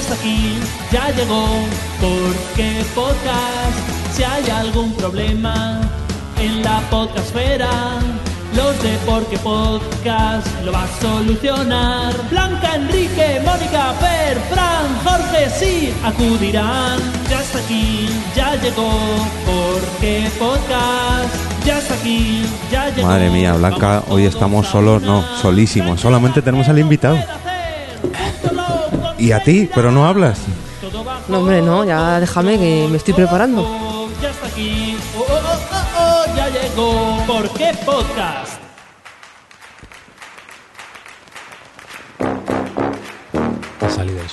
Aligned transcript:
está 0.00 0.14
aquí, 0.14 0.58
ya 0.90 1.10
llegó, 1.10 1.46
porque 2.00 2.82
podcast, 2.94 3.78
si 4.14 4.22
hay 4.24 4.48
algún 4.50 4.92
problema 4.94 5.80
en 6.38 6.62
la 6.62 6.80
podcastfera, 6.90 7.98
los 8.56 8.82
de 8.82 8.98
Porque 9.06 9.38
Podcast 9.38 10.46
lo 10.64 10.72
va 10.72 10.84
a 10.84 11.00
solucionar. 11.00 12.14
Blanca, 12.30 12.76
Enrique, 12.76 13.40
Mónica, 13.44 13.92
Fer, 14.00 14.38
Fran, 14.50 14.86
Jorge, 15.04 15.50
sí, 15.50 15.94
acudirán. 16.02 16.98
Ya 17.28 17.40
está 17.42 17.58
aquí, 17.58 18.08
ya 18.34 18.56
llegó, 18.56 18.90
Porque 19.46 20.30
Podcast, 20.38 21.34
ya 21.64 21.78
está 21.78 21.94
aquí, 21.94 22.42
ya 22.72 22.88
llegó. 22.88 23.06
Madre 23.06 23.30
mía, 23.30 23.52
Blanca, 23.52 23.86
Vamos 23.86 24.04
hoy 24.08 24.24
estamos 24.24 24.66
solos, 24.66 25.02
no, 25.02 25.22
solísimos. 25.40 26.00
Solamente 26.00 26.42
tenemos 26.42 26.68
al 26.68 26.78
invitado. 26.78 27.18
Y 29.20 29.32
a 29.32 29.44
ti, 29.44 29.68
pero 29.74 29.92
no 29.92 30.06
hablas. 30.06 30.40
No, 31.28 31.40
hombre, 31.40 31.60
no, 31.60 31.84
ya 31.84 32.18
déjame 32.20 32.58
que 32.58 32.88
me 32.90 32.96
estoy 32.96 33.12
preparando. 33.12 34.08
Ya 34.22 34.30
está 34.30 34.46
aquí. 34.46 34.96
Oh, 35.14 35.26
oh, 35.28 35.40
oh, 35.44 35.58
oh, 35.72 36.24
oh, 36.26 36.36
ya 36.36 36.48
llegó. 36.48 37.22
¿Por 37.26 37.50
qué 37.52 37.72
podcast? 37.84 38.58
Ha 43.82 43.88
salido 43.90 44.20
el 44.22 44.28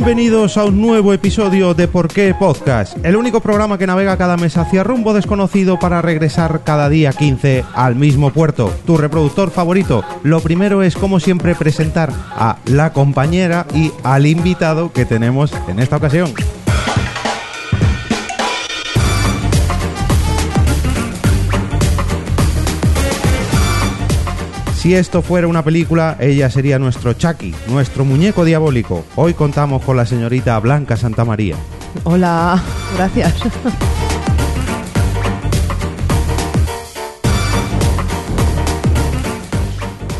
Bienvenidos 0.00 0.56
a 0.56 0.64
un 0.64 0.80
nuevo 0.80 1.12
episodio 1.12 1.74
de 1.74 1.86
Por 1.86 2.08
qué 2.08 2.34
Podcast, 2.34 2.96
el 3.04 3.16
único 3.16 3.40
programa 3.40 3.76
que 3.76 3.86
navega 3.86 4.16
cada 4.16 4.38
mes 4.38 4.56
hacia 4.56 4.82
rumbo 4.82 5.12
desconocido 5.12 5.78
para 5.78 6.00
regresar 6.00 6.62
cada 6.64 6.88
día 6.88 7.12
15 7.12 7.66
al 7.74 7.96
mismo 7.96 8.32
puerto, 8.32 8.72
tu 8.86 8.96
reproductor 8.96 9.50
favorito. 9.50 10.02
Lo 10.22 10.40
primero 10.40 10.82
es, 10.82 10.96
como 10.96 11.20
siempre, 11.20 11.54
presentar 11.54 12.10
a 12.30 12.56
la 12.64 12.94
compañera 12.94 13.66
y 13.74 13.92
al 14.02 14.24
invitado 14.24 14.90
que 14.90 15.04
tenemos 15.04 15.52
en 15.68 15.80
esta 15.80 15.98
ocasión. 15.98 16.32
Si 24.80 24.94
esto 24.94 25.20
fuera 25.20 25.46
una 25.46 25.62
película, 25.62 26.16
ella 26.18 26.48
sería 26.48 26.78
nuestro 26.78 27.12
Chucky, 27.12 27.54
nuestro 27.68 28.06
muñeco 28.06 28.46
diabólico. 28.46 29.04
Hoy 29.14 29.34
contamos 29.34 29.82
con 29.82 29.94
la 29.94 30.06
señorita 30.06 30.58
Blanca 30.58 30.96
Santamaría. 30.96 31.54
Hola, 32.04 32.62
gracias. 32.96 33.34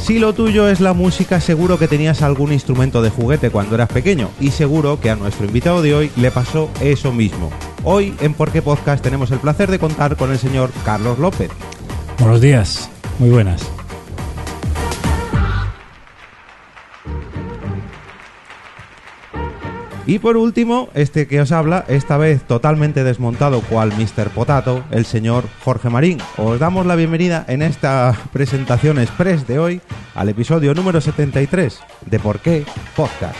Si 0.03 0.19
lo 0.19 0.35
tuyo 0.35 0.69
es 0.69 0.81
la 0.81 0.93
música, 0.93 1.41
seguro 1.41 1.79
que 1.79 1.89
tenías 1.89 2.21
algún 2.21 2.53
instrumento 2.53 3.01
de 3.01 3.09
juguete 3.09 3.49
cuando 3.49 3.77
eras 3.77 3.89
pequeño 3.89 4.29
y 4.41 4.51
seguro 4.51 5.01
que 5.01 5.09
a 5.09 5.17
nuestro 5.17 5.47
invitado 5.47 5.81
de 5.81 5.95
hoy 5.95 6.11
le 6.17 6.31
pasó 6.31 6.69
eso 6.83 7.13
mismo. 7.13 7.49
Hoy 7.83 8.15
en 8.21 8.35
Por 8.35 8.53
qué 8.53 8.61
Podcast 8.61 9.03
tenemos 9.03 9.31
el 9.31 9.39
placer 9.39 9.71
de 9.71 9.79
contar 9.79 10.17
con 10.17 10.31
el 10.31 10.39
señor 10.39 10.71
Carlos 10.85 11.19
López. 11.19 11.51
Buenos 12.19 12.43
días, 12.43 12.91
muy 13.19 13.31
buenas. 13.31 13.80
Y 20.11 20.19
por 20.19 20.37
último, 20.37 20.89
este 20.95 21.29
que 21.29 21.41
os 21.41 21.53
habla, 21.53 21.85
esta 21.87 22.17
vez 22.17 22.43
totalmente 22.43 23.05
desmontado 23.05 23.61
cual 23.61 23.93
Mr. 23.93 24.31
Potato, 24.31 24.83
el 24.91 25.05
señor 25.05 25.45
Jorge 25.63 25.89
Marín. 25.89 26.19
Os 26.37 26.59
damos 26.59 26.85
la 26.85 26.97
bienvenida 26.97 27.45
en 27.47 27.63
esta 27.63 28.19
presentación 28.33 28.99
express 28.99 29.47
de 29.47 29.61
hoy 29.61 29.81
al 30.17 30.29
episodio 30.29 30.75
número 30.75 31.01
73 31.01 31.79
de 32.07 32.19
Por 32.19 32.41
qué 32.41 32.65
Podcast. 32.97 33.37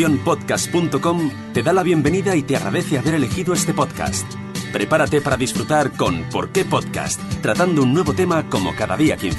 Naciónpodcast.com 0.00 1.30
te 1.52 1.62
da 1.62 1.74
la 1.74 1.82
bienvenida 1.82 2.34
y 2.34 2.42
te 2.42 2.56
agradece 2.56 2.96
haber 2.96 3.16
elegido 3.16 3.52
este 3.52 3.74
podcast. 3.74 4.24
Prepárate 4.72 5.20
para 5.20 5.36
disfrutar 5.36 5.92
con 5.92 6.22
¿Por 6.30 6.52
qué 6.52 6.64
podcast? 6.64 7.20
Tratando 7.42 7.82
un 7.82 7.92
nuevo 7.92 8.14
tema 8.14 8.48
como 8.48 8.74
cada 8.74 8.96
día 8.96 9.18
15. 9.18 9.38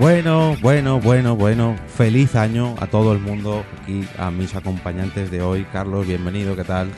Bueno, 0.00 0.56
bueno, 0.60 1.00
bueno, 1.00 1.36
bueno. 1.36 1.76
Feliz 1.86 2.34
año 2.34 2.74
a 2.80 2.88
todo 2.88 3.12
el 3.12 3.20
mundo 3.20 3.64
y 3.86 4.06
a 4.18 4.32
mis 4.32 4.56
acompañantes 4.56 5.30
de 5.30 5.42
hoy. 5.42 5.64
Carlos, 5.72 6.04
bienvenido, 6.04 6.56
¿qué 6.56 6.64
tal? 6.64 6.90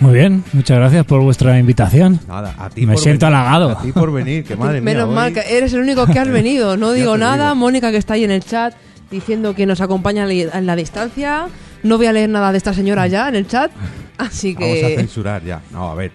Muy 0.00 0.14
bien, 0.14 0.42
muchas 0.54 0.78
gracias 0.78 1.04
por 1.04 1.20
vuestra 1.20 1.58
invitación. 1.58 2.20
Nada, 2.26 2.54
a 2.58 2.70
ti 2.70 2.86
Me 2.86 2.94
por 2.94 3.02
siento 3.02 3.26
venir. 3.26 3.36
halagado. 3.38 3.70
A 3.78 3.82
ti 3.82 3.92
por 3.92 4.10
venir, 4.12 4.44
que 4.44 4.56
madre 4.56 4.80
mía. 4.80 4.94
Menos 4.94 5.08
hoy- 5.10 5.14
mal 5.14 5.32
que 5.34 5.40
eres 5.48 5.72
el 5.74 5.80
único 5.80 6.06
que 6.06 6.18
has 6.18 6.28
venido. 6.32 6.76
No 6.78 6.92
digo 6.92 7.18
nada. 7.18 7.44
digo. 7.50 7.56
Mónica 7.56 7.90
que 7.90 7.98
está 7.98 8.14
ahí 8.14 8.24
en 8.24 8.30
el 8.30 8.42
chat 8.42 8.74
diciendo 9.10 9.54
que 9.54 9.66
nos 9.66 9.80
acompaña 9.80 10.26
en 10.30 10.66
la 10.66 10.74
distancia. 10.76 11.48
No 11.82 11.96
voy 11.98 12.06
a 12.06 12.12
leer 12.12 12.30
nada 12.30 12.50
de 12.52 12.58
esta 12.58 12.72
señora 12.72 13.06
ya 13.08 13.28
en 13.28 13.34
el 13.36 13.46
chat. 13.46 13.70
Así 14.16 14.54
Vamos 14.54 14.70
a 14.70 14.86
que... 14.88 14.96
censurar 14.96 15.44
ya. 15.44 15.60
No, 15.70 15.90
a 15.90 15.94
ver. 15.94 16.12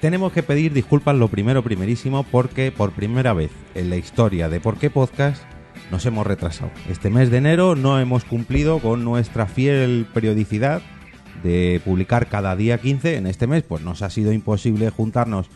Tenemos 0.00 0.32
que 0.32 0.42
pedir 0.42 0.72
disculpas 0.72 1.14
lo 1.14 1.28
primero, 1.28 1.62
primerísimo, 1.62 2.22
porque 2.24 2.72
por 2.72 2.92
primera 2.92 3.32
vez 3.32 3.50
en 3.74 3.90
la 3.90 3.96
historia 3.96 4.48
de 4.48 4.58
Por 4.60 4.78
qué 4.78 4.88
Podcast 4.88 5.42
nos 5.90 6.06
hemos 6.06 6.26
retrasado. 6.26 6.70
Este 6.88 7.10
mes 7.10 7.30
de 7.30 7.36
enero 7.38 7.76
no 7.76 8.00
hemos 8.00 8.24
cumplido 8.24 8.78
con 8.78 9.04
nuestra 9.04 9.46
fiel 9.46 10.06
periodicidad 10.14 10.80
de 11.42 11.80
publicar 11.84 12.28
cada 12.28 12.56
día 12.56 12.78
15. 12.78 13.16
En 13.16 13.26
este 13.26 13.46
mes, 13.46 13.62
pues 13.62 13.82
nos 13.82 14.02
ha 14.02 14.10
sido 14.10 14.32
imposible 14.32 14.90
juntarnos 14.90 15.46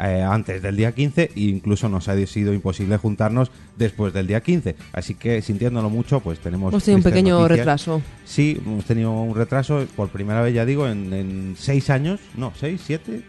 eh, 0.00 0.22
antes 0.22 0.60
del 0.60 0.76
día 0.76 0.92
15 0.92 1.30
e 1.36 1.40
incluso 1.40 1.88
nos 1.88 2.08
ha 2.08 2.26
sido 2.26 2.52
imposible 2.52 2.96
juntarnos 2.96 3.50
después 3.76 4.12
del 4.12 4.26
día 4.26 4.40
15. 4.40 4.74
Así 4.92 5.14
que, 5.14 5.40
sintiéndolo 5.42 5.88
mucho, 5.90 6.20
pues 6.20 6.38
tenemos. 6.40 6.72
Hemos 6.72 6.84
tenido 6.84 6.98
un 6.98 7.04
pequeño 7.04 7.34
noticias. 7.38 7.58
retraso. 7.58 8.02
Sí, 8.24 8.60
hemos 8.64 8.84
tenido 8.84 9.12
un 9.12 9.34
retraso 9.34 9.86
por 9.94 10.08
primera 10.08 10.42
vez, 10.42 10.54
ya 10.54 10.64
digo, 10.64 10.88
en, 10.88 11.12
en 11.12 11.54
seis 11.58 11.90
años. 11.90 12.20
No, 12.36 12.52
seis, 12.58 12.80
siete. 12.84 13.22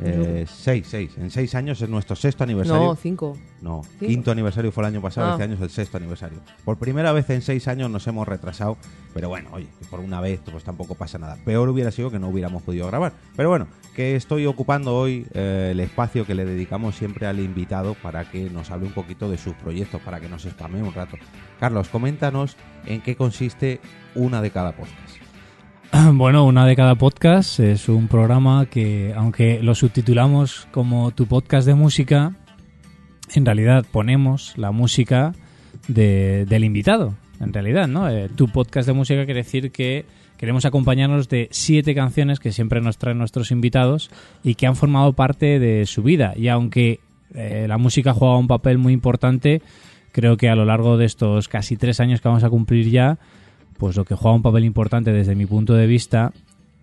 Eh, 0.00 0.46
seis, 0.48 0.86
seis. 0.88 1.12
En 1.18 1.30
seis 1.30 1.54
años 1.54 1.80
es 1.82 1.88
nuestro 1.88 2.14
sexto 2.16 2.44
aniversario. 2.44 2.82
No, 2.88 2.94
cinco. 2.96 3.36
No, 3.60 3.82
¿Cinco? 3.98 4.06
quinto 4.06 4.30
aniversario 4.30 4.70
fue 4.70 4.84
el 4.84 4.88
año 4.94 5.02
pasado, 5.02 5.28
Ah. 5.28 5.32
este 5.32 5.44
año 5.44 5.54
es 5.54 5.60
el 5.60 5.70
sexto 5.70 5.96
aniversario. 5.96 6.38
Por 6.64 6.76
primera 6.78 7.10
vez 7.12 7.28
en 7.30 7.42
seis 7.42 7.66
años 7.68 7.90
nos 7.90 8.06
hemos 8.06 8.28
retrasado, 8.28 8.76
pero 9.14 9.28
bueno, 9.28 9.50
oye, 9.52 9.66
por 9.90 9.98
una 10.00 10.20
vez 10.20 10.40
pues 10.50 10.62
tampoco 10.62 10.94
pasa 10.94 11.18
nada. 11.18 11.36
Peor 11.44 11.68
hubiera 11.68 11.90
sido 11.90 12.10
que 12.10 12.18
no 12.18 12.28
hubiéramos 12.28 12.62
podido 12.62 12.86
grabar. 12.86 13.12
Pero 13.36 13.48
bueno, 13.48 13.66
que 13.96 14.14
estoy 14.14 14.46
ocupando 14.46 14.94
hoy 14.96 15.26
eh, 15.34 15.70
el 15.72 15.80
espacio 15.80 16.24
que 16.24 16.34
le 16.34 16.44
dedicamos 16.44 16.94
siempre 16.94 17.26
al 17.26 17.40
invitado 17.40 17.94
para 17.94 18.30
que 18.30 18.48
nos 18.50 18.70
hable 18.70 18.86
un 18.86 18.92
poquito 18.92 19.28
de 19.28 19.38
sus 19.38 19.54
proyectos, 19.54 20.00
para 20.02 20.20
que 20.20 20.28
nos 20.28 20.42
spamee 20.44 20.82
un 20.82 20.94
rato. 20.94 21.16
Carlos, 21.58 21.88
coméntanos 21.88 22.56
en 22.86 23.00
qué 23.00 23.16
consiste 23.16 23.80
una 24.14 24.40
de 24.40 24.50
cada 24.52 24.72
podcast. 24.72 25.07
Bueno, 26.14 26.44
una 26.44 26.66
de 26.66 26.76
cada 26.76 26.94
podcast 26.94 27.60
es 27.60 27.88
un 27.88 28.08
programa 28.08 28.66
que, 28.66 29.12
aunque 29.16 29.62
lo 29.62 29.74
subtitulamos 29.74 30.66
como 30.70 31.10
tu 31.12 31.26
podcast 31.26 31.66
de 31.66 31.74
música, 31.74 32.34
en 33.34 33.44
realidad 33.46 33.84
ponemos 33.90 34.54
la 34.56 34.70
música 34.70 35.32
de- 35.86 36.44
del 36.48 36.64
invitado. 36.64 37.14
en 37.40 37.52
realidad, 37.52 37.86
¿no? 37.86 38.10
Eh, 38.10 38.28
tu 38.34 38.48
podcast 38.48 38.88
de 38.88 38.94
música 38.94 39.24
quiere 39.24 39.44
decir 39.44 39.70
que 39.70 40.04
queremos 40.38 40.64
acompañarnos 40.64 41.28
de 41.28 41.46
siete 41.52 41.94
canciones 41.94 42.40
que 42.40 42.50
siempre 42.50 42.80
nos 42.80 42.98
traen 42.98 43.18
nuestros 43.18 43.52
invitados 43.52 44.10
y 44.42 44.56
que 44.56 44.66
han 44.66 44.74
formado 44.74 45.12
parte 45.12 45.60
de 45.60 45.86
su 45.86 46.02
vida. 46.02 46.32
Y 46.36 46.48
aunque 46.48 46.98
eh, 47.36 47.66
la 47.68 47.78
música 47.78 48.12
juega 48.12 48.36
un 48.36 48.48
papel 48.48 48.78
muy 48.78 48.92
importante, 48.92 49.62
creo 50.10 50.36
que 50.36 50.48
a 50.48 50.56
lo 50.56 50.64
largo 50.64 50.96
de 50.96 51.04
estos 51.04 51.46
casi 51.46 51.76
tres 51.76 52.00
años 52.00 52.20
que 52.20 52.26
vamos 52.28 52.42
a 52.42 52.50
cumplir 52.50 52.90
ya, 52.90 53.18
pues 53.78 53.96
lo 53.96 54.04
que 54.04 54.14
juega 54.14 54.36
un 54.36 54.42
papel 54.42 54.64
importante 54.64 55.12
desde 55.12 55.34
mi 55.34 55.46
punto 55.46 55.74
de 55.74 55.86
vista 55.86 56.32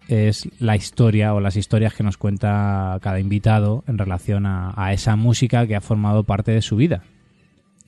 es 0.07 0.47
la 0.59 0.75
historia 0.75 1.33
o 1.33 1.39
las 1.39 1.55
historias 1.55 1.93
que 1.93 2.03
nos 2.03 2.17
cuenta 2.17 2.97
cada 3.01 3.19
invitado 3.19 3.83
en 3.87 3.97
relación 3.97 4.45
a, 4.45 4.93
esa 4.93 5.15
música 5.15 5.67
que 5.67 5.75
ha 5.75 5.81
formado 5.81 6.23
parte 6.23 6.51
de 6.51 6.61
su 6.61 6.75
vida. 6.75 7.03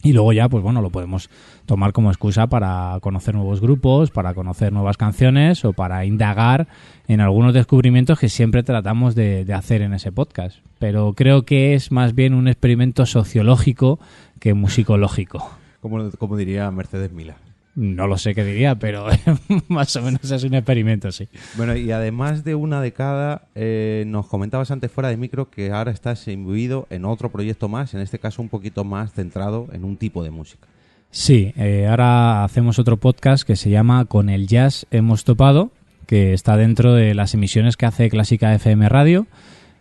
Y 0.04 0.13
luego 0.13 0.31
ya, 0.31 0.48
pues 0.48 0.63
bueno, 0.63 0.81
lo 0.81 0.92
podemos 0.92 1.30
tomar 1.65 1.92
como 1.92 2.12
excusa 2.12 2.48
para 2.48 3.00
conocer 3.01 3.33
nuevos 3.33 3.62
grupos, 3.62 4.12
para 4.12 4.36
conocer 4.36 4.71
nuevas 4.71 4.95
canciones 4.95 5.65
o 5.65 5.74
para 5.74 6.06
indagar 6.06 6.68
en 7.07 7.19
algunos 7.19 7.54
descubrimientos 7.54 8.19
que 8.19 8.30
siempre 8.30 8.62
tratamos 8.62 9.15
de, 9.15 9.44
de 9.44 9.54
hacer 9.54 9.81
en 9.81 9.94
ese 9.94 10.12
podcast. 10.12 10.59
Pero 10.77 11.13
creo 11.13 11.45
que 11.45 11.74
es 11.74 11.92
más 11.92 12.13
bien 12.13 12.36
un 12.36 12.48
experimento 12.48 13.07
sociológico 13.07 14.00
que 14.39 14.54
musicológico. 14.54 15.50
Como, 15.81 16.12
como 16.12 16.38
diría 16.38 16.69
Mercedes 16.69 17.12
Mila. 17.12 17.38
No 17.77 18.07
lo 18.07 18.18
sé 18.18 18.33
qué 18.33 18.44
diría, 18.44 18.74
pero 18.74 19.06
más 19.68 19.95
o 19.97 20.01
menos 20.01 20.31
es 20.31 20.44
un 20.44 20.56
experimento, 20.56 21.12
sí. 21.12 21.29
Bueno, 21.57 21.75
y 21.75 21.91
además 21.91 22.44
de 22.44 22.56
una 22.56 22.81
década, 22.81 23.50
eh, 23.53 24.03
nos 24.07 24.25
comentabas 24.25 24.71
antes 24.71 24.91
fuera 24.91 25.09
de 25.09 25.18
micro 25.18 25.51
que 25.51 25.69
ahora 25.69 25.91
estás 25.91 26.27
imbuido 26.27 26.88
en 26.89 27.06
otro 27.06 27.31
proyecto 27.31 27.69
más, 27.69 27.94
en 27.94 28.01
este 28.01 28.18
caso 28.18 28.41
un 28.41 28.50
poquito 28.50 28.83
más 28.83 29.13
centrado 29.13 29.68
en 29.74 29.83
un 29.83 29.95
tipo 29.95 30.24
de 30.24 30.31
música. 30.31 30.68
Sí, 31.12 31.53
eh, 31.56 31.85
ahora 31.88 32.44
hacemos 32.44 32.79
otro 32.79 32.97
podcast 32.97 33.45
que 33.45 33.56
se 33.56 33.69
llama 33.69 34.06
Con 34.06 34.31
el 34.31 34.47
Jazz 34.47 34.88
hemos 34.89 35.23
topado, 35.23 35.69
que 36.07 36.33
está 36.33 36.57
dentro 36.57 36.95
de 36.95 37.13
las 37.13 37.35
emisiones 37.35 37.77
que 37.77 37.85
hace 37.85 38.09
Clásica 38.09 38.56
FM 38.56 38.89
Radio. 38.89 39.27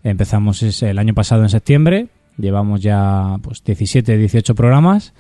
Empezamos 0.04 0.82
el 0.82 0.98
año 0.98 1.14
pasado 1.14 1.44
en 1.44 1.48
septiembre, 1.48 2.08
llevamos 2.36 2.82
ya 2.82 3.38
pues 3.40 3.64
17, 3.64 4.18
18 4.18 4.54
programas. 4.54 5.14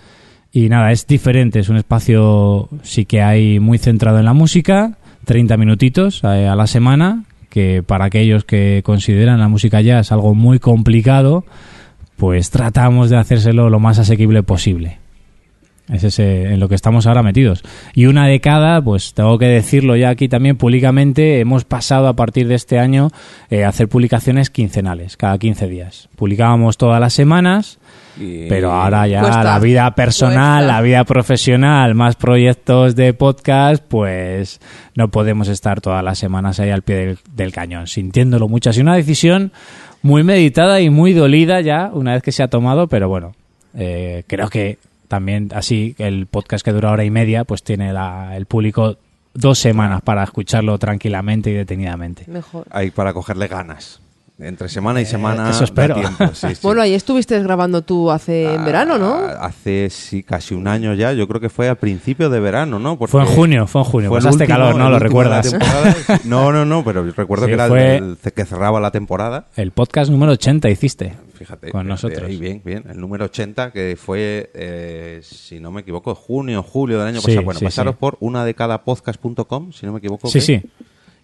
Y 0.56 0.70
nada, 0.70 0.90
es 0.90 1.06
diferente, 1.06 1.58
es 1.58 1.68
un 1.68 1.76
espacio 1.76 2.70
sí 2.82 3.04
que 3.04 3.20
hay 3.20 3.60
muy 3.60 3.76
centrado 3.76 4.20
en 4.20 4.24
la 4.24 4.32
música, 4.32 4.96
30 5.26 5.54
minutitos 5.58 6.24
eh, 6.24 6.48
a 6.48 6.56
la 6.56 6.66
semana, 6.66 7.24
que 7.50 7.82
para 7.82 8.06
aquellos 8.06 8.46
que 8.46 8.80
consideran 8.82 9.38
la 9.38 9.48
música 9.48 9.82
jazz 9.82 10.12
algo 10.12 10.34
muy 10.34 10.58
complicado, 10.58 11.44
pues 12.16 12.48
tratamos 12.48 13.10
de 13.10 13.18
hacérselo 13.18 13.68
lo 13.68 13.80
más 13.80 13.98
asequible 13.98 14.42
posible. 14.42 14.96
Es 15.92 16.02
ese 16.02 16.52
en 16.52 16.58
lo 16.58 16.68
que 16.68 16.74
estamos 16.74 17.06
ahora 17.06 17.22
metidos. 17.22 17.62
Y 17.94 18.06
una 18.06 18.26
década, 18.26 18.82
pues 18.82 19.14
tengo 19.14 19.38
que 19.38 19.46
decirlo 19.46 19.94
ya 19.94 20.08
aquí 20.10 20.28
también 20.28 20.56
públicamente, 20.56 21.38
hemos 21.38 21.64
pasado 21.64 22.08
a 22.08 22.16
partir 22.16 22.48
de 22.48 22.56
este 22.56 22.78
año 22.80 23.10
eh, 23.50 23.64
a 23.64 23.68
hacer 23.68 23.88
publicaciones 23.88 24.50
quincenales, 24.50 25.16
cada 25.16 25.38
15 25.38 25.68
días. 25.68 26.08
Publicábamos 26.16 26.76
todas 26.76 27.00
las 27.00 27.12
semanas, 27.14 27.78
Y- 28.20 28.48
pero 28.48 28.72
ahora 28.72 29.06
ya 29.06 29.20
Cuesta. 29.20 29.44
la 29.44 29.58
vida 29.60 29.94
personal, 29.94 30.62
Cuesta. 30.64 30.72
la 30.74 30.80
vida 30.82 31.04
profesional, 31.04 31.94
más 31.94 32.16
proyectos 32.16 32.96
de 32.96 33.14
podcast, 33.14 33.84
pues 33.86 34.60
no 34.96 35.10
podemos 35.12 35.46
estar 35.48 35.80
todas 35.80 36.02
las 36.02 36.18
semanas 36.18 36.58
ahí 36.58 36.70
al 36.70 36.82
pie 36.82 36.96
del, 36.96 37.18
del 37.32 37.52
cañón, 37.52 37.86
sintiéndolo 37.86 38.48
mucho. 38.48 38.70
Ha 38.70 38.72
sido 38.72 38.82
una 38.84 38.96
decisión 38.96 39.52
muy 40.02 40.24
meditada 40.24 40.80
y 40.80 40.90
muy 40.90 41.12
dolida 41.12 41.60
ya 41.60 41.90
una 41.92 42.14
vez 42.14 42.22
que 42.24 42.32
se 42.32 42.42
ha 42.42 42.48
tomado, 42.48 42.88
pero 42.88 43.08
bueno, 43.08 43.34
eh, 43.76 44.24
creo 44.26 44.48
que 44.48 44.78
también 45.08 45.50
así 45.54 45.94
el 45.98 46.26
podcast 46.26 46.64
que 46.64 46.72
dura 46.72 46.90
hora 46.92 47.04
y 47.04 47.10
media, 47.10 47.44
pues 47.44 47.62
tiene 47.62 47.92
la- 47.92 48.36
el 48.36 48.46
público 48.46 48.96
dos 49.34 49.58
semanas 49.58 50.00
para 50.02 50.22
escucharlo 50.24 50.78
tranquilamente 50.78 51.50
y 51.50 51.54
detenidamente. 51.54 52.24
Mejor. 52.26 52.66
Hay 52.70 52.90
para 52.90 53.12
cogerle 53.12 53.48
ganas. 53.48 54.00
Entre 54.38 54.68
semana 54.68 55.00
y 55.00 55.06
semana. 55.06 55.46
Eh, 55.46 55.50
eso 55.50 55.60
da 55.60 55.64
espero. 55.64 55.94
tiempo, 55.94 56.26
sí, 56.34 56.48
sí. 56.54 56.60
Bueno, 56.62 56.82
ahí 56.82 56.92
estuviste 56.92 57.42
grabando 57.42 57.80
tú 57.80 58.10
hace 58.10 58.52
en 58.54 58.66
verano, 58.66 58.98
¿no? 58.98 59.14
Ah, 59.14 59.46
Hace 59.46 59.88
sí, 59.88 60.22
casi 60.22 60.54
un 60.54 60.68
año 60.68 60.92
ya. 60.92 61.14
Yo 61.14 61.26
creo 61.26 61.40
que 61.40 61.48
fue 61.48 61.70
a 61.70 61.74
principio 61.74 62.28
de 62.28 62.38
verano, 62.38 62.78
¿no? 62.78 62.98
Porque 62.98 63.12
Fue 63.12 63.22
en 63.22 63.28
junio, 63.28 63.66
fue 63.66 63.80
en 63.80 63.86
junio, 63.86 64.08
fue 64.10 64.18
pasaste 64.18 64.44
último- 64.44 64.58
calor, 64.58 64.76
¿no? 64.76 64.90
Lo 64.90 64.98
recuerdas. 64.98 65.56
No, 66.24 66.52
no, 66.52 66.66
no, 66.66 66.84
pero 66.84 67.02
recuerdo 67.12 67.46
Sí, 67.46 67.50
que 67.50 67.54
era 67.54 67.66
el 67.96 68.18
que 68.34 68.44
cerraba 68.44 68.78
la 68.78 68.90
temporada. 68.90 69.46
El 69.56 69.70
podcast 69.70 70.10
número 70.10 70.32
80 70.32 70.68
hiciste. 70.68 71.14
Fíjate. 71.36 71.70
Con 71.70 71.86
eh, 71.86 71.88
nosotros. 71.90 72.22
ahí 72.22 72.38
bien, 72.38 72.62
bien. 72.64 72.84
El 72.88 72.98
número 72.98 73.26
80, 73.26 73.70
que 73.70 73.96
fue, 73.96 74.50
eh, 74.54 75.20
si 75.22 75.60
no 75.60 75.70
me 75.70 75.82
equivoco, 75.82 76.14
junio, 76.14 76.62
julio 76.62 76.98
del 76.98 77.08
año 77.08 77.20
Sí, 77.20 77.26
pasado. 77.28 77.44
Bueno, 77.44 77.58
sí, 77.60 77.64
pasaros 77.66 77.94
sí. 77.94 77.98
por 78.00 78.16
una 78.20 78.44
podcast.com, 78.84 79.72
si 79.72 79.86
no 79.86 79.92
me 79.92 79.98
equivoco. 79.98 80.28
Sí, 80.28 80.40
sí. 80.40 80.62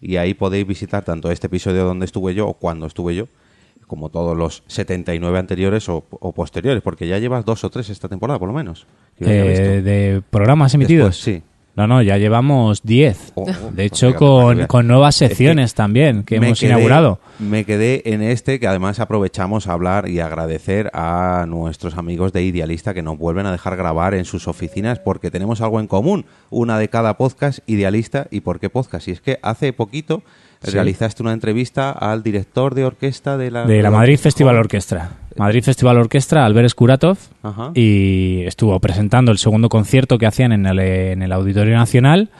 Y 0.00 0.16
ahí 0.16 0.34
podéis 0.34 0.66
visitar 0.66 1.04
tanto 1.04 1.30
este 1.30 1.46
episodio 1.46 1.84
donde 1.84 2.04
estuve 2.06 2.34
yo 2.34 2.48
o 2.48 2.54
cuando 2.54 2.86
estuve 2.86 3.14
yo, 3.14 3.28
como 3.86 4.08
todos 4.10 4.36
los 4.36 4.62
79 4.66 5.38
anteriores 5.38 5.88
o, 5.88 6.04
o 6.10 6.32
posteriores, 6.32 6.82
porque 6.82 7.06
ya 7.06 7.18
llevas 7.18 7.44
dos 7.44 7.64
o 7.64 7.70
tres 7.70 7.88
esta 7.88 8.08
temporada, 8.08 8.38
por 8.38 8.48
lo 8.48 8.54
menos. 8.54 8.86
Eh, 9.20 9.80
de 9.84 10.22
programas 10.30 10.74
emitidos. 10.74 11.16
Después, 11.16 11.42
sí. 11.42 11.42
No, 11.74 11.86
no, 11.86 12.02
ya 12.02 12.18
llevamos 12.18 12.82
10. 12.82 13.32
Oh, 13.34 13.42
oh, 13.42 13.46
de 13.46 13.52
pues 13.52 13.78
hecho, 13.78 14.14
con, 14.14 14.66
con 14.66 14.86
nuevas 14.86 15.14
Es 15.16 15.20
que 15.20 15.34
secciones 15.36 15.72
también 15.74 16.22
que 16.22 16.36
hemos 16.36 16.60
quedé- 16.60 16.66
inaugurado. 16.68 17.18
Me 17.38 17.64
quedé 17.64 18.02
en 18.12 18.20
este 18.22 18.60
que 18.60 18.66
además 18.66 19.00
aprovechamos 19.00 19.66
a 19.66 19.72
hablar 19.72 20.06
y 20.08 20.20
agradecer 20.20 20.90
a 20.92 21.46
nuestros 21.48 21.96
amigos 21.96 22.34
de 22.34 22.42
Idealista 22.44 22.92
que 22.92 23.02
nos 23.02 23.16
vuelven 23.16 23.46
a 23.46 23.52
dejar 23.52 23.76
grabar 23.76 24.12
en 24.12 24.26
sus 24.26 24.48
oficinas 24.48 24.98
porque 24.98 25.30
tenemos 25.30 25.62
algo 25.62 25.80
en 25.80 25.86
común. 25.86 26.26
Una 26.50 26.78
de 26.78 26.88
cada 26.88 27.16
podcast, 27.16 27.60
Idealista 27.66 28.26
y 28.30 28.40
por 28.40 28.60
qué 28.60 28.68
podcast. 28.68 29.08
Y 29.08 29.12
es 29.12 29.22
que 29.22 29.38
hace 29.42 29.72
poquito 29.72 30.22
Sí. 30.62 30.70
realizaste 30.70 31.22
una 31.22 31.32
entrevista 31.32 31.90
al 31.90 32.22
director 32.22 32.74
de 32.74 32.84
orquesta 32.84 33.36
de 33.36 33.50
la... 33.50 33.64
De 33.64 33.82
la 33.82 33.90
Madrid 33.90 34.18
Festival 34.18 34.56
Orquestra. 34.56 35.10
Madrid 35.36 35.62
Festival 35.62 35.98
Orquestra, 35.98 36.44
Albert 36.44 36.68
Skuratov. 36.70 37.18
Ajá. 37.42 37.72
Y 37.74 38.42
estuvo 38.46 38.78
presentando 38.80 39.32
el 39.32 39.38
segundo 39.38 39.68
concierto 39.68 40.18
que 40.18 40.26
hacían 40.26 40.52
en 40.52 40.66
el, 40.66 40.78
en 40.78 41.22
el 41.22 41.32
Auditorio 41.32 41.74
Nacional. 41.74 42.30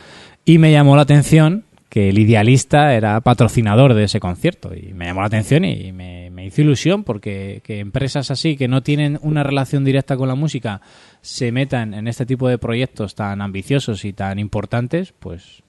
Y 0.45 0.59
me 0.59 0.73
llamó 0.73 0.97
la 0.97 1.03
atención 1.03 1.65
que 1.89 2.09
el 2.09 2.19
idealista 2.19 2.95
era 2.95 3.21
patrocinador 3.21 3.93
de 3.93 4.05
ese 4.05 4.19
concierto. 4.19 4.75
Y 4.75 4.95
me 4.95 5.05
llamó 5.05 5.21
la 5.21 5.27
atención 5.27 5.65
y 5.67 5.93
me, 5.93 6.31
me 6.31 6.47
hizo 6.47 6.63
ilusión 6.63 7.05
porque 7.05 7.61
que 7.65 7.81
empresas 7.81 8.31
así 8.31 8.57
que 8.57 8.67
no 8.67 8.83
tienen 8.83 9.19
una 9.21 9.43
relación 9.43 9.85
directa 9.85 10.17
con 10.17 10.27
la 10.27 10.35
música 10.35 10.81
se 11.21 11.53
metan 11.53 11.93
en 11.93 12.09
este 12.09 12.25
tipo 12.25 12.49
de 12.49 12.57
proyectos 12.57 13.15
tan 13.15 13.43
ambiciosos 13.43 14.07
y 14.07 14.15
tan 14.15 14.39
importantes, 14.39 15.13
pues 15.19 15.63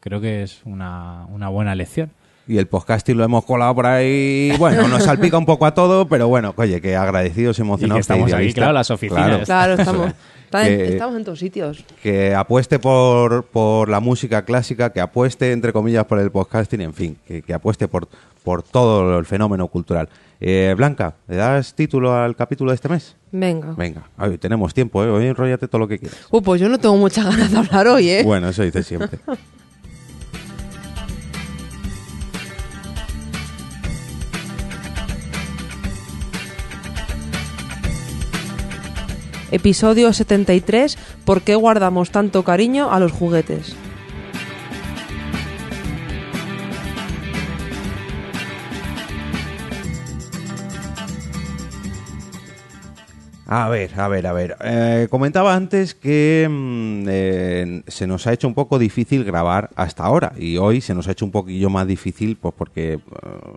creo 0.00 0.20
que 0.20 0.42
es 0.42 0.60
una, 0.64 1.26
una 1.30 1.48
buena 1.48 1.74
lección. 1.74 2.10
Y 2.46 2.56
el 2.56 2.66
podcasting 2.66 3.18
lo 3.18 3.24
hemos 3.24 3.44
colado 3.44 3.74
por 3.74 3.84
ahí. 3.86 4.52
Bueno, 4.58 4.88
nos 4.88 5.02
salpica 5.04 5.36
un 5.36 5.44
poco 5.44 5.66
a 5.66 5.74
todo, 5.74 6.08
pero 6.08 6.28
bueno, 6.28 6.54
oye, 6.56 6.80
que 6.80 6.96
agradecidos, 6.96 7.58
emocionados. 7.58 7.96
Y 7.96 7.98
que 7.98 8.00
estamos 8.00 8.32
aquí, 8.32 8.52
claro, 8.54 8.72
las 8.72 8.90
oficinas. 8.90 9.44
Claro, 9.44 9.74
estamos, 9.74 10.12
está 10.46 10.66
en- 10.66 10.78
Que- 10.78 10.88
estamos 10.94 11.16
en 11.16 11.24
todos 11.24 11.38
sitios. 11.38 11.84
que 12.02 12.34
apueste 12.34 12.78
por, 12.78 13.44
por 13.44 13.90
la 13.90 14.00
música 14.00 14.46
clásica, 14.46 14.90
que 14.94 15.00
apueste, 15.02 15.52
entre 15.52 15.74
comillas, 15.74 16.06
por 16.06 16.18
el 16.20 16.30
podcasting, 16.30 16.80
en 16.80 16.94
fin, 16.94 17.18
que, 17.26 17.42
que 17.42 17.52
apueste 17.52 17.86
por, 17.86 18.08
por 18.42 18.62
todo 18.62 19.18
el 19.18 19.26
fenómeno 19.26 19.68
cultural. 19.68 20.08
Eh, 20.40 20.72
Blanca, 20.74 21.16
¿le 21.26 21.36
das 21.36 21.74
título 21.74 22.14
al 22.14 22.34
capítulo 22.34 22.70
de 22.70 22.76
este 22.76 22.88
mes? 22.88 23.14
Venga. 23.30 23.74
Venga, 23.76 24.04
hoy 24.18 24.38
tenemos 24.38 24.72
tiempo, 24.72 25.04
¿eh? 25.04 25.10
hoy 25.10 25.26
enróllate 25.26 25.68
todo 25.68 25.80
lo 25.80 25.88
que 25.88 25.98
quieras. 25.98 26.18
Uh, 26.30 26.40
pues 26.40 26.62
yo 26.62 26.70
no 26.70 26.78
tengo 26.78 26.96
muchas 26.96 27.26
ganas 27.28 27.50
de 27.52 27.58
hablar 27.58 27.88
hoy, 27.88 28.08
¿eh? 28.08 28.22
Bueno, 28.24 28.48
eso 28.48 28.62
dice 28.62 28.82
siempre. 28.82 29.18
Episodio 39.50 40.12
73. 40.12 40.98
¿Por 41.24 41.42
qué 41.42 41.54
guardamos 41.54 42.10
tanto 42.10 42.44
cariño 42.44 42.90
a 42.92 43.00
los 43.00 43.12
juguetes? 43.12 43.74
A 53.50 53.70
ver, 53.70 53.98
a 53.98 54.08
ver, 54.08 54.26
a 54.26 54.32
ver. 54.34 54.56
Eh, 54.62 55.06
comentaba 55.08 55.54
antes 55.54 55.94
que 55.94 56.46
mm, 56.50 57.04
eh, 57.08 57.82
se 57.86 58.06
nos 58.06 58.26
ha 58.26 58.34
hecho 58.34 58.46
un 58.46 58.52
poco 58.52 58.78
difícil 58.78 59.24
grabar 59.24 59.70
hasta 59.74 60.04
ahora 60.04 60.34
y 60.36 60.58
hoy 60.58 60.82
se 60.82 60.94
nos 60.94 61.08
ha 61.08 61.12
hecho 61.12 61.24
un 61.24 61.30
poquillo 61.30 61.70
más 61.70 61.86
difícil 61.86 62.36
pues 62.36 62.52
porque 62.56 62.92
eh, 62.94 62.98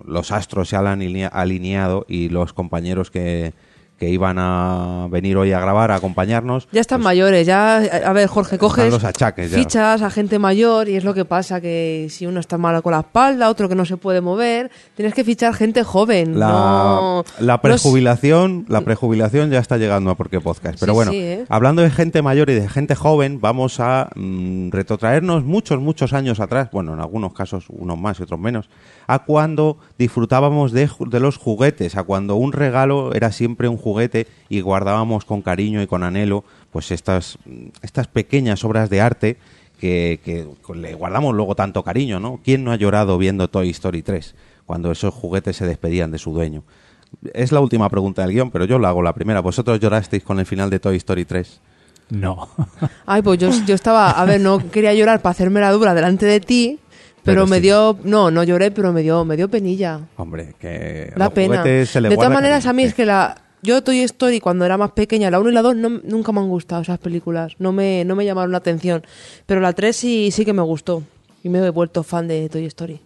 los 0.06 0.32
astros 0.32 0.70
se 0.70 0.78
han 0.78 0.86
alinea- 0.86 1.28
alineado 1.28 2.06
y 2.08 2.30
los 2.30 2.54
compañeros 2.54 3.12
que, 3.12 3.54
que 4.02 4.10
iban 4.10 4.38
a 4.40 5.06
venir 5.12 5.38
hoy 5.38 5.52
a 5.54 5.60
grabar, 5.60 5.92
a 5.92 5.96
acompañarnos. 5.98 6.68
Ya 6.72 6.82
están 6.82 6.98
pues, 7.02 7.04
mayores, 7.04 7.46
ya, 7.46 7.76
a 7.78 8.14
ver, 8.14 8.28
Jorge, 8.28 8.58
coges 8.58 8.92
los 8.92 9.04
achaques 9.04 9.52
ya. 9.52 9.58
fichas 9.60 10.02
a 10.02 10.10
gente 10.10 10.40
mayor 10.40 10.90
y 10.90 10.96
es 10.96 11.04
lo 11.04 11.14
que 11.14 11.24
pasa, 11.24 11.62
que 11.62 12.08
si 12.10 12.26
uno 12.26 12.40
está 12.40 12.58
malo 12.58 12.82
con 12.82 12.94
la 12.94 13.02
espalda, 13.02 13.48
otro 13.48 13.70
que 13.70 13.76
no 13.76 13.86
se 13.86 13.98
puede 13.98 14.20
mover, 14.20 14.72
tienes 14.96 15.14
que 15.14 15.24
fichar 15.24 15.54
gente 15.54 15.84
joven. 15.84 16.40
La, 16.40 16.48
no- 16.48 17.24
la 17.42 17.54
no 17.58 17.62
prejubilación, 17.62 18.66
la 18.70 18.82
prejubilación 18.82 19.52
ya 19.52 19.60
está 19.60 19.78
llegando 19.78 20.10
a 20.10 20.16
Porque 20.16 20.42
Podcast. 20.42 20.80
Pero 20.80 20.94
Sí, 20.94 20.96
bueno, 20.96 21.12
sí, 21.12 21.20
¿eh? 21.20 21.46
hablando 21.48 21.84
de 21.84 21.92
gente 21.92 22.24
mayor 22.24 22.50
y 22.50 22.56
de 22.56 22.68
gente 22.70 22.96
joven, 22.96 23.40
vamos 23.40 23.80
a 23.80 24.10
mm, 24.16 24.72
retrotraernos 24.72 25.44
muchos, 25.46 25.80
muchos 25.80 26.14
años 26.14 26.40
atrás, 26.40 26.70
bueno, 26.72 26.96
en 26.96 27.02
algunos 27.02 27.34
casos 27.34 27.66
unos 27.70 28.00
más 28.00 28.20
y 28.20 28.24
otros 28.24 28.40
menos, 28.40 28.68
a 29.06 29.20
cuando 29.26 29.78
disfrutábamos 30.00 30.72
de, 30.72 30.90
de 31.08 31.20
los 31.20 31.38
juguetes, 31.38 31.96
a 31.98 32.02
cuando 32.04 32.36
un 32.36 32.52
regalo 32.52 33.14
era 33.14 33.32
siempre 33.32 33.68
un 33.68 33.78
juguete 33.78 33.91
y 34.50 34.62
guardábamos 34.62 35.26
con 35.26 35.42
cariño 35.42 35.82
y 35.82 35.88
con 35.88 36.04
anhelo 36.04 36.44
pues 36.72 36.92
estas, 36.92 37.38
estas 37.82 38.08
pequeñas 38.08 38.64
obras 38.64 38.90
de 38.90 39.02
arte 39.02 39.38
que, 39.80 40.20
que 40.24 40.48
le 40.76 40.94
guardamos 40.94 41.34
luego 41.36 41.56
tanto 41.56 41.84
cariño, 41.84 42.20
¿no? 42.20 42.40
¿Quién 42.44 42.64
no 42.64 42.72
ha 42.72 42.76
llorado 42.76 43.18
viendo 43.18 43.50
Toy 43.50 43.70
Story 43.72 44.02
3 44.04 44.36
cuando 44.66 44.92
esos 44.92 45.14
juguetes 45.14 45.58
se 45.58 45.66
despedían 45.66 46.12
de 46.12 46.18
su 46.20 46.34
dueño? 46.34 46.64
Es 47.34 47.52
la 47.52 47.60
última 47.60 47.90
pregunta 47.90 48.22
del 48.22 48.32
guion, 48.32 48.52
pero 48.52 48.66
yo 48.66 48.80
la 48.80 48.90
hago 48.90 49.02
la 49.02 49.14
primera. 49.14 49.42
¿Vosotros 49.42 49.80
llorasteis 49.80 50.24
con 50.24 50.40
el 50.40 50.46
final 50.46 50.70
de 50.70 50.80
Toy 50.80 50.96
Story 50.98 51.26
3? 51.26 51.60
No. 52.12 52.48
Ay, 53.06 53.22
pues 53.22 53.40
yo, 53.40 53.50
yo 53.66 53.76
estaba, 53.76 54.12
a 54.12 54.26
ver, 54.26 54.40
no 54.40 54.60
quería 54.70 54.94
llorar 54.94 55.22
para 55.22 55.32
hacerme 55.32 55.60
la 55.60 55.72
dura 55.72 55.94
delante 55.94 56.26
de 56.26 56.40
ti, 56.40 56.80
pero, 57.24 57.42
Pero 57.44 57.48
me 57.48 57.58
sí. 57.58 57.64
dio, 57.64 57.98
no, 58.04 58.32
no 58.32 58.44
lloré, 58.44 58.72
pero 58.72 58.94
me 58.94 59.02
dio, 59.02 59.26
me 59.26 59.36
dio 59.36 59.48
penilla. 59.50 60.00
Hombre, 60.18 60.56
que 60.60 61.12
La 61.16 61.30
pena. 61.30 61.58
juguetes 61.60 61.90
se 61.90 62.02
le 62.02 62.10
de 62.10 62.16
todas 62.16 62.32
maneras, 62.32 62.64
cariño, 62.64 62.70
a 62.70 62.74
mí 62.74 62.84
es 62.84 62.94
que 62.94 63.06
la. 63.06 63.36
Yo 63.64 63.84
Toy 63.84 64.00
Story, 64.02 64.40
cuando 64.40 64.66
era 64.66 64.78
más 64.78 64.92
pequeña, 64.92 65.30
la 65.30 65.40
1 65.40 65.50
y 65.50 65.54
la 65.54 65.62
2 65.62 65.76
no- 65.76 66.02
nunca 66.04 66.32
me 66.32 66.40
han 66.40 66.50
gustado 66.50 66.82
esas 66.82 66.98
películas. 67.00 67.54
No 67.60 67.72
me, 67.72 68.04
no 68.06 68.16
me 68.16 68.26
llamaron 68.26 68.52
la 68.52 68.58
atención. 68.58 69.04
Pero 69.46 69.62
la 69.62 69.74
3 69.74 69.96
sí, 69.96 70.30
sí 70.32 70.46
que 70.46 70.54
me 70.54 70.64
gustó. 70.64 71.04
Y 71.44 71.50
me 71.50 71.60
he 71.60 71.70
vuelto 71.70 72.02
fan 72.04 72.28
de 72.28 72.50
Toy 72.50 72.66
Story. 72.66 73.00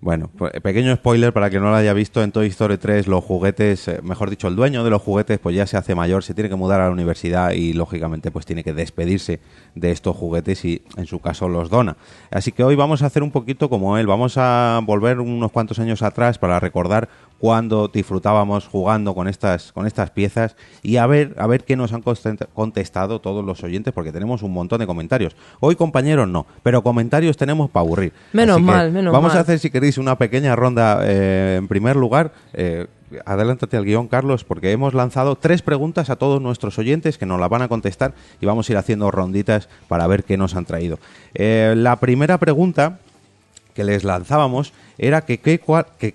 Bueno, 0.00 0.28
pues, 0.36 0.52
pequeño 0.62 0.94
spoiler 0.96 1.32
para 1.32 1.48
que 1.48 1.58
no 1.58 1.70
lo 1.70 1.76
haya 1.76 1.94
visto, 1.94 2.22
en 2.22 2.30
Toy 2.30 2.48
Story 2.48 2.76
3 2.76 3.06
los 3.06 3.24
juguetes, 3.24 3.88
eh, 3.88 4.00
mejor 4.02 4.28
dicho, 4.28 4.48
el 4.48 4.54
dueño 4.56 4.84
de 4.84 4.90
los 4.90 5.00
juguetes 5.00 5.38
pues 5.38 5.56
ya 5.56 5.66
se 5.66 5.78
hace 5.78 5.94
mayor, 5.94 6.22
se 6.22 6.34
tiene 6.34 6.50
que 6.50 6.56
mudar 6.56 6.82
a 6.82 6.86
la 6.88 6.90
universidad 6.90 7.52
y 7.52 7.72
lógicamente 7.72 8.30
pues 8.30 8.44
tiene 8.44 8.62
que 8.62 8.74
despedirse 8.74 9.40
de 9.74 9.92
estos 9.92 10.14
juguetes 10.14 10.62
y 10.66 10.82
en 10.98 11.06
su 11.06 11.20
caso 11.20 11.48
los 11.48 11.70
dona. 11.70 11.96
Así 12.30 12.52
que 12.52 12.62
hoy 12.64 12.76
vamos 12.76 13.02
a 13.02 13.06
hacer 13.06 13.22
un 13.22 13.30
poquito 13.30 13.70
como 13.70 13.96
él, 13.96 14.06
vamos 14.06 14.34
a 14.36 14.78
volver 14.84 15.20
unos 15.20 15.50
cuantos 15.50 15.78
años 15.78 16.02
atrás 16.02 16.36
para 16.36 16.60
recordar 16.60 17.08
cuando 17.38 17.88
disfrutábamos 17.88 18.66
jugando 18.66 19.14
con 19.14 19.28
estas 19.28 19.72
con 19.72 19.86
estas 19.86 20.10
piezas 20.10 20.56
y 20.82 20.96
a 20.96 21.06
ver 21.06 21.34
a 21.38 21.46
ver 21.46 21.64
qué 21.64 21.76
nos 21.76 21.92
han 21.92 22.02
contestado 22.02 23.20
todos 23.20 23.44
los 23.44 23.62
oyentes 23.62 23.92
porque 23.92 24.12
tenemos 24.12 24.42
un 24.42 24.52
montón 24.52 24.80
de 24.80 24.86
comentarios. 24.86 25.36
Hoy 25.60 25.76
compañeros 25.76 26.28
no, 26.28 26.46
pero 26.62 26.82
comentarios 26.82 27.36
tenemos 27.36 27.70
para 27.70 27.84
aburrir. 27.84 28.12
Menos 28.32 28.56
Así 28.56 28.64
que 28.64 28.72
mal, 28.72 28.92
menos 28.92 29.12
vamos 29.12 29.32
mal. 29.32 29.38
a 29.38 29.40
hacer 29.40 29.58
si 29.58 29.70
queréis 29.70 29.98
una 29.98 30.16
pequeña 30.16 30.56
ronda 30.56 31.00
eh, 31.02 31.56
en 31.58 31.68
primer 31.68 31.96
lugar. 31.96 32.32
eh, 32.52 32.86
adelántate 33.26 33.76
al 33.76 33.84
guion, 33.84 34.08
Carlos, 34.08 34.44
porque 34.44 34.72
hemos 34.72 34.94
lanzado 34.94 35.36
tres 35.36 35.62
preguntas 35.62 36.10
a 36.10 36.16
todos 36.16 36.40
nuestros 36.40 36.78
oyentes 36.78 37.18
que 37.18 37.26
nos 37.26 37.38
las 37.38 37.48
van 37.48 37.62
a 37.62 37.68
contestar 37.68 38.14
y 38.40 38.46
vamos 38.46 38.68
a 38.68 38.72
ir 38.72 38.78
haciendo 38.78 39.10
ronditas 39.10 39.68
para 39.88 40.06
ver 40.06 40.24
qué 40.24 40.36
nos 40.36 40.54
han 40.56 40.64
traído. 40.64 40.98
Eh, 41.34 41.74
la 41.76 41.96
primera 41.96 42.38
pregunta 42.38 42.98
que 43.74 43.84
les 43.84 44.04
lanzábamos 44.04 44.72
era 44.98 45.22
que, 45.22 45.38
qué 45.38 45.58
cuál, 45.58 45.86
que, 45.98 46.14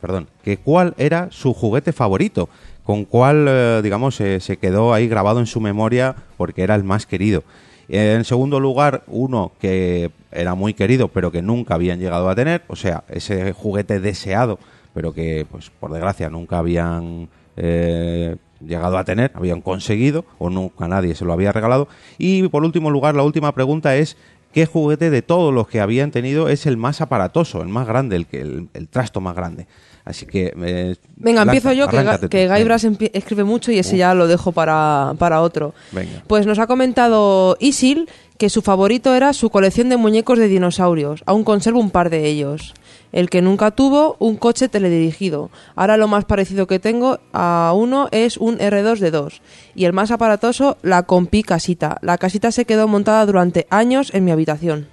perdón, 0.00 0.28
que 0.42 0.56
cuál 0.56 0.94
era 0.98 1.28
su 1.30 1.54
juguete 1.54 1.92
favorito, 1.92 2.48
con 2.84 3.04
cuál, 3.04 3.46
eh, 3.48 3.80
digamos, 3.82 4.16
se 4.16 4.56
quedó 4.60 4.92
ahí 4.92 5.08
grabado 5.08 5.40
en 5.40 5.46
su 5.46 5.60
memoria 5.60 6.16
porque 6.36 6.62
era 6.62 6.74
el 6.74 6.84
más 6.84 7.06
querido. 7.06 7.44
En 7.88 8.24
segundo 8.24 8.60
lugar, 8.60 9.02
uno 9.08 9.52
que 9.60 10.10
era 10.30 10.54
muy 10.54 10.74
querido 10.74 11.08
pero 11.08 11.32
que 11.32 11.42
nunca 11.42 11.74
habían 11.74 11.98
llegado 11.98 12.28
a 12.28 12.34
tener, 12.36 12.62
o 12.68 12.76
sea, 12.76 13.02
ese 13.08 13.52
juguete 13.52 13.98
deseado 13.98 14.58
pero 14.94 15.12
que, 15.12 15.46
pues, 15.50 15.70
por 15.70 15.92
desgracia 15.92 16.30
nunca 16.30 16.58
habían 16.58 17.28
eh, 17.56 18.36
llegado 18.60 18.98
a 18.98 19.04
tener, 19.04 19.30
habían 19.34 19.60
conseguido 19.60 20.24
o 20.38 20.50
nunca 20.50 20.88
nadie 20.88 21.14
se 21.14 21.24
lo 21.24 21.32
había 21.32 21.52
regalado. 21.52 21.88
Y 22.18 22.48
por 22.48 22.64
último 22.64 22.90
lugar, 22.90 23.14
la 23.14 23.22
última 23.22 23.52
pregunta 23.52 23.96
es 23.96 24.16
¿qué 24.52 24.66
juguete 24.66 25.10
de 25.10 25.22
todos 25.22 25.52
los 25.52 25.68
que 25.68 25.80
habían 25.80 26.10
tenido 26.10 26.48
es 26.48 26.66
el 26.66 26.76
más 26.76 27.00
aparatoso, 27.00 27.62
el 27.62 27.68
más 27.68 27.86
grande, 27.86 28.16
el 28.16 28.26
que 28.26 28.40
el, 28.40 28.68
el 28.74 28.88
trasto 28.88 29.20
más 29.20 29.34
grande? 29.34 29.66
Así 30.04 30.26
que 30.26 30.52
eh, 30.56 30.96
Venga, 31.16 31.44
lanza, 31.44 31.56
empiezo 31.56 31.72
yo, 31.72 31.88
que, 31.88 32.28
que. 32.28 32.48
Guybrush 32.48 32.86
escribe 33.12 33.44
mucho 33.44 33.70
y 33.70 33.78
ese 33.78 33.96
ya 33.96 34.14
lo 34.14 34.26
dejo 34.26 34.52
para, 34.52 35.14
para 35.18 35.42
otro. 35.42 35.74
Venga. 35.92 36.22
Pues 36.26 36.46
nos 36.46 36.58
ha 36.58 36.66
comentado 36.66 37.56
Isil 37.60 38.08
que 38.38 38.48
su 38.48 38.62
favorito 38.62 39.14
era 39.14 39.32
su 39.32 39.50
colección 39.50 39.88
de 39.90 39.98
muñecos 39.98 40.38
de 40.38 40.48
dinosaurios. 40.48 41.22
Aún 41.26 41.44
conservo 41.44 41.78
un 41.78 41.90
par 41.90 42.08
de 42.08 42.26
ellos. 42.26 42.74
El 43.12 43.30
que 43.30 43.42
nunca 43.42 43.70
tuvo, 43.72 44.16
un 44.18 44.36
coche 44.36 44.68
teledirigido. 44.68 45.50
Ahora 45.74 45.96
lo 45.96 46.08
más 46.08 46.24
parecido 46.24 46.66
que 46.66 46.78
tengo 46.78 47.18
a 47.32 47.72
uno 47.74 48.08
es 48.12 48.36
un 48.36 48.58
R2D2. 48.58 49.40
Y 49.74 49.84
el 49.84 49.92
más 49.92 50.10
aparatoso, 50.10 50.78
la 50.82 51.02
Compi 51.04 51.42
Casita. 51.42 51.98
La 52.02 52.18
casita 52.18 52.52
se 52.52 52.64
quedó 52.64 52.88
montada 52.88 53.26
durante 53.26 53.66
años 53.70 54.14
en 54.14 54.24
mi 54.24 54.30
habitación. 54.30 54.88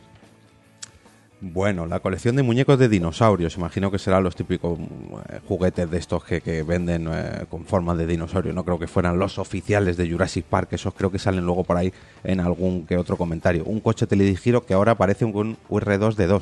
Bueno, 1.40 1.86
la 1.86 2.00
colección 2.00 2.36
de 2.36 2.42
muñecos 2.42 2.80
de 2.80 2.90
dinosaurios, 2.90 3.58
imagino 3.58 3.92
que 3.92 4.00
serán 4.00 4.24
los 4.24 4.36
típicos 4.36 4.80
eh, 4.80 5.40
juguetes 5.48 5.90
de 5.90 5.98
estos 6.00 6.24
que, 6.24 6.42
que 6.42 6.64
venden 6.64 7.08
eh, 7.12 7.46
con 7.48 7.64
forma 7.64 7.94
de 7.96 8.08
dinosaurio. 8.08 8.54
No 8.54 8.66
creo 8.66 8.80
que 8.80 8.88
fueran 8.88 9.20
los 9.20 9.38
oficiales 9.38 9.98
de 9.98 10.10
Jurassic 10.10 10.46
Park, 10.46 10.70
esos 10.72 10.96
creo 10.96 11.12
que 11.12 11.20
salen 11.20 11.46
luego 11.46 11.64
por 11.64 11.78
ahí 11.78 11.94
en 12.24 12.40
algún 12.40 12.88
que 12.88 12.98
otro 12.98 13.18
comentario. 13.18 13.66
Un 13.66 13.82
coche 13.82 14.08
teledirigido 14.08 14.66
que 14.66 14.74
ahora 14.74 14.96
parece 14.96 15.26
un, 15.26 15.58
un 15.70 15.82
R2D2. 15.82 16.42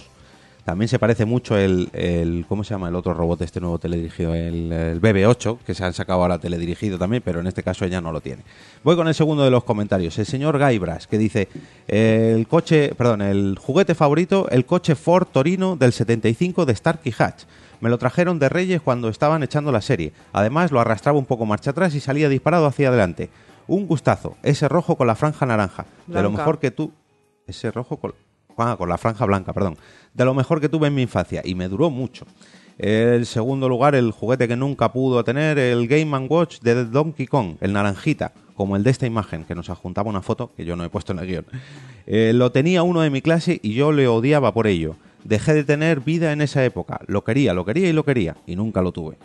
También 0.65 0.89
se 0.89 0.97
parece 0.97 1.25
mucho 1.25 1.55
el, 1.55 1.89
el, 1.93 2.43
¿cómo 2.49 2.63
se 2.63 2.73
llama 2.73 2.89
el 2.89 2.95
otro 2.95 3.13
robot 3.13 3.39
este 3.43 3.61
nuevo 3.61 3.77
teledirigido? 3.77 4.33
El, 4.33 4.71
el 4.71 4.99
BB-8, 4.99 5.59
que 5.59 5.75
se 5.75 5.85
han 5.85 5.93
sacado 5.93 6.23
ahora 6.23 6.39
teledirigido 6.39 6.97
también, 6.97 7.21
pero 7.23 7.39
en 7.39 7.45
este 7.45 7.61
caso 7.61 7.85
ella 7.85 8.01
no 8.01 8.11
lo 8.11 8.19
tiene. 8.19 8.41
Voy 8.83 8.95
con 8.95 9.07
el 9.07 9.13
segundo 9.13 9.43
de 9.43 9.51
los 9.51 9.63
comentarios. 9.63 10.17
El 10.17 10.25
señor 10.25 10.57
Gaibras, 10.57 11.05
que 11.05 11.19
dice, 11.19 11.49
el 11.87 12.47
coche, 12.47 12.95
perdón, 12.95 13.21
el 13.21 13.59
juguete 13.61 13.93
favorito, 13.93 14.49
el 14.49 14.65
coche 14.65 14.95
Ford 14.95 15.27
Torino 15.31 15.75
del 15.75 15.93
75 15.93 16.65
de 16.65 16.75
Starkey 16.75 17.13
Hatch. 17.15 17.43
Me 17.79 17.91
lo 17.91 17.99
trajeron 17.99 18.39
de 18.39 18.49
Reyes 18.49 18.81
cuando 18.81 19.09
estaban 19.09 19.43
echando 19.43 19.71
la 19.71 19.81
serie. 19.81 20.13
Además, 20.33 20.71
lo 20.71 20.79
arrastraba 20.79 21.19
un 21.19 21.25
poco 21.25 21.45
marcha 21.45 21.69
atrás 21.69 21.93
y 21.93 21.99
salía 21.99 22.27
disparado 22.27 22.65
hacia 22.65 22.87
adelante. 22.87 23.29
Un 23.67 23.85
gustazo, 23.85 24.35
ese 24.41 24.67
rojo 24.67 24.95
con 24.95 25.05
la 25.05 25.13
franja 25.13 25.45
naranja. 25.45 25.85
De 26.07 26.23
lo 26.23 26.31
mejor 26.31 26.57
que 26.57 26.71
tú... 26.71 26.91
Ese 27.45 27.69
rojo 27.69 27.97
con... 27.97 28.15
Ah, 28.57 28.75
con 28.77 28.89
la 28.89 28.97
franja 28.97 29.25
blanca, 29.25 29.53
perdón. 29.53 29.77
De 30.13 30.25
lo 30.25 30.33
mejor 30.33 30.61
que 30.61 30.69
tuve 30.69 30.87
en 30.87 30.95
mi 30.95 31.01
infancia 31.01 31.41
y 31.43 31.55
me 31.55 31.67
duró 31.67 31.89
mucho. 31.89 32.25
El 32.77 33.25
segundo 33.25 33.69
lugar, 33.69 33.95
el 33.95 34.11
juguete 34.11 34.47
que 34.47 34.55
nunca 34.55 34.91
pudo 34.91 35.23
tener, 35.23 35.57
el 35.57 35.87
Game 35.87 36.17
Watch 36.27 36.59
de 36.59 36.85
Donkey 36.85 37.25
Kong, 37.25 37.55
el 37.61 37.71
naranjita, 37.71 38.33
como 38.55 38.75
el 38.75 38.83
de 38.83 38.89
esta 38.91 39.05
imagen, 39.05 39.45
que 39.45 39.55
nos 39.55 39.69
adjuntaba 39.69 40.09
una 40.09 40.21
foto 40.21 40.51
que 40.57 40.65
yo 40.65 40.75
no 40.75 40.83
he 40.83 40.89
puesto 40.89 41.13
en 41.13 41.19
el 41.19 41.27
guion. 41.27 41.45
Eh, 42.05 42.33
lo 42.33 42.51
tenía 42.51 42.83
uno 42.83 43.01
de 43.01 43.09
mi 43.09 43.21
clase 43.21 43.59
y 43.63 43.73
yo 43.73 43.91
le 43.91 44.07
odiaba 44.07 44.53
por 44.53 44.67
ello. 44.67 44.97
Dejé 45.23 45.53
de 45.53 45.63
tener 45.63 46.01
vida 46.01 46.33
en 46.33 46.41
esa 46.41 46.63
época. 46.65 46.99
Lo 47.07 47.23
quería, 47.23 47.53
lo 47.53 47.65
quería 47.65 47.89
y 47.89 47.93
lo 47.93 48.03
quería, 48.03 48.35
y 48.45 48.55
nunca 48.55 48.81
lo 48.81 48.91
tuve. 48.91 49.17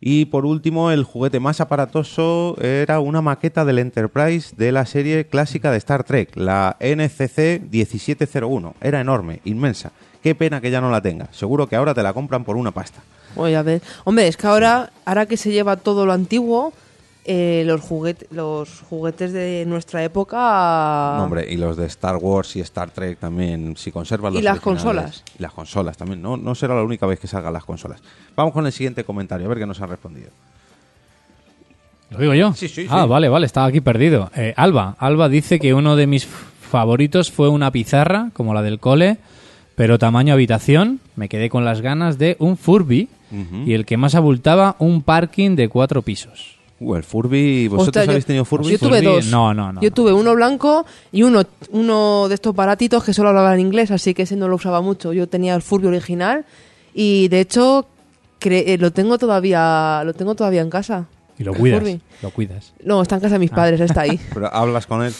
Y 0.00 0.24
por 0.26 0.46
último, 0.46 0.90
el 0.90 1.04
juguete 1.04 1.40
más 1.40 1.60
aparatoso 1.60 2.56
era 2.60 3.00
una 3.00 3.20
maqueta 3.20 3.66
del 3.66 3.78
Enterprise 3.78 4.54
de 4.56 4.72
la 4.72 4.86
serie 4.86 5.26
clásica 5.26 5.70
de 5.70 5.76
Star 5.76 6.04
Trek, 6.04 6.36
la 6.36 6.76
NCC 6.80 7.60
1701. 7.70 8.74
Era 8.80 9.00
enorme, 9.00 9.40
inmensa. 9.44 9.92
Qué 10.22 10.34
pena 10.34 10.60
que 10.62 10.70
ya 10.70 10.80
no 10.80 10.90
la 10.90 11.02
tenga. 11.02 11.28
Seguro 11.32 11.66
que 11.66 11.76
ahora 11.76 11.92
te 11.92 12.02
la 12.02 12.14
compran 12.14 12.44
por 12.44 12.56
una 12.56 12.70
pasta. 12.70 13.02
Voy 13.34 13.54
a 13.54 13.62
ver. 13.62 13.82
Hombre, 14.04 14.26
es 14.26 14.36
que 14.36 14.46
ahora, 14.46 14.90
ahora 15.04 15.26
que 15.26 15.36
se 15.36 15.52
lleva 15.52 15.76
todo 15.76 16.06
lo 16.06 16.12
antiguo, 16.12 16.72
eh, 17.24 17.62
los, 17.66 17.80
juguete, 17.80 18.26
los 18.30 18.80
juguetes 18.88 19.32
de 19.32 19.64
nuestra 19.66 20.02
época... 20.02 21.14
No, 21.18 21.24
hombre, 21.24 21.46
y 21.52 21.56
los 21.56 21.76
de 21.76 21.86
Star 21.86 22.16
Wars 22.16 22.56
y 22.56 22.60
Star 22.60 22.90
Trek 22.90 23.18
también, 23.18 23.76
si 23.76 23.92
conservan 23.92 24.32
Y 24.32 24.36
los 24.36 24.44
las 24.44 24.52
originales. 24.56 24.82
consolas. 24.84 25.24
Y 25.38 25.42
las 25.42 25.52
consolas 25.52 25.96
también. 25.96 26.22
No, 26.22 26.36
no 26.36 26.54
será 26.54 26.74
la 26.74 26.82
única 26.82 27.06
vez 27.06 27.20
que 27.20 27.26
salgan 27.26 27.52
las 27.52 27.64
consolas. 27.64 28.00
Vamos 28.36 28.52
con 28.54 28.64
el 28.66 28.72
siguiente 28.72 29.04
comentario, 29.04 29.46
a 29.46 29.48
ver 29.50 29.58
qué 29.58 29.66
nos 29.66 29.80
han 29.80 29.88
respondido. 29.90 30.28
¿Lo 32.10 32.18
digo 32.18 32.34
yo? 32.34 32.52
Sí, 32.54 32.68
sí, 32.68 32.86
Ah, 32.90 33.02
sí. 33.04 33.08
vale, 33.08 33.28
vale, 33.28 33.46
estaba 33.46 33.66
aquí 33.66 33.80
perdido. 33.80 34.30
Eh, 34.34 34.52
Alba, 34.56 34.96
Alba 34.98 35.28
dice 35.28 35.60
que 35.60 35.74
uno 35.74 35.94
de 35.96 36.06
mis 36.08 36.26
favoritos 36.26 37.30
fue 37.30 37.48
una 37.48 37.70
pizarra, 37.70 38.30
como 38.32 38.52
la 38.54 38.62
del 38.62 38.80
cole, 38.80 39.18
pero 39.76 39.98
tamaño 39.98 40.34
habitación. 40.34 41.00
Me 41.14 41.28
quedé 41.28 41.48
con 41.50 41.64
las 41.64 41.80
ganas 41.82 42.18
de 42.18 42.36
un 42.40 42.56
Furby 42.56 43.08
y 43.64 43.74
el 43.74 43.86
que 43.86 43.96
más 43.96 44.16
abultaba, 44.16 44.74
un 44.80 45.02
parking 45.02 45.54
de 45.54 45.68
cuatro 45.68 46.02
pisos. 46.02 46.58
Uh, 46.82 46.94
el 46.96 47.04
Furby, 47.04 47.68
¿vosotros 47.68 47.88
Ostras, 47.88 48.06
yo- 48.06 48.10
habéis 48.12 48.24
tenido 48.26 48.44
Furby? 48.46 48.70
Yo 48.70 48.78
tuve 48.78 49.02
Furby? 49.02 49.04
dos. 49.04 49.26
No, 49.26 49.52
no, 49.52 49.70
no, 49.72 49.80
Yo 49.82 49.90
tuve 49.92 50.12
uno 50.14 50.34
blanco 50.34 50.86
y 51.12 51.22
uno, 51.22 51.42
uno 51.72 52.26
de 52.28 52.34
estos 52.34 52.54
baratitos 52.54 53.04
que 53.04 53.12
solo 53.12 53.28
hablaba 53.28 53.52
en 53.54 53.60
inglés, 53.60 53.90
así 53.90 54.14
que 54.14 54.22
ese 54.22 54.34
no 54.36 54.48
lo 54.48 54.56
usaba 54.56 54.80
mucho. 54.80 55.12
Yo 55.12 55.28
tenía 55.28 55.54
el 55.54 55.60
Furby 55.62 55.88
original 55.88 56.46
y 56.94 57.28
de 57.28 57.40
hecho 57.40 57.86
cre- 58.40 58.64
eh, 58.66 58.78
lo 58.78 58.92
tengo 58.92 59.18
todavía 59.18 60.02
lo 60.06 60.14
tengo 60.14 60.34
todavía 60.34 60.62
en 60.62 60.70
casa. 60.70 61.04
Y 61.38 61.44
lo 61.44 61.52
cuidas. 61.54 61.80
Furby. 61.80 62.00
Lo 62.22 62.30
cuidas. 62.30 62.72
No, 62.82 63.02
está 63.02 63.16
en 63.16 63.20
casa 63.20 63.32
de 63.34 63.36
Ah. 63.36 63.40
mis 63.40 63.50
padres, 63.50 63.80
está 63.80 64.00
ahí. 64.02 64.18
Pero 64.34 64.52
hablas 64.54 64.86
con 64.86 65.02
él. 65.02 65.12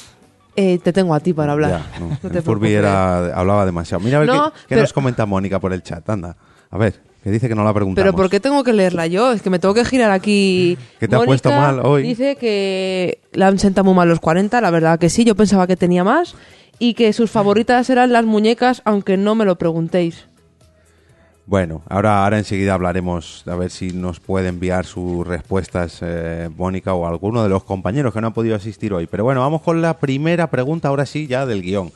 Eh, 0.57 0.79
te 0.83 0.93
tengo 0.95 1.15
a 1.15 1.21
ti 1.21 1.33
para 1.35 1.53
hablar. 1.53 1.83
Ya, 1.93 2.01
no. 2.01 2.09
No 2.23 2.31
te 2.31 2.39
El 2.39 2.43
Furby 2.43 2.73
era, 2.73 3.35
hablaba 3.39 3.67
demasiado. 3.67 4.03
Mira 4.03 4.17
a 4.17 4.21
ver 4.21 4.29
No, 4.31 4.51
qué, 4.53 4.59
qué 4.61 4.65
pero- 4.71 4.81
nos 4.83 4.93
comenta 4.95 5.27
Mónica 5.27 5.61
por 5.61 5.73
el 5.75 5.83
chat. 5.83 6.09
Anda, 6.09 6.37
a 6.71 6.79
ver, 6.79 7.01
que 7.23 7.31
dice 7.31 7.49
que 7.49 7.55
no 7.55 7.65
la 7.65 7.75
preguntamos. 7.75 8.05
Pero 8.05 8.17
¿por 8.17 8.31
qué 8.31 8.41
tengo 8.41 8.65
que 8.65 8.73
leerla 8.73 9.07
yo? 9.07 9.33
Es 9.33 9.43
que 9.43 9.51
me 9.51 9.59
tengo 9.59 9.75
que 9.75 9.85
girar 9.85 10.11
aquí. 10.11 10.79
¿Que 10.99 11.07
te 11.07 11.15
ha 11.15 11.19
Mónica 11.19 11.31
puesto 11.31 11.51
mal 11.51 11.81
hoy? 11.85 12.03
Dice 12.03 12.37
que 12.37 13.21
le 13.33 13.45
han 13.45 13.59
sentado 13.59 13.85
muy 13.85 13.95
mal 13.95 14.09
los 14.09 14.21
40, 14.21 14.61
la 14.61 14.71
verdad 14.71 14.99
que 14.99 15.11
sí, 15.11 15.25
yo 15.25 15.35
pensaba 15.35 15.67
que 15.67 15.77
tenía 15.77 16.05
más. 16.05 16.35
Y 16.79 16.95
que 16.95 17.13
sus 17.13 17.31
favoritas 17.31 17.91
eran 17.91 18.11
las 18.11 18.25
muñecas, 18.25 18.81
aunque 18.87 19.19
no 19.19 19.35
me 19.35 19.45
lo 19.45 19.57
preguntéis. 19.57 20.27
Bueno, 21.45 21.83
ahora, 21.89 22.23
ahora 22.23 22.39
enseguida 22.39 22.75
hablaremos, 22.75 23.43
a 23.47 23.57
ver 23.57 23.71
si 23.73 23.91
nos 23.91 24.21
puede 24.21 24.49
enviar 24.49 24.87
sus 24.87 25.27
respuestas 25.27 25.99
eh, 26.01 26.49
Mónica 26.57 26.95
o 26.95 27.07
alguno 27.07 27.43
de 27.43 27.49
los 27.49 27.65
compañeros 27.65 28.15
que 28.15 28.21
no 28.21 28.29
han 28.29 28.33
podido 28.33 28.55
asistir 28.55 28.93
hoy. 28.95 29.09
Pero 29.09 29.25
bueno, 29.25 29.41
vamos 29.41 29.61
con 29.61 29.83
la 29.83 29.99
primera 29.99 30.49
pregunta, 30.49 30.89
ahora 30.89 31.07
sí, 31.07 31.27
ya 31.27 31.47
del 31.47 31.63
guion. 31.63 31.91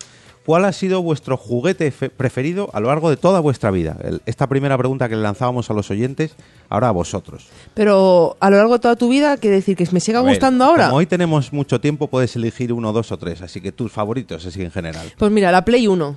¿Cuál 0.47 0.67
ha 0.67 0.73
sido 0.73 1.03
vuestro 1.03 1.39
juguete 1.39 1.91
fe- 1.91 2.11
preferido 2.11 2.69
a 2.75 2.81
lo 2.81 2.89
largo 2.89 3.09
de 3.09 3.17
toda 3.17 3.41
vuestra 3.41 3.71
vida? 3.71 3.97
El- 4.05 4.21
esta 4.27 4.47
primera 4.47 4.77
pregunta 4.77 5.09
que 5.09 5.17
le 5.17 5.23
lanzábamos 5.23 5.71
a 5.71 5.75
los 5.75 5.91
oyentes, 5.91 6.35
ahora 6.69 6.89
a 6.89 6.93
vosotros. 6.93 7.47
Pero 7.73 8.37
a 8.41 8.51
lo 8.51 8.59
largo 8.59 8.75
de 8.75 8.79
toda 8.81 8.97
tu 8.97 9.09
vida, 9.09 9.39
quiere 9.39 9.57
decir 9.57 9.75
que 9.75 9.89
me 9.91 10.01
siga 10.01 10.19
A 10.19 10.23
ver, 10.23 10.33
gustando 10.33 10.65
ahora. 10.65 10.87
Como 10.87 10.99
hoy 10.99 11.07
tenemos 11.07 11.53
mucho 11.55 11.81
tiempo, 11.81 12.09
puedes 12.09 12.37
elegir 12.37 12.75
uno, 12.75 12.93
dos 12.93 13.11
o 13.11 13.17
tres, 13.17 13.41
así 13.41 13.63
que 13.63 13.73
tus 13.73 13.91
favoritos, 13.91 14.45
así 14.45 14.63
en 14.63 14.71
general. 14.71 15.11
Pues 15.17 15.31
mira, 15.33 15.51
la 15.51 15.65
Play 15.65 15.87
1. 15.87 16.17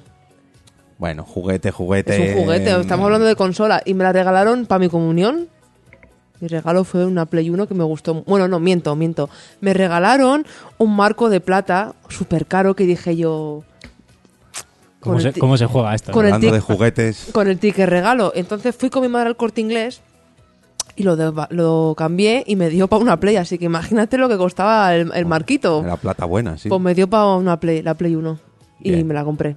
Bueno, 0.97 1.23
juguete, 1.23 1.71
juguete. 1.71 2.31
Es 2.31 2.35
un 2.35 2.43
juguete, 2.43 2.71
estamos 2.81 3.05
hablando 3.05 3.27
de 3.27 3.35
consola. 3.35 3.81
Y 3.85 3.93
me 3.93 4.03
la 4.03 4.11
regalaron 4.11 4.65
para 4.65 4.79
mi 4.79 4.89
comunión. 4.89 5.47
Mi 6.41 6.47
regalo 6.49 6.83
fue 6.83 7.05
una 7.05 7.25
Play 7.27 7.49
1 7.49 7.67
que 7.67 7.75
me 7.75 7.83
gustó. 7.83 8.23
Bueno, 8.25 8.47
no, 8.47 8.59
miento, 8.59 8.95
miento. 8.95 9.29
Me 9.61 9.73
regalaron 9.73 10.45
un 10.79 10.95
marco 10.95 11.29
de 11.29 11.39
plata 11.39 11.93
súper 12.09 12.45
caro 12.45 12.75
que 12.75 12.83
dije 12.85 13.15
yo. 13.15 13.63
¿Cómo, 14.99 15.19
se, 15.19 15.27
el 15.29 15.33
ti- 15.35 15.39
cómo 15.39 15.57
se 15.57 15.65
juega 15.67 15.93
esto? 15.95 16.11
con 16.11 16.25
el 16.25 16.33
Hablando 16.33 16.47
tic- 16.49 16.53
de 16.53 16.59
juguetes. 16.59 17.29
Con 17.31 17.47
el 17.47 17.59
ticket 17.59 17.87
regalo. 17.87 18.31
Entonces 18.35 18.75
fui 18.75 18.89
con 18.89 19.01
mi 19.03 19.07
madre 19.07 19.27
al 19.29 19.35
corte 19.37 19.61
inglés 19.61 20.01
y 20.95 21.03
lo, 21.03 21.15
de- 21.15 21.31
lo 21.51 21.93
cambié 21.97 22.43
y 22.47 22.55
me 22.55 22.69
dio 22.69 22.87
para 22.87 23.01
una 23.01 23.19
Play. 23.19 23.35
Así 23.37 23.57
que 23.57 23.65
imagínate 23.65 24.17
lo 24.17 24.27
que 24.27 24.37
costaba 24.37 24.95
el, 24.95 25.11
el 25.13 25.25
marquito. 25.25 25.81
Era 25.83 25.97
plata 25.97 26.25
buena, 26.25 26.57
sí. 26.57 26.69
Pues 26.69 26.81
me 26.81 26.93
dio 26.95 27.07
para 27.09 27.25
una 27.35 27.59
Play, 27.59 27.81
la 27.83 27.93
Play 27.93 28.15
1. 28.15 28.39
Y 28.81 28.91
Bien. 28.91 29.07
me 29.07 29.13
la 29.13 29.23
compré. 29.23 29.55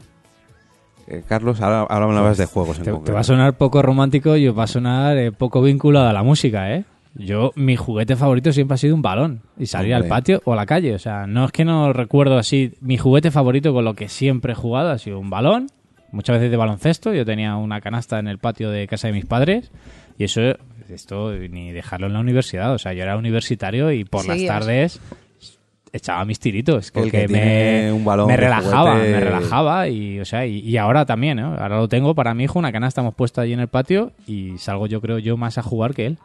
Eh, 1.07 1.23
Carlos, 1.27 1.61
ahora, 1.61 1.81
ahora 1.81 2.07
me 2.07 2.13
hablabas 2.13 2.39
de 2.39 2.47
juegos 2.47 2.79
en 2.79 2.85
Te, 2.85 2.93
te 2.93 3.13
va 3.13 3.21
a 3.21 3.25
sonar 3.25 3.55
poco 3.57 3.83
romántico 3.83 4.37
y 4.37 4.47
os 4.47 4.57
va 4.57 4.65
a 4.65 4.69
sonar 4.69 5.17
eh, 5.17 5.33
poco 5.33 5.61
vinculado 5.63 6.09
a 6.09 6.13
la 6.13 6.23
música, 6.23 6.73
¿eh? 6.73 6.85
Yo, 7.15 7.53
mi 7.57 7.77
juguete 7.77 8.15
favorito 8.17 8.53
siempre 8.53 8.75
ha 8.75 8.79
sido 8.79 8.95
un 8.95 9.03
balón 9.03 9.43
y 9.59 9.67
salir 9.67 9.95
Hombre. 9.95 10.07
al 10.07 10.09
patio 10.09 10.43
o 10.45 10.53
a 10.53 10.57
la 10.57 10.65
calle. 10.67 10.95
O 10.95 10.99
sea, 10.99 11.27
no 11.27 11.45
es 11.45 11.53
que 11.53 11.65
no 11.65 11.93
recuerdo 11.93 12.39
así. 12.39 12.75
Mi 12.81 12.97
juguete 12.99 13.31
favorito 13.31 13.73
con 13.73 13.85
lo 13.85 13.95
que 13.95 14.09
siempre 14.09 14.53
he 14.53 14.57
jugado 14.57 14.91
ha 14.91 14.99
sido 14.99 15.19
un 15.19 15.29
balón, 15.29 15.67
muchas 16.13 16.37
veces 16.37 16.51
de 16.51 16.57
baloncesto. 16.57 17.13
Yo 17.13 17.25
tenía 17.25 17.57
una 17.57 17.81
canasta 17.81 18.19
en 18.21 18.29
el 18.29 18.39
patio 18.39 18.71
de 18.71 18.87
casa 18.87 19.09
de 19.09 19.15
mis 19.15 19.27
padres 19.27 19.73
y 20.19 20.25
eso, 20.25 20.41
esto 20.89 21.33
ni 21.33 21.73
dejarlo 21.73 22.07
en 22.07 22.13
la 22.13 22.21
universidad. 22.21 22.73
O 22.75 22.79
sea, 22.79 22.93
yo 22.93 23.03
era 23.03 23.17
universitario 23.17 23.91
y 23.93 24.05
por 24.05 24.27
las 24.27 24.45
tardes 24.47 25.01
echaba 25.93 26.25
mis 26.25 26.39
tiritos 26.39 26.93
El 26.95 27.11
que 27.11 27.27
me, 27.27 27.91
un 27.93 28.05
balón 28.05 28.29
me 28.29 28.37
relajaba, 28.37 28.95
juguete- 28.95 29.11
me 29.11 29.21
relajaba 29.21 29.89
y 29.89 30.21
o 30.21 30.25
sea 30.25 30.47
y, 30.47 30.61
y 30.61 30.77
ahora 30.77 31.05
también, 31.05 31.41
¿eh? 31.41 31.43
ahora 31.43 31.79
lo 31.79 31.89
tengo 31.89 32.15
para 32.15 32.33
mi 32.33 32.45
hijo 32.45 32.61
una 32.61 32.71
canasta 32.71 33.01
hemos 33.01 33.15
puesto 33.17 33.41
allí 33.41 33.55
en 33.55 33.59
el 33.59 33.67
patio 33.67 34.13
y 34.25 34.57
salgo 34.59 34.87
yo 34.87 35.01
creo 35.01 35.19
yo 35.19 35.37
más 35.37 35.59
a 35.59 35.63
jugar 35.65 35.93
que 35.95 36.07
él 36.07 36.19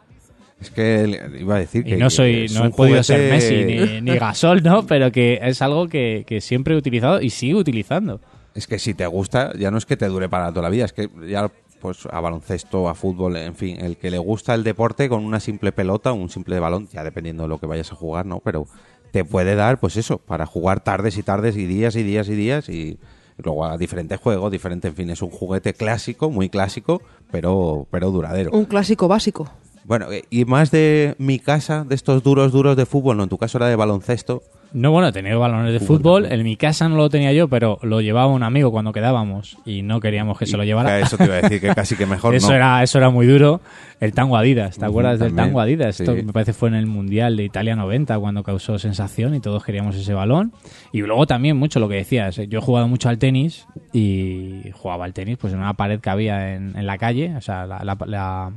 Es 0.60 0.70
que 0.70 1.20
iba 1.38 1.56
a 1.56 1.58
decir 1.58 1.84
que 1.84 1.96
y 1.96 1.96
no 1.96 2.08
soy 2.08 2.46
no 2.54 2.64
he 2.64 2.70
podido 2.70 3.02
ser 3.02 3.30
Messi 3.30 3.64
ni, 3.64 4.00
ni 4.00 4.18
Gasol 4.18 4.62
no 4.62 4.86
pero 4.86 5.12
que 5.12 5.38
es 5.42 5.60
algo 5.60 5.86
que, 5.86 6.24
que 6.26 6.40
siempre 6.40 6.74
he 6.74 6.78
utilizado 6.78 7.20
y 7.20 7.28
sigo 7.28 7.58
utilizando 7.58 8.20
Es 8.54 8.66
que 8.66 8.78
si 8.78 8.94
te 8.94 9.06
gusta, 9.06 9.52
ya 9.58 9.70
no 9.70 9.76
es 9.76 9.84
que 9.84 9.98
te 9.98 10.06
dure 10.06 10.30
para 10.30 10.50
toda 10.50 10.62
la 10.62 10.70
vida, 10.70 10.86
es 10.86 10.94
que 10.94 11.10
ya 11.28 11.50
pues 11.80 12.08
a 12.10 12.20
baloncesto, 12.20 12.88
a 12.88 12.94
fútbol, 12.94 13.36
en 13.36 13.54
fin, 13.54 13.78
el 13.80 13.96
que 13.96 14.10
le 14.10 14.18
gusta 14.18 14.54
el 14.54 14.64
deporte 14.64 15.08
con 15.08 15.24
una 15.24 15.40
simple 15.40 15.72
pelota, 15.72 16.12
un 16.12 16.30
simple 16.30 16.58
balón, 16.58 16.88
ya 16.88 17.04
dependiendo 17.04 17.44
de 17.44 17.48
lo 17.48 17.58
que 17.58 17.66
vayas 17.66 17.92
a 17.92 17.94
jugar, 17.94 18.26
¿no? 18.26 18.40
Pero 18.40 18.66
te 19.12 19.24
puede 19.24 19.54
dar, 19.54 19.78
pues 19.78 19.96
eso, 19.96 20.18
para 20.18 20.46
jugar 20.46 20.80
tardes 20.80 21.16
y 21.16 21.22
tardes 21.22 21.56
y 21.56 21.66
días 21.66 21.96
y 21.96 22.02
días 22.02 22.28
y 22.28 22.34
días 22.34 22.68
y 22.68 22.98
luego 23.38 23.64
a 23.64 23.76
diferentes 23.76 24.18
juegos, 24.18 24.50
diferente, 24.50 24.88
en 24.88 24.94
fin, 24.94 25.10
es 25.10 25.22
un 25.22 25.30
juguete 25.30 25.74
clásico, 25.74 26.30
muy 26.30 26.48
clásico, 26.48 27.02
pero, 27.30 27.86
pero 27.90 28.10
duradero. 28.10 28.50
Un 28.52 28.64
clásico 28.64 29.08
básico. 29.08 29.50
Bueno, 29.86 30.10
eh, 30.10 30.24
y 30.30 30.44
más 30.44 30.70
de 30.70 31.14
mi 31.18 31.38
casa, 31.38 31.84
de 31.84 31.94
estos 31.94 32.22
duros, 32.22 32.50
duros 32.52 32.76
de 32.76 32.86
fútbol, 32.86 33.16
no, 33.16 33.22
en 33.22 33.28
tu 33.28 33.38
caso 33.38 33.58
era 33.58 33.68
de 33.68 33.76
baloncesto, 33.76 34.42
no 34.72 34.90
bueno 34.90 35.08
he 35.08 35.12
tenido 35.12 35.38
balones 35.38 35.72
de 35.72 35.78
Fútbol 35.78 36.24
fútbol 36.24 36.32
en 36.32 36.42
mi 36.42 36.56
casa 36.56 36.88
no 36.88 36.96
lo 36.96 37.08
tenía 37.08 37.32
yo 37.32 37.46
pero 37.48 37.78
lo 37.82 38.00
llevaba 38.00 38.26
un 38.32 38.42
amigo 38.42 38.72
cuando 38.72 38.92
quedábamos 38.92 39.56
y 39.64 39.82
no 39.82 40.00
queríamos 40.00 40.36
que 40.38 40.44
se 40.44 40.56
lo 40.56 40.64
llevara 40.64 40.98
Eso 40.98 41.16
te 41.16 41.24
iba 41.24 41.36
a 41.36 41.40
decir 41.42 41.60
que 41.60 41.68
casi 41.74 41.94
que 41.96 42.04
mejor 42.04 42.34
eso 42.34 42.48
no. 42.48 42.56
era 42.56 42.82
eso 42.82 42.98
era 42.98 43.08
muy 43.08 43.26
duro 43.28 43.60
el 44.00 44.12
tango 44.12 44.36
Adidas 44.36 44.76
¿te 44.76 44.84
acuerdas 44.84 45.20
del 45.20 45.36
tango 45.36 45.60
Adidas? 45.60 46.00
Esto 46.00 46.16
me 46.16 46.32
parece 46.32 46.52
fue 46.52 46.68
en 46.68 46.74
el 46.74 46.86
Mundial 46.86 47.36
de 47.36 47.44
Italia 47.44 47.76
90 47.76 48.18
cuando 48.18 48.42
causó 48.42 48.76
sensación 48.78 49.36
y 49.36 49.40
todos 49.40 49.64
queríamos 49.64 49.94
ese 49.94 50.12
balón 50.14 50.52
y 50.92 51.00
luego 51.00 51.26
también 51.28 51.56
mucho 51.56 51.78
lo 51.78 51.88
que 51.88 51.94
decías 51.94 52.36
¿eh? 52.38 52.48
yo 52.48 52.58
he 52.58 52.62
jugado 52.62 52.88
mucho 52.88 53.08
al 53.08 53.18
tenis 53.18 53.66
y 53.92 54.62
jugaba 54.72 55.04
al 55.04 55.14
tenis 55.14 55.38
pues 55.40 55.52
en 55.52 55.60
una 55.60 55.74
pared 55.74 56.00
que 56.00 56.10
había 56.10 56.54
en, 56.54 56.76
en 56.76 56.86
la 56.86 56.98
calle 56.98 57.34
o 57.36 57.40
sea 57.40 57.66
la, 57.66 57.84
la- 57.84 57.96
la- 58.06 58.52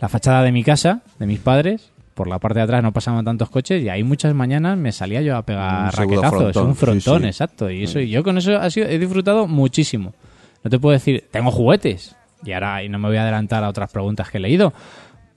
la 0.00 0.08
fachada 0.08 0.42
de 0.42 0.52
mi 0.52 0.64
casa 0.64 1.02
de 1.18 1.26
mis 1.26 1.38
padres 1.38 1.90
por 2.14 2.28
la 2.28 2.38
parte 2.38 2.58
de 2.58 2.64
atrás 2.64 2.82
no 2.82 2.92
pasaban 2.92 3.24
tantos 3.24 3.48
coches 3.50 3.82
y 3.82 3.88
ahí 3.88 4.02
muchas 4.02 4.34
mañanas 4.34 4.76
me 4.76 4.92
salía 4.92 5.22
yo 5.22 5.36
a 5.36 5.42
pegar 5.42 5.86
Un 5.86 5.92
raquetazos, 5.92 6.38
frontón, 6.38 6.66
un 6.66 6.74
sí, 6.74 6.80
frontón, 6.80 7.22
sí. 7.22 7.28
exacto. 7.28 7.70
Y 7.70 7.84
eso, 7.84 8.00
y 8.00 8.10
yo 8.10 8.22
con 8.22 8.36
eso 8.36 8.58
ha 8.58 8.68
sido, 8.68 8.88
he 8.88 8.98
disfrutado 8.98 9.46
muchísimo. 9.46 10.12
No 10.62 10.70
te 10.70 10.78
puedo 10.78 10.92
decir, 10.92 11.24
tengo 11.30 11.50
juguetes. 11.50 12.14
Y 12.44 12.52
ahora 12.52 12.82
y 12.82 12.88
no 12.88 12.98
me 12.98 13.08
voy 13.08 13.16
a 13.16 13.22
adelantar 13.22 13.64
a 13.64 13.68
otras 13.68 13.90
preguntas 13.90 14.28
que 14.30 14.38
he 14.38 14.40
leído. 14.40 14.74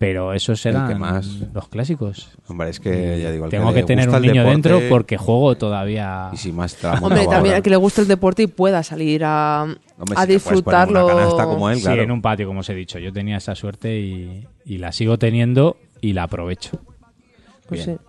Pero 0.06 0.34
esos 0.34 0.66
eran 0.66 0.88
que 0.89 0.96
más- 0.96 1.28
los 1.54 1.68
clásicos. 1.70 2.30
Hombre, 2.48 2.70
es 2.70 2.80
que 2.80 3.22
ya 3.22 3.32
digo, 3.32 3.46
al 3.46 3.52
Tengo 3.52 3.70
le 3.70 3.76
que, 3.76 3.84
tener 3.84 4.10
un 4.10 4.22
niño 4.22 4.44
deporte, 4.44 4.52
dentro 4.70 4.80
porque 4.89 5.18
juego 5.18 5.56
todavía. 5.56 6.30
Y 6.34 6.38
si 6.38 6.52
más 6.52 6.78
Hombre, 7.02 7.26
también 7.28 7.56
al 7.56 7.62
que 7.63 7.70
le 7.70 7.78
guste 7.78 8.02
el 8.02 8.08
deporte 8.08 8.44
y 8.44 8.48
pueda 8.48 8.84
salir 8.84 9.24
a, 9.24 9.63
Hombre, 9.63 10.16
a 10.18 10.22
si 10.26 10.34
disfrutarlo. 10.34 11.06
Una 11.36 11.46
como 11.46 11.70
él, 11.70 11.78
Sí, 11.78 11.84
claro. 11.84 12.02
en 12.04 12.12
un 12.12 12.22
patio, 12.22 12.48
como 12.48 12.60
os 12.60 12.70
he 12.70 12.76
dicho. 12.76 13.00
Yo 13.00 13.13
tenía 13.13 13.38
esa 13.38 13.56
suerte 13.56 13.98
y, 14.00 14.46
y 14.66 14.78
la 14.78 14.92
sigo 14.92 15.18
teniendo 15.18 15.78
y 16.02 16.13
la 16.13 16.24
aprovecho. 16.24 16.80
Pues 17.68 17.86
Bien. 17.86 17.98
sí. 17.98 18.06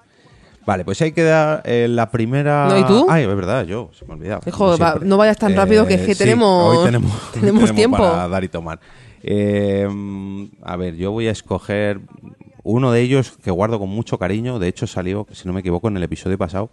Vale, 0.67 0.83
pues 0.85 1.01
ahí 1.03 1.13
queda 1.13 1.61
eh, 1.65 1.87
la 1.91 2.11
primera. 2.11 2.67
No, 2.69 2.79
¿y 2.79 2.85
tú? 2.87 3.07
Ay, 3.09 3.23
es 3.25 3.29
verdad, 3.29 3.67
yo, 3.67 3.91
se 3.97 4.05
me 4.07 4.13
ha 4.13 4.17
olvidado. 4.17 4.41
Hijo, 4.47 4.79
va-. 4.79 4.95
Eh, 4.97 5.05
no 5.05 5.19
vayas 5.19 5.37
tan 5.37 5.55
rápido, 5.55 5.87
que 5.87 5.95
es 5.95 6.01
que 6.07 6.15
sí, 6.15 6.25
tenemos- 6.25 6.75
hoy 6.79 6.85
tenemos, 6.87 7.13
tenemos 7.33 7.75
tiempo. 7.75 7.99
para 7.99 8.27
dar 8.29 8.43
y 8.45 8.49
tomar. 8.49 8.81
Eh, 9.27 9.89
a 10.63 10.77
ver, 10.77 10.97
yo 10.97 11.11
voy 11.11 11.29
a 11.29 11.33
escoger 11.33 12.01
uno 12.63 12.93
de 12.93 13.01
ellos 13.01 13.39
que 13.43 13.51
guardo 13.51 13.79
con 13.79 13.89
mucho 13.89 14.19
cariño. 14.19 14.59
De 14.59 14.69
hecho, 14.69 14.87
salió, 14.87 15.27
si 15.33 15.49
no 15.49 15.55
me 15.55 15.61
equivoco, 15.61 15.89
en 15.89 15.97
el 15.97 16.03
episodio 16.03 16.39
pasado. 16.39 16.71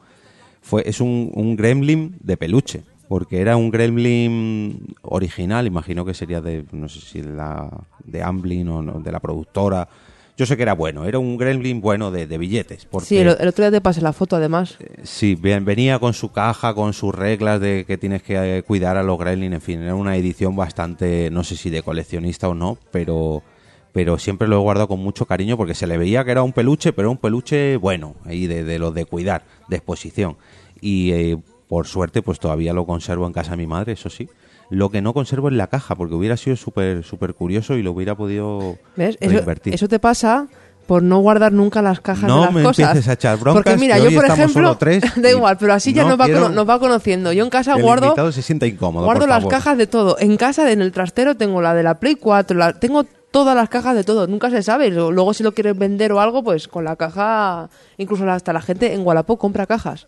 Fue, 0.61 0.83
es 0.85 1.01
un, 1.01 1.31
un 1.33 1.55
gremlin 1.55 2.17
de 2.21 2.37
peluche. 2.37 2.83
Porque 3.07 3.41
era 3.41 3.57
un 3.57 3.71
gremlin 3.71 4.95
original, 5.01 5.67
imagino 5.67 6.05
que 6.05 6.13
sería 6.13 6.39
de, 6.39 6.63
no 6.71 6.87
sé 6.87 7.01
si 7.01 7.19
de 7.19 7.33
la, 7.33 7.69
de 8.05 8.23
Amblin 8.23 8.69
o 8.69 9.01
de 9.01 9.11
la 9.11 9.19
productora. 9.19 9.89
Yo 10.37 10.45
sé 10.45 10.55
que 10.57 10.63
era 10.63 10.73
bueno, 10.73 11.05
era 11.05 11.19
un 11.19 11.37
gremlin 11.37 11.81
bueno 11.81 12.09
de, 12.09 12.25
de 12.25 12.37
billetes. 12.37 12.85
Porque, 12.85 13.07
Sí, 13.07 13.17
el, 13.17 13.35
el 13.39 13.47
otro 13.47 13.63
día 13.63 13.71
te 13.71 13.81
pasé 13.81 14.01
la 14.01 14.13
foto, 14.13 14.35
además. 14.37 14.77
Sí, 15.03 15.35
bien, 15.35 15.65
venía 15.65 15.99
con 15.99 16.13
su 16.13 16.31
caja, 16.31 16.73
con 16.73 16.93
sus 16.93 17.13
reglas 17.13 17.59
de 17.59 17.85
que 17.85 17.97
tienes 17.97 18.23
que 18.23 18.57
eh, 18.57 18.63
cuidar 18.63 18.97
a 18.97 19.03
los 19.03 19.19
Gremlin, 19.19 19.53
en 19.53 19.61
fin, 19.61 19.81
era 19.81 19.93
una 19.95 20.15
edición 20.15 20.55
bastante, 20.55 21.29
no 21.31 21.43
sé 21.43 21.55
si 21.55 21.69
de 21.69 21.83
coleccionista 21.83 22.47
o 22.47 22.55
no, 22.55 22.77
pero, 22.91 23.43
pero 23.91 24.17
siempre 24.17 24.47
lo 24.47 24.55
he 24.55 24.59
guardado 24.59 24.87
con 24.87 24.99
mucho 24.99 25.25
cariño 25.25 25.57
porque 25.57 25.75
se 25.75 25.85
le 25.85 25.97
veía 25.97 26.23
que 26.23 26.31
era 26.31 26.43
un 26.43 26.53
peluche, 26.53 26.93
pero 26.93 27.11
un 27.11 27.17
peluche 27.17 27.75
bueno, 27.77 28.15
ahí 28.25 28.47
de, 28.47 28.63
de 28.63 28.79
los 28.79 28.93
de 28.93 29.05
cuidar, 29.05 29.43
de 29.67 29.75
exposición. 29.75 30.37
Y 30.79 31.11
eh, 31.11 31.37
por 31.67 31.87
suerte, 31.87 32.21
pues 32.21 32.39
todavía 32.39 32.73
lo 32.73 32.85
conservo 32.85 33.27
en 33.27 33.33
casa 33.33 33.51
de 33.51 33.57
mi 33.57 33.67
madre, 33.67 33.93
eso 33.93 34.09
sí. 34.09 34.27
Lo 34.71 34.89
que 34.89 35.01
no 35.03 35.13
conservo 35.13 35.49
es 35.49 35.53
la 35.53 35.67
caja, 35.67 35.93
porque 35.95 36.15
hubiera 36.15 36.35
sido 36.37 36.55
súper 36.55 37.03
súper 37.03 37.35
curioso 37.35 37.75
y 37.75 37.83
lo 37.83 37.91
hubiera 37.91 38.15
podido 38.15 38.77
¿Ves? 38.95 39.17
Eso, 39.19 39.31
reinvertir. 39.33 39.73
eso 39.75 39.87
te 39.87 39.99
pasa 39.99 40.47
por 40.87 41.03
no 41.03 41.19
guardar 41.19 41.53
nunca 41.53 41.81
las 41.81 42.01
cajas 42.01 42.23
No 42.27 42.39
de 42.39 42.45
las 42.47 42.53
me 42.53 42.63
cosas. 42.63 42.79
empieces 42.87 43.07
a 43.09 43.13
echar 43.13 43.37
broncas, 43.37 43.63
Porque 43.63 43.77
mira, 43.79 43.95
que 43.97 44.01
yo 44.03 44.07
hoy 44.09 44.15
por 44.15 44.25
ejemplo, 44.25 44.75
tres 44.77 45.03
da 45.21 45.29
igual, 45.29 45.57
pero 45.57 45.73
así 45.73 45.93
ya 45.93 46.03
no 46.03 46.09
nos, 46.09 46.19
va, 46.21 46.25
quiero 46.25 46.41
cono- 46.43 46.55
nos 46.55 46.67
va 46.69 46.79
conociendo. 46.79 47.31
Yo 47.31 47.43
en 47.43 47.49
casa 47.49 47.75
el 47.75 47.83
guardo 47.83 48.31
se 48.31 48.41
sienta 48.41 48.65
incómodo. 48.65 49.05
guardo 49.05 49.21
por 49.21 49.29
las 49.29 49.39
favor. 49.43 49.51
cajas 49.51 49.77
de 49.77 49.87
todo. 49.87 50.17
En 50.19 50.35
casa, 50.37 50.71
en 50.71 50.81
el 50.81 50.91
trastero, 50.91 51.35
tengo 51.35 51.61
la 51.61 51.73
de 51.73 51.83
la 51.83 51.99
Play 51.99 52.15
4, 52.15 52.57
la, 52.57 52.73
tengo 52.73 53.05
todas 53.31 53.55
las 53.55 53.69
cajas 53.69 53.95
de 53.95 54.03
todo. 54.03 54.27
Nunca 54.27 54.49
se 54.49 54.63
sabe. 54.63 54.89
Luego, 54.89 55.33
si 55.33 55.43
lo 55.43 55.53
quieres 55.53 55.77
vender 55.77 56.11
o 56.11 56.19
algo, 56.19 56.43
pues 56.43 56.67
con 56.67 56.83
la 56.83 56.95
caja, 56.97 57.69
incluso 57.97 58.29
hasta 58.29 58.51
la 58.51 58.61
gente 58.61 58.93
en 58.93 59.05
Wallapop 59.05 59.39
compra 59.39 59.65
cajas. 59.67 60.07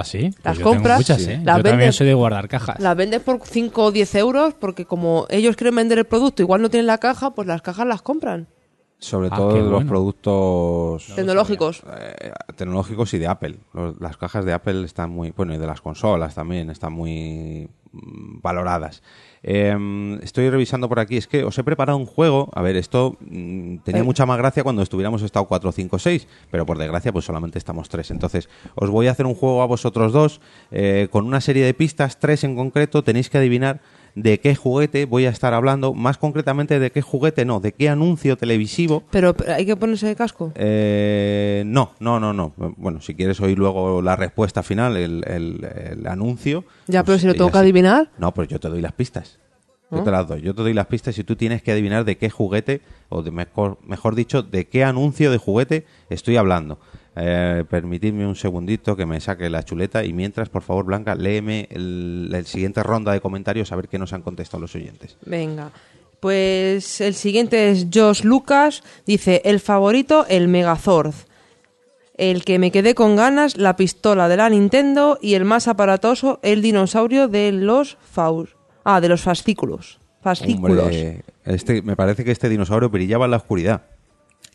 ¿Ah, 0.00 0.04
sí? 0.04 0.30
Pues 0.30 0.44
Las 0.44 0.58
yo 0.58 0.64
tengo 0.64 0.74
compras, 0.76 0.98
muchas, 0.98 1.22
sí. 1.22 1.30
¿eh? 1.30 1.40
las 1.44 1.56
yo 1.58 1.62
también 1.62 1.78
vendes- 1.78 1.96
soy 1.96 2.06
de 2.06 2.14
guardar 2.14 2.48
cajas. 2.48 2.78
Las 2.80 2.96
vendes 2.96 3.20
por 3.20 3.40
5 3.44 3.84
o 3.84 3.90
10 3.92 4.14
euros 4.14 4.54
porque 4.54 4.84
como 4.84 5.26
ellos 5.30 5.56
quieren 5.56 5.74
vender 5.76 5.98
el 5.98 6.04
producto, 6.06 6.42
igual 6.42 6.62
no 6.62 6.70
tienen 6.70 6.86
la 6.86 6.98
caja, 6.98 7.30
pues 7.34 7.46
las 7.48 7.62
cajas 7.62 7.86
las 7.86 8.02
compran. 8.02 8.46
Sobre 9.00 9.28
Ah, 9.30 9.36
todo 9.36 9.56
los 9.58 9.70
bueno. 9.70 9.88
productos 9.88 11.06
Tecnológicos. 11.14 11.82
eh, 11.98 12.32
tecnológicos 12.56 13.14
y 13.14 13.18
de 13.18 13.26
Apple. 13.28 13.56
Los- 13.72 14.00
las 14.00 14.16
cajas 14.16 14.44
de 14.44 14.52
Apple 14.52 14.84
están 14.84 15.10
muy, 15.10 15.30
bueno, 15.36 15.54
y 15.54 15.58
de 15.58 15.66
las 15.66 15.80
consolas 15.80 16.34
también 16.34 16.68
están 16.70 16.92
muy 16.92 17.68
valoradas. 18.42 19.02
Eh, 19.42 20.18
estoy 20.22 20.50
revisando 20.50 20.88
por 20.88 20.98
aquí, 20.98 21.16
es 21.16 21.26
que 21.28 21.44
os 21.44 21.56
he 21.58 21.64
preparado 21.64 21.96
un 21.96 22.06
juego. 22.06 22.50
A 22.54 22.62
ver, 22.62 22.76
esto 22.76 23.16
mm, 23.20 23.78
tenía 23.78 24.00
Eh. 24.00 24.04
mucha 24.04 24.26
más 24.26 24.36
gracia 24.38 24.62
cuando 24.64 24.82
estuviéramos 24.82 25.22
estado 25.22 25.44
4, 25.46 25.70
5, 25.72 25.98
6, 25.98 26.26
pero 26.50 26.66
por 26.66 26.76
desgracia 26.78 27.12
pues 27.12 27.24
solamente 27.24 27.58
estamos 27.58 27.88
3. 27.88 28.10
Entonces, 28.10 28.48
os 28.74 28.90
voy 28.90 29.06
a 29.06 29.12
hacer 29.12 29.26
un 29.26 29.34
juego 29.34 29.62
a 29.62 29.66
vosotros 29.66 30.12
dos 30.12 30.40
eh, 30.70 31.08
con 31.10 31.24
una 31.24 31.40
serie 31.40 31.64
de 31.64 31.74
pistas, 31.74 32.18
tres 32.18 32.42
en 32.44 32.56
concreto, 32.56 33.04
tenéis 33.04 33.30
que 33.30 33.38
adivinar 33.38 33.80
de 34.14 34.40
qué 34.40 34.54
juguete 34.54 35.04
voy 35.04 35.26
a 35.26 35.30
estar 35.30 35.54
hablando, 35.54 35.94
más 35.94 36.18
concretamente 36.18 36.78
de 36.78 36.90
qué 36.90 37.02
juguete 37.02 37.44
no, 37.44 37.60
de 37.60 37.72
qué 37.72 37.88
anuncio 37.88 38.36
televisivo 38.36 39.02
Pero 39.10 39.34
hay 39.54 39.64
que 39.66 39.76
ponerse 39.76 40.06
de 40.06 40.16
casco. 40.16 40.52
eh, 40.56 41.62
no, 41.66 41.92
no, 42.00 42.18
no, 42.20 42.32
no. 42.32 42.52
Bueno, 42.76 43.00
si 43.00 43.14
quieres 43.14 43.40
oír 43.40 43.58
luego 43.58 44.02
la 44.02 44.16
respuesta 44.16 44.62
final, 44.62 44.96
el, 44.96 45.24
el- 45.26 45.64
el 45.92 46.06
anuncio. 46.06 46.64
Ya, 46.86 47.02
pues, 47.04 47.06
pero 47.06 47.18
si 47.18 47.26
lo 47.26 47.34
tengo 47.34 47.50
que 47.50 47.58
adivinar. 47.58 48.10
No, 48.18 48.32
pues 48.34 48.48
yo 48.48 48.58
te 48.60 48.68
doy 48.68 48.80
las 48.80 48.92
pistas. 48.92 49.38
Yo 49.90 50.02
te 50.02 50.10
las 50.10 50.28
doy. 50.28 50.42
Yo 50.42 50.54
te 50.54 50.60
doy 50.60 50.74
las 50.74 50.86
pistas 50.86 51.16
y 51.18 51.24
tú 51.24 51.34
tienes 51.34 51.62
que 51.62 51.72
adivinar 51.72 52.04
de 52.04 52.18
qué 52.18 52.28
juguete, 52.28 52.82
o 53.08 53.22
de 53.22 53.30
mejor, 53.30 53.78
mejor 53.86 54.14
dicho, 54.14 54.42
de 54.42 54.66
qué 54.68 54.84
anuncio 54.84 55.30
de 55.30 55.38
juguete 55.38 55.86
estoy 56.10 56.36
hablando. 56.36 56.78
Eh, 57.20 57.64
permitidme 57.68 58.26
un 58.26 58.36
segundito 58.36 58.94
que 58.94 59.04
me 59.04 59.20
saque 59.20 59.50
la 59.50 59.64
chuleta 59.64 60.04
y 60.04 60.12
mientras, 60.12 60.48
por 60.48 60.62
favor, 60.62 60.84
Blanca, 60.84 61.16
léeme 61.16 61.66
el, 61.70 62.30
el 62.32 62.46
siguiente 62.46 62.82
ronda 62.84 63.12
de 63.12 63.20
comentarios 63.20 63.72
a 63.72 63.76
ver 63.76 63.88
qué 63.88 63.98
nos 63.98 64.12
han 64.12 64.22
contestado 64.22 64.60
los 64.60 64.74
oyentes. 64.76 65.16
Venga. 65.26 65.72
Pues 66.20 67.00
el 67.00 67.14
siguiente 67.14 67.70
es 67.70 67.86
Josh 67.92 68.22
Lucas. 68.22 68.82
Dice, 69.06 69.42
el 69.44 69.60
favorito, 69.60 70.26
el 70.28 70.48
Megazord. 70.48 71.14
El 72.14 72.44
que 72.44 72.58
me 72.58 72.72
quedé 72.72 72.94
con 72.94 73.14
ganas, 73.14 73.56
la 73.56 73.76
pistola 73.76 74.28
de 74.28 74.36
la 74.36 74.48
Nintendo. 74.48 75.18
Y 75.22 75.34
el 75.34 75.44
más 75.44 75.68
aparatoso, 75.68 76.40
el 76.42 76.62
dinosaurio 76.62 77.28
de 77.28 77.52
los 77.52 77.98
faus. 78.00 78.56
Ah, 78.84 79.00
de 79.00 79.08
los 79.08 79.22
fascículos. 79.22 80.00
Fascículos. 80.20 80.84
Hombre, 80.84 81.22
este, 81.44 81.82
me 81.82 81.94
parece 81.94 82.24
que 82.24 82.32
este 82.32 82.48
dinosaurio 82.48 82.90
brillaba 82.90 83.26
en 83.26 83.30
la 83.30 83.36
oscuridad. 83.36 83.82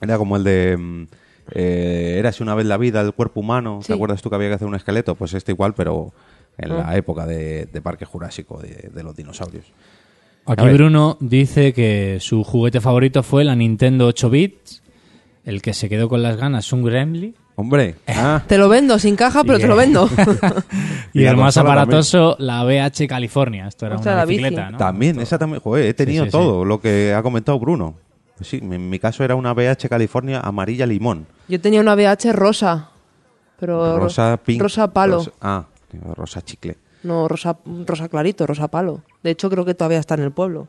Era 0.02 0.18
como 0.18 0.36
el 0.36 0.44
de... 0.44 1.08
Eh, 1.52 2.16
Érase 2.20 2.42
una 2.44 2.56
vez 2.56 2.66
la 2.66 2.78
vida, 2.78 3.02
el 3.02 3.14
cuerpo 3.14 3.42
humano. 3.42 3.80
Sí. 3.82 3.88
¿Te 3.88 3.94
acuerdas 3.94 4.22
tú 4.22 4.30
que 4.30 4.36
había 4.36 4.50
que 4.50 4.56
hacer 4.56 4.68
un 4.68 4.76
esqueleto? 4.76 5.16
Pues 5.16 5.34
este 5.34 5.52
igual, 5.52 5.74
pero 5.76 6.14
en 6.58 6.72
Ah. 6.72 6.86
la 6.88 6.98
época 6.98 7.26
de, 7.26 7.66
de 7.66 7.82
Parque 7.82 8.06
Jurásico, 8.06 8.60
de, 8.62 8.90
de 8.94 9.04
los 9.04 9.16
dinosaurios. 9.16 9.66
Aquí 10.46 10.66
ver. 10.66 10.74
Bruno 10.76 11.18
dice 11.22 11.74
que 11.74 12.18
su 12.20 12.44
juguete 12.44 12.82
favorito 12.82 13.24
fue 13.24 13.44
la 13.44 13.56
Nintendo 13.56 14.08
8 14.08 14.30
bits, 14.30 14.82
el 15.46 15.62
que 15.62 15.74
se 15.74 15.90
quedó 15.90 16.10
con 16.10 16.22
las 16.22 16.38
ganas 16.38 16.72
un 16.74 16.84
Gremlin 16.84 17.36
Hombre, 17.56 17.96
ah, 18.08 18.42
Te 18.48 18.58
lo 18.58 18.68
vendo 18.68 18.98
sin 18.98 19.16
caja, 19.16 19.44
pero 19.44 19.60
te 19.60 19.68
lo 19.68 19.76
vendo. 19.76 20.10
y, 21.14 21.20
Y 21.20 21.24
la 21.24 21.32
el 21.32 21.38
más 21.38 21.54
consola 21.56 21.72
aparatoso 21.74 22.36
la 22.40 22.64
BH 22.64 23.08
California. 23.08 23.68
Esto 23.68 23.86
era 23.86 23.96
Ostras, 23.96 24.14
una 24.14 24.22
la 24.22 24.26
bici. 24.26 24.42
bicicleta, 24.44 24.72
¿no? 24.72 24.78
también, 24.80 25.20
esa 25.20 25.38
también. 25.38 25.62
Joder, 25.62 25.86
he 25.86 25.94
tenido 25.94 26.24
sí, 26.26 26.30
sí. 26.30 26.32
todo 26.32 26.66
lo 26.66 26.82
que 26.82 27.14
ha 27.14 27.22
comentado 27.22 27.60
Bruno. 27.60 27.94
Pues 28.38 28.50
sí, 28.50 28.58
en 28.62 28.90
mi 28.90 29.00
caso 29.00 29.24
era 29.24 29.36
una 29.36 29.54
BH 29.54 29.88
California 29.90 30.40
amarilla 30.40 30.86
limón. 30.86 31.28
Yo 31.48 31.60
tenía 31.62 31.82
una 31.82 31.96
VH 31.96 32.34
rosa. 32.34 32.90
Pero 33.60 34.00
Rosa 34.00 34.38
pink. 34.44 34.62
Rosa 34.62 34.92
palo. 34.92 35.18
rosa- 35.18 35.32
ah, 35.42 35.66
rosa 36.16 36.42
chicle. 36.42 36.78
No, 37.04 37.28
rosa, 37.28 37.58
rosa 37.86 38.10
clarito, 38.10 38.48
rosa 38.48 38.68
palo. 38.70 39.04
De 39.22 39.32
hecho, 39.32 39.50
creo 39.50 39.64
que 39.66 39.74
todavía 39.74 40.00
está 40.00 40.16
en 40.16 40.22
el 40.22 40.32
pueblo. 40.32 40.68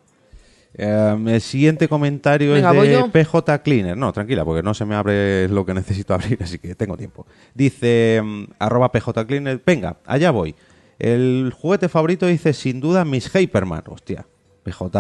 Eh, 0.77 1.17
el 1.29 1.41
siguiente 1.41 1.89
comentario 1.89 2.53
Venga, 2.53 2.71
es 2.73 2.77
¿voy 2.77 2.89
de? 2.89 3.05
PJ 3.05 3.59
Cleaner. 3.63 3.97
No, 3.97 4.13
tranquila, 4.13 4.45
porque 4.45 4.63
no 4.63 4.75
se 4.75 4.85
me 4.85 4.95
abre 4.97 5.49
lo 5.49 5.65
que 5.65 5.73
necesito 5.75 6.13
abrir, 6.15 6.39
así 6.43 6.59
que 6.59 6.75
tengo 6.75 6.97
tiempo. 6.97 7.27
Dice, 7.55 8.21
mm, 8.23 8.45
arroba 8.59 8.91
PJ 8.93 9.25
Cleaner, 9.27 9.63
venga, 9.65 9.97
allá 10.05 10.31
voy. 10.33 10.55
El 10.99 11.53
juguete 11.57 11.89
favorito 11.89 12.27
dice, 12.27 12.53
sin 12.53 12.81
duda, 12.81 13.05
Miss 13.05 13.31
Hyperman. 13.35 13.83
Hostia, 13.89 14.27
PJ 14.65 14.91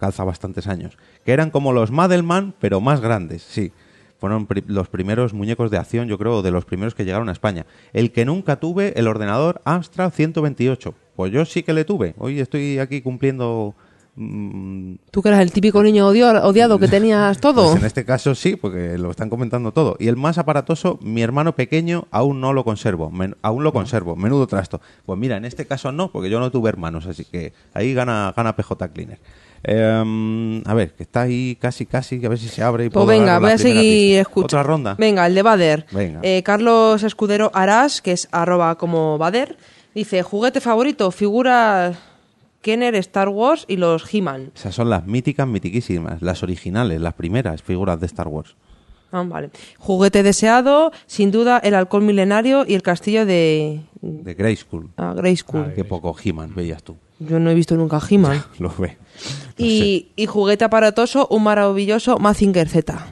calza 0.00 0.24
bastantes 0.24 0.66
años. 0.66 0.98
Que 1.24 1.32
eran 1.32 1.50
como 1.50 1.72
los 1.72 1.90
Madelman, 1.90 2.54
pero 2.58 2.80
más 2.80 3.00
grandes, 3.00 3.42
sí. 3.42 3.72
Fueron 4.18 4.48
los 4.66 4.88
primeros 4.88 5.34
muñecos 5.34 5.70
de 5.70 5.76
acción, 5.76 6.08
yo 6.08 6.16
creo, 6.18 6.40
de 6.42 6.50
los 6.50 6.64
primeros 6.64 6.94
que 6.94 7.04
llegaron 7.04 7.28
a 7.28 7.32
España. 7.32 7.66
El 7.92 8.12
que 8.12 8.24
nunca 8.24 8.56
tuve, 8.56 8.98
el 8.98 9.08
ordenador 9.08 9.60
Amstrad 9.64 10.10
128. 10.10 10.94
Pues 11.14 11.32
yo 11.32 11.44
sí 11.44 11.62
que 11.62 11.74
le 11.74 11.84
tuve. 11.84 12.14
Hoy 12.18 12.40
estoy 12.40 12.78
aquí 12.78 13.02
cumpliendo... 13.02 13.74
Tú 14.16 15.20
que 15.22 15.28
eras 15.28 15.42
el 15.42 15.52
típico 15.52 15.82
niño 15.82 16.06
odiado 16.08 16.78
que 16.78 16.88
tenías 16.88 17.38
todo. 17.38 17.64
pues 17.66 17.76
en 17.80 17.84
este 17.84 18.04
caso 18.06 18.34
sí, 18.34 18.56
porque 18.56 18.96
lo 18.96 19.10
están 19.10 19.28
comentando 19.28 19.72
todo. 19.72 19.96
Y 19.98 20.08
el 20.08 20.16
más 20.16 20.38
aparatoso, 20.38 20.98
mi 21.02 21.20
hermano 21.22 21.54
pequeño, 21.54 22.06
aún 22.10 22.40
no 22.40 22.54
lo 22.54 22.64
conservo. 22.64 23.10
Men- 23.10 23.36
aún 23.42 23.62
lo 23.62 23.72
conservo. 23.74 24.16
Menudo 24.16 24.46
trasto. 24.46 24.80
Pues 25.04 25.18
mira, 25.18 25.36
en 25.36 25.44
este 25.44 25.66
caso 25.66 25.92
no, 25.92 26.10
porque 26.10 26.30
yo 26.30 26.40
no 26.40 26.50
tuve 26.50 26.70
hermanos, 26.70 27.04
así 27.06 27.24
que 27.26 27.52
ahí 27.74 27.92
gana, 27.92 28.32
gana 28.34 28.56
PJ 28.56 28.88
Cleaner. 28.88 29.18
Eh, 29.64 30.62
a 30.64 30.74
ver, 30.74 30.92
que 30.94 31.02
está 31.02 31.22
ahí 31.22 31.56
casi, 31.60 31.84
casi, 31.86 32.24
a 32.24 32.28
ver 32.28 32.38
si 32.38 32.48
se 32.48 32.62
abre. 32.62 32.86
Y 32.86 32.88
Pues 32.88 33.04
puedo 33.04 33.18
venga, 33.18 33.38
voy 33.38 33.50
a 33.50 33.58
seguir 33.58 34.20
escuchando. 34.20 34.46
Otra 34.46 34.62
ronda. 34.62 34.94
Venga, 34.98 35.26
el 35.26 35.34
de 35.34 35.42
Bader. 35.42 35.86
Venga. 35.92 36.20
Eh, 36.22 36.42
Carlos 36.42 37.02
Escudero 37.02 37.50
Arás, 37.52 38.00
que 38.00 38.12
es 38.12 38.28
arroba 38.32 38.76
como 38.78 39.18
Bader, 39.18 39.56
dice, 39.94 40.22
juguete 40.22 40.60
favorito, 40.60 41.10
figuras 41.10 41.98
Kenner, 42.66 42.96
Star 42.96 43.28
Wars 43.28 43.64
y 43.68 43.76
los 43.76 44.12
He-Man. 44.12 44.50
Esas 44.56 44.74
son 44.74 44.90
las 44.90 45.06
míticas, 45.06 45.46
mitiquísimas, 45.46 46.20
las 46.20 46.42
originales, 46.42 47.00
las 47.00 47.14
primeras 47.14 47.62
figuras 47.62 48.00
de 48.00 48.06
Star 48.06 48.26
Wars. 48.26 48.56
Ah, 49.12 49.22
vale. 49.24 49.50
Juguete 49.78 50.24
deseado, 50.24 50.90
sin 51.06 51.30
duda, 51.30 51.58
el 51.62 51.76
halcón 51.76 52.04
milenario 52.04 52.64
y 52.66 52.74
el 52.74 52.82
castillo 52.82 53.24
de 53.24 53.82
De 54.02 54.34
Grayskull. 54.34 54.90
ah, 54.96 55.14
Grayskull. 55.16 55.74
Qué 55.74 55.84
poco 55.84 56.16
He-Man 56.22 56.52
veías 56.56 56.82
tú. 56.82 56.96
Yo 57.20 57.38
no 57.38 57.48
he 57.50 57.54
visto 57.54 57.76
nunca 57.76 58.00
He-Man. 58.10 58.42
Lo 58.58 58.74
ve. 58.76 58.98
y, 59.56 60.08
y 60.16 60.26
juguete 60.26 60.64
aparatoso, 60.64 61.28
un 61.30 61.44
maravilloso 61.44 62.18
Mazinger 62.18 62.68
Z. 62.68 63.06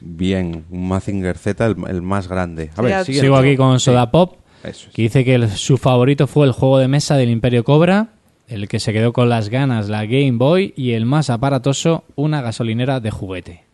Bien, 0.00 0.64
un 0.70 0.88
Mazinger 0.88 1.38
Z, 1.38 1.64
el, 1.66 1.76
el 1.88 2.02
más 2.02 2.28
grande. 2.28 2.70
A 2.76 2.82
ver. 2.82 3.04
Sigo 3.06 3.36
aquí 3.36 3.56
con 3.56 3.80
Soda 3.80 4.10
Pop, 4.10 4.36
es. 4.64 4.88
que 4.92 5.02
dice 5.02 5.24
que 5.24 5.36
el- 5.36 5.48
su 5.50 5.78
favorito 5.78 6.26
fue 6.26 6.46
el 6.46 6.52
juego 6.52 6.78
de 6.78 6.88
mesa 6.88 7.16
del 7.16 7.30
Imperio 7.30 7.64
Cobra, 7.64 8.08
el 8.52 8.68
que 8.68 8.78
se 8.80 8.92
quedó 8.92 9.12
con 9.12 9.28
las 9.28 9.48
ganas 9.48 9.88
la 9.88 10.04
Game 10.04 10.32
Boy 10.32 10.74
y 10.76 10.92
el 10.92 11.06
más 11.06 11.30
aparatoso 11.30 12.04
una 12.16 12.40
gasolinera 12.42 13.00
de 13.00 13.10
juguete. 13.10 13.64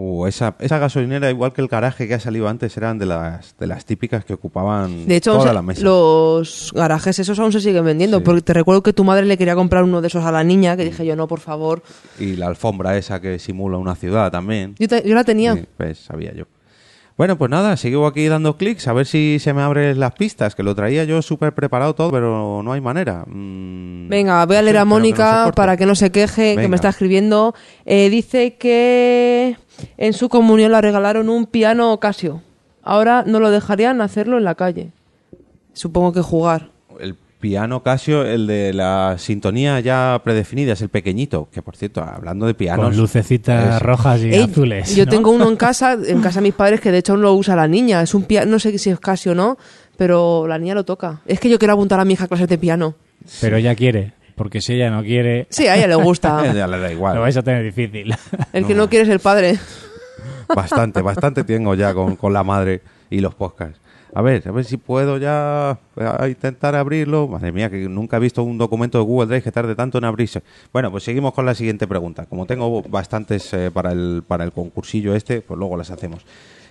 Uh, 0.00 0.26
esa, 0.26 0.54
esa 0.60 0.78
gasolinera, 0.78 1.28
igual 1.28 1.52
que 1.52 1.60
el 1.60 1.66
garaje 1.66 2.06
que 2.06 2.14
ha 2.14 2.20
salido 2.20 2.48
antes, 2.48 2.76
eran 2.76 2.98
de 2.98 3.06
las, 3.06 3.56
de 3.58 3.66
las 3.66 3.84
típicas 3.84 4.24
que 4.24 4.32
ocupaban 4.32 5.08
De 5.08 5.16
hecho, 5.16 5.32
toda 5.36 5.52
la 5.52 5.60
mesa. 5.60 5.82
los 5.82 6.70
garajes 6.72 7.18
esos 7.18 7.36
aún 7.40 7.50
se 7.50 7.60
siguen 7.60 7.84
vendiendo. 7.84 8.18
Sí. 8.18 8.24
Porque 8.24 8.42
te 8.42 8.52
recuerdo 8.52 8.84
que 8.84 8.92
tu 8.92 9.02
madre 9.02 9.26
le 9.26 9.36
quería 9.36 9.56
comprar 9.56 9.82
uno 9.82 10.00
de 10.00 10.06
esos 10.06 10.24
a 10.24 10.30
la 10.30 10.44
niña, 10.44 10.76
que 10.76 10.84
dije 10.84 11.04
yo, 11.04 11.16
no, 11.16 11.26
por 11.26 11.40
favor. 11.40 11.82
Y 12.20 12.36
la 12.36 12.46
alfombra 12.46 12.96
esa 12.96 13.20
que 13.20 13.40
simula 13.40 13.76
una 13.78 13.96
ciudad 13.96 14.30
también. 14.30 14.76
Yo, 14.78 14.86
te- 14.86 15.02
yo 15.04 15.16
la 15.16 15.24
tenía. 15.24 15.54
Sí, 15.56 15.64
pues 15.76 15.98
sabía 15.98 16.32
yo. 16.32 16.44
Bueno, 17.18 17.36
pues 17.36 17.50
nada, 17.50 17.76
sigo 17.76 18.06
aquí 18.06 18.28
dando 18.28 18.56
clics 18.56 18.86
a 18.86 18.92
ver 18.92 19.04
si 19.04 19.40
se 19.40 19.52
me 19.52 19.60
abren 19.60 19.98
las 19.98 20.12
pistas, 20.12 20.54
que 20.54 20.62
lo 20.62 20.76
traía 20.76 21.02
yo 21.02 21.20
súper 21.20 21.52
preparado 21.52 21.92
todo, 21.96 22.12
pero 22.12 22.62
no 22.62 22.72
hay 22.72 22.80
manera. 22.80 23.24
Mm, 23.26 24.08
Venga, 24.08 24.46
voy 24.46 24.54
a 24.54 24.62
leer 24.62 24.76
a 24.76 24.82
que 24.82 24.84
Mónica 24.84 25.52
para 25.56 25.76
que 25.76 25.84
no 25.84 25.96
se 25.96 26.12
queje, 26.12 26.54
que 26.54 26.68
me 26.68 26.76
está 26.76 26.90
escribiendo. 26.90 27.56
Eh, 27.84 28.08
dice 28.08 28.54
que 28.54 29.56
en 29.96 30.12
su 30.12 30.28
comunión 30.28 30.70
le 30.70 30.80
regalaron 30.80 31.28
un 31.28 31.46
piano 31.46 31.98
Casio. 31.98 32.40
Ahora 32.84 33.24
no 33.26 33.40
lo 33.40 33.50
dejarían 33.50 34.00
hacerlo 34.00 34.38
en 34.38 34.44
la 34.44 34.54
calle. 34.54 34.92
Supongo 35.72 36.12
que 36.12 36.20
jugar. 36.20 36.70
Piano 37.40 37.82
Casio, 37.84 38.24
el 38.24 38.46
de 38.48 38.72
la 38.72 39.14
sintonía 39.18 39.78
ya 39.80 40.20
predefinida, 40.24 40.72
es 40.72 40.82
el 40.82 40.88
pequeñito, 40.88 41.48
que 41.52 41.62
por 41.62 41.76
cierto, 41.76 42.02
hablando 42.02 42.46
de 42.46 42.54
pianos... 42.54 42.86
Con 42.86 42.96
lucecitas 42.96 43.76
es- 43.76 43.82
rojas 43.82 44.20
y 44.22 44.34
Ey, 44.34 44.42
azules. 44.42 44.96
Yo 44.96 45.04
¿no? 45.04 45.10
tengo 45.10 45.30
uno 45.30 45.48
en 45.48 45.56
casa, 45.56 45.96
en 46.04 46.20
casa 46.20 46.40
de 46.40 46.44
mis 46.44 46.54
padres, 46.54 46.80
que 46.80 46.90
de 46.90 46.98
hecho 46.98 47.12
aún 47.12 47.22
lo 47.22 47.32
usa 47.34 47.54
la 47.54 47.68
niña. 47.68 48.02
Es 48.02 48.14
un 48.14 48.24
piano, 48.24 48.50
no 48.50 48.58
sé 48.58 48.76
si 48.78 48.90
es 48.90 48.98
Casio 48.98 49.32
o 49.32 49.34
no, 49.36 49.56
pero 49.96 50.46
la 50.48 50.58
niña 50.58 50.74
lo 50.74 50.84
toca. 50.84 51.20
Es 51.26 51.38
que 51.38 51.48
yo 51.48 51.58
quiero 51.58 51.74
apuntar 51.74 52.00
a 52.00 52.04
mi 52.04 52.14
hija 52.14 52.24
a 52.24 52.28
clases 52.28 52.48
de 52.48 52.58
piano. 52.58 52.94
Pero 53.40 53.56
ella 53.56 53.74
quiere, 53.76 54.14
porque 54.34 54.60
si 54.60 54.74
ella 54.74 54.90
no 54.90 55.02
quiere, 55.02 55.46
Sí, 55.50 55.66
a 55.68 55.76
ella 55.76 55.86
le 55.86 55.94
gusta. 55.94 56.42
ya 56.54 56.66
le 56.66 56.78
da 56.78 56.90
igual. 56.92 57.14
lo 57.14 57.20
vais 57.20 57.36
a 57.36 57.42
tener 57.42 57.62
difícil. 57.62 58.12
El 58.52 58.66
que 58.66 58.74
no 58.74 58.88
quiere 58.88 59.04
es 59.04 59.10
el 59.10 59.20
padre. 59.20 59.58
Bastante, 60.54 61.02
bastante 61.02 61.44
tengo 61.44 61.74
ya 61.74 61.92
con, 61.94 62.16
con 62.16 62.32
la 62.32 62.42
madre 62.42 62.80
y 63.10 63.20
los 63.20 63.34
podcasts. 63.34 63.78
A 64.14 64.22
ver, 64.22 64.42
a 64.48 64.50
ver 64.52 64.64
si 64.64 64.76
puedo 64.78 65.18
ya 65.18 65.78
a 65.96 66.28
intentar 66.28 66.74
abrirlo. 66.74 67.28
Madre 67.28 67.52
mía, 67.52 67.68
que 67.70 67.88
nunca 67.88 68.16
he 68.16 68.20
visto 68.20 68.42
un 68.42 68.56
documento 68.58 68.98
de 68.98 69.04
Google 69.04 69.26
Drive 69.28 69.42
que 69.42 69.52
tarde 69.52 69.74
tanto 69.74 69.98
en 69.98 70.04
abrirse. 70.04 70.42
Bueno, 70.72 70.90
pues 70.90 71.04
seguimos 71.04 71.34
con 71.34 71.44
la 71.46 71.54
siguiente 71.54 71.86
pregunta. 71.86 72.26
Como 72.26 72.46
tengo 72.46 72.82
bastantes 72.82 73.52
eh, 73.54 73.70
para, 73.70 73.92
el, 73.92 74.22
para 74.26 74.44
el 74.44 74.52
concursillo 74.52 75.14
este, 75.14 75.40
pues 75.42 75.58
luego 75.58 75.76
las 75.76 75.90
hacemos. 75.90 76.24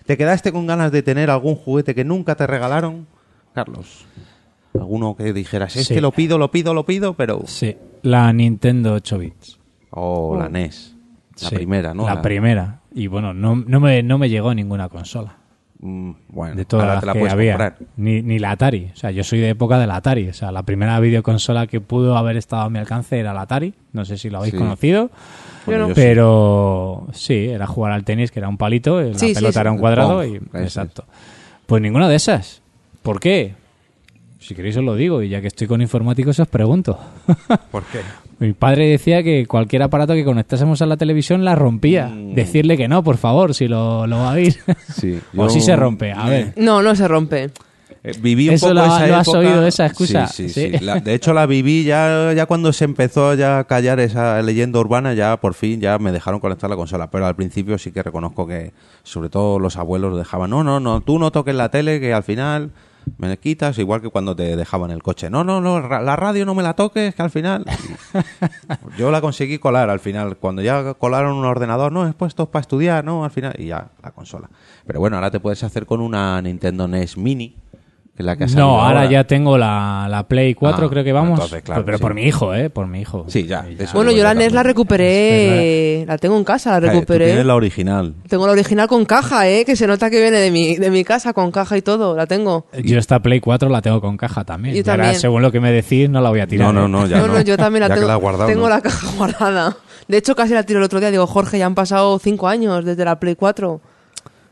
¿Te 0.06 0.17
quedaste 0.17 0.52
con 0.52 0.65
ganas 0.67 0.91
de 0.91 1.04
tener 1.04 1.30
algún 1.30 1.56
juguete 1.56 1.93
que 1.93 2.04
nunca 2.04 2.36
te 2.36 2.47
regalaron, 2.47 3.08
Carlos? 3.54 4.06
¿Alguno 4.73 5.15
que 5.15 5.34
dijeras, 5.34 5.76
es 5.76 5.88
Sí. 5.88 5.93
que 5.95 6.02
lo 6.02 6.12
pido, 6.12 6.38
lo 6.38 6.50
pido, 6.52 6.73
lo 6.73 6.86
pido, 6.86 7.13
pero... 7.15 7.41
Sí, 7.45 7.76
la 8.04 8.32
Nintendo 8.32 8.93
8 8.93 9.17
bits. 9.17 9.60
Oh, 9.91 10.36
la 10.38 10.50
NES. 10.50 10.95
La 11.41 11.50
Sí, 11.50 11.56
primera, 11.56 11.93
¿no? 11.93 12.06
La, 12.06 12.21
primera. 12.21 12.82
Y 12.93 13.08
bueno, 13.08 13.34
no, 13.34 13.56
no, 13.56 13.80
me, 13.80 14.02
no 14.04 14.17
me 14.17 14.30
llegó 14.30 14.54
ninguna 14.54 14.89
consola. 14.89 15.38
Mm, 15.88 16.12
bueno, 16.30 16.56
de 16.56 16.65
todas 16.65 16.84
ahora 16.84 16.93
las 16.95 17.02
te 17.02 17.06
la 17.08 17.13
que 17.13 17.19
puedes 17.19 17.34
había. 17.34 17.52
comprar. 17.54 17.78
Ni, 17.95 18.21
ni 18.21 18.39
la 18.39 18.52
Atari. 18.52 18.89
O 18.93 18.97
sea, 18.97 19.12
yo 19.12 19.23
soy 19.23 19.39
de 19.39 19.50
época 19.50 19.80
de 19.80 19.88
la 19.88 19.95
Atari. 19.95 20.28
O 20.28 20.34
sea, 20.34 20.52
la 20.52 20.63
primera 20.63 21.00
videoconsola 21.00 21.67
que 21.67 21.80
pudo 21.80 22.17
haber 22.17 22.36
estado 22.36 22.63
a 22.63 22.69
mi 22.69 22.80
alcance 22.80 23.17
era 23.19 23.34
la 23.34 23.41
Atari. 23.41 23.73
No 23.93 24.04
sé 24.06 24.17
si 24.17 24.30
lo 24.30 24.39
habéis 24.39 24.52
Sí. 24.54 24.58
conocido. 24.58 25.10
Bueno, 25.65 25.89
yo 25.89 25.95
sí. 25.95 26.02
Pero 26.02 27.08
sí, 27.13 27.47
era 27.50 27.67
jugar 27.67 27.91
al 27.93 28.04
tenis, 28.04 28.32
que 28.32 28.39
era 28.39 28.50
un 28.50 28.58
palito, 28.58 29.02
la 29.02 29.17
Sí, 29.17 29.34
pelota 29.34 29.54
sí. 29.54 29.60
era 29.60 29.71
un 29.71 29.78
cuadrado 29.78 30.26
y 30.26 30.36
exacto. 30.54 31.06
Pues 31.65 31.82
ninguna 31.82 32.08
de 32.10 32.15
esas. 32.15 32.62
¿Por 33.04 33.19
qué? 33.19 33.54
Si 34.39 34.56
queréis 34.56 34.78
os 34.78 34.84
lo 34.84 34.95
digo 34.95 35.21
y 35.23 35.30
ya 35.30 35.41
que 35.41 35.47
estoy 35.47 35.67
con 35.67 35.82
informáticos 35.82 36.39
os 36.39 36.47
pregunto. 36.47 36.97
¿Por 37.71 37.84
qué? 37.86 38.00
Mi 38.39 38.54
padre 38.54 38.88
decía 38.88 39.23
que 39.23 39.45
cualquier 39.47 39.82
aparato 39.84 40.13
que 40.13 40.23
conectásemos 40.23 40.82
a 40.82 40.86
la 40.86 40.97
televisión 40.97 41.43
la 41.43 41.56
rompía. 41.56 42.08
Mm. 42.08 42.36
Decirle 42.36 42.78
que 42.78 42.88
no, 42.88 43.04
por 43.04 43.17
favor, 43.17 43.54
si 43.56 43.67
lo, 43.67 44.06
lo 44.06 44.17
va 44.17 44.32
a 44.32 44.34
oír. 44.34 44.56
Sí, 44.93 45.19
o 45.36 45.43
yo- 45.45 45.50
si 45.50 45.62
se 45.62 45.76
rompe. 45.76 46.12
A 46.12 46.30
ver. 46.30 46.54
No, 46.56 46.82
no 46.84 46.95
se 46.95 47.08
rompe. 47.08 47.50
Eh, 48.04 48.12
Viví 48.21 48.47
un 48.47 48.54
Eso 48.56 48.67
poco 48.67 48.76
lo- 48.76 48.86
esa 48.86 49.08
lo 49.08 49.15
has 49.15 49.28
época- 49.28 49.39
oído, 49.39 49.65
esa 49.67 49.86
excusa. 49.88 50.28
Sí, 50.28 50.50
sí, 50.50 50.69
Sí. 50.71 50.78
sí. 50.78 50.86
La- 50.86 51.00
de 51.00 51.15
hecho, 51.15 51.34
la 51.34 51.47
viví 51.47 51.84
ya, 51.84 52.32
ya 52.34 52.45
cuando 52.45 52.71
se 52.73 52.86
empezó 52.86 53.34
ya 53.34 53.58
a 53.60 53.63
callar 53.63 54.00
esa 54.00 54.39
leyenda 54.43 54.80
urbana, 54.80 55.15
ya 55.15 55.38
por 55.38 55.56
fin 55.56 55.82
ya 55.82 55.97
me 55.97 56.12
dejaron 56.12 56.39
conectar 56.39 56.69
la 56.69 56.76
consola. 56.76 57.10
Pero 57.10 57.26
al 57.26 57.36
principio 57.36 57.78
sí 57.80 57.91
que 57.91 58.04
reconozco 58.04 58.45
que, 58.45 58.71
sobre 59.02 59.30
todo 59.30 59.58
los 59.58 59.78
abuelos 59.78 60.15
dejaban, 60.15 60.52
no, 60.52 60.63
no, 60.63 60.80
no, 60.80 61.02
tú 61.02 61.17
no 61.17 61.32
toques 61.32 61.56
la 61.56 61.69
tele, 61.69 62.00
que 62.00 62.13
al 62.13 62.23
final 62.23 62.69
me 63.17 63.38
quitas, 63.38 63.78
igual 63.80 64.02
que 64.02 64.10
cuando 64.10 64.36
te 64.36 64.56
dejaban 64.56 64.91
el 64.91 65.04
coche. 65.04 65.30
No, 65.30 65.43
no, 65.43 65.62
no, 65.62 65.80
la 65.80 66.15
radio 66.15 66.46
no 66.46 66.56
me 66.56 66.63
la 66.63 66.74
toques, 66.74 67.15
que 67.15 67.22
al 67.22 67.30
final... 67.30 67.65
Yo 68.98 69.12
la 69.12 69.22
conseguí 69.22 69.60
colar 69.60 69.89
al 69.89 70.00
final. 70.00 70.38
Cuando 70.38 70.62
ya 70.62 70.93
colaron 70.96 71.36
un 71.36 71.46
ordenador, 71.46 71.91
no, 71.91 72.08
es 72.08 72.15
puesto 72.15 72.50
para 72.50 72.62
estudiar, 72.62 73.04
¿no? 73.04 73.24
Al 73.24 73.32
final, 73.32 73.54
y 73.58 73.67
ya, 73.67 73.89
la 74.02 74.12
consola. 74.12 74.50
Pero 74.86 75.00
bueno, 75.00 75.17
ahora 75.17 75.32
te 75.32 75.39
puedes 75.39 75.63
hacer 75.63 75.86
con 75.86 76.02
una 76.02 76.41
Nintendo 76.41 76.88
NES 76.88 77.17
Mini, 77.17 77.56
la 78.25 78.36
que 78.36 78.45
ha 78.45 78.47
salido 78.47 78.67
No, 78.67 78.82
ahora 78.82 79.10
ya 79.10 79.25
tengo 79.25 79.58
la, 79.58 80.08
la 80.10 80.27
Play 80.27 80.53
4, 80.53 80.86
Ah, 80.86 80.89
creo 80.89 81.03
que 81.03 81.12
vamos. 81.13 81.32
entonces, 81.39 81.62
claro, 81.63 81.86
pero 81.86 81.97
sí. 81.97 82.01
por 82.01 82.13
mi 82.13 82.23
hijo, 82.23 82.53
¿eh? 82.53 82.69
Por 82.69 82.88
mi 82.88 83.01
hijo. 83.01 83.25
Sí, 83.27 83.45
ya, 83.45 83.65
Bueno, 83.93 84.12
yo 84.12 84.23
la 84.23 84.34
NES 84.34 84.53
la 84.53 84.63
recuperé. 84.63 86.06
La 86.08 86.17
tengo 86.17 86.38
en 86.38 86.43
casa, 86.43 86.71
la 86.71 86.77
Eh, 86.77 86.82
tú 86.82 86.88
recuperé. 86.88 87.25
tienes 87.27 87.45
la 87.45 87.56
original. 87.56 88.15
Tengo 88.27 88.45
la 88.45 88.53
original 88.53 88.88
con 88.88 89.06
caja, 89.06 89.47
¿eh? 89.49 89.63
Que 89.65 89.75
se 89.75 89.88
nota 89.88 90.10
que 90.10 90.19
viene 90.21 90.38
de 90.39 90.51
mi, 90.51 90.75
de 90.77 90.89
mi 90.89 91.03
casa 91.03 91.34
con 91.34 91.51
caja 91.51 91.77
y 91.77 91.82
todo. 91.82 92.15
La 92.15 92.25
tengo. 92.27 92.65
Yo 92.84 92.97
esta 92.97 93.19
Play 93.19 93.39
4 93.39 93.69
la 93.69 93.82
tengo 93.82 94.01
con 94.01 94.17
caja 94.17 94.43
también. 94.43 94.75
Yo 94.75 94.80
Y 94.82 94.89
ahora, 94.89 95.03
también. 95.03 95.19
según 95.21 95.41
lo 95.41 95.51
que 95.51 95.60
me 95.60 95.71
decís, 95.71 96.10
no 96.10 96.21
la 96.21 96.30
voy 96.30 96.39
a 96.39 96.47
tirar. 96.47 96.73
No, 96.73 96.73
no, 96.73 96.86
¿eh? 96.86 96.89
no, 96.89 97.08
ya 97.08 97.17
no, 97.19 97.27
no. 97.27 97.34
no, 97.34 97.41
yo 97.41 97.58
también 97.58 97.82
la 97.82 97.89
Ya 97.89 97.95
tengo. 97.95 98.08
la 98.08 98.15
guardado, 98.15 98.47
tengo 98.49 98.63
¿no? 98.63 98.69
la 98.69 98.82
caja 98.82 99.08
guardada. 99.17 99.77
De 100.08 100.17
hecho, 100.17 100.36
casi 100.36 100.53
la 100.53 100.63
tiro 100.63 100.80
el 100.80 100.86
otro 100.86 100.99
día. 100.99 101.12
Digo, 101.12 101.27
Jorge, 101.27 101.58
ya 101.60 101.65
han 101.65 101.75
pasado 101.75 102.17
cinco 102.19 102.47
años 102.47 102.86
desde 102.86 103.03
la 103.03 103.19
Play 103.19 103.36
4. 103.36 103.82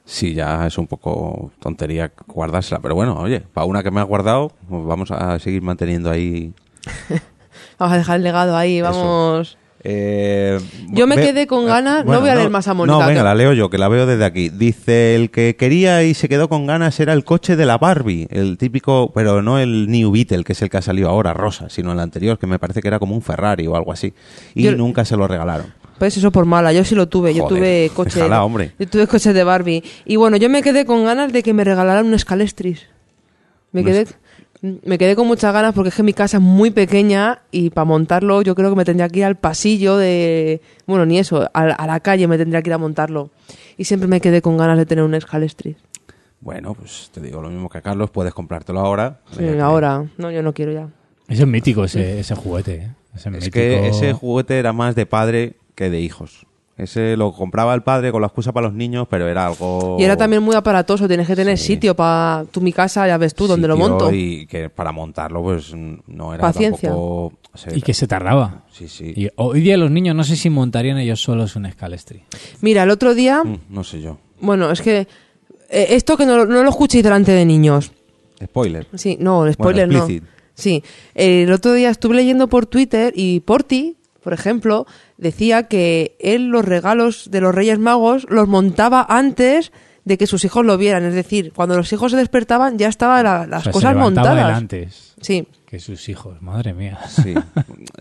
Sí, 0.06 0.34
ya 0.36 0.68
es 0.68 0.78
un 0.78 0.86
poco 0.88 1.52
tontería 1.60 2.12
guardársela. 2.28 2.80
Pero 2.80 2.96
bueno, 2.96 3.18
oye, 3.20 3.40
para 3.42 3.66
una 3.66 3.82
que 3.84 3.90
me 3.92 4.00
has 4.02 4.08
guardado, 4.08 4.52
pues 4.70 4.86
vamos 4.86 5.10
a 5.12 5.40
seguir 5.40 5.62
manteniendo 5.62 6.10
ahí. 6.12 6.54
Vamos 7.80 7.94
a 7.96 7.98
dejar 7.98 8.16
el 8.18 8.24
legado 8.24 8.56
ahí, 8.56 8.80
vamos. 8.82 9.58
Eh, 9.84 10.58
Yo 10.92 11.08
me 11.08 11.16
ve- 11.18 11.24
quedé 11.28 11.46
con 11.46 11.66
eh, 11.66 11.68
ganas- 11.68 12.06
no 12.06 12.20
voy 12.22 12.30
a 12.30 12.36
leer 12.36 12.50
más 12.50 12.68
a 12.70 12.74
Mónica, 12.74 12.98
No, 13.00 13.06
venga, 13.06 13.20
que- 13.20 13.24
la 13.26 13.36
leo 13.36 13.52
yo, 13.54 13.70
que 13.70 13.78
la 13.78 13.88
veo 13.90 14.06
desde 14.06 14.24
aquí. 14.26 14.50
Dice, 14.50 15.16
el 15.16 15.30
que 15.30 15.56
quería 15.58 16.02
y 16.04 16.14
se 16.14 16.30
quedó 16.30 16.48
con 16.48 16.66
ganas 16.68 17.00
era 17.02 17.12
el 17.14 17.24
coche 17.26 17.56
de 17.56 17.66
la 17.66 17.78
Barbie, 17.78 18.28
el 18.32 18.58
típico, 18.58 19.12
pero 19.14 19.42
no 19.42 19.60
el 19.60 19.90
New 19.92 20.12
Beetle, 20.12 20.44
que 20.44 20.54
es 20.54 20.62
el 20.62 20.70
que 20.70 20.78
ha 20.78 20.82
salido 20.82 21.10
ahora, 21.10 21.34
rosa, 21.34 21.70
sino 21.70 21.92
el 21.92 22.00
anterior, 22.00 22.40
que 22.40 22.48
me 22.48 22.60
parece 22.60 22.82
que 22.82 22.88
era 22.88 22.98
como 23.00 23.14
un 23.14 23.22
Ferrari 23.22 23.68
o 23.68 23.76
algo 23.76 23.92
así. 23.92 24.14
Y 24.54 24.64
Yo- 24.64 24.76
nunca 24.76 25.04
se 25.06 25.18
lo 25.18 25.28
regalaron. 25.28 25.68
Pues 26.00 26.18
eso 26.18 26.32
por 26.32 26.46
mala, 26.46 26.74
yo 26.74 26.84
sí 26.84 26.94
lo 26.96 27.08
tuve, 27.08 27.34
yo 27.34 27.48
tuve 27.48 27.90
coche. 27.96 28.20
déjala, 28.20 28.44
hombre. 28.44 28.72
Yo 28.78 28.88
tuve 28.88 29.08
coche 29.08 29.32
de 29.34 29.44
Barbie. 29.44 29.84
Y 30.06 30.18
bueno, 30.18 30.36
yo 30.38 30.50
me 30.50 30.62
quedé 30.62 30.86
con 30.86 31.06
ganas 31.06 31.32
de 31.32 31.42
que 31.42 31.54
me 31.54 31.64
regalaran 31.64 32.06
un 32.06 32.20
Scalestris. 32.20 32.82
Me 33.72 33.84
quedé, 33.84 34.06
me 34.62 34.98
quedé 34.98 35.16
con 35.16 35.28
muchas 35.28 35.54
ganas 35.54 35.74
porque 35.74 35.90
es 35.90 35.96
que 35.96 36.04
mi 36.04 36.14
casa 36.14 36.38
es 36.38 36.44
muy 36.44 36.72
pequeña 36.72 37.42
y 37.52 37.70
para 37.70 37.86
montarlo 37.86 38.42
yo 38.42 38.56
creo 38.56 38.70
que 38.70 38.76
me 38.76 38.86
tendría 38.86 39.08
que 39.10 39.20
ir 39.20 39.26
al 39.26 39.36
pasillo 39.36 39.98
de... 39.98 40.62
Bueno, 40.86 41.06
ni 41.06 41.20
eso, 41.20 41.50
a, 41.54 41.62
a 41.62 41.88
la 41.88 42.00
calle 42.02 42.28
me 42.28 42.38
tendría 42.38 42.62
que 42.62 42.70
ir 42.70 42.74
a 42.74 42.78
montarlo. 42.78 43.30
Y 43.78 43.84
siempre 43.86 44.08
me 44.08 44.22
quedé 44.22 44.42
con 44.42 44.58
ganas 44.58 44.78
de 44.78 44.86
tener 44.86 45.04
un 45.04 45.20
Scalestris. 45.20 45.78
Bueno, 46.42 46.74
pues 46.74 47.10
te 47.14 47.22
digo 47.22 47.42
lo 47.42 47.50
mismo 47.50 47.70
que 47.70 47.78
a 47.80 47.82
Carlos, 47.82 48.10
puedes 48.12 48.34
comprártelo 48.34 48.80
ahora. 48.80 49.20
Sí, 49.38 49.46
ahora, 49.60 50.06
no, 50.18 50.30
yo 50.32 50.44
no 50.44 50.54
quiero 50.54 50.72
ya. 50.74 50.88
Ese 51.28 51.42
es 51.44 51.48
mítico, 51.48 51.84
ese, 51.86 52.20
ese 52.20 52.36
juguete. 52.36 52.76
¿eh? 52.76 52.92
Ese 53.16 53.30
Es 53.30 53.34
mítico. 53.36 53.52
que 53.54 53.88
ese 53.88 54.14
juguete 54.14 54.60
era 54.60 54.72
más 54.72 54.94
de 54.96 55.06
padre 55.06 55.56
que 55.76 55.90
de 55.90 56.02
hijos. 56.02 56.46
Ese 56.78 57.16
lo 57.16 57.32
compraba 57.32 57.74
el 57.74 57.84
padre 57.84 58.12
con 58.12 58.20
la 58.20 58.28
excusa 58.28 58.52
para 58.52 58.68
los 58.68 58.76
niños, 58.76 59.08
pero 59.10 59.30
era 59.30 59.46
algo... 59.46 59.96
Y 59.98 60.04
era 60.04 60.18
también 60.18 60.44
muy 60.44 60.56
aparatoso, 60.56 61.08
tienes 61.08 61.26
que 61.26 61.36
tener. 61.36 61.58
Sí. 61.58 61.68
sitio 61.68 61.96
para... 61.96 62.44
Tú 62.52 62.60
mi 62.60 62.74
casa, 62.74 63.08
ya 63.08 63.18
ves 63.18 63.34
tú, 63.34 63.48
donde 63.48 63.68
lo 63.68 63.78
monto. 63.78 64.12
Y 64.12 64.46
que 64.46 64.70
para 64.70 64.92
montarlo, 64.92 65.42
pues 65.42 65.74
no 65.74 66.34
era 66.34 66.42
Paciencia. 66.42 66.90
tampoco... 66.90 67.38
o 67.54 67.58
sea, 67.58 67.74
Y 67.74 67.82
que 67.82 67.94
se 67.94 68.08
tardaba. 68.08 68.66
Sí, 68.74 68.90
sí. 68.90 69.14
Y 69.16 69.30
hoy 69.38 69.62
día 69.62 69.78
los 69.78 69.90
niños 69.90 70.18
no 70.18 70.26
sé 70.26 70.36
si 70.36 70.50
montarían 70.50 70.98
ellos 70.98 71.22
solos 71.22 71.56
un 71.56 71.72
Scalestri. 71.72 72.24
Mira, 72.60 72.84
el 72.84 72.90
otro 72.90 73.16
día... 73.16 73.42
Mm, 73.46 73.60
no 73.70 73.86
sé 73.86 74.02
yo. 74.02 74.18
Bueno, 74.42 74.70
es 74.70 74.82
que 74.82 75.08
eh, 75.70 75.88
esto 75.92 76.18
que 76.18 76.26
no, 76.26 76.46
no 76.46 76.62
lo 76.62 76.70
escuchéis 76.70 77.06
delante 77.06 77.32
de 77.32 77.46
niños. 77.46 77.94
Spoiler. 78.44 78.86
Sí, 78.96 79.18
no, 79.20 79.50
spoiler 79.52 79.88
Bueno, 79.88 80.08
no. 80.08 80.22
Sí, 80.54 80.84
el 81.14 81.52
otro 81.52 81.74
día 81.74 81.90
estuve 81.90 82.16
leyendo 82.16 82.48
por 82.48 82.66
Twitter 82.66 83.14
y 83.16 83.42
Porti, 83.42 83.98
por 84.24 84.34
ejemplo, 84.34 84.86
decía 85.18 85.64
que 85.68 86.16
él 86.20 86.48
los 86.48 86.66
regalos 86.66 87.30
de 87.32 87.42
los 87.42 87.54
Reyes 87.56 87.80
Magos 87.80 88.26
los 88.30 88.48
montaba 88.48 89.06
antes 89.08 89.72
de 90.04 90.18
que 90.18 90.28
sus 90.28 90.46
hijos 90.46 90.66
lo 90.66 90.78
vieran. 90.78 91.04
Es 91.06 91.14
decir, 91.16 91.52
cuando 91.54 91.76
los 91.78 91.92
hijos 91.92 92.12
se 92.12 92.18
despertaban 92.18 92.78
ya 92.78 92.88
estaban 92.90 93.24
la- 93.24 93.48
las 93.48 93.62
O 93.62 93.64
sea, 93.64 93.72
se 93.72 93.72
cosas 93.72 93.96
montadas. 93.96 94.56
antes 94.58 95.16
Sí, 95.22 95.48
que 95.66 95.80
sus 95.80 96.10
hijos. 96.10 96.42
Madre 96.42 96.74
mía. 96.74 97.00
Sí. 97.10 97.34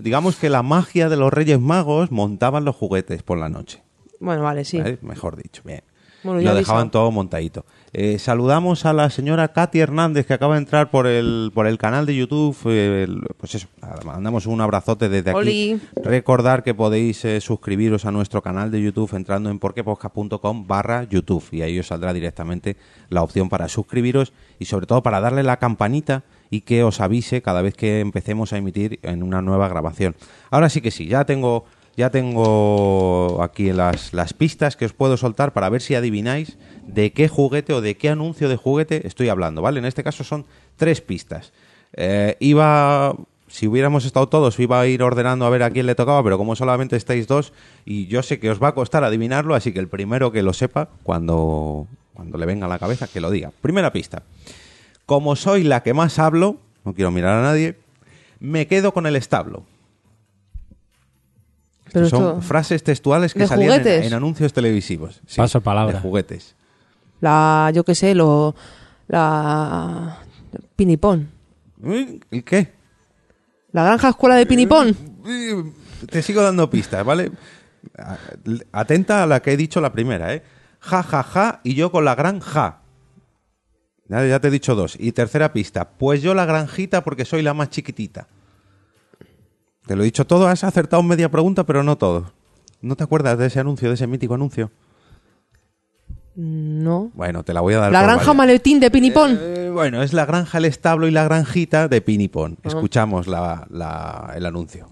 Digamos 0.02 0.36
que 0.36 0.50
la 0.50 0.62
magia 0.62 1.08
de 1.08 1.16
los 1.16 1.32
Reyes 1.32 1.60
Magos 1.60 2.10
montaban 2.10 2.64
los 2.64 2.76
juguetes 2.76 3.22
por 3.22 3.38
la 3.38 3.48
noche. 3.48 3.82
bueno, 4.20 4.42
vale, 4.42 4.64
sí. 4.64 4.78
¿vale? 4.78 4.98
Mejor 5.02 5.36
dicho, 5.36 5.62
bien. 5.64 5.82
Bueno, 6.24 6.40
lo 6.40 6.54
dejaban 6.56 6.90
todo 6.90 7.10
montadito. 7.10 7.64
Eh, 7.92 8.18
saludamos 8.18 8.86
a 8.86 8.92
la 8.92 9.08
señora 9.10 9.48
Katy 9.52 9.78
Hernández 9.78 10.26
que 10.26 10.34
acaba 10.34 10.54
de 10.54 10.62
entrar 10.62 10.90
por 10.90 11.06
el, 11.06 11.52
por 11.54 11.66
el 11.68 11.78
canal 11.78 12.06
de 12.06 12.16
YouTube. 12.16 12.56
eh, 12.66 13.04
el- 13.04 13.22
pues 13.36 13.54
eso, 13.54 13.68
nada, 13.80 14.00
mandamos 14.04 14.46
un 14.46 14.60
abrazote 14.60 15.08
desde 15.08 15.30
aquí. 15.30 15.38
Oli. 15.38 15.80
Recordar 16.02 16.64
que 16.64 16.74
podéis 16.74 17.24
eh, 17.24 17.40
suscribiros 17.40 18.04
a 18.04 18.10
nuestro 18.10 18.42
canal 18.42 18.70
de 18.72 18.82
YouTube 18.82 19.14
entrando 19.14 19.48
en 19.50 19.60
porquepodcast.com 19.60 20.66
barra 20.66 21.04
YouTube 21.04 21.44
y 21.52 21.62
ahí 21.62 21.78
os 21.78 21.86
saldrá 21.86 22.12
directamente 22.12 22.76
la 23.10 23.22
opción 23.22 23.48
para 23.48 23.68
suscribiros 23.68 24.32
y 24.58 24.64
sobre 24.64 24.86
todo 24.86 25.02
para 25.02 25.20
darle 25.20 25.42
la 25.42 25.58
campanita 25.58 26.24
y 26.50 26.62
que 26.62 26.82
os 26.84 27.00
avise 27.00 27.42
cada 27.42 27.62
vez 27.62 27.74
que 27.74 28.00
empecemos 28.00 28.52
a 28.52 28.58
emitir 28.58 28.98
en 29.02 29.22
una 29.22 29.40
nueva 29.42 29.68
grabación. 29.68 30.14
Ahora 30.50 30.68
sí 30.68 30.80
que 30.80 30.90
sí, 30.90 31.06
ya 31.06 31.24
tengo 31.24 31.64
ya 31.96 32.10
tengo 32.10 33.42
aquí 33.42 33.72
las, 33.72 34.12
las 34.12 34.32
pistas 34.32 34.76
que 34.76 34.84
os 34.84 34.92
puedo 34.92 35.16
soltar 35.16 35.52
para 35.52 35.68
ver 35.68 35.80
si 35.80 35.94
adivináis 35.94 36.58
de 36.86 37.12
qué 37.12 37.28
juguete 37.28 37.72
o 37.72 37.80
de 37.80 37.96
qué 37.96 38.08
anuncio 38.10 38.48
de 38.48 38.56
juguete 38.56 39.06
estoy 39.06 39.28
hablando, 39.28 39.62
¿vale? 39.62 39.78
En 39.78 39.84
este 39.84 40.02
caso 40.02 40.24
son 40.24 40.44
tres 40.76 41.00
pistas. 41.00 41.52
Eh, 41.96 42.36
iba, 42.40 43.14
si 43.46 43.68
hubiéramos 43.68 44.04
estado 44.04 44.28
todos, 44.28 44.58
iba 44.58 44.80
a 44.80 44.86
ir 44.86 45.02
ordenando 45.02 45.46
a 45.46 45.50
ver 45.50 45.62
a 45.62 45.70
quién 45.70 45.86
le 45.86 45.94
tocaba, 45.94 46.22
pero 46.22 46.38
como 46.38 46.56
solamente 46.56 46.96
estáis 46.96 47.28
dos, 47.28 47.52
y 47.84 48.06
yo 48.06 48.22
sé 48.22 48.40
que 48.40 48.50
os 48.50 48.62
va 48.62 48.68
a 48.68 48.74
costar 48.74 49.04
adivinarlo, 49.04 49.54
así 49.54 49.72
que 49.72 49.78
el 49.78 49.88
primero 49.88 50.32
que 50.32 50.42
lo 50.42 50.52
sepa, 50.52 50.88
cuando, 51.02 51.86
cuando 52.14 52.38
le 52.38 52.46
venga 52.46 52.66
a 52.66 52.68
la 52.68 52.78
cabeza, 52.78 53.06
que 53.06 53.20
lo 53.20 53.30
diga. 53.30 53.52
Primera 53.60 53.92
pista. 53.92 54.22
Como 55.06 55.36
soy 55.36 55.62
la 55.62 55.82
que 55.82 55.94
más 55.94 56.18
hablo, 56.18 56.56
no 56.84 56.94
quiero 56.94 57.10
mirar 57.10 57.38
a 57.38 57.42
nadie, 57.42 57.76
me 58.40 58.66
quedo 58.66 58.92
con 58.92 59.06
el 59.06 59.16
establo. 59.16 59.64
Pero 61.94 62.08
Son 62.08 62.22
esto- 62.24 62.40
frases 62.42 62.82
textuales 62.82 63.32
que 63.32 63.38
¿De 63.40 63.46
salían 63.46 63.86
en, 63.86 64.12
anuncios 64.12 64.52
televisivos. 64.52 65.20
Sí, 65.26 65.36
Paso 65.36 65.60
palabra. 65.60 65.94
De 65.94 66.00
juguetes. 66.00 66.56
La, 67.20 67.70
yo 67.72 67.84
qué 67.84 67.94
sé, 67.94 68.16
lo... 68.16 68.54
La... 69.06 70.18
Pinipón. 70.74 71.30
¿El 71.84 72.42
qué? 72.44 72.72
La 73.70 73.84
granja 73.84 74.08
escuela 74.08 74.34
de 74.34 74.44
Pinipón. 74.44 74.88
Eh, 75.24 75.72
Te 76.10 76.20
sigo 76.20 76.42
dando 76.42 76.68
pistas, 76.68 77.04
¿vale? 77.04 77.30
Atenta 78.72 79.22
a 79.22 79.26
la 79.26 79.40
que 79.40 79.52
he 79.52 79.56
dicho 79.56 79.80
la 79.80 79.92
primera, 79.92 80.34
¿eh? 80.34 80.42
Ja, 80.80 81.04
ja, 81.04 81.22
ja, 81.22 81.60
y 81.62 81.74
yo 81.74 81.92
con 81.92 82.04
la 82.04 82.16
gran 82.16 82.40
ja. 82.40 82.80
Ya, 84.08 84.26
ya 84.26 84.40
te 84.40 84.48
he 84.48 84.50
dicho 84.50 84.74
dos. 84.74 84.96
Y 84.98 85.12
tercera 85.12 85.52
pista, 85.52 85.90
pues 85.90 86.22
yo 86.22 86.34
la 86.34 86.44
granjita 86.44 87.04
porque 87.04 87.24
soy 87.24 87.42
la 87.42 87.54
más 87.54 87.70
chiquitita. 87.70 88.26
Te 89.86 89.96
lo 89.96 90.02
he 90.02 90.06
dicho 90.06 90.26
todo, 90.26 90.46
has 90.48 90.64
acertado 90.64 91.02
media 91.02 91.30
pregunta, 91.30 91.64
pero 91.64 91.82
no 91.82 91.96
todo. 91.96 92.32
¿No 92.80 92.96
te 92.96 93.04
acuerdas 93.04 93.38
de 93.38 93.46
ese 93.46 93.60
anuncio, 93.60 93.88
de 93.88 93.94
ese 93.94 94.06
mítico 94.06 94.34
anuncio? 94.34 94.70
No. 96.36 97.10
Bueno, 97.14 97.44
te 97.44 97.52
la 97.54 97.60
voy 97.60 97.74
a 97.74 97.78
dar. 97.78 97.92
La 97.92 98.00
por 98.00 98.06
granja 98.08 98.24
válida. 98.26 98.34
maletín 98.34 98.80
de 98.80 98.90
Pinipón. 98.90 99.38
Eh, 99.40 99.70
bueno, 99.72 100.02
es 100.02 100.12
la 100.12 100.26
granja, 100.26 100.58
el 100.58 100.64
establo 100.64 101.06
y 101.06 101.10
la 101.10 101.24
granjita 101.24 101.86
de 101.88 102.00
Pinipón. 102.00 102.58
Escuchamos 102.64 103.26
la- 103.26 103.66
la- 103.70 104.32
el 104.34 104.44
anuncio. 104.46 104.88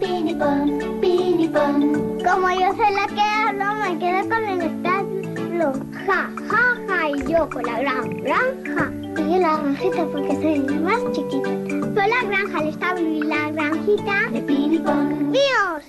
Pinipón, 0.00 0.78
pinipón. 1.00 2.18
Como 2.24 2.48
yo 2.50 2.72
soy 2.76 2.94
la 2.94 3.06
que 3.08 3.20
hablo, 3.20 3.74
me 3.74 3.98
quedo 3.98 4.28
con 4.28 4.44
el 4.44 4.60
establo. 4.62 5.72
Ja, 6.06 6.30
ja, 6.48 6.76
ja, 6.86 7.10
y 7.10 7.32
yo 7.32 7.48
con 7.50 7.62
la 7.64 7.80
gran 7.80 8.16
granja. 8.22 8.92
Y 9.28 9.38
la 9.38 9.58
granjita 9.58 10.06
porque 10.10 10.34
soy 10.36 10.58
la 10.60 10.80
más 10.80 11.12
chiquita. 11.12 11.50
Soy 11.68 11.94
la 11.94 12.24
granja, 12.26 12.62
el 12.62 12.68
establo 12.68 13.08
y 13.08 13.22
la 13.24 13.50
granjita 13.50 14.30
de 14.32 14.40
Pinipón. 14.40 15.30
¡Míos! 15.30 15.84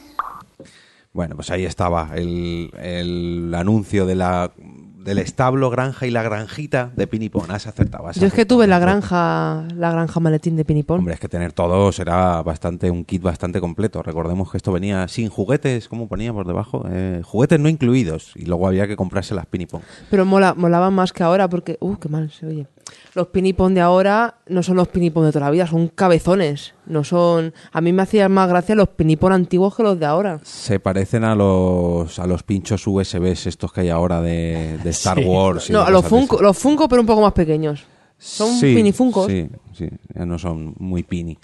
Bueno, 1.14 1.36
pues 1.36 1.50
ahí 1.50 1.64
estaba 1.64 2.10
el, 2.16 2.70
el 2.78 3.54
anuncio 3.56 4.06
de 4.06 4.16
la, 4.16 4.52
del 4.58 5.20
establo, 5.20 5.70
granja 5.70 6.06
y 6.06 6.12
la 6.12 6.22
granjita 6.22 6.92
de 6.98 7.08
Pinipón. 7.08 7.50
Has 7.50 7.66
acertado. 7.66 8.08
has 8.08 8.20
Yo 8.20 8.28
es 8.28 8.34
que 8.34 8.46
tuve 8.46 8.68
la 8.68 8.78
granja, 8.78 9.64
la 9.74 9.92
granja 9.92 10.20
maletín 10.20 10.58
de 10.58 10.66
Pinipón. 10.66 11.00
Hombre, 11.00 11.14
es 11.14 11.22
que 11.22 11.30
tener 11.30 11.54
todo 11.54 11.94
será 11.94 12.42
bastante 12.42 12.92
un 12.92 13.06
kit 13.06 13.22
bastante 13.22 13.62
completo. 13.62 14.04
Recordemos 14.04 14.52
que 14.52 14.58
esto 14.58 14.74
venía 14.74 15.08
sin 15.08 15.30
juguetes, 15.30 15.88
¿cómo 15.88 16.10
ponía 16.10 16.34
por 16.34 16.46
debajo? 16.46 16.84
Eh, 16.90 17.22
juguetes 17.24 17.58
no 17.58 17.70
incluidos. 17.70 18.34
Y 18.36 18.46
luego 18.46 18.68
había 18.68 18.86
que 18.86 18.98
comprarse 18.98 19.34
las 19.34 19.46
Pinipón. 19.46 19.82
Pero 20.10 20.26
mola, 20.26 20.54
molaban 20.56 20.94
más 20.94 21.14
que 21.14 21.24
ahora 21.24 21.48
porque... 21.48 21.78
Uh, 21.80 21.96
qué 21.96 22.10
mal 22.10 22.30
se 22.32 22.46
oye. 22.46 22.68
Los 23.16 23.28
pinipón 23.28 23.74
de 23.74 23.82
ahora 23.82 24.36
no 24.48 24.62
son 24.64 24.76
los 24.78 24.88
pinipón 24.88 25.26
de 25.26 25.32
toda 25.32 25.46
la 25.46 25.52
vida, 25.52 25.68
son 25.68 25.88
cabezones. 25.88 26.74
No 26.86 27.04
son... 27.04 27.54
A 27.72 27.82
mí 27.82 27.92
me 27.94 28.04
hacían 28.04 28.32
más 28.32 28.48
gracia 28.50 28.76
los 28.76 28.90
pinipón 28.90 29.32
antiguos 29.34 29.76
que 29.76 29.84
los 29.84 30.00
de 30.00 30.06
ahora. 30.06 30.40
Se 30.44 30.80
parecen 30.80 31.24
a 31.24 31.36
los 31.36 32.20
a 32.20 32.28
los 32.28 32.44
pinchos 32.44 32.86
USBs 32.86 33.48
estos 33.48 33.72
que 33.74 33.82
hay 33.82 33.90
ahora 33.90 34.22
de, 34.22 34.78
de 34.84 34.90
Star 34.92 35.18
Sí. 35.20 35.26
Wars. 35.26 35.70
y 35.70 35.74
No, 35.74 35.82
a 35.82 35.90
los 35.90 36.06
Funko, 36.06 36.42
los 36.42 36.58
Funko 36.58 36.88
pero 36.88 37.02
un 37.02 37.08
poco 37.08 37.22
más 37.22 37.34
pequeños. 37.34 37.84
Son 38.18 38.50
Sí, 38.58 38.76
pinifuncos. 38.76 39.28
Sí, 39.28 39.48
sí, 39.74 39.88
ya 40.14 40.26
no 40.26 40.38
son 40.38 40.76
muy 40.78 41.04
pini. 41.04 41.38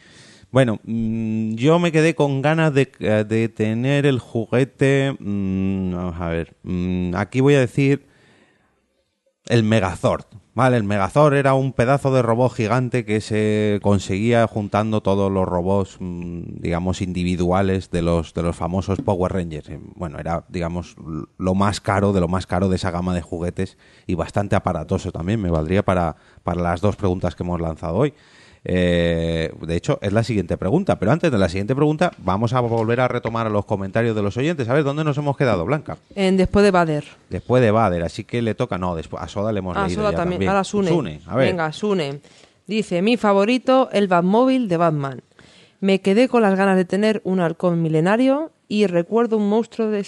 Bueno, 0.52 0.80
mm, 0.84 1.56
yo 1.56 1.80
me 1.80 1.92
quedé 1.92 2.16
con 2.16 2.42
ganas 2.42 2.74
de, 2.74 2.92
eh, 3.00 3.26
de 3.28 3.50
tener 3.50 4.06
el 4.06 4.20
juguete. 4.20 5.16
mm, 5.20 5.94
vamos 5.96 6.16
a 6.20 6.30
ver. 6.30 6.56
mm, 6.64 7.16
aquí 7.16 7.42
voy 7.42 7.56
a 7.56 7.60
decir 7.60 8.06
el 9.48 9.64
Megazord. 9.64 10.26
Vale, 10.56 10.78
el 10.78 10.86
Megazord 10.86 11.34
era 11.34 11.54
un 11.54 11.74
pedazo 11.74 12.14
de 12.14 12.22
robot 12.22 12.54
gigante 12.54 13.04
que 13.04 13.20
se 13.20 13.82
conseguía 13.84 14.48
juntando 14.48 15.02
todos 15.02 15.30
los 15.30 15.46
robots, 15.46 15.98
mm, 16.00 16.62
digamos, 16.62 17.02
individuales 17.02 17.92
de 17.92 18.02
los, 18.02 18.34
de 18.34 18.42
los 18.42 18.56
famosos 18.56 19.02
Power 19.02 19.34
Rangers. 19.34 19.68
Eh, 19.68 19.80
Bueno, 19.96 20.18
era, 20.18 20.46
digamos, 20.48 20.96
lo 21.38 21.56
más 21.56 21.82
caro 21.82 22.14
de 22.14 22.22
lo 22.22 22.30
más 22.30 22.48
caro 22.48 22.70
de 22.70 22.78
esa 22.78 22.90
gama 22.90 23.14
de 23.14 23.22
juguetes 23.22 23.78
y 24.08 24.16
bastante 24.16 24.56
aparatoso 24.56 25.12
también. 25.12 25.42
Me 25.42 25.50
valdría 25.50 25.84
para, 25.84 26.16
para 26.44 26.62
las 26.62 26.80
dos 26.80 26.96
preguntas 26.96 27.36
que 27.36 27.44
hemos 27.44 27.60
lanzado 27.60 27.98
hoy. 27.98 28.14
Eh, 28.68 29.54
de 29.62 29.76
hecho, 29.76 30.00
es 30.02 30.12
la 30.12 30.24
siguiente 30.24 30.58
pregunta. 30.58 30.98
Pero 30.98 31.12
antes 31.12 31.32
de 31.32 31.38
la 31.38 31.50
siguiente 31.50 31.76
pregunta, 31.76 32.12
vamos 32.18 32.54
a 32.54 32.60
volver 32.62 33.00
a 33.00 33.08
retomar 33.08 33.46
a 33.46 33.50
los 33.50 33.66
comentarios 33.66 34.16
de 34.16 34.24
los 34.24 34.36
oyentes. 34.38 34.68
A 34.68 34.74
ver, 34.74 34.84
¿dónde 34.84 35.04
nos 35.04 35.18
hemos 35.18 35.38
quedado, 35.38 35.64
Blanca? 35.66 35.98
En 36.16 36.36
después 36.36 36.66
de 36.66 36.72
Bader. 36.72 37.06
Después 37.30 37.62
de 37.62 37.70
Bader, 37.72 38.04
así 38.04 38.24
que 38.24 38.42
le 38.42 38.56
toca. 38.56 38.78
No, 38.80 38.96
después 38.96 39.22
a 39.22 39.28
Soda 39.28 39.52
le 39.52 39.60
hemos 39.60 39.78
Ah, 39.78 39.86
leído 39.88 40.02
Soda 40.02 40.12
ya 40.12 40.18
también. 40.18 40.40
también. 40.40 40.50
Ahora 40.50 40.64
Sune. 40.64 41.22
a 41.28 41.36
ver. 41.36 41.48
Venga, 41.50 41.72
Sune. 41.72 42.20
Dice, 42.68 43.02
mi 43.04 43.16
favorito, 43.18 43.90
el 43.92 44.08
Batmóvil 44.08 44.68
de 44.68 44.78
Batman. 44.78 45.22
Me 45.80 46.02
quedé 46.02 46.28
con 46.28 46.42
las 46.42 46.56
ganas 46.58 46.76
de 46.78 46.86
tener 46.86 47.22
un 47.24 47.40
halcón 47.42 47.82
milenario 47.84 48.52
y 48.68 48.88
recuerdo 48.88 49.38
un 49.38 49.48
monstruo 49.48 49.90
de... 49.92 50.08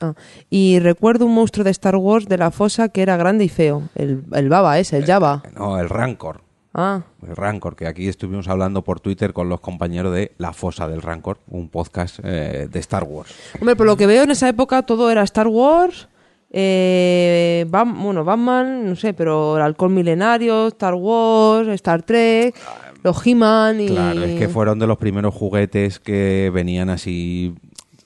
ah, 0.00 0.14
y 0.48 0.78
recuerdo 0.78 1.26
un 1.26 1.34
monstruo 1.34 1.64
de 1.64 1.70
Star 1.72 1.96
Wars 1.96 2.26
de 2.26 2.38
la 2.38 2.50
fosa 2.50 2.88
que 2.88 3.02
era 3.02 3.18
grande 3.18 3.44
y 3.44 3.50
feo. 3.50 3.82
El, 3.94 4.24
el 4.32 4.48
Baba 4.48 4.78
ese, 4.78 4.96
el 4.96 5.04
Java. 5.04 5.42
No, 5.54 5.78
el 5.78 5.90
Rancor. 5.90 6.40
Ah, 6.74 7.02
El 7.26 7.36
Rancor, 7.36 7.76
que 7.76 7.86
aquí 7.86 8.08
estuvimos 8.08 8.48
hablando 8.48 8.82
por 8.82 8.98
Twitter 9.00 9.32
con 9.34 9.48
los 9.50 9.60
compañeros 9.60 10.14
de 10.14 10.32
La 10.38 10.52
Fosa 10.54 10.88
del 10.88 11.02
Rancor, 11.02 11.38
un 11.48 11.68
podcast 11.68 12.18
eh, 12.24 12.66
de 12.70 12.78
Star 12.80 13.04
Wars. 13.04 13.34
Hombre, 13.60 13.76
por 13.76 13.86
lo 13.86 13.96
que 13.96 14.06
veo 14.06 14.22
en 14.22 14.30
esa 14.30 14.48
época 14.48 14.82
todo 14.82 15.10
era 15.10 15.22
Star 15.22 15.48
Wars, 15.48 16.08
eh, 16.50 17.66
Bam- 17.68 18.02
bueno, 18.02 18.24
Batman, 18.24 18.86
no 18.88 18.96
sé, 18.96 19.12
pero 19.12 19.56
el 19.56 19.62
halcón 19.62 19.92
milenario, 19.94 20.68
Star 20.68 20.94
Wars, 20.94 21.68
Star 21.68 22.02
Trek, 22.02 22.54
los 23.02 23.26
He-Man 23.26 23.80
y... 23.80 23.86
Claro, 23.88 24.22
es 24.22 24.38
que 24.38 24.48
fueron 24.48 24.78
de 24.78 24.86
los 24.86 24.96
primeros 24.96 25.34
juguetes 25.34 25.98
que 25.98 26.50
venían 26.54 26.88
así 26.88 27.54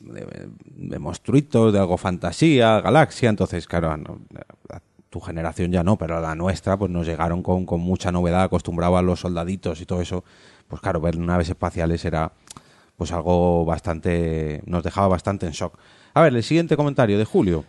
de, 0.00 0.48
de 0.76 0.98
monstruitos, 0.98 1.72
de 1.72 1.78
algo 1.78 1.96
fantasía, 1.98 2.80
galaxia, 2.80 3.28
entonces, 3.28 3.66
claro, 3.68 3.96
no- 3.96 4.18
tu 5.10 5.20
generación 5.20 5.72
ya 5.72 5.82
no, 5.82 5.96
pero 5.96 6.20
la 6.20 6.34
nuestra 6.34 6.76
pues 6.76 6.90
nos 6.90 7.06
llegaron 7.06 7.42
con, 7.42 7.66
con 7.66 7.80
mucha 7.80 8.12
novedad, 8.12 8.42
acostumbraba 8.42 8.98
a 8.98 9.02
los 9.02 9.20
soldaditos 9.20 9.80
y 9.80 9.86
todo 9.86 10.00
eso, 10.00 10.24
pues 10.68 10.80
claro, 10.80 11.00
ver 11.00 11.18
naves 11.18 11.48
espaciales 11.48 12.04
era 12.04 12.32
pues 12.96 13.12
algo 13.12 13.64
bastante, 13.64 14.62
nos 14.66 14.82
dejaba 14.82 15.08
bastante 15.08 15.46
en 15.46 15.52
shock. 15.52 15.78
A 16.14 16.22
ver, 16.22 16.34
el 16.34 16.42
siguiente 16.42 16.76
comentario 16.76 17.18
de 17.18 17.24
Julio. 17.24 17.64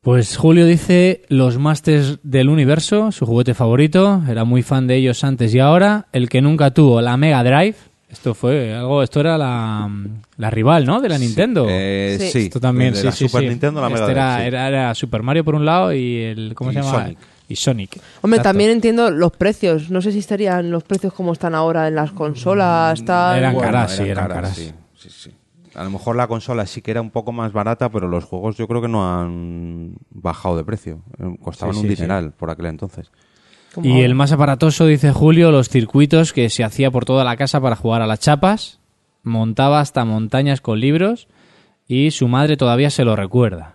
Pues 0.00 0.36
Julio 0.36 0.66
dice 0.66 1.22
los 1.28 1.58
Masters 1.58 2.18
del 2.22 2.50
Universo, 2.50 3.10
su 3.10 3.24
juguete 3.24 3.54
favorito, 3.54 4.22
era 4.28 4.44
muy 4.44 4.62
fan 4.62 4.86
de 4.86 4.96
ellos 4.96 5.24
antes 5.24 5.54
y 5.54 5.60
ahora, 5.60 6.08
el 6.12 6.28
que 6.28 6.42
nunca 6.42 6.72
tuvo 6.72 7.00
la 7.00 7.16
Mega 7.16 7.42
Drive, 7.42 7.76
esto 8.14 8.34
fue 8.34 8.74
algo, 8.74 9.02
esto 9.02 9.20
era 9.20 9.36
la, 9.36 9.90
la 10.38 10.50
rival, 10.50 10.86
¿no? 10.86 11.00
De 11.00 11.08
la 11.08 11.18
Nintendo. 11.18 11.66
Eh, 11.68 12.16
Sí. 12.18 12.30
sí, 12.30 12.38
esto 12.46 12.58
también, 12.60 12.94
de 12.94 13.00
sí, 13.00 13.06
la 13.06 13.12
sí, 13.12 13.28
Super 13.28 13.42
sí. 13.42 13.48
Nintendo, 13.48 13.80
la 13.80 13.88
Este 13.94 14.10
era, 14.10 14.44
era, 14.46 14.68
era 14.68 14.94
Super 14.94 15.22
Mario 15.22 15.44
por 15.44 15.54
un 15.54 15.64
lado 15.64 15.92
y 15.92 16.22
el, 16.22 16.54
¿cómo 16.54 16.70
Y 16.70 16.74
se 16.74 16.80
llama? 16.80 17.02
Sonic. 17.02 17.18
Y 17.46 17.56
Sonic. 17.56 17.96
Hombre, 18.22 18.38
Exacto. 18.38 18.42
también 18.48 18.70
entiendo 18.70 19.10
los 19.10 19.32
precios. 19.32 19.90
No 19.90 20.00
sé 20.00 20.12
si 20.12 20.18
estarían 20.20 20.70
los 20.70 20.82
precios 20.82 21.12
como 21.12 21.32
están 21.34 21.54
ahora 21.54 21.86
en 21.88 21.94
las 21.94 22.10
consolas. 22.12 23.04
Tal. 23.04 23.36
Eran 23.38 23.52
Bueno, 23.54 23.70
caras, 23.70 23.94
sí, 23.96 24.02
eran 24.04 24.28
caras. 24.28 24.56
sí, 24.56 24.72
sí, 24.96 25.08
sí. 25.10 25.30
A 25.74 25.82
lo 25.84 25.90
mejor 25.90 26.14
la 26.16 26.26
consola 26.28 26.64
sí 26.66 26.80
que 26.82 26.92
era 26.92 27.00
un 27.00 27.10
poco 27.10 27.32
más 27.32 27.52
barata, 27.52 27.90
pero 27.90 28.06
los 28.08 28.24
juegos 28.24 28.56
yo 28.56 28.66
creo 28.68 28.80
que 28.80 28.86
no 28.88 29.12
han 29.20 29.96
bajado 30.10 30.56
de 30.56 30.64
precio. 30.64 31.00
Eh, 31.18 31.36
Costaban 31.42 31.74
Sí, 31.74 31.80
un 31.82 31.88
sí, 31.88 31.94
dineral 31.96 32.30
por 32.32 32.48
aquel 32.48 32.66
entonces. 32.66 33.10
Como 33.74 33.86
Y 33.88 34.02
el 34.02 34.14
más 34.14 34.32
aparatoso, 34.32 34.86
dice 34.86 35.12
Julio, 35.12 35.50
los 35.50 35.68
circuitos 35.68 36.32
que 36.32 36.48
se 36.50 36.64
hacía 36.64 36.90
por 36.90 37.04
toda 37.04 37.24
la 37.24 37.36
casa 37.36 37.60
para 37.60 37.76
jugar 37.76 38.02
a 38.02 38.06
las 38.06 38.20
chapas, 38.20 38.80
montaba 39.22 39.80
hasta 39.80 40.04
montañas 40.04 40.60
con 40.60 40.80
libros 40.80 41.28
y 41.88 42.10
su 42.12 42.28
madre 42.28 42.56
todavía 42.56 42.90
se 42.90 43.04
lo 43.04 43.16
recuerda. 43.16 43.74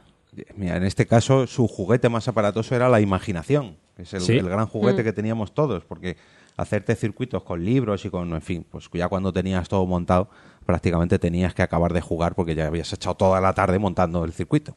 Mira, 0.56 0.78
en 0.78 0.84
este 0.84 1.06
caso 1.06 1.48
su 1.48 1.68
juguete 1.68 2.08
más 2.10 2.28
aparatoso 2.28 2.76
era 2.76 2.88
la 2.88 3.02
imaginación, 3.02 3.76
es 3.98 4.14
el, 4.14 4.22
Sí. 4.22 4.38
el 4.38 4.48
gran 4.48 4.68
juguete 4.68 5.04
que 5.04 5.12
teníamos 5.12 5.54
todos, 5.54 5.84
porque 5.84 6.16
hacerte 6.60 6.96
circuitos 6.96 7.44
con 7.44 7.64
libros 7.64 8.06
y 8.06 8.10
con, 8.10 8.34
en 8.34 8.42
fin, 8.42 8.66
pues 8.70 8.90
ya 8.94 9.08
cuando 9.08 9.32
tenías 9.32 9.70
todo 9.70 9.86
montado, 9.86 10.30
prácticamente 10.66 11.18
tenías 11.18 11.54
que 11.56 11.62
acabar 11.64 11.94
de 11.94 12.02
jugar 12.02 12.36
porque 12.36 12.54
ya 12.54 12.68
habías 12.68 12.92
echado 12.94 13.16
toda 13.16 13.42
la 13.42 13.54
tarde 13.54 13.80
montando 13.80 14.24
el 14.24 14.34
circuito. 14.34 14.76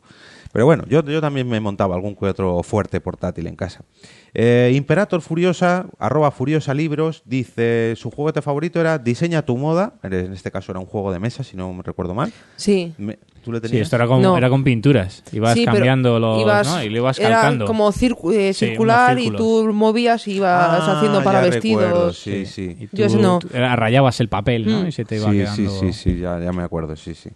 Pero 0.52 0.64
bueno, 0.64 0.84
yo, 0.88 1.02
yo 1.02 1.20
también 1.20 1.48
me 1.48 1.60
montaba 1.60 1.94
algún 1.94 2.14
que 2.14 2.26
otro 2.26 2.62
fuerte 2.62 3.00
portátil 3.00 3.46
en 3.46 3.56
casa. 3.56 3.84
Eh, 4.32 4.72
Imperator 4.74 5.20
Furiosa, 5.20 5.86
arroba 5.98 6.30
Furiosa 6.30 6.72
Libros, 6.72 7.22
dice 7.26 7.94
su 7.96 8.10
juguete 8.10 8.42
favorito 8.42 8.80
era 8.80 8.98
Diseña 8.98 9.42
tu 9.42 9.56
moda, 9.56 9.94
en 10.02 10.32
este 10.32 10.50
caso 10.50 10.72
era 10.72 10.78
un 10.80 10.86
juego 10.86 11.12
de 11.12 11.18
mesa, 11.18 11.42
si 11.44 11.56
no 11.56 11.72
me 11.74 11.82
recuerdo 11.82 12.14
mal. 12.14 12.32
Sí. 12.56 12.94
Me- 12.96 13.18
¿Tú 13.42 13.50
le 13.52 13.60
Sí, 13.68 13.78
esto 13.78 13.96
era 13.96 14.06
con, 14.06 14.22
No. 14.22 14.36
era 14.36 14.48
con 14.48 14.62
pinturas. 14.62 15.22
Ibas 15.32 15.54
Sí, 15.54 15.64
cambiando 15.64 16.18
los, 16.20 16.40
ibas- 16.40 16.66
¿no? 16.66 16.82
Y 16.84 16.88
lo 16.90 16.98
ibas 16.98 17.18
era 17.18 17.30
calcando. 17.40 17.66
como 17.66 17.90
eh, 17.90 18.52
circular 18.54 19.18
y 19.18 19.30
tú 19.32 19.68
movías 19.72 20.26
y 20.28 20.34
ibas 20.34 20.80
Ah, 20.80 20.96
haciendo 20.96 21.22
para 21.24 21.42
ya 21.44 21.50
vestidos. 21.50 21.82
recuerdo, 21.82 22.12
sí, 22.12 22.46
sí. 22.46 22.76
Y 22.78 22.82
Yo 22.84 22.88
tú- 22.96 23.02
ese 23.04 23.16
no. 23.18 23.38
tú- 23.40 23.48
rayabas 23.52 24.20
el 24.20 24.28
papel, 24.28 24.64
¿no? 24.66 24.82
Mm. 24.82 24.86
Y 24.86 24.92
se 24.92 25.04
te 25.04 25.16
iba 25.16 25.30
sí, 25.30 25.38
quedando... 25.38 25.70
sí, 25.70 25.78
sí, 25.80 25.92
sí, 25.92 26.18
ya, 26.20 26.38
ya 26.38 26.52
me 26.52 26.62
acuerdo, 26.62 26.94
sí, 26.96 27.14
sí. 27.14 27.30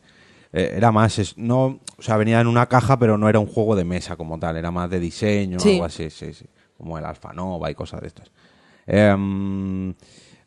Eh, 0.52 0.74
era 0.76 0.92
más, 0.92 1.18
es- 1.18 1.36
no, 1.36 1.80
o 1.98 2.02
sea, 2.02 2.16
venía 2.16 2.40
en 2.40 2.46
una 2.46 2.66
caja, 2.66 2.98
pero 2.98 3.18
no 3.18 3.28
era 3.28 3.40
un 3.40 3.46
juego 3.46 3.74
de 3.74 3.84
mesa 3.84 4.14
como 4.16 4.38
tal, 4.38 4.56
era 4.56 4.70
más 4.70 4.88
de 4.88 5.00
diseño, 5.00 5.58
Sí. 5.58 5.72
algo 5.72 5.84
así, 5.86 6.08
sí, 6.10 6.32
sí, 6.32 6.46
como 6.78 6.96
el 6.98 7.04
Alfanova 7.04 7.68
y 7.70 7.74
cosas 7.74 8.00
de 8.00 8.06
estas. 8.06 8.30
Em, 8.86 9.94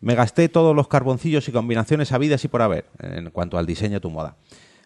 me 0.01 0.15
gasté 0.15 0.47
todos 0.49 0.75
los 0.75 0.87
carboncillos 0.87 1.47
y 1.49 1.51
combinaciones 1.51 2.11
habidas 2.13 2.43
y 2.45 2.47
por 2.47 2.61
haber 2.61 2.85
en 3.01 3.29
cuanto 3.31 3.57
al 3.57 3.65
diseño 3.65 3.95
de 3.95 3.99
tu 3.99 4.09
moda. 4.09 4.35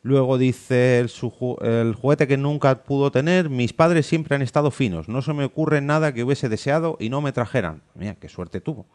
Luego 0.03 0.37
dice 0.37 0.99
el, 0.99 1.07
su 1.07 1.57
el 1.61 1.95
juguete 1.95 2.27
que 2.27 2.35
nunca 2.35 2.83
pudo 2.83 3.09
tener, 3.09 3.49
mis 3.49 3.71
padres 3.71 4.05
siempre 4.05 4.35
han 4.35 4.41
estado 4.41 4.69
finos, 4.69 5.07
no 5.07 5.21
se 5.21 5.33
me 5.33 5.45
ocurre 5.45 5.79
nada 5.79 6.13
que 6.13 6.23
hubiese 6.23 6.49
deseado 6.49 6.97
y 6.99 7.09
no 7.09 7.21
me 7.21 7.31
trajeran. 7.31 7.81
Mira, 7.95 8.15
qué 8.15 8.27
suerte 8.27 8.59
tuvo. 8.59 8.85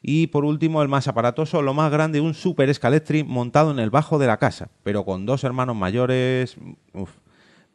Y 0.00 0.28
por 0.28 0.44
último, 0.44 0.82
el 0.82 0.88
más 0.88 1.08
aparatoso, 1.08 1.62
lo 1.62 1.74
más 1.74 1.90
grande, 1.90 2.20
un 2.20 2.34
Super 2.34 2.72
Scalectri 2.72 3.24
montado 3.24 3.70
en 3.70 3.78
el 3.78 3.88
bajo 3.90 4.18
de 4.18 4.26
la 4.26 4.36
casa, 4.36 4.68
pero 4.82 5.04
con 5.04 5.26
dos 5.26 5.42
hermanos 5.44 5.74
mayores. 5.74 6.56
Uf. 6.92 7.10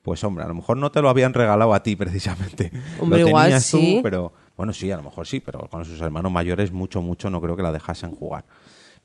Pues 0.04 0.24
hombre, 0.24 0.45
a 0.45 0.47
lo 0.47 0.54
mejor 0.54 0.78
no 0.78 0.91
te 0.91 1.01
lo 1.01 1.10
habían 1.10 1.34
regalado 1.34 1.74
a 1.74 1.84
ti 1.84 1.95
precisamente. 1.95 2.72
Hombre, 3.01 3.22
lo 3.22 3.28
igual 3.28 3.45
tenías 3.45 3.70
tú, 3.70 3.80
sí. 3.80 3.99
pero 4.01 4.32
bueno, 4.56 4.72
sí, 4.72 4.89
a 4.89 4.97
lo 4.97 5.04
mejor 5.04 5.28
sí, 5.28 5.41
pero 5.41 5.68
con 5.70 5.84
sus 5.84 5.99
hermanos 5.99 6.32
mayores 6.32 6.72
mucho, 6.72 7.01
mucho 7.01 7.30
no 7.30 7.41
creo 7.41 7.58
que 7.58 7.64
la 7.64 7.72
dejasen 7.72 8.12
jugar. 8.12 8.45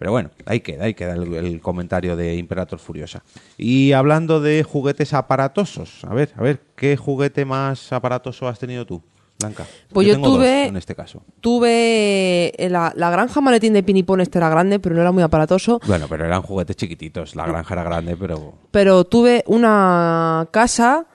Pero 0.05 0.12
bueno, 0.12 0.30
ahí 0.44 0.61
queda, 0.61 0.84
ahí 0.84 0.92
queda 0.92 1.14
el, 1.14 1.32
el 1.32 1.61
comentario 1.62 2.14
de 2.14 2.36
Imperator 2.36 2.78
Furiosa. 2.78 3.22
Y 3.57 3.92
hablando 3.92 4.38
de 4.42 4.62
juguetes 4.62 5.14
aparatosos, 5.14 6.05
a 6.05 6.12
ver, 6.12 6.30
a 6.36 6.42
ver, 6.42 6.61
¿qué 6.76 6.98
juguete 6.98 7.46
más 7.46 7.90
aparatoso 7.90 8.46
has 8.46 8.59
tenido 8.59 8.84
tú? 8.84 9.02
Blanca? 9.38 9.64
Pues 9.94 10.07
yo 10.07 10.18
dos 10.18 10.22
tuve- 10.38 10.66
en 10.66 10.76
este 10.76 10.94
caso. 10.94 11.22
Tuve 11.40 12.52
eh, 12.62 12.68
la, 12.68 12.92
la 12.94 13.09
granja 13.09 13.40
maletín 13.40 13.72
de 13.72 13.82
pinipón, 13.82 14.20
este 14.20 14.36
era 14.36 14.50
grande, 14.50 14.78
pero 14.78 14.94
no 14.94 15.00
era 15.00 15.11
muy 15.11 15.22
aparatoso. 15.22 15.80
Bueno, 15.86 16.05
pero 16.07 16.26
eran 16.26 16.42
juguetes 16.42 16.76
chiquititos. 16.76 17.34
La 17.34 17.46
granja 17.46 17.72
era 17.72 17.82
grande, 17.84 18.14
pero... 18.14 18.59
Pero 18.72 19.05
tuve 19.05 19.42
una 19.46 20.46
casa 20.50 21.07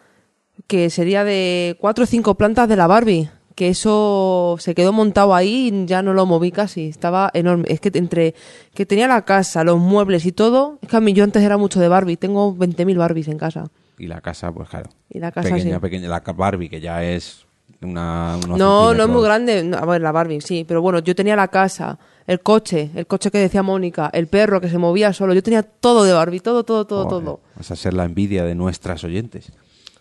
que 0.66 0.90
sería 0.90 1.24
de 1.24 1.78
cuatro 1.80 2.06
o 2.06 2.08
cinco 2.08 2.34
plantas 2.34 2.68
de 2.68 2.76
la 2.76 2.88
Barbie. 2.88 3.30
Que 3.60 3.68
eso 3.68 4.56
se 4.58 4.74
quedó 4.74 4.94
montado 4.94 5.36
ahí 5.36 5.68
y 5.68 5.86
ya 5.86 6.02
no 6.02 6.14
lo 6.14 6.26
moví 6.26 6.50
casi. 6.50 6.88
Estaba 6.88 7.30
enorme. 7.34 7.66
Es 7.68 7.82
que 7.82 7.92
entre 7.94 8.34
que 8.74 8.86
tenía 8.86 9.06
la 9.06 9.26
casa, 9.26 9.66
los 9.66 9.78
muebles 9.80 10.26
y 10.26 10.32
todo. 10.32 10.80
Es 10.82 10.88
que 10.88 10.96
a 10.96 11.02
mí 11.02 11.12
yo 11.12 11.26
antes 11.26 11.44
era 11.44 11.58
mucho 11.58 11.82
de 11.82 11.90
Barbie. 11.90 12.16
Tengo 12.16 12.56
20.000 12.56 12.98
Barbies 12.98 13.28
en 13.28 13.38
casa. 13.38 13.70
Y 13.98 14.08
la 14.08 14.22
casa, 14.22 14.50
pues 14.54 14.70
claro. 14.70 14.90
Y 15.10 15.20
la 15.20 15.34
casa 15.34 15.50
pequeña, 15.50 15.76
sí. 15.76 15.82
pequeña. 15.82 16.08
La 16.08 16.22
Barbie, 16.22 16.70
que 16.70 16.80
ya 16.80 17.04
es 17.04 17.46
una... 17.82 18.40
No, 18.48 18.94
no 18.94 19.04
es 19.04 19.10
muy 19.10 19.24
grande. 19.24 19.62
No, 19.62 19.76
A 19.76 19.86
ver, 19.86 20.00
la 20.00 20.14
Barbie, 20.14 20.40
sí. 20.40 20.64
Pero 20.66 20.82
bueno, 20.82 21.00
yo 21.00 21.14
tenía 21.14 21.36
la 21.36 21.50
casa, 21.50 22.00
el 22.28 22.40
coche, 22.40 22.92
el 22.96 23.08
coche 23.08 23.30
que 23.30 23.40
decía 23.40 23.62
Mónica, 23.62 24.10
el 24.14 24.28
perro 24.28 24.62
que 24.62 24.70
se 24.70 24.78
movía 24.78 25.12
solo. 25.12 25.34
Yo 25.34 25.44
tenía 25.44 25.64
todo 25.64 26.06
de 26.06 26.14
Barbie. 26.14 26.40
Todo, 26.40 26.64
todo, 26.64 26.88
todo, 26.88 27.10
Joder, 27.10 27.26
todo. 27.26 27.40
Vas 27.58 27.72
a 27.72 27.76
ser 27.76 27.94
la 27.94 28.06
envidia 28.06 28.46
de 28.46 28.56
nuestras 28.56 29.04
oyentes 29.04 29.52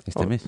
este 0.07 0.23
Oh, 0.23 0.29
mes. 0.29 0.45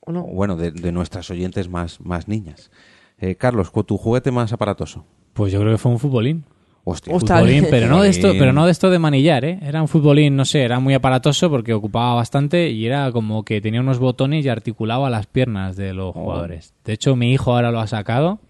¿O 0.00 0.12
no? 0.12 0.20
O 0.22 0.34
Bueno, 0.34 0.56
de, 0.56 0.70
de 0.72 0.92
nuestras 0.92 1.30
oyentes 1.30 1.68
más, 1.68 2.00
más 2.00 2.28
niñas. 2.28 2.70
Eh, 3.18 3.34
Carlos, 3.36 3.70
¿cu- 3.70 3.84
¿tu 3.84 3.96
juguete 3.98 4.30
más 4.30 4.52
aparatoso? 4.52 5.04
Pues 5.34 5.52
yo 5.52 5.60
creo 5.60 5.72
que 5.72 5.78
fue 5.78 5.92
un 5.92 5.98
futbolín. 5.98 6.44
Hostia. 6.84 7.12
Futbolín, 7.12 7.66
pero 7.70 7.88
no 7.88 8.00
de 8.02 8.08
esto, 8.08 8.32
pero 8.38 8.54
no 8.54 8.64
de 8.64 8.72
esto 8.72 8.88
de 8.90 8.98
manillar, 8.98 9.44
¿eh? 9.44 9.58
Era 9.62 9.82
un 9.82 9.86
futbolín, 9.88 10.34
no 10.34 10.46
sé, 10.46 10.62
era 10.62 10.80
muy 10.80 10.94
aparatoso 10.94 11.50
porque 11.50 11.74
ocupaba 11.74 12.14
bastante 12.14 12.70
y 12.70 12.86
era 12.86 13.12
como 13.12 13.44
que 13.44 13.60
tenía 13.60 13.80
unos 13.82 13.98
botones 13.98 14.44
y 14.46 14.48
articulaba 14.48 15.10
las 15.10 15.26
piernas 15.26 15.76
de 15.76 15.92
los 15.92 16.08
Oh. 16.08 16.12
jugadores. 16.20 16.72
De 16.84 16.94
hecho, 16.94 17.14
mi 17.16 17.32
hijo 17.32 17.52
ahora 17.54 17.70
lo 17.70 17.80
ha 17.80 17.86
sacado 17.86 18.40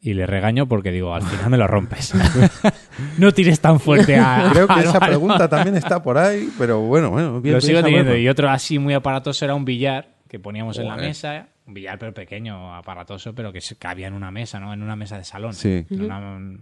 y 0.00 0.14
le 0.14 0.26
regaño 0.26 0.66
porque 0.66 0.90
digo, 0.90 1.14
al 1.14 1.22
final 1.22 1.48
me 1.48 1.56
lo 1.56 1.68
rompes. 1.68 2.12
no 3.18 3.32
tires 3.32 3.60
tan 3.60 3.78
fuerte 3.78 4.16
a. 4.16 4.48
Creo 4.52 4.66
que 4.66 4.80
esa 4.80 4.98
pregunta 4.98 5.48
también 5.48 5.76
está 5.76 6.02
por 6.02 6.18
ahí, 6.18 6.48
pero 6.58 6.80
bueno, 6.80 7.10
bueno. 7.10 7.40
Bien, 7.40 7.54
Lo 7.54 7.60
sigo 7.60 7.82
teniendo. 7.82 8.16
Y 8.16 8.28
otro 8.28 8.50
así 8.50 8.80
muy 8.80 8.94
aparatoso 8.94 9.44
era 9.44 9.54
un 9.54 9.64
billar 9.64 10.13
que 10.28 10.38
poníamos 10.38 10.78
en 10.78 10.88
la 10.88 10.96
mesa. 10.96 11.48
Un 11.66 11.74
billar 11.74 11.98
pero 11.98 12.12
pequeño, 12.12 12.74
aparatoso, 12.74 13.34
pero 13.34 13.52
que 13.52 13.60
cabía 13.78 14.06
en 14.08 14.14
una 14.14 14.30
mesa, 14.30 14.60
¿no? 14.60 14.72
En 14.74 14.82
una 14.82 14.96
mesa 14.96 15.16
de 15.16 15.24
salón. 15.24 15.54
Sí. 15.54 15.86
Una- 15.90 16.58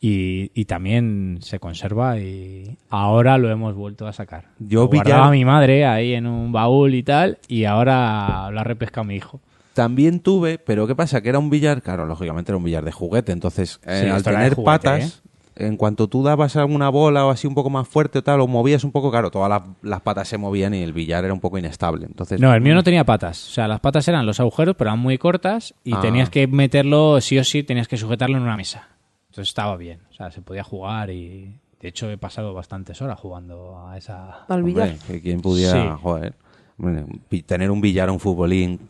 y, 0.00 0.52
y 0.54 0.64
también 0.66 1.38
se 1.40 1.58
conserva 1.58 2.18
y 2.18 2.78
ahora 2.88 3.36
lo 3.36 3.50
hemos 3.50 3.74
vuelto 3.74 4.06
a 4.06 4.12
sacar. 4.12 4.44
Yo 4.60 4.82
Lo 4.84 4.90
billar- 4.90 5.04
guardaba 5.06 5.30
mi 5.32 5.44
madre 5.44 5.86
ahí 5.86 6.14
en 6.14 6.26
un 6.26 6.52
baúl 6.52 6.94
y 6.94 7.02
tal 7.02 7.38
y 7.48 7.64
ahora 7.64 8.48
lo 8.52 8.60
ha 8.60 8.64
repescado 8.64 9.04
mi 9.04 9.16
hijo. 9.16 9.40
También 9.74 10.20
tuve, 10.20 10.58
pero 10.58 10.86
¿qué 10.86 10.94
pasa? 10.94 11.20
Que 11.20 11.28
era 11.30 11.38
un 11.40 11.50
billar, 11.50 11.82
claro, 11.82 12.04
lógicamente 12.06 12.50
era 12.52 12.56
un 12.56 12.64
billar 12.64 12.84
de 12.84 12.92
juguete, 12.92 13.32
entonces 13.32 13.80
eh, 13.86 14.10
al 14.12 14.22
tener 14.22 14.54
juguete, 14.54 14.64
patas, 14.64 15.22
en 15.60 15.76
cuanto 15.76 16.06
tú 16.08 16.22
dabas 16.22 16.54
alguna 16.56 16.88
bola 16.88 17.26
o 17.26 17.30
así 17.30 17.46
un 17.46 17.54
poco 17.54 17.68
más 17.68 17.86
fuerte 17.88 18.20
o 18.20 18.22
tal, 18.22 18.40
o 18.40 18.46
movías 18.46 18.84
un 18.84 18.92
poco, 18.92 19.10
claro, 19.10 19.30
todas 19.30 19.50
las, 19.50 19.62
las 19.82 20.00
patas 20.02 20.28
se 20.28 20.38
movían 20.38 20.72
y 20.74 20.82
el 20.82 20.92
billar 20.92 21.24
era 21.24 21.34
un 21.34 21.40
poco 21.40 21.58
inestable. 21.58 22.06
Entonces, 22.06 22.40
No, 22.40 22.54
el 22.54 22.60
mío 22.60 22.74
no 22.74 22.82
tenía 22.84 23.04
patas. 23.04 23.48
O 23.48 23.50
sea, 23.50 23.66
las 23.68 23.80
patas 23.80 24.06
eran 24.08 24.24
los 24.24 24.38
agujeros, 24.40 24.76
pero 24.78 24.90
eran 24.90 25.00
muy 25.00 25.18
cortas 25.18 25.74
y 25.84 25.94
Ah. 25.94 26.00
tenías 26.00 26.30
que 26.30 26.46
meterlo, 26.46 27.20
sí 27.20 27.38
o 27.38 27.44
sí, 27.44 27.62
tenías 27.64 27.88
que 27.88 27.96
sujetarlo 27.96 28.36
en 28.36 28.44
una 28.44 28.56
mesa. 28.56 28.88
Entonces 29.30 29.48
estaba 29.50 29.76
bien. 29.76 30.00
O 30.10 30.14
sea, 30.14 30.30
se 30.30 30.40
podía 30.42 30.62
jugar 30.64 31.10
y... 31.10 31.58
De 31.80 31.88
hecho, 31.88 32.10
he 32.10 32.18
pasado 32.18 32.54
bastantes 32.54 33.00
horas 33.02 33.20
jugando 33.20 33.86
a 33.86 33.96
esa... 33.96 34.44
Al 34.48 34.60
Hombre, 34.64 34.72
billar. 34.72 34.98
que 35.06 35.20
quien 35.20 35.40
pudiera, 35.40 35.72
Sí. 35.96 36.00
joder, 36.02 36.34
hombre, 36.76 37.04
tener 37.46 37.70
un 37.70 37.80
billar 37.80 38.08
o 38.08 38.14
un 38.14 38.18
futbolín 38.20 38.80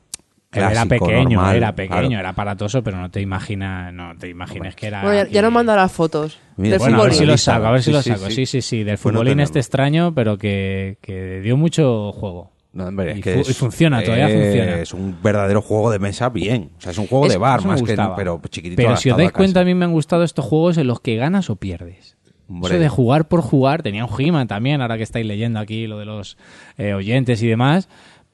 era 0.52 0.86
pequeño, 0.86 1.36
normal, 1.36 1.56
era 1.56 1.74
pequeño, 1.74 2.08
claro. 2.08 2.20
era 2.20 2.28
aparatoso, 2.30 2.82
pero 2.82 2.96
no 2.96 3.10
te 3.10 3.20
imaginas, 3.20 3.92
no 3.92 4.16
te 4.16 4.28
imagines 4.28 4.74
que 4.74 4.86
era... 4.86 5.02
Bueno, 5.02 5.24
ya, 5.24 5.28
ya 5.30 5.42
nos 5.42 5.52
manda 5.52 5.76
las 5.76 5.92
fotos 5.92 6.38
Mira, 6.56 6.72
del 6.72 6.78
bueno, 6.78 7.00
a 7.00 7.04
ver 7.04 7.14
si 7.14 7.26
lo 7.26 7.36
saco, 7.36 7.66
a 7.66 7.70
ver 7.70 7.82
si 7.82 7.90
sí, 7.90 7.92
lo 7.92 8.02
saco. 8.02 8.26
sí. 8.30 8.34
Sí, 8.34 8.46
sí, 8.46 8.62
sí, 8.62 8.76
del 8.78 8.96
Bueno 8.96 9.18
futbolín 9.18 9.40
este 9.40 9.58
extraño, 9.58 10.14
pero 10.14 10.38
que, 10.38 10.96
que 11.02 11.40
dio 11.40 11.56
mucho 11.56 12.12
juego. 12.12 12.52
No, 12.72 12.86
hombre, 12.86 13.14
Y 13.14 13.18
es 13.18 13.24
que 13.24 13.34
fu- 13.34 13.40
es- 13.40 13.50
y 13.50 13.54
funciona, 13.54 14.02
todavía 14.02 14.28
es 14.28 14.88
funciona. 14.90 15.04
un 15.04 15.22
verdadero 15.22 15.60
juego 15.62 15.90
de 15.90 15.98
mesa 15.98 16.28
bien. 16.28 16.70
O 16.78 16.80
sea, 16.80 16.92
es 16.92 16.98
un 16.98 17.06
juego 17.06 17.26
Es- 17.26 17.32
de 17.32 17.38
bar, 17.38 17.64
más 17.64 17.82
que 17.82 17.88
gustaba. 17.92 18.14
pero 18.16 18.40
chiquitito. 18.48 18.76
Pero 18.82 18.96
si 18.96 19.10
os 19.10 19.16
dais 19.16 19.32
cuenta, 19.32 19.60
a 19.60 19.64
mí 19.64 19.74
me 19.74 19.84
han 19.84 19.92
gustado 19.92 20.22
estos 20.22 20.44
juegos 20.44 20.76
en 20.78 20.86
los 20.86 21.00
que 21.00 21.16
ganas 21.16 21.50
o 21.50 21.56
pierdes. 21.56 22.16
Hombre. 22.50 22.72
Eso 22.74 22.80
de 22.80 22.88
jugar 22.88 23.28
por 23.28 23.42
jugar, 23.42 23.82
tenía 23.82 24.04
un 24.06 24.10
He-Man 24.20 24.48
también, 24.48 24.80
ahora 24.80 24.96
que 24.96 25.02
estáis 25.02 25.26
leyendo 25.26 25.58
aquí 25.60 25.86
lo 25.86 25.98
de 25.98 26.06
los 26.06 26.38
eh, 26.78 26.94
oyentes 26.94 27.42
y 27.42 27.46
demás, 27.48 27.88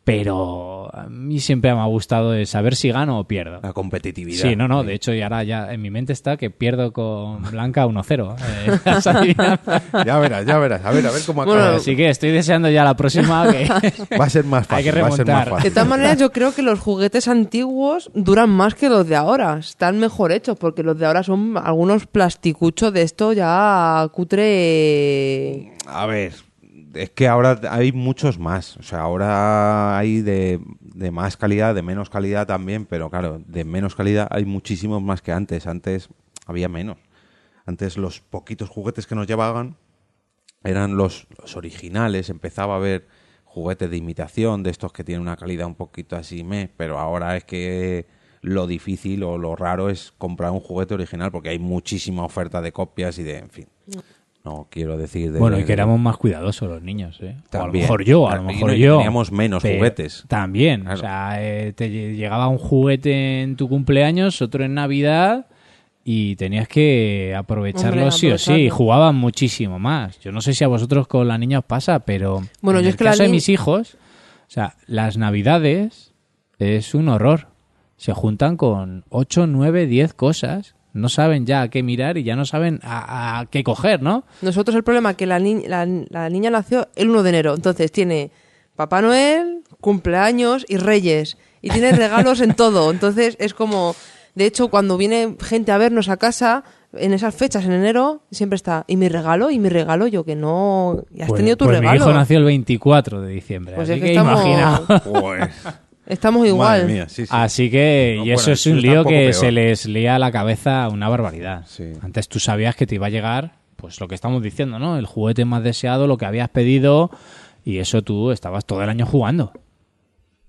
pero 0.05 0.94
a 0.94 1.05
mí 1.09 1.40
siempre 1.40 1.74
me 1.74 1.80
ha 1.80 1.86
gustado 1.86 2.30
de 2.32 2.44
saber 2.46 2.76
si 2.76 2.90
gano 2.90 3.18
o 3.18 3.24
pierdo. 3.24 3.61
La 3.62 3.72
competitividad. 3.72 4.42
Sí, 4.48 4.55
no, 4.55 4.68
no, 4.68 4.84
de 4.84 4.94
hecho 4.94 5.14
y 5.14 5.22
ahora 5.22 5.42
ya 5.44 5.72
en 5.72 5.80
mi 5.80 5.90
mente 5.90 6.12
está 6.12 6.36
que 6.36 6.50
pierdo 6.50 6.92
con 6.92 7.42
Blanca 7.50 7.86
1-0. 7.86 8.36
eh. 8.38 9.59
Ya 10.05 10.18
verás, 10.18 10.44
ya 10.46 10.59
verás. 10.59 10.84
A 10.84 10.90
ver, 10.90 11.07
a 11.07 11.11
ver 11.11 11.22
cómo 11.24 11.44
Bueno, 11.44 11.61
acaba. 11.62 11.76
Así 11.78 11.96
que 11.96 12.11
estoy 12.11 12.30
deseando 12.32 12.68
ya 12.68 12.84
la 12.84 12.94
próxima 12.94 13.50
que... 13.50 13.66
Va 14.20 14.24
a 14.26 14.30
ser 14.30 14.44
más 14.44 14.70
Hay 14.70 14.84
fácil. 14.84 14.92
que 14.92 15.00
va 15.02 15.09
a 15.09 15.11
ser 15.12 15.26
más 15.26 15.26
remontar. 15.26 15.48
fácil. 15.50 15.64
De 15.64 15.70
todas 15.74 15.88
maneras, 15.88 16.18
yo 16.18 16.30
creo 16.32 16.55
que 16.55 16.62
los 16.62 16.78
juguetes 16.80 17.26
antiguos 17.28 18.11
duran 18.14 18.50
más 18.50 18.74
que 18.74 18.88
los 18.88 19.09
de 19.09 19.16
ahora. 19.16 19.57
Están 19.59 19.98
mejor 19.98 20.32
hechos, 20.32 20.59
porque 20.59 20.82
los 20.82 20.98
de 20.98 21.07
ahora 21.07 21.22
son 21.22 21.57
algunos 21.57 22.07
plasticuchos 22.07 22.92
de 22.92 23.02
esto 23.02 23.32
ya 23.32 24.07
cutre. 24.12 25.72
A 25.86 26.07
ver, 26.07 26.32
es 26.95 27.11
que 27.11 27.28
ahora 27.28 27.61
hay 27.70 27.92
muchos 27.92 28.38
más. 28.38 28.76
O 28.76 28.82
sea, 28.82 29.01
ahora 29.01 29.99
hay 29.99 30.22
de, 30.22 30.61
más 31.11 31.36
calidad, 31.36 31.74
de 31.74 31.82
menos 31.82 32.11
calidad 32.11 32.47
también, 32.47 32.86
pero 32.86 33.11
claro, 33.11 33.42
de 33.47 33.64
menos 33.64 33.95
calidad 33.95 34.28
hay 34.30 34.45
muchísimos 34.45 35.03
más 35.03 35.22
que 35.22 35.32
antes. 35.32 35.66
Antes 35.66 36.09
había 36.47 36.68
menos. 36.68 36.99
Antes 37.66 37.97
los 37.97 38.20
poquitos 38.20 38.68
juguetes 38.68 39.07
que 39.07 39.14
nos 39.14 39.26
llevaban 39.26 39.76
eran 40.62 40.97
los, 40.97 41.26
los 41.38 41.57
originales. 41.57 42.30
Empezaba 42.30 42.74
a 42.74 42.78
haber 42.78 43.07
juguetes 43.45 43.90
de 43.90 43.97
imitación, 43.97 44.62
de 44.62 44.70
estos 44.70 44.92
que 44.92 45.05
tienen 45.05 45.22
una 45.22 45.36
calidad 45.36 45.66
un 45.66 45.76
poquito 45.76 46.16
así, 46.16 46.42
me, 46.42 46.68
pero 46.76 46.99
ahora 46.99 47.36
es 47.36 47.45
que 47.45 48.07
lo 48.45 48.66
difícil 48.66 49.22
o 49.22 49.38
lo 49.38 49.57
raro 49.57 49.88
es 49.88 50.12
comprar 50.18 50.51
un 50.51 50.61
juguete 50.61 50.92
original 50.92 51.30
porque 51.32 51.49
hay 51.49 51.59
muchísima 51.59 52.24
oferta 52.24 52.61
de 52.61 52.72
copias 52.72 53.18
y 53.18 53.22
de, 53.22 53.38
en 53.38 53.51
fin. 53.51 53.68
No 54.45 54.66
quiero 54.70 54.99
decir 54.99 55.32
de... 55.32 55.38
Bueno, 55.38 55.59
y 55.59 55.64
que 55.64 55.72
éramos 55.72 55.99
más 55.99 56.18
cuidadosos 56.18 56.68
los 56.68 56.82
niños, 56.82 57.18
¿eh? 57.22 57.34
O 57.53 57.57
a 57.57 57.59
lo 57.61 57.64
También. 57.64 57.82
mejor 57.84 58.05
yo, 58.05 58.28
a 58.28 58.36
lo 58.36 58.42
mejor 58.42 58.70
no- 58.70 58.76
yo. 58.76 58.97
teníamos 58.99 59.32
menos 59.32 59.62
juguetes. 59.62 60.24
También. 60.28 60.82
Claro. 60.82 60.97
O 60.99 61.01
sea, 61.01 61.36
eh, 61.42 61.72
te 61.72 61.88
lle- 61.88 62.14
llegaba 62.14 62.49
un 62.49 62.59
juguete 62.59 63.40
en 63.42 63.57
tu 63.57 63.68
cumpleaños, 63.70 64.42
otro 64.42 64.62
en 64.64 64.74
Navidad, 64.74 65.47
y 66.05 66.36
tenías 66.36 66.68
que 66.68 67.34
aprovecharlo 67.34 68.03
Hombre, 68.03 68.11
sí 68.11 68.30
o 68.30 68.36
sí. 68.36 68.68
Jugaban 68.68 69.16
muchísimo 69.16 69.78
más. 69.78 70.20
Yo 70.20 70.30
no 70.30 70.42
sé 70.42 70.53
si 70.53 70.62
a 70.62 70.68
vosotros 70.68 71.07
con 71.07 71.26
la 71.26 71.38
niña 71.38 71.61
os 71.61 71.64
pasa, 71.64 72.01
pero. 72.01 72.42
Bueno, 72.61 72.80
en 72.80 72.84
yo 72.84 72.88
el 72.88 72.95
es 72.95 72.97
que 72.99 73.05
la 73.05 73.11
caso 73.12 73.22
de 73.22 73.28
mis 73.30 73.49
hijos, 73.49 73.95
o 73.95 74.51
sea, 74.51 74.74
las 74.86 75.16
Navidades 75.16 76.12
es 76.59 76.95
un 76.95 77.09
horror. 77.09 77.49
Se 77.97 78.12
juntan 78.12 78.59
con 78.59 79.05
8, 79.09 79.47
9, 79.47 79.86
10 79.86 80.12
cosas. 80.12 80.74
No 80.95 81.09
saben 81.11 81.45
ya 81.45 81.62
a 81.62 81.68
qué 81.68 81.82
mirar 81.82 82.16
y 82.16 82.22
ya 82.24 82.36
no 82.36 82.47
saben 82.47 82.80
a, 82.82 83.40
a 83.40 83.47
qué 83.47 83.62
coger, 83.62 84.01
¿no? 84.03 84.24
Nosotros 84.40 84.74
el 84.76 84.82
problema 84.84 85.11
es 85.11 85.16
que 85.16 85.26
la, 85.26 85.38
ni- 85.38 85.66
la, 85.66 85.84
la 86.09 86.30
niña 86.30 86.51
nació 86.51 86.88
el 86.97 87.11
1 87.11 87.22
de 87.24 87.28
enero, 87.28 87.55
entonces 87.55 87.92
tiene 87.92 88.30
Papá 88.76 89.03
Noel, 89.03 89.62
cumpleaños 89.80 90.64
y 90.68 90.76
Reyes. 90.78 91.36
Y 91.62 91.70
tiene 91.70 91.92
regalos 91.97 92.40
en 92.40 92.55
todo. 92.55 92.90
Entonces 92.90 93.36
es 93.38 93.55
como. 93.55 93.95
De 94.34 94.47
hecho, 94.47 94.66
cuando 94.68 94.97
viene 94.97 95.36
gente 95.40 95.70
a 95.70 95.78
vernos 95.78 96.09
a 96.09 96.16
casa, 96.16 96.64
en 96.92 97.12
esas 97.14 97.32
fechas, 97.36 97.64
en 97.66 97.72
enero, 97.72 98.22
siempre 98.32 98.57
está. 98.57 98.84
¿Y 98.88 98.97
mi 98.97 99.09
regalo? 99.09 99.49
¿Y 99.51 99.61
mi 99.61 99.68
regalo? 99.68 100.09
Yo 100.09 100.24
que 100.24 100.34
no. 100.34 101.05
¿Y 101.14 101.22
has 101.22 101.28
Pues- 101.28 101.38
tenido 101.38 101.57
tu 101.57 101.66
pues 101.66 101.78
regalo? 101.78 101.99
mi 102.01 102.05
hijo 102.05 102.12
nació 102.12 102.38
el 102.38 102.45
24 102.45 103.20
de 103.20 103.30
diciembre. 103.32 103.74
Pues 103.76 103.88
así 103.88 103.99
es 103.99 104.01
que 104.01 104.07
que, 104.07 104.12
estamos- 104.18 104.45
imagina. 104.45 104.80
Pues, 105.05 105.51
Estamos 106.07 106.46
igual. 106.46 106.82
Madre 106.82 106.92
mía, 106.92 107.09
sí, 107.09 107.24
sí. 107.26 107.32
Así 107.34 107.70
que, 107.70 108.16
No, 108.18 108.26
y 108.26 108.30
eso 108.32 108.42
bueno, 108.42 108.52
es 108.55 108.66
un 108.66 108.80
lío 108.82 109.05
que 109.05 109.09
peor. 109.20 109.32
se 109.34 109.52
les 109.52 109.86
lía 109.86 110.16
a 110.16 110.18
la 110.18 110.30
cabeza 110.30 110.88
una 110.88 111.09
barbaridad. 111.09 111.64
Sí. 111.66 111.92
Antes 112.02 112.28
tú 112.28 112.38
sabías 112.40 112.76
que 112.76 112.86
te 112.86 112.96
iba 112.96 113.07
a 113.07 113.11
llegar, 113.11 113.52
pues 113.76 114.00
lo 114.00 114.09
que 114.09 114.14
estamos 114.14 114.42
diciendo, 114.42 114.78
¿no? 114.78 114.98
El 114.98 115.07
juguete 115.07 115.44
más 115.44 115.62
deseado, 115.62 116.07
lo 116.07 116.18
que 116.18 116.26
habías 116.26 116.48
pedido, 116.50 117.11
y 117.64 117.78
eso 117.78 118.02
tú 118.02 118.30
estabas 118.32 118.64
todo 118.66 118.82
el 118.82 118.90
año 118.90 119.07
jugando. 119.07 119.52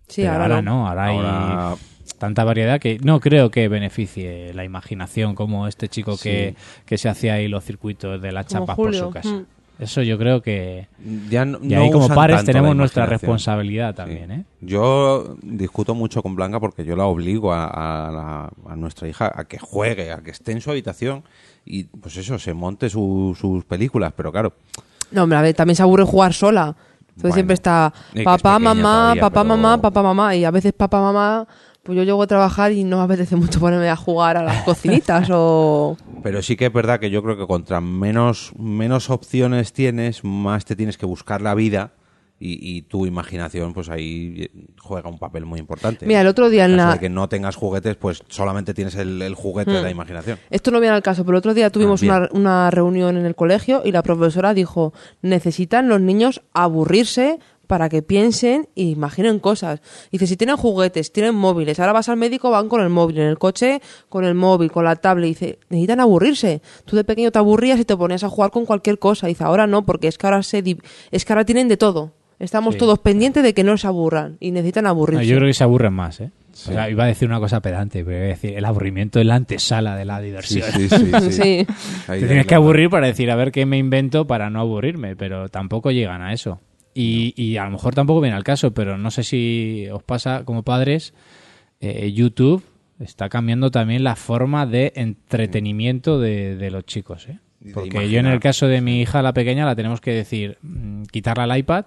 Sí, 0.08 0.22
Pero 0.24 0.34
ahora, 0.34 0.62
no. 0.62 0.88
ahora 0.88 1.06
hay 1.06 1.78
tanta 2.20 2.43
variedad 2.43 2.80
que 2.80 2.99
no 3.01 3.20
creo 3.20 3.49
que 3.49 3.68
beneficie 3.68 4.53
la 4.53 4.64
imaginación 4.64 5.34
como 5.36 5.68
este 5.68 5.89
chico 5.89 6.18
que, 6.22 6.56
que 6.86 6.97
se 6.97 7.10
hacía 7.10 7.34
ahí 7.36 7.47
los 7.47 7.64
circuitos 7.64 8.22
de 8.22 8.32
las 8.32 8.45
Como 8.45 8.60
chapas 8.62 8.76
por 8.76 8.93
su 8.95 9.10
casa. 9.10 9.30
mm. 9.30 9.45
Eso 9.78 10.01
yo 10.01 10.17
creo 10.17 10.41
que... 10.41 10.88
ya 11.30 11.43
no, 11.43 11.59
Y 11.61 11.67
no 11.76 11.82
ahí 11.82 11.91
como 11.91 12.07
pares 12.07 12.45
tenemos 12.45 12.76
nuestra 12.76 13.05
responsabilidad 13.05 13.89
Sí. 13.91 13.95
también, 13.97 14.32
¿eh? 14.32 14.45
Yo 14.61 15.36
discuto 15.41 15.93
mucho 15.93 16.23
con 16.23 16.34
Blanca 16.36 16.59
porque 16.61 16.86
yo 16.86 16.95
la 16.95 17.05
obligo 17.05 17.51
a, 17.51 17.65
a 18.07 18.11
la- 18.11 18.51
a 18.71 18.76
nuestra 18.78 19.07
hija 19.09 19.32
a 19.36 19.43
que 19.45 19.59
juegue, 19.59 20.11
a 20.13 20.17
que 20.21 20.32
esté 20.32 20.53
en 20.53 20.61
su 20.61 20.71
habitación 20.71 21.23
y 21.65 21.84
pues 21.86 22.15
eso, 22.17 22.39
se 22.39 22.53
monte 22.53 22.89
su- 22.89 23.36
sus 23.39 23.65
películas, 23.65 24.13
pero 24.15 24.32
claro, 24.32 24.53
No, 25.11 25.23
hombre, 25.23 25.38
a 25.38 25.41
ver, 25.41 25.53
también 25.55 25.76
se 25.76 25.84
aburre 25.84 26.03
jugar 26.03 26.34
sola. 26.34 26.76
Entonces 27.01 27.21
Bueno, 27.21 27.34
siempre 27.36 27.53
está 27.55 27.93
es 28.13 28.23
papá, 28.26 28.59
mamá, 28.59 28.82
todavía, 28.82 29.21
papá, 29.21 29.43
pero- 29.43 29.55
mamá, 29.57 29.82
papá, 29.82 30.03
mamá. 30.03 30.36
Y 30.36 30.45
a 30.45 30.51
veces 30.51 30.73
papá, 30.73 30.99
mamá, 31.01 31.47
Pues 31.86 31.96
yo 31.96 32.04
llego 32.04 32.24
a 32.24 32.28
trabajar 32.28 32.72
y 32.72 32.84
no 32.84 32.98
me 32.98 33.04
apetece 33.04 33.36
mucho 33.36 33.60
ponerme 33.60 33.90
a 33.90 33.96
jugar 33.96 34.38
a 34.38 34.44
las 34.44 34.64
cocinitas 34.66 35.30
o... 35.32 35.96
Pero 36.24 36.42
sí 36.42 36.56
que 36.56 36.66
es 36.66 36.74
verdad 36.74 37.00
que 37.00 37.12
yo 37.12 37.22
creo 37.22 37.38
que 37.38 37.46
contra 37.46 37.80
menos, 37.80 38.52
menos 38.58 39.12
opciones 39.12 39.72
tienes, 39.72 40.24
más 40.24 40.66
te 40.66 40.76
tienes 40.76 40.98
que 40.98 41.06
buscar 41.06 41.42
la 41.44 41.54
vida 41.54 41.92
y, 42.40 42.78
y 42.78 42.82
tu 42.82 43.06
imaginación, 43.06 43.74
pues 43.74 43.88
ahí 43.90 44.50
juega 44.82 45.08
un 45.08 45.20
papel 45.20 45.46
muy 45.46 45.60
importante. 45.60 46.06
Mira, 46.06 46.20
el 46.22 46.28
otro 46.28 46.50
día 46.50 46.66
en 46.66 46.76
caso 46.76 46.88
la- 46.88 46.94
de 46.96 47.00
que 47.00 47.10
no 47.10 47.30
tengas 47.30 47.56
juguetes, 47.56 47.96
pues 47.96 48.24
solamente 48.28 48.74
tienes 48.74 48.96
el, 48.96 49.22
el 49.22 49.36
juguete 49.36 49.72
de 49.72 49.82
la 49.84 49.90
imaginación. 49.92 50.38
Esto 50.50 50.72
no 50.72 50.80
viene 50.82 50.96
al 50.96 51.04
caso, 51.04 51.24
pero 51.24 51.38
el 51.38 51.40
otro 51.40 51.54
día 51.54 51.70
tuvimos 51.70 52.02
Ah, 52.04 52.06
una, 52.06 52.30
una 52.34 52.72
reunión 52.72 53.16
en 53.18 53.26
el 53.28 53.36
colegio 53.36 53.84
y 53.86 53.92
la 53.94 54.02
profesora 54.04 54.54
dijo, 54.54 54.92
necesitan 55.22 55.88
los 55.88 56.02
niños 56.02 56.42
aburrirse 56.54 57.40
para 57.68 57.89
que 57.89 58.01
piensen 58.01 58.68
e 58.76 58.84
imaginen 58.84 59.39
cosas. 59.39 59.82
Dice, 60.11 60.28
si 60.28 60.38
tienen 60.38 60.57
juguetes, 60.57 61.11
tienen 61.11 61.36
móviles, 61.36 61.80
ahora 61.80 61.93
vas 61.93 62.09
al 62.09 62.18
médico, 62.18 62.51
van 62.51 62.70
con 62.70 62.82
el 62.82 62.89
móvil, 62.89 63.20
en 63.20 63.28
el 63.28 63.38
coche 63.38 63.82
con 64.09 64.24
el 64.26 64.36
móvil, 64.36 64.72
con 64.72 64.86
la 64.86 64.95
tablet. 64.95 65.28
Dice, 65.30 65.59
necesitan 65.70 65.99
aburrirse. 65.99 66.61
Tú 66.86 66.95
de 66.95 67.03
pequeño 67.03 67.32
te 67.32 67.39
aburrías 67.39 67.80
y 67.80 67.86
te 67.86 67.95
ponías 67.97 68.24
a 68.24 68.30
jugar 68.30 68.51
con 68.51 68.66
cualquier 68.66 68.99
cosa. 68.99 69.28
Dice, 69.28 69.43
ahora 69.43 69.68
no, 69.68 69.86
porque 69.86 70.07
es 70.07 70.18
que 70.18 70.28
ahora, 70.28 70.43
se 70.43 70.63
es 71.11 71.26
que 71.26 71.34
ahora 71.34 71.45
tienen 71.45 71.68
de 71.68 71.78
todo. 71.78 72.13
Estamos 72.38 72.74
Sí. 72.74 72.80
todos 72.80 72.99
pendientes 72.99 73.43
de 73.43 73.53
que 73.53 73.63
no 73.63 73.78
se 73.78 73.88
aburran 73.88 74.36
y 74.41 74.51
necesitan 74.51 74.84
No, 74.84 74.89
aburrirse. 74.89 75.26
yo 75.26 75.38
creo 75.38 75.47
que 75.47 75.53
se 75.53 75.63
aburren 75.63 75.93
más, 75.93 76.20
¿eh? 76.20 76.32
O 76.51 76.57
sea, 76.57 76.89
iba 76.89 77.05
a 77.05 77.07
decir 77.07 77.28
una 77.30 77.39
cosa 77.39 77.61
pedante, 77.61 78.03
pero 78.03 78.18
iba 78.18 78.26
a 78.26 78.30
decir, 78.30 78.57
el 78.57 78.66
aburrimiento 78.66 79.20
es 79.22 79.26
la 79.26 79.36
antesala 79.36 79.95
de 79.95 80.03
la 80.05 80.20
diversión. 80.20 80.70
sí, 80.72 80.89
sí. 80.89 81.32
sí. 81.32 81.68
Te 82.07 82.18
tienes 82.28 82.45
que 82.45 82.55
aburrir 82.55 82.89
para 82.89 83.07
decir, 83.07 83.32
a 83.32 83.36
ver 83.36 83.51
qué 83.53 83.66
me 83.66 83.78
invento 83.78 84.28
para 84.28 84.49
no 84.49 84.59
aburrirme, 84.59 85.16
pero 85.16 85.47
tampoco 85.49 85.91
llegan 85.91 86.22
a 86.22 86.34
eso. 86.34 86.59
Y, 86.98 87.34
y 87.36 87.58
a 87.58 87.66
lo 87.66 87.72
mejor 87.72 87.93
tampoco 87.93 88.22
viene 88.22 88.38
al 88.38 88.46
caso, 88.46 88.74
pero 88.74 88.98
no 88.98 89.12
sé 89.12 89.24
si 89.24 89.86
os 89.91 90.02
pasa 90.02 90.46
como 90.46 90.64
padres, 90.64 91.14
eh, 91.82 92.12
YouTube 92.14 92.64
está 93.00 93.28
cambiando 93.28 93.70
también 93.70 94.04
la 94.04 94.16
forma 94.16 94.66
de 94.66 94.93
entretenimiento 94.96 96.20
de, 96.20 96.56
de 96.56 96.72
los 96.72 96.86
chicos. 96.86 97.28
¿eh? 97.28 97.39
Porque 97.74 98.10
yo 98.10 98.20
en 98.20 98.28
el 98.28 98.39
caso 98.39 98.68
de 98.68 98.80
mi 98.80 99.02
hija, 99.02 99.22
la 99.22 99.34
pequeña, 99.34 99.66
la 99.66 99.76
tenemos 99.76 100.00
que 100.00 100.12
decir, 100.12 100.58
mm, 100.62 101.04
quitarle 101.12 101.43
al 101.43 101.58
iPad 101.58 101.86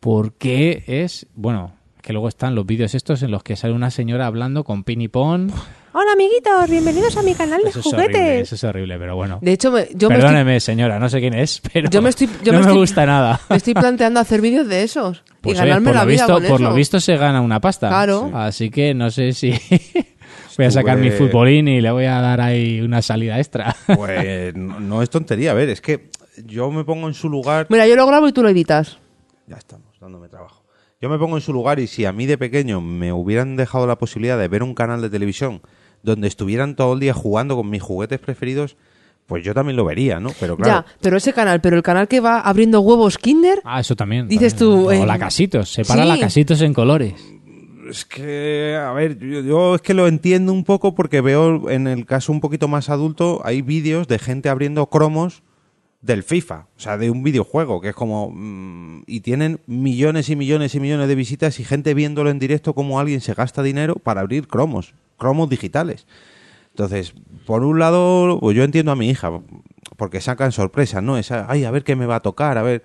porque 0.00 0.84
es, 0.86 1.26
bueno, 1.34 1.72
que 2.02 2.12
luego 2.12 2.28
están 2.28 2.54
los 2.54 2.66
vídeos 2.66 2.94
estos 2.94 3.22
en 3.22 3.30
los 3.30 3.42
que 3.42 3.56
sale 3.56 3.74
una 3.74 3.90
señora 3.90 4.26
hablando 4.26 4.64
con 4.64 4.84
pin 4.84 5.00
y 5.00 5.08
pon. 5.08 5.50
Hola 5.98 6.12
amiguitos, 6.12 6.68
bienvenidos 6.68 7.16
a 7.16 7.22
mi 7.22 7.34
canal 7.34 7.62
de 7.62 7.70
Eso 7.70 7.80
es 7.80 7.86
horrible, 7.86 8.12
juguetes. 8.18 8.42
eso 8.42 8.54
es 8.56 8.64
horrible, 8.64 8.98
pero 8.98 9.16
bueno. 9.16 9.38
De 9.40 9.52
hecho, 9.52 9.70
me- 9.72 9.88
yo 9.94 10.10
me 10.10 10.16
estoy 10.16 10.28
Perdóneme, 10.28 10.60
señora, 10.60 10.98
no 10.98 11.08
sé 11.08 11.20
quién 11.20 11.32
es, 11.32 11.62
pero 11.72 11.88
Yo 11.88 12.02
me 12.02 12.10
estoy- 12.10 12.28
yo 12.44 12.52
no 12.52 12.58
me 12.58 12.64
me, 12.66 12.70
estoy- 12.72 12.78
gusta 12.80 13.06
nada. 13.06 13.40
Me 13.48 13.56
estoy 13.56 13.72
planteando 13.72 14.20
hacer 14.20 14.42
vídeos 14.42 14.68
de 14.68 14.82
esos 14.82 15.22
Pues, 15.40 15.56
y 15.56 15.60
oye, 15.60 15.68
ganarme 15.70 15.86
por 15.86 15.94
la 15.94 16.02
lo 16.02 16.06
vida 16.10 16.22
visto, 16.26 16.32
con 16.34 16.42
por 16.48 16.60
eso. 16.60 16.68
lo 16.68 16.74
visto 16.74 17.00
se 17.00 17.16
gana 17.16 17.40
una 17.40 17.60
pasta. 17.62 17.88
Claro. 17.88 18.30
Así 18.34 18.68
que 18.68 18.92
no 18.92 19.10
sé 19.10 19.32
si 19.32 19.52
voy 20.58 20.66
a 20.66 20.70
sacar 20.70 20.98
mi 20.98 21.06
Estuve- 21.08 21.28
futbolín 21.30 21.66
y 21.68 21.80
le 21.80 21.90
voy 21.90 22.04
a 22.04 22.20
dar 22.20 22.42
ahí 22.42 22.82
una 22.82 23.00
salida 23.00 23.38
extra. 23.38 23.74
Pues 23.96 24.54
no, 24.54 24.78
no 24.80 25.02
es 25.02 25.08
tontería, 25.08 25.52
a 25.52 25.54
ver, 25.54 25.70
es 25.70 25.80
que 25.80 26.10
yo 26.44 26.70
me 26.70 26.84
pongo 26.84 27.08
en 27.08 27.14
su 27.14 27.30
lugar. 27.30 27.68
Mira, 27.70 27.86
yo 27.86 27.96
lo 27.96 28.06
grabo 28.06 28.28
y 28.28 28.32
tú 28.34 28.42
lo 28.42 28.50
editas. 28.50 28.98
Ya 29.46 29.56
estamos, 29.56 29.98
dándome 29.98 30.28
trabajo. 30.28 30.62
Yo 31.00 31.08
me 31.08 31.18
pongo 31.18 31.36
en 31.38 31.42
su 31.42 31.54
lugar 31.54 31.78
y 31.78 31.86
si 31.86 32.04
a 32.04 32.12
mí 32.12 32.26
de 32.26 32.36
pequeño 32.36 32.82
me 32.82 33.12
hubieran 33.14 33.56
dejado 33.56 33.86
la 33.86 33.96
posibilidad 33.96 34.38
de 34.38 34.48
ver 34.48 34.62
un 34.62 34.74
canal 34.74 35.00
de 35.00 35.08
televisión 35.10 35.62
donde 36.06 36.28
estuvieran 36.28 36.74
todo 36.76 36.94
el 36.94 37.00
día 37.00 37.12
jugando 37.12 37.56
con 37.56 37.68
mis 37.68 37.82
juguetes 37.82 38.18
preferidos, 38.18 38.76
pues 39.26 39.44
yo 39.44 39.52
también 39.52 39.76
lo 39.76 39.84
vería, 39.84 40.20
¿no? 40.20 40.30
Pero 40.40 40.56
claro, 40.56 40.86
Ya, 40.86 40.94
pero 41.02 41.16
ese 41.18 41.32
canal, 41.34 41.60
pero 41.60 41.76
el 41.76 41.82
canal 41.82 42.08
que 42.08 42.20
va 42.20 42.40
abriendo 42.40 42.80
huevos 42.80 43.18
Kinder, 43.18 43.60
Ah, 43.64 43.80
eso 43.80 43.94
también. 43.96 44.28
Dices 44.28 44.54
también. 44.54 44.84
tú, 44.84 44.88
O 44.88 44.92
eh, 44.92 45.04
la 45.04 45.18
casitos, 45.18 45.68
separa 45.70 46.04
sí. 46.04 46.08
la 46.08 46.18
casitos 46.18 46.60
en 46.62 46.72
colores. 46.72 47.14
es 47.90 48.04
que, 48.04 48.76
a 48.80 48.92
ver, 48.92 49.18
yo, 49.18 49.40
yo 49.42 49.74
es 49.74 49.82
que 49.82 49.94
lo 49.94 50.06
entiendo 50.08 50.52
un 50.52 50.64
poco 50.64 50.94
porque 50.94 51.20
veo 51.20 51.68
en 51.70 51.86
el 51.88 52.06
caso 52.06 52.32
un 52.32 52.40
poquito 52.40 52.68
más 52.68 52.88
adulto, 52.88 53.40
hay 53.44 53.62
vídeos 53.62 54.06
de 54.08 54.18
gente 54.18 54.48
abriendo 54.48 54.86
cromos 54.86 55.42
del 56.02 56.22
FIFA, 56.22 56.68
o 56.76 56.80
sea, 56.80 56.96
de 56.98 57.10
un 57.10 57.24
videojuego, 57.24 57.80
que 57.80 57.88
es 57.88 57.94
como... 57.96 58.30
mm, 58.32 59.02
y 59.08 59.20
tienen 59.20 59.60
millones 59.66 60.28
y 60.30 60.36
millones 60.36 60.74
y 60.76 60.78
millones 60.80 61.08
de 61.08 61.14
visitas 61.16 61.58
y 61.58 61.64
gente 61.64 61.94
viéndolo 61.94 62.30
en 62.30 62.38
directo 62.38 62.74
como 62.74 63.00
alguien 63.00 63.20
se 63.20 63.34
gasta 63.34 63.62
dinero 63.64 63.96
para 63.96 64.20
abrir 64.20 64.46
cromos, 64.46 64.94
cromos 65.18 65.48
digitales. 65.48 66.06
Entonces, 66.70 67.14
por 67.46 67.64
un 67.64 67.78
lado, 67.78 68.38
pues 68.40 68.56
yo 68.56 68.62
entiendo 68.64 68.92
a 68.92 68.96
mi 68.96 69.08
hija, 69.08 69.30
porque 69.96 70.20
sacan 70.20 70.52
sorpresas, 70.52 71.02
¿no? 71.02 71.16
Esa, 71.16 71.46
ay, 71.48 71.64
a 71.64 71.70
ver 71.70 71.84
qué 71.84 71.96
me 71.96 72.06
va 72.06 72.16
a 72.16 72.20
tocar, 72.20 72.58
a 72.58 72.62
ver... 72.62 72.82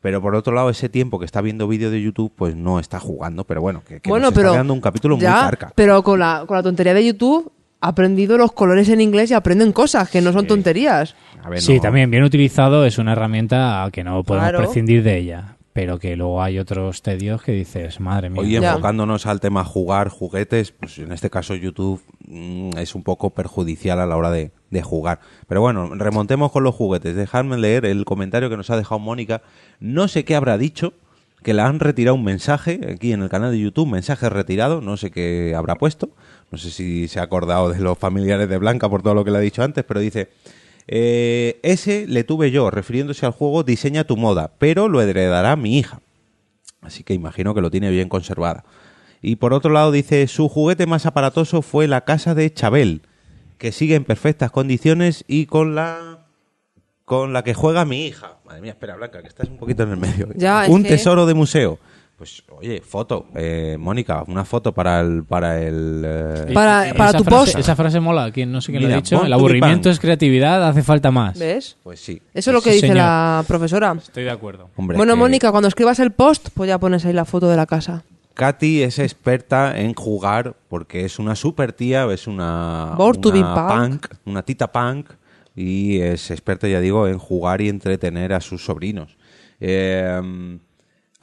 Pero 0.00 0.20
por 0.20 0.34
otro 0.34 0.52
lado, 0.52 0.68
ese 0.68 0.88
tiempo 0.88 1.20
que 1.20 1.24
está 1.24 1.40
viendo 1.40 1.68
vídeo 1.68 1.88
de 1.88 2.02
YouTube, 2.02 2.32
pues 2.34 2.56
no 2.56 2.80
está 2.80 2.98
jugando, 2.98 3.44
pero 3.44 3.60
bueno, 3.60 3.84
que, 3.86 4.00
que 4.00 4.10
bueno, 4.10 4.26
nos 4.26 4.34
pero 4.34 4.48
está 4.48 4.54
quedando 4.56 4.74
un 4.74 4.80
capítulo 4.80 5.16
ya, 5.16 5.30
muy 5.30 5.40
carca. 5.42 5.72
pero 5.76 6.02
con 6.02 6.18
la, 6.18 6.42
con 6.44 6.56
la 6.56 6.62
tontería 6.64 6.92
de 6.92 7.06
YouTube 7.06 7.52
ha 7.80 7.86
aprendido 7.86 8.36
los 8.36 8.50
colores 8.50 8.88
en 8.88 9.00
inglés 9.00 9.30
y 9.30 9.34
aprenden 9.34 9.70
cosas 9.72 10.10
que 10.10 10.20
no 10.20 10.32
son 10.32 10.48
tonterías. 10.48 11.14
A 11.44 11.48
ver, 11.50 11.60
Sí, 11.60 11.78
también 11.78 12.10
bien 12.10 12.24
utilizado 12.24 12.84
es 12.84 12.98
una 12.98 13.12
herramienta 13.12 13.88
que 13.92 14.02
no 14.02 14.24
podemos 14.24 14.48
Claro. 14.50 14.58
prescindir 14.64 15.04
de 15.04 15.18
ella. 15.18 15.51
Pero 15.72 15.98
que 15.98 16.16
luego 16.16 16.42
hay 16.42 16.58
otros 16.58 17.00
tedios 17.00 17.42
que 17.42 17.52
dices, 17.52 17.98
madre 17.98 18.28
mía. 18.28 18.60
Ya. 18.60 18.70
enfocándonos 18.70 19.24
al 19.26 19.40
tema 19.40 19.64
jugar 19.64 20.08
juguetes, 20.08 20.72
pues 20.72 20.98
en 20.98 21.12
este 21.12 21.30
caso 21.30 21.54
YouTube 21.54 22.02
mm, 22.26 22.76
es 22.76 22.94
un 22.94 23.02
poco 23.02 23.30
perjudicial 23.30 23.98
a 24.00 24.06
la 24.06 24.16
hora 24.16 24.30
de, 24.30 24.50
de 24.70 24.82
jugar. 24.82 25.20
Pero 25.48 25.62
bueno, 25.62 25.94
remontemos 25.94 26.52
con 26.52 26.62
los 26.64 26.74
juguetes. 26.74 27.16
Dejadme 27.16 27.56
leer 27.56 27.86
el 27.86 28.04
comentario 28.04 28.50
que 28.50 28.56
nos 28.58 28.68
ha 28.68 28.76
dejado 28.76 28.98
Mónica. 28.98 29.40
No 29.80 30.08
sé 30.08 30.24
qué 30.24 30.34
habrá 30.36 30.58
dicho, 30.58 30.92
que 31.42 31.54
le 31.54 31.62
han 31.62 31.80
retirado 31.80 32.14
un 32.16 32.24
mensaje 32.24 32.80
aquí 32.92 33.12
en 33.12 33.22
el 33.22 33.28
canal 33.28 33.50
de 33.50 33.58
YouTube, 33.58 33.88
mensaje 33.88 34.28
retirado, 34.28 34.80
no 34.80 34.96
sé 34.96 35.10
qué 35.10 35.54
habrá 35.56 35.76
puesto. 35.76 36.10
No 36.50 36.58
sé 36.58 36.70
si 36.70 37.08
se 37.08 37.18
ha 37.18 37.22
acordado 37.22 37.70
de 37.70 37.80
los 37.80 37.98
familiares 37.98 38.48
de 38.48 38.58
Blanca 38.58 38.88
por 38.88 39.02
todo 39.02 39.14
lo 39.14 39.24
que 39.24 39.30
le 39.30 39.38
ha 39.38 39.40
dicho 39.40 39.62
antes, 39.62 39.84
pero 39.84 40.00
dice... 40.00 40.28
eh, 40.88 41.58
ese 41.62 42.06
le 42.06 42.24
tuve 42.24 42.50
yo, 42.50 42.70
refiriéndose 42.70 43.26
al 43.26 43.32
juego 43.32 43.62
Diseña 43.62 44.04
tu 44.04 44.16
moda, 44.16 44.52
pero 44.58 44.88
lo 44.88 45.00
heredará 45.00 45.54
mi 45.56 45.78
hija. 45.78 46.00
Así 46.80 47.04
que 47.04 47.14
imagino 47.14 47.54
que 47.54 47.60
lo 47.60 47.70
tiene 47.70 47.90
bien 47.90 48.08
conservada. 48.08 48.64
Y 49.20 49.36
por 49.36 49.54
otro 49.54 49.70
lado 49.72 49.92
dice, 49.92 50.26
su 50.26 50.48
juguete 50.48 50.86
más 50.86 51.06
aparatoso 51.06 51.62
fue 51.62 51.86
la 51.86 52.00
casa 52.04 52.34
de 52.34 52.52
Chabel, 52.52 53.02
que 53.58 53.70
sigue 53.70 53.94
en 53.94 54.04
perfectas 54.04 54.50
condiciones 54.50 55.24
y 55.28 55.46
con 55.46 55.74
la 55.76 56.18
con 57.04 57.32
la 57.32 57.42
que 57.44 57.52
juega 57.52 57.84
mi 57.84 58.06
hija. 58.06 58.38
Madre 58.44 58.62
mía, 58.62 58.70
espera, 58.72 58.96
Blanca, 58.96 59.20
que 59.22 59.28
estás 59.28 59.48
un 59.48 59.58
poquito 59.58 59.82
en 59.82 59.90
el 59.90 59.96
medio. 59.98 60.28
Ya, 60.34 60.66
un 60.68 60.82
que- 60.82 60.88
tesoro 60.90 61.26
de 61.26 61.34
museo. 61.34 61.78
Pues, 62.22 62.44
oye, 62.56 62.80
foto. 62.80 63.26
Eh, 63.34 63.76
Mónica, 63.80 64.22
una 64.28 64.44
foto 64.44 64.70
para 64.72 65.00
el... 65.00 65.24
Para 65.24 65.60
el 65.60 66.04
eh, 66.06 66.50
Para- 66.54 66.86
Eh, 66.88 66.92
tu 66.92 67.24
frase- 67.24 67.24
post. 67.24 67.58
Esa 67.58 67.74
frase 67.74 67.98
mola, 67.98 68.30
¿quién, 68.30 68.52
no 68.52 68.60
sé 68.60 68.70
quién 68.70 68.82
lo 68.84 68.86
Mira, 68.86 68.98
ha 68.98 69.02
dicho. 69.02 69.24
El 69.24 69.32
aburrimiento 69.32 69.90
es 69.90 69.98
creatividad, 69.98 70.68
hace 70.68 70.84
falta 70.84 71.10
más. 71.10 71.36
¿Ves? 71.36 71.76
Pues 71.82 71.98
sí. 71.98 72.22
Eso 72.32 72.50
es 72.50 72.54
lo 72.54 72.60
que 72.62 72.70
Sí, 72.70 72.74
dice 72.76 72.86
señor. 72.86 72.98
la 72.98 73.44
profesora. 73.48 73.96
Estoy 73.98 74.22
de 74.22 74.30
acuerdo. 74.30 74.70
Hombre, 74.76 74.96
bueno, 74.98 75.14
que 75.14 75.18
Mónica, 75.18 75.50
cuando 75.50 75.66
escribas 75.66 75.98
el 75.98 76.12
post, 76.12 76.50
pues 76.54 76.68
ya 76.68 76.78
pones 76.78 77.04
ahí 77.04 77.12
la 77.12 77.24
foto 77.24 77.48
de 77.48 77.56
la 77.56 77.66
casa. 77.66 78.04
Katy 78.34 78.84
es 78.84 79.00
experta 79.00 79.76
en 79.80 79.92
jugar 79.94 80.54
porque 80.68 81.04
es 81.04 81.18
una 81.18 81.34
super 81.34 81.72
tía, 81.72 82.04
es 82.12 82.28
una, 82.28 82.94
Born 82.96 83.20
to 83.20 83.30
una 83.30 83.54
be 83.66 83.88
punk. 83.88 84.06
una 84.26 84.42
tita 84.44 84.70
punk 84.70 85.10
y 85.56 85.98
es 85.98 86.30
experta, 86.30 86.68
ya 86.68 86.78
digo, 86.78 87.08
en 87.08 87.18
jugar 87.18 87.60
y 87.62 87.68
entretener 87.68 88.32
a 88.32 88.40
sus 88.40 88.64
sobrinos. 88.64 89.16
Eh, 89.58 90.20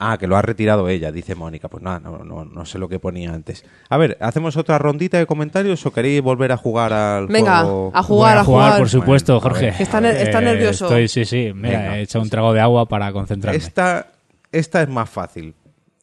ah, 0.00 0.18
que 0.18 0.26
lo 0.26 0.36
ha 0.36 0.42
retirado 0.42 0.88
ella, 0.88 1.12
dice 1.12 1.36
Mónica. 1.36 1.68
Pues 1.68 1.82
nada, 1.84 2.00
no, 2.00 2.18
no, 2.24 2.44
no 2.44 2.64
sé 2.66 2.78
lo 2.78 2.88
que 2.88 2.98
ponía 2.98 3.32
antes. 3.32 3.64
A 3.88 3.96
ver, 3.96 4.16
¿hacemos 4.20 4.56
otra 4.56 4.78
rondita 4.78 5.18
de 5.18 5.26
comentarios 5.26 5.84
o 5.86 5.92
queréis 5.92 6.20
volver 6.22 6.50
a 6.50 6.56
jugar 6.56 6.92
al 6.92 7.26
Venga, 7.28 7.60
juego? 7.62 7.92
a 7.94 8.02
jugar, 8.02 8.32
Voy 8.36 8.40
a 8.40 8.44
jugar. 8.44 8.78
por 8.78 8.88
supuesto, 8.88 9.34
Bueno, 9.40 9.46
a 9.46 9.50
Jorge. 9.50 9.82
está 9.82 10.10
está 10.10 10.40
nervioso. 10.40 10.86
Estoy, 10.86 11.06
sí, 11.08 11.24
sí. 11.24 11.52
Mira, 11.54 11.78
Venga. 11.78 11.98
he 11.98 12.02
echado 12.02 12.24
un 12.24 12.30
trago 12.30 12.52
de 12.52 12.60
agua 12.60 12.86
para 12.88 13.12
concentrarme. 13.12 13.56
Esta, 13.58 14.08
esta 14.50 14.82
es 14.82 14.88
más 14.88 15.08
fácil. 15.08 15.54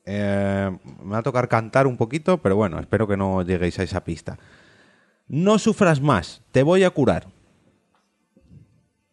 Eh, 0.05 0.71
me 1.03 1.11
va 1.11 1.17
a 1.17 1.23
tocar 1.23 1.49
cantar 1.49 1.85
un 1.87 1.97
poquito, 1.97 2.37
pero 2.37 2.55
bueno, 2.55 2.79
espero 2.79 3.07
que 3.07 3.17
no 3.17 3.41
lleguéis 3.41 3.77
a 3.79 3.83
esa 3.83 4.05
pista. 4.05 4.37
No 5.27 5.59
sufras 5.59 5.99
más, 5.99 6.41
te 6.53 6.63
voy 6.63 6.85
a 6.85 6.89
curar. 6.91 7.27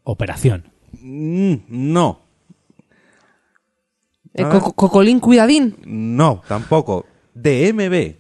Operación. 0.05 0.71
Mm, 1.01 1.55
no, 1.69 2.21
El 4.35 4.47
Ah. 4.47 4.51
coco- 4.51 4.73
cocolín 4.75 5.21
cuidadín. 5.21 5.77
no, 5.87 6.43
tampoco. 6.49 7.07
DMB. 7.35 8.17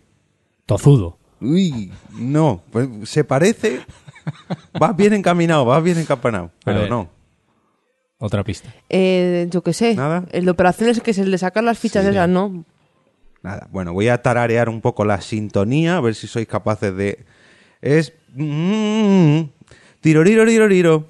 Tozudo. 0.67 1.19
Uy, 1.41 1.93
no, 2.13 2.63
pues 2.71 2.89
se 3.05 3.23
parece. 3.25 3.81
Vas 4.81 4.97
bien 4.97 5.13
encaminado, 5.13 5.65
vas 5.67 5.83
bien 5.83 5.99
encampanado, 5.99 6.51
pero 6.65 6.87
no. 6.89 7.11
Otra 8.19 8.43
pista. 8.43 8.73
Eh, 8.89 9.49
yo 9.51 9.63
qué 9.63 9.73
sé. 9.75 9.95
Nada. 9.95 10.25
El 10.33 10.47
de 10.47 10.51
operaciones 10.53 11.01
que 11.03 11.11
es 11.11 11.19
el 11.19 11.31
de 11.31 11.37
sacar 11.37 11.63
las 11.65 11.79
fichas 11.79 12.05
Sí. 12.05 12.11
esas, 12.11 12.29
¿no? 12.29 12.65
Nada, 13.43 13.69
bueno, 13.71 13.93
voy 13.93 14.09
a 14.09 14.23
tararear 14.23 14.71
un 14.71 14.81
poco 14.81 15.05
la 15.05 15.21
sintonía, 15.21 15.99
a 15.99 16.01
ver 16.01 16.15
si 16.15 16.27
sois 16.27 16.47
capaces 16.49 16.97
de... 16.97 17.27
Es... 17.83 18.15
mm, 18.35 19.41
Tiroriroriririro. 20.01 21.07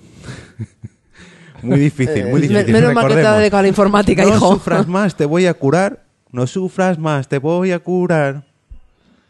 Muy 1.65 1.79
difícil, 1.79 2.25
muy 2.27 2.41
Me- 2.41 2.49
difícil. 2.49 2.73
menos 2.73 2.95
mal 2.95 3.05
que 3.09 3.15
te 3.15 3.15
ha 3.15 3.17
recordemos. 3.17 3.39
dedicado 3.39 3.59
a 3.59 3.63
la 3.63 3.69
informática, 3.69 4.23
no 4.25 4.29
hijo. 4.37 4.53
sufras 4.55 4.87
más, 4.87 5.17
te 5.17 5.27
voy 5.27 5.47
a 5.47 5.55
curar. 5.55 6.03
No 6.33 6.47
sufras 6.47 6.99
más, 6.99 7.29
te 7.29 7.39
voy 7.39 7.73
a 7.73 7.79
curar. 7.79 8.43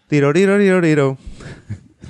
Tiroriroriroriro. 0.08 1.16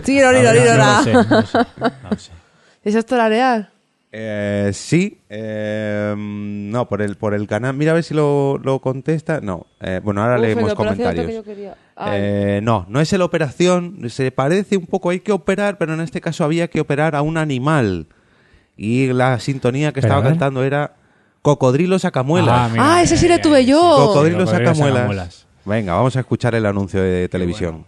Tiro, 0.04 0.30
tiro, 0.32 0.52
tiro, 0.52 0.74
no 0.76 0.84
no 0.84 0.96
lo 0.98 1.02
sé, 1.04 1.12
no 1.12 2.10
lo 2.10 2.16
sé. 2.18 2.30
¿Es 2.84 2.94
esto 2.94 3.16
la 3.16 3.28
real? 3.28 3.70
Eh, 4.16 4.70
sí, 4.72 5.18
eh, 5.28 6.14
no, 6.16 6.88
por 6.88 7.02
el, 7.02 7.16
por 7.16 7.34
el 7.34 7.46
canal. 7.48 7.74
Mira 7.74 7.92
a 7.92 7.94
ver 7.94 8.04
si 8.04 8.14
lo, 8.14 8.58
lo 8.62 8.78
contesta. 8.80 9.40
No, 9.40 9.66
eh, 9.80 10.00
bueno, 10.04 10.22
ahora 10.22 10.36
Uf, 10.36 10.42
leemos 10.42 10.74
comentarios. 10.74 11.44
que 11.44 11.62
yo. 11.64 11.72
Eh, 12.06 12.60
no, 12.62 12.86
no 12.88 13.00
es 13.00 13.12
el 13.12 13.22
operación. 13.22 14.08
Se 14.10 14.30
parece 14.30 14.76
un 14.76 14.86
poco, 14.86 15.10
hay 15.10 15.20
que 15.20 15.32
operar, 15.32 15.78
pero 15.78 15.94
en 15.94 16.00
este 16.00 16.20
caso 16.20 16.44
había 16.44 16.68
que 16.68 16.80
operar 16.80 17.16
a 17.16 17.22
un 17.22 17.36
animal. 17.38 18.06
Y 18.76 19.12
la 19.12 19.38
sintonía 19.40 19.92
que 19.92 20.00
Pero 20.00 20.14
estaba 20.14 20.28
cantando 20.28 20.64
era 20.64 20.94
Cocodrilo 21.42 21.98
Sacamuelas. 21.98 22.72
Ah, 22.78 23.02
ese 23.02 23.16
sí 23.16 23.28
le 23.28 23.38
tuve 23.38 23.64
yo. 23.64 23.78
Cocodrilo 23.78 24.38
Cocodrilo 24.38 24.46
Sacamuelas. 24.46 24.94
Sacamuelas. 24.94 25.46
Venga, 25.64 25.94
vamos 25.94 26.14
a 26.16 26.20
escuchar 26.20 26.54
el 26.54 26.66
anuncio 26.66 27.02
de 27.02 27.28
televisión. 27.28 27.86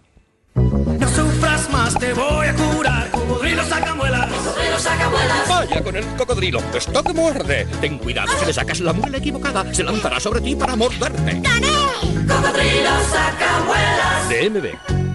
No 0.55 1.07
sufras 1.09 1.69
más, 1.69 1.93
te 1.99 2.13
voy 2.13 2.47
a 2.47 2.53
curar. 2.55 3.11
Cocodrilo 3.11 3.63
sacamuelas. 3.63 4.31
Cocodrilo 4.31 4.79
sacamuelas. 4.79 5.49
Vaya 5.49 5.83
con 5.83 5.95
el 5.95 6.05
cocodrilo, 6.15 6.59
está 6.73 7.03
que 7.03 7.13
muerde. 7.13 7.67
Ten 7.79 7.99
cuidado, 7.99 8.31
si 8.39 8.45
le 8.45 8.53
sacas 8.53 8.79
la 8.79 8.93
muela 8.93 9.17
equivocada, 9.17 9.71
se 9.73 9.83
lanzará 9.83 10.19
sobre 10.19 10.41
ti 10.41 10.55
para 10.55 10.75
morderte. 10.75 11.41
Cocodrilo 12.27 12.91
sacamuelas. 13.11 14.29
DMB. 14.29 15.06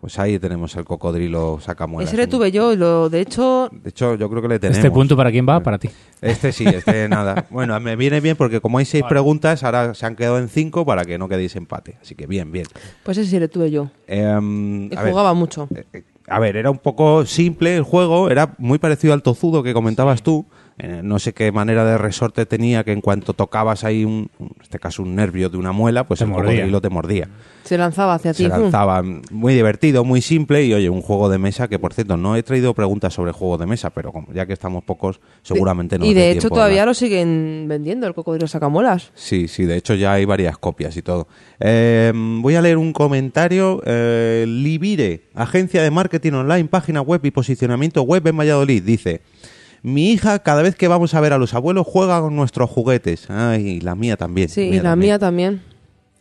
Pues 0.00 0.16
ahí 0.20 0.38
tenemos 0.38 0.76
el 0.76 0.84
cocodrilo 0.84 1.58
Sacamuelas. 1.60 2.08
Ese 2.08 2.16
le 2.16 2.28
tuve 2.28 2.52
yo 2.52 2.72
y 2.72 2.76
lo, 2.76 3.08
de 3.10 3.20
hecho, 3.20 3.68
De 3.72 3.90
hecho, 3.90 4.14
yo 4.14 4.30
creo 4.30 4.40
que 4.40 4.46
le 4.48 4.58
tenemos. 4.60 4.78
¿Este 4.78 4.90
punto 4.92 5.16
para 5.16 5.32
quién 5.32 5.44
va? 5.48 5.60
Para 5.60 5.76
ti. 5.78 5.90
Este 6.22 6.52
sí, 6.52 6.64
este 6.66 7.08
nada. 7.08 7.46
Bueno, 7.50 7.78
me 7.80 7.96
viene 7.96 8.20
bien 8.20 8.36
porque 8.36 8.60
como 8.60 8.78
hay 8.78 8.84
seis 8.84 9.02
preguntas, 9.08 9.64
ahora 9.64 9.94
se 9.94 10.06
han 10.06 10.14
quedado 10.14 10.38
en 10.38 10.48
cinco 10.48 10.86
para 10.86 11.04
que 11.04 11.18
no 11.18 11.28
quedéis 11.28 11.56
empate. 11.56 11.96
Así 12.00 12.14
que 12.14 12.26
bien, 12.28 12.52
bien. 12.52 12.66
pues 13.02 13.18
ese 13.18 13.28
sí 13.28 13.40
le 13.40 13.48
tuve 13.48 13.72
yo. 13.72 13.90
Em, 14.06 14.84
Y 14.92 14.96
a 14.96 15.02
ver, 15.02 15.10
jugaba 15.10 15.34
mucho. 15.34 15.66
eh, 15.74 15.84
eh, 15.92 16.02
a 16.28 16.38
ver, 16.38 16.56
era 16.56 16.70
un 16.70 16.78
poco 16.78 17.24
simple 17.26 17.74
el 17.76 17.82
juego, 17.82 18.30
era 18.30 18.54
muy 18.58 18.78
parecido 18.78 19.14
al 19.14 19.22
tozudo 19.22 19.62
que 19.64 19.72
comentabas 19.74 20.22
tú. 20.22 20.46
Eh, 20.80 21.00
no 21.02 21.18
sé 21.18 21.32
qué 21.32 21.50
manera 21.50 21.84
de 21.84 21.98
resorte 21.98 22.46
tenía 22.46 22.84
que 22.84 22.92
en 22.92 23.00
cuanto 23.00 23.32
tocabas 23.32 23.82
ahí, 23.82 24.04
un, 24.04 24.30
en 24.38 24.50
este 24.62 24.78
caso 24.78 25.02
un 25.02 25.16
nervio 25.16 25.48
de 25.48 25.56
una 25.56 25.72
muela, 25.72 26.06
pues 26.06 26.18
Te 26.18 26.24
el 26.24 26.30
mordía. 26.30 26.52
cocodrilo 26.52 26.80
te 26.80 26.88
mordía. 26.88 27.28
Se 27.64 27.76
lanzaba 27.76 28.14
hacia 28.14 28.32
ti. 28.32 28.44
Se 28.44 28.48
lanzaba 28.48 29.02
muy 29.02 29.54
divertido, 29.54 30.04
muy 30.04 30.22
simple 30.22 30.64
y 30.64 30.72
oye, 30.72 30.88
un 30.88 31.02
juego 31.02 31.28
de 31.28 31.38
mesa 31.38 31.66
que 31.66 31.80
por 31.80 31.94
cierto 31.94 32.16
no 32.16 32.36
he 32.36 32.42
traído 32.44 32.74
preguntas 32.74 33.12
sobre 33.12 33.32
juegos 33.32 33.58
de 33.58 33.66
mesa, 33.66 33.90
pero 33.90 34.12
como 34.12 34.32
ya 34.32 34.46
que 34.46 34.52
estamos 34.52 34.84
pocos, 34.84 35.20
seguramente 35.42 35.98
no. 35.98 36.06
Y 36.06 36.14
de 36.14 36.30
hecho 36.30 36.48
todavía 36.48 36.86
lo 36.86 36.94
siguen 36.94 37.66
vendiendo, 37.68 38.06
el 38.06 38.14
cocodrilo 38.14 38.46
sacamuelas. 38.46 39.10
Sí, 39.14 39.48
sí, 39.48 39.64
de 39.64 39.76
hecho 39.76 39.94
ya 39.94 40.12
hay 40.12 40.24
varias 40.26 40.58
copias 40.58 40.96
y 40.96 41.02
todo. 41.02 41.26
Eh, 41.58 42.12
voy 42.14 42.54
a 42.54 42.62
leer 42.62 42.78
un 42.78 42.92
comentario. 42.92 43.82
Eh, 43.84 44.44
Libire, 44.46 45.24
agencia 45.34 45.82
de 45.82 45.90
marketing 45.90 46.32
online, 46.34 46.66
página 46.66 47.00
web 47.00 47.20
y 47.24 47.32
posicionamiento 47.32 48.02
web 48.02 48.24
en 48.28 48.36
Valladolid, 48.36 48.82
dice... 48.82 49.22
Mi 49.82 50.10
hija, 50.12 50.40
cada 50.40 50.62
vez 50.62 50.74
que 50.74 50.88
vamos 50.88 51.14
a 51.14 51.20
ver 51.20 51.32
a 51.32 51.38
los 51.38 51.54
abuelos, 51.54 51.86
juega 51.86 52.20
con 52.20 52.34
nuestros 52.36 52.68
juguetes. 52.70 53.30
Ay, 53.30 53.80
la 53.80 53.94
mía 53.94 54.16
también. 54.16 54.48
Sí, 54.48 54.62
y 54.62 54.80
la 54.80 54.96
mía 54.96 55.18
también. 55.18 55.62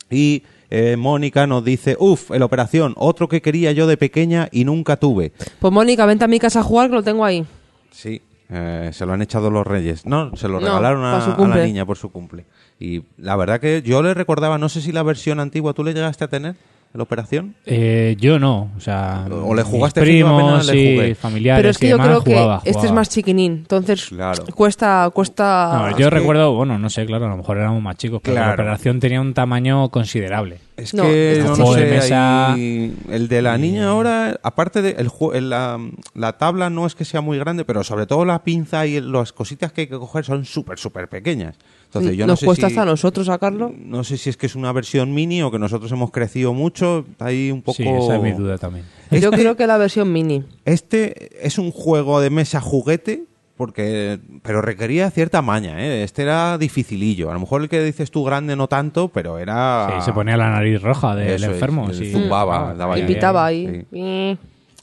Y 0.09 0.43
eh, 0.69 0.95
Mónica 0.97 1.47
nos 1.47 1.63
dice, 1.65 1.95
uff, 1.99 2.31
el 2.31 2.41
Operación, 2.43 2.93
otro 2.97 3.27
que 3.27 3.41
quería 3.41 3.71
yo 3.71 3.87
de 3.87 3.97
pequeña 3.97 4.47
y 4.51 4.63
nunca 4.65 4.97
tuve. 4.97 5.31
Pues 5.59 5.73
Mónica, 5.73 6.05
vente 6.05 6.23
a 6.25 6.27
mi 6.27 6.39
casa 6.39 6.59
a 6.59 6.63
jugar 6.63 6.89
que 6.89 6.95
lo 6.95 7.03
tengo 7.03 7.25
ahí. 7.25 7.45
Sí, 7.91 8.21
eh, 8.49 8.91
se 8.93 9.05
lo 9.05 9.13
han 9.13 9.21
echado 9.21 9.49
los 9.49 9.65
reyes. 9.65 10.05
No, 10.05 10.35
se 10.35 10.47
lo 10.47 10.59
No, 10.59 10.67
regalaron 10.67 11.03
a, 11.03 11.17
a 11.35 11.47
la 11.47 11.65
niña 11.65 11.85
por 11.85 11.97
su 11.97 12.11
cumple. 12.11 12.45
Y 12.79 13.01
la 13.17 13.35
verdad 13.35 13.59
que 13.59 13.81
yo 13.81 14.01
le 14.03 14.13
recordaba, 14.13 14.57
no 14.57 14.69
sé 14.69 14.81
si 14.81 14.91
la 14.91 15.03
versión 15.03 15.39
antigua, 15.39 15.73
¿tú 15.73 15.83
le 15.83 15.93
llegaste 15.93 16.23
a 16.23 16.27
tener? 16.27 16.55
¿La 16.97 17.03
operación? 17.03 17.53
Eh, 17.67 18.15
yo 18.19 18.39
no, 18.39 18.71
o 18.75 18.79
sea, 18.79 19.27
O 19.29 19.53
le 19.53 19.61
mis 19.61 19.71
jugaste 19.71 20.01
primos 20.01 20.65
le 20.65 20.95
jugué. 20.95 21.13
familiares 21.13 21.59
Pero 21.61 21.69
es 21.69 21.77
que 21.77 21.89
yo 21.89 21.99
creo 21.99 22.23
que 22.23 22.31
jugaba, 22.33 22.59
este 22.65 22.87
es 22.87 22.91
más 22.91 23.07
chiquinín. 23.09 23.51
Entonces 23.53 24.07
Claro. 24.07 24.43
cuesta... 24.55 25.07
cuesta 25.13 25.73
No, 25.73 25.89
yo 25.91 26.07
es 26.07 26.11
que- 26.11 26.19
recuerdo, 26.19 26.55
bueno, 26.55 26.79
no 26.79 26.89
sé, 26.89 27.05
claro, 27.05 27.27
a 27.27 27.29
lo 27.29 27.37
mejor 27.37 27.57
éramos 27.59 27.83
más 27.83 27.97
chicos, 27.97 28.19
pero 28.23 28.33
Claro. 28.33 28.47
la 28.47 28.53
operación 28.55 28.99
tenía 28.99 29.21
un 29.21 29.35
tamaño 29.35 29.89
considerable. 29.89 30.57
Es 30.75 30.95
No, 30.95 31.03
que 31.03 31.35
no, 31.39 31.43
es 31.53 31.59
no 31.59 31.65
juego 31.65 31.75
de 31.75 31.85
mesa. 31.85 32.53
ahí- 32.53 32.95
el 33.09 33.27
de 33.27 33.41
la 33.43 33.57
niña 33.59 33.89
ahora, 33.89 34.39
aparte 34.41 34.81
de 34.81 34.91
el 34.97 35.11
el- 35.35 35.49
la, 35.51 35.79
la 36.15 36.33
tabla 36.39 36.71
no 36.71 36.87
es 36.87 36.95
que 36.95 37.05
sea 37.05 37.21
muy 37.21 37.37
grande, 37.37 37.63
pero 37.63 37.83
sobre 37.83 38.07
todo 38.07 38.25
la 38.25 38.43
pinza 38.43 38.87
y 38.87 38.99
las 39.01 39.33
cositas 39.33 39.71
que 39.71 39.81
hay 39.81 39.87
que 39.87 39.97
coger 39.99 40.25
son 40.25 40.45
súper, 40.45 40.79
súper 40.79 41.09
pequeñas. 41.09 41.55
Entonces 41.87 42.15
yo 42.17 42.25
no 42.27 42.33
Nos 42.33 42.39
sé 42.41 42.45
cuesta 42.45 42.67
si, 42.67 42.73
hasta 42.73 42.81
a 42.83 42.85
nosotros 42.85 43.27
sacarlo. 43.27 43.73
no 43.77 44.03
sé 44.03 44.17
si 44.17 44.29
es 44.29 44.37
que 44.37 44.45
es 44.45 44.55
una 44.55 44.71
versión 44.73 45.13
mini 45.13 45.41
o 45.41 45.49
que 45.51 45.57
nosotros 45.57 45.91
hemos 45.91 46.11
crecido 46.11 46.53
mucho, 46.53 47.05
hay 47.19 47.49
un 47.49 47.61
poco... 47.61 47.77
Sí, 47.77 47.87
esa 47.87 48.17
es 48.17 48.21
mi 48.21 48.33
duda 48.33 48.57
también. 48.57 48.85
Yo 49.09 49.17
Este- 49.17 49.29
creo 49.37 49.55
que 49.55 49.65
la 49.67 49.77
versión 49.77 50.11
mini. 50.11 50.43
Este 50.65 51.45
es 51.45 51.57
un 51.57 51.71
juego 51.71 52.19
de 52.19 52.29
mesa 52.29 52.59
juguete, 52.61 53.23
porque 53.55 54.19
pero 54.43 54.61
requería 54.61 55.09
cierta 55.09 55.41
maña, 55.41 55.83
¿eh? 55.83 56.03
Este 56.03 56.21
era 56.23 56.57
dificilillo. 56.57 57.31
A 57.31 57.33
lo 57.33 57.39
mejor 57.39 57.61
el 57.63 57.69
que 57.69 57.81
dices 57.83 58.11
tú 58.11 58.23
grande 58.23 58.55
no 58.55 58.67
tanto, 58.67 59.07
pero 59.07 59.39
era... 59.39 59.93
Sí, 59.99 60.05
se 60.05 60.13
ponía 60.13 60.35
la 60.37 60.49
nariz 60.49 60.81
roja 60.81 61.15
del 61.15 61.35
es, 61.35 61.43
enfermo. 61.43 61.89
y 61.89 61.93
sí. 61.95 62.11
zumbaba, 62.11 62.71
Ah, 62.71 62.73
daba 62.75 62.99
Y 62.99 63.01
ahí. 63.01 63.07
pitaba 63.07 63.49
sí. 63.49 63.85
ahí. 63.91 64.37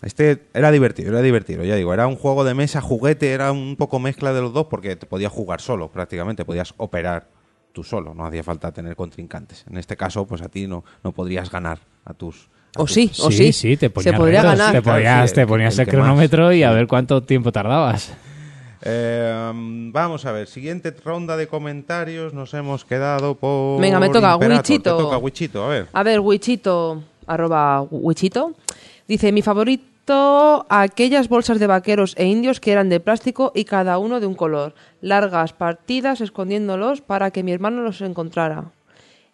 Este 0.04 0.46
era 0.52 0.70
divertido, 0.70 1.08
era 1.10 1.22
divertido, 1.22 1.64
ya 1.64 1.76
digo, 1.76 1.94
era 1.94 2.06
un 2.06 2.16
juego 2.16 2.44
de 2.44 2.52
mesa 2.54 2.80
juguete, 2.80 3.32
era 3.32 3.50
un 3.52 3.74
poco 3.76 3.98
mezcla 3.98 4.32
de 4.34 4.42
los 4.42 4.52
dos 4.52 4.66
porque 4.66 4.96
te 4.96 5.06
podías 5.06 5.32
jugar 5.32 5.60
solo 5.62 5.88
prácticamente, 5.90 6.44
podías 6.44 6.74
operar 6.76 7.26
tú 7.72 7.82
solo, 7.82 8.14
no 8.14 8.26
hacía 8.26 8.42
falta 8.44 8.70
tener 8.70 8.94
contrincantes. 8.96 9.64
En 9.68 9.78
este 9.78 9.96
caso, 9.96 10.26
pues 10.26 10.42
a 10.42 10.48
ti 10.48 10.66
no, 10.66 10.84
no 11.02 11.12
podrías 11.12 11.50
ganar 11.50 11.78
a 12.04 12.12
tus... 12.14 12.48
a 12.76 12.82
O 12.82 12.84
tus- 12.84 12.92
sí, 12.94 13.10
o 13.18 13.30
sí. 13.30 13.52
sí, 13.52 13.76
te 13.78 13.88
ponías 13.90 14.12
Se 14.12 14.18
podría 14.18 14.42
retos, 14.42 14.58
ganar. 14.58 14.72
Te 14.76 14.82
Claro, 14.82 14.96
ponías, 14.98 15.30
sí, 15.30 15.34
te 15.34 15.40
el- 15.40 15.46
ponías 15.48 15.74
el 15.74 15.80
el, 15.80 15.86
más. 15.86 15.94
cronómetro 15.94 16.52
y 16.52 16.62
a 16.62 16.70
ver 16.70 16.86
cuánto 16.86 17.22
tiempo 17.22 17.50
tardabas. 17.50 18.12
Eh, 18.86 19.50
vamos 19.92 20.26
a 20.26 20.32
ver, 20.32 20.46
siguiente 20.46 20.94
ronda 21.04 21.36
de 21.38 21.46
comentarios, 21.46 22.34
nos 22.34 22.52
hemos 22.52 22.84
quedado 22.84 23.34
por... 23.36 23.80
Venga, 23.80 23.98
me 23.98 24.10
toca. 24.10 24.36
Wichito. 24.36 24.96
Te 24.96 25.02
toca, 25.02 25.16
Wichito, 25.16 25.64
a 25.64 25.68
ver. 25.68 25.86
A 25.92 26.02
ver, 26.02 26.20
Wichito, 26.20 27.02
arroba 27.26 27.80
Wichito, 27.90 28.52
dice, 29.08 29.32
mi 29.32 29.40
favorito, 29.40 29.84
aquellas 30.68 31.28
bolsas 31.28 31.58
de 31.58 31.66
vaqueros 31.66 32.14
e 32.16 32.26
indios 32.26 32.60
que 32.60 32.72
eran 32.72 32.88
de 32.88 33.00
plástico 33.00 33.52
y 33.54 33.64
cada 33.64 33.98
uno 33.98 34.20
de 34.20 34.26
un 34.26 34.34
color. 34.34 34.74
Largas 35.00 35.52
partidas 35.52 36.20
escondiéndolos 36.20 37.00
para 37.00 37.30
que 37.30 37.42
mi 37.42 37.52
hermano 37.52 37.82
los 37.82 38.00
encontrara. 38.00 38.72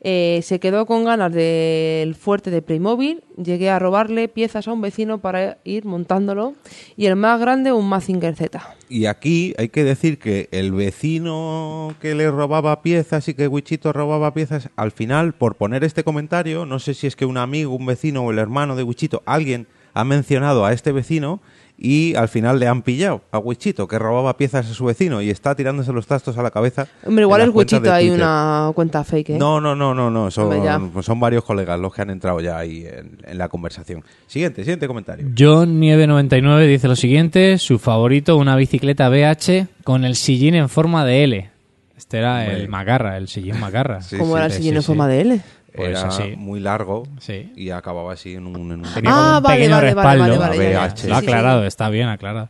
Eh, 0.03 0.41
se 0.43 0.61
quedó 0.61 0.87
con 0.87 1.05
ganas 1.05 1.31
del 1.31 2.15
fuerte 2.15 2.51
de 2.51 2.63
Playmobil, 2.63 3.23
llegué 3.37 3.69
a 3.69 3.79
robarle 3.79 4.29
piezas 4.29 4.67
a 4.67 4.73
un 4.73 4.81
vecino 4.81 5.19
para 5.19 5.59
ir 5.63 5.85
montándolo 5.85 6.55
y 6.97 7.05
el 7.05 7.17
más 7.17 7.39
grande 7.39 7.73
un 7.73 7.87
Mazinger 7.87 8.35
Z. 8.35 8.63
Y 8.89 9.05
aquí 9.05 9.55
hay 9.59 9.69
que 9.69 9.85
decir 9.85 10.19
que 10.19 10.49
el 10.53 10.73
vecino 10.73 11.95
que 12.01 12.15
le 12.15 12.31
robaba 12.31 12.81
piezas 12.81 13.29
y 13.29 13.35
que 13.35 13.47
Wichito 13.47 13.93
robaba 13.93 14.33
piezas, 14.33 14.71
al 14.75 14.91
final, 14.91 15.35
por 15.35 15.57
poner 15.57 15.85
este 15.85 16.03
comentario, 16.03 16.65
no 16.65 16.79
sé 16.79 16.95
si 16.95 17.07
es 17.07 17.15
que 17.15 17.27
un 17.27 17.37
amigo, 17.37 17.75
un 17.75 17.85
vecino 17.85 18.23
o 18.25 18.31
el 18.31 18.39
hermano 18.39 18.77
de 18.77 18.85
Wichito, 18.85 19.23
alguien 19.27 19.67
ha 19.95 20.05
mencionado 20.05 20.65
a 20.65 20.73
este 20.73 20.93
vecino 20.93 21.41
y 21.83 22.15
al 22.15 22.29
final 22.29 22.59
le 22.61 22.67
han 22.69 22.83
pillado 22.83 23.23
a 23.33 23.39
Wichito, 23.39 23.89
que 23.89 23.99
robaba 23.99 24.37
piezas 24.37 24.71
a 24.71 24.75
su 24.75 24.85
vecino 24.85 25.23
y 25.23 25.31
está 25.31 25.55
tirándose 25.55 25.93
los 25.95 26.07
trastos 26.07 26.37
a 26.37 26.43
la 26.43 26.51
cabeza. 26.51 26.87
Hombre, 27.07 27.23
igual 27.23 27.41
es 27.41 27.49
Wichito, 27.49 27.91
hay 27.91 28.11
una 28.11 28.71
cuenta 28.75 29.03
fake, 29.03 29.31
¿eh? 29.31 29.39
No, 29.39 29.63
no, 29.63 29.75
no, 29.75 29.95
no, 29.95 30.11
no. 30.11 30.31
Son, 30.31 31.03
son 31.03 31.21
varios 31.21 31.43
colegas 31.43 31.81
los 31.81 31.95
que 31.95 32.03
han 32.03 32.11
entrado 32.11 32.41
ya 32.41 32.59
ahí 32.59 32.85
en, 32.87 33.17
en 33.25 33.39
la 33.39 33.49
conversación. 33.49 34.05
Siguiente, 34.27 34.63
siguiente 34.63 34.87
comentario. 34.87 35.27
John 35.39 35.81
Nieve99 35.81 36.67
dice 36.67 36.87
lo 36.87 36.97
siguiente, 36.97 37.57
su 37.57 37.79
favorito, 37.79 38.37
una 38.37 38.57
bicicleta 38.57 39.09
BH 39.09 39.69
con 39.83 40.05
el 40.05 40.17
sillín 40.17 40.57
en 40.57 40.69
forma 40.69 41.07
de 41.07 41.25
L. 41.25 41.51
Este 41.97 42.19
era 42.19 42.47
el 42.47 42.69
Macarra, 42.69 43.17
el 43.17 43.29
sillín 43.29 43.61
Macarra. 43.61 44.03
Sí, 44.03 44.17
Como 44.17 44.37
era 44.37 44.47
el 44.47 44.53
sillín 44.53 44.73
sí, 44.73 44.77
en 44.77 44.83
sí. 44.83 44.87
forma 44.87 45.07
de 45.07 45.21
L. 45.21 45.41
Pues 45.75 45.91
Era 45.91 46.09
así. 46.09 46.35
muy 46.37 46.59
largo 46.61 47.05
Sí. 47.21 47.53
y 47.57 47.71
acababa 47.71 48.13
así 48.13 48.35
en 48.35 48.47
un... 48.47 48.57
en 48.73 48.81
un- 48.85 48.93
Tenía 48.95 49.11
Ah, 49.13 49.37
un 49.39 49.43
vale, 49.45 49.57
pequeño 49.57 49.77
vale, 49.77 49.95
vale, 49.95 50.19
respaldo. 50.19 50.39
vale, 50.41 50.59
vale, 50.59 50.65
ya, 50.65 50.71
ya. 50.73 50.81
VH. 50.87 50.97
Sí, 51.03 51.09
Lo 51.09 51.15
ha 51.15 51.21
sí, 51.21 51.27
aclarado, 51.27 51.65
está 51.67 51.89
bien 51.91 52.09
aclarado. 52.09 52.49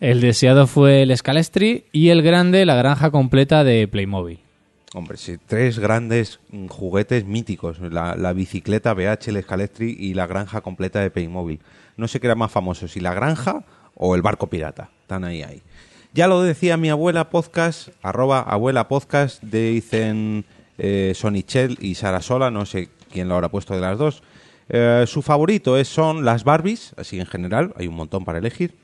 El 0.00 0.20
deseado 0.20 0.66
fue 0.66 1.02
el 1.02 1.16
Scalestri 1.16 1.86
y 1.92 2.10
el 2.10 2.22
grande, 2.22 2.64
la 2.66 2.74
granja 2.76 3.10
completa 3.10 3.64
de 3.64 3.88
Playmobil. 3.88 4.38
Hombre, 4.94 5.16
sí, 5.18 5.36
tres 5.46 5.78
grandes 5.78 6.40
juguetes 6.68 7.24
míticos. 7.24 7.78
La, 7.80 8.16
la 8.16 8.32
bicicleta 8.32 8.92
BH, 8.94 9.28
el 9.28 9.42
Scalestri 9.42 9.96
y 9.98 10.14
la 10.14 10.26
granja 10.26 10.60
completa 10.62 11.00
de 11.00 11.10
Playmobil. 11.10 11.60
No 11.96 12.08
sé 12.08 12.18
qué 12.20 12.26
era 12.26 12.34
más 12.34 12.50
famoso, 12.50 12.88
si 12.88 12.98
la 13.00 13.14
granja 13.14 13.62
o 13.94 14.14
el 14.14 14.22
barco 14.22 14.48
pirata. 14.48 14.90
Están 15.02 15.24
ahí, 15.24 15.42
ahí. 15.42 15.62
Ya 16.12 16.26
lo 16.26 16.42
decía 16.42 16.76
mi 16.76 16.88
abuela 16.88 17.30
podcast, 17.30 17.90
arroba 18.02 18.40
abuela 18.40 18.88
podcast, 18.88 19.40
de 19.44 19.70
dicen 19.70 20.44
eh, 20.80 21.12
Sonichel 21.14 21.76
y 21.80 21.94
Sara 21.94 22.22
Sola, 22.22 22.50
no 22.50 22.64
sé 22.64 22.88
quién 23.12 23.28
lo 23.28 23.34
habrá 23.34 23.50
puesto 23.50 23.74
de 23.74 23.80
las 23.80 23.98
dos. 23.98 24.22
Eh, 24.70 25.04
su 25.06 25.20
favorito 25.20 25.76
es, 25.76 25.88
son 25.88 26.24
las 26.24 26.42
Barbies, 26.44 26.94
así 26.96 27.20
en 27.20 27.26
general, 27.26 27.74
hay 27.76 27.86
un 27.86 27.94
montón 27.94 28.24
para 28.24 28.38
elegir. 28.38 28.74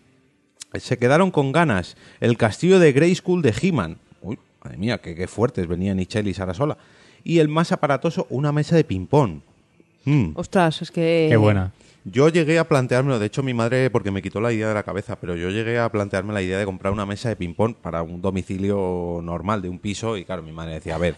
Se 0.74 0.98
quedaron 0.98 1.30
con 1.30 1.52
ganas 1.52 1.96
el 2.20 2.36
castillo 2.36 2.78
de 2.78 2.92
Grayskull 2.92 3.40
de 3.40 3.54
He-Man. 3.60 3.98
Uy, 4.20 4.38
madre 4.62 4.76
mía, 4.76 4.98
qué, 4.98 5.14
qué 5.14 5.26
fuertes 5.26 5.66
venían 5.66 5.96
Michelle 5.96 6.28
y 6.28 6.34
Sara 6.34 6.52
Sola. 6.52 6.76
Y 7.24 7.38
el 7.38 7.48
más 7.48 7.72
aparatoso, 7.72 8.26
una 8.28 8.52
mesa 8.52 8.76
de 8.76 8.84
ping-pong. 8.84 9.40
Mm. 10.04 10.32
Ostras, 10.34 10.82
es 10.82 10.90
que... 10.90 11.28
Qué 11.30 11.36
buena. 11.36 11.72
Yo 12.08 12.28
llegué 12.28 12.60
a 12.60 12.68
planteármelo, 12.68 13.18
de 13.18 13.26
hecho 13.26 13.42
mi 13.42 13.52
madre, 13.52 13.90
porque 13.90 14.12
me 14.12 14.22
quitó 14.22 14.40
la 14.40 14.52
idea 14.52 14.68
de 14.68 14.74
la 14.74 14.84
cabeza, 14.84 15.16
pero 15.16 15.34
yo 15.34 15.50
llegué 15.50 15.80
a 15.80 15.90
plantearme 15.90 16.32
la 16.32 16.40
idea 16.40 16.56
de 16.56 16.64
comprar 16.64 16.92
una 16.92 17.04
mesa 17.04 17.28
de 17.28 17.34
ping-pong 17.34 17.74
para 17.74 18.02
un 18.02 18.22
domicilio 18.22 19.20
normal 19.24 19.60
de 19.60 19.68
un 19.68 19.80
piso 19.80 20.16
y 20.16 20.24
claro, 20.24 20.44
mi 20.44 20.52
madre 20.52 20.74
decía, 20.74 20.94
a 20.94 20.98
ver, 20.98 21.16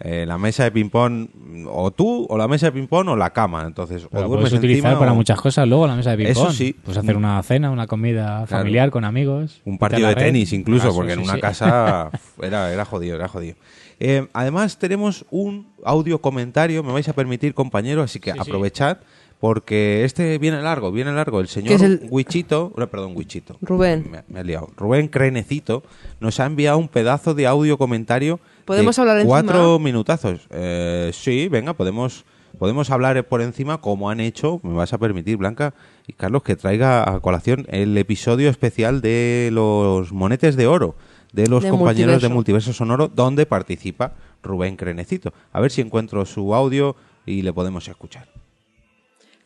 eh, 0.00 0.24
la 0.26 0.38
mesa 0.38 0.64
de 0.64 0.70
ping-pong 0.70 1.28
o 1.66 1.90
tú, 1.90 2.26
o 2.28 2.38
la 2.38 2.46
mesa 2.46 2.66
de 2.66 2.72
ping-pong 2.72 3.08
o 3.08 3.16
la 3.16 3.30
cama, 3.30 3.64
entonces 3.66 4.04
o 4.04 4.08
Pero 4.10 4.28
duermes 4.28 4.50
puedes 4.50 4.58
utilizar 4.58 4.90
encima 4.92 4.98
para 5.00 5.12
o- 5.12 5.14
muchas 5.16 5.40
cosas 5.40 5.66
luego 5.66 5.86
la 5.86 5.96
mesa 5.96 6.10
de 6.12 6.18
ping 6.18 6.26
Eso 6.26 6.52
sí. 6.52 6.72
Puedes 6.72 6.98
hacer 6.98 7.16
una 7.16 7.42
cena, 7.42 7.70
una 7.70 7.86
comida 7.86 8.46
familiar 8.46 8.90
con 8.90 9.04
amigos. 9.04 9.60
Un 9.64 9.78
partido 9.78 10.08
de 10.08 10.14
red. 10.14 10.24
tenis 10.26 10.52
incluso, 10.52 10.88
Ah, 10.88 10.90
sí, 10.90 10.96
porque 10.96 11.12
en 11.14 11.20
una 11.20 11.34
sí. 11.34 11.40
casa 11.40 12.10
era, 12.42 12.72
era 12.72 12.84
jodido, 12.84 13.16
era 13.16 13.28
jodido. 13.28 13.56
Eh, 14.00 14.28
además 14.32 14.78
tenemos 14.78 15.24
un 15.30 15.66
audio 15.84 16.20
comentario, 16.20 16.84
me 16.84 16.92
vais 16.92 17.08
a 17.08 17.12
permitir 17.12 17.52
compañero, 17.54 18.02
así 18.02 18.20
que 18.20 18.30
Sí, 18.30 18.36
sí. 18.36 18.40
aprovechad, 18.48 18.98
porque 19.40 20.04
este 20.04 20.38
viene 20.38 20.60
largo, 20.62 20.90
viene 20.92 21.12
largo. 21.12 21.40
El 21.40 21.48
señor 21.48 21.68
¿Qué 21.68 21.74
es 21.74 21.82
el- 21.82 22.06
Wichito, 22.10 22.72
no, 22.76 22.86
perdón, 22.88 23.12
Wichito. 23.16 23.56
Rubén. 23.60 24.08
Me, 24.10 24.22
me 24.28 24.40
he 24.40 24.44
liado. 24.44 24.68
Rubén 24.76 25.08
Crenecito 25.08 25.82
nos 26.20 26.38
ha 26.40 26.46
enviado 26.46 26.78
un 26.78 26.88
pedazo 26.88 27.34
de 27.34 27.46
audio 27.46 27.78
comentario. 27.78 28.38
¿Podemos 28.68 28.94
de 28.96 29.02
hablar 29.02 29.16
encima? 29.16 29.28
Cuatro 29.42 29.78
minutazos. 29.80 30.46
Eh, 30.50 31.10
sí, 31.12 31.48
venga, 31.48 31.72
podemos... 31.74 32.24
Podemos 32.58 32.90
hablar 32.90 33.22
por 33.28 33.40
encima 33.42 33.80
como 33.80 34.10
han 34.10 34.18
hecho, 34.20 34.58
me 34.64 34.72
vas 34.74 34.92
a 34.92 34.98
permitir, 34.98 35.36
Blanca 35.36 35.74
y 36.08 36.12
Carlos, 36.14 36.42
que 36.42 36.56
traiga 36.56 37.08
a 37.08 37.20
colación 37.20 37.66
el 37.68 37.96
episodio 37.98 38.48
especial 38.50 39.00
de 39.00 39.50
los 39.52 40.12
monetes 40.12 40.56
de 40.56 40.66
oro 40.66 40.96
de 41.32 41.46
los 41.46 41.62
De 41.62 41.70
compañeros 41.70 42.20
de 42.22 42.28
Multiverso. 42.30 42.72
Sonoro, 42.72 43.06
donde 43.08 43.46
participa 43.46 44.12
Rubén 44.42 44.76
Crenecito. 44.76 45.32
A 45.52 45.60
ver 45.60 45.70
si 45.70 45.82
encuentro 45.82 46.24
su 46.24 46.52
audio 46.52 46.96
y 47.26 47.42
le 47.42 47.52
podemos 47.52 47.86
escuchar. 47.86 48.26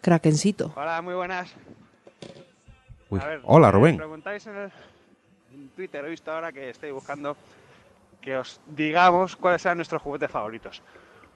Krakencito. 0.01 0.73
Hola, 0.77 1.03
muy 1.03 1.15
buenas. 1.15 1.51
Uy, 3.11 3.21
A 3.21 3.27
ver, 3.27 3.41
Hola, 3.45 3.67
me 3.67 3.73
Rubén. 3.73 3.97
preguntáis 3.99 4.47
en, 4.47 4.57
el- 4.57 4.71
en 5.55 5.69
Twitter, 5.71 6.05
he 6.05 6.09
visto 6.09 6.31
ahora 6.33 6.51
que 6.53 6.71
estoy 6.71 6.93
buscando 6.93 7.37
que 8.23 8.39
os 8.39 8.61
digamos 8.67 9.37
cuáles 9.37 9.65
eran 9.67 9.79
nuestros 9.79 10.01
juguetes 10.01 10.31
favoritos. 10.31 10.83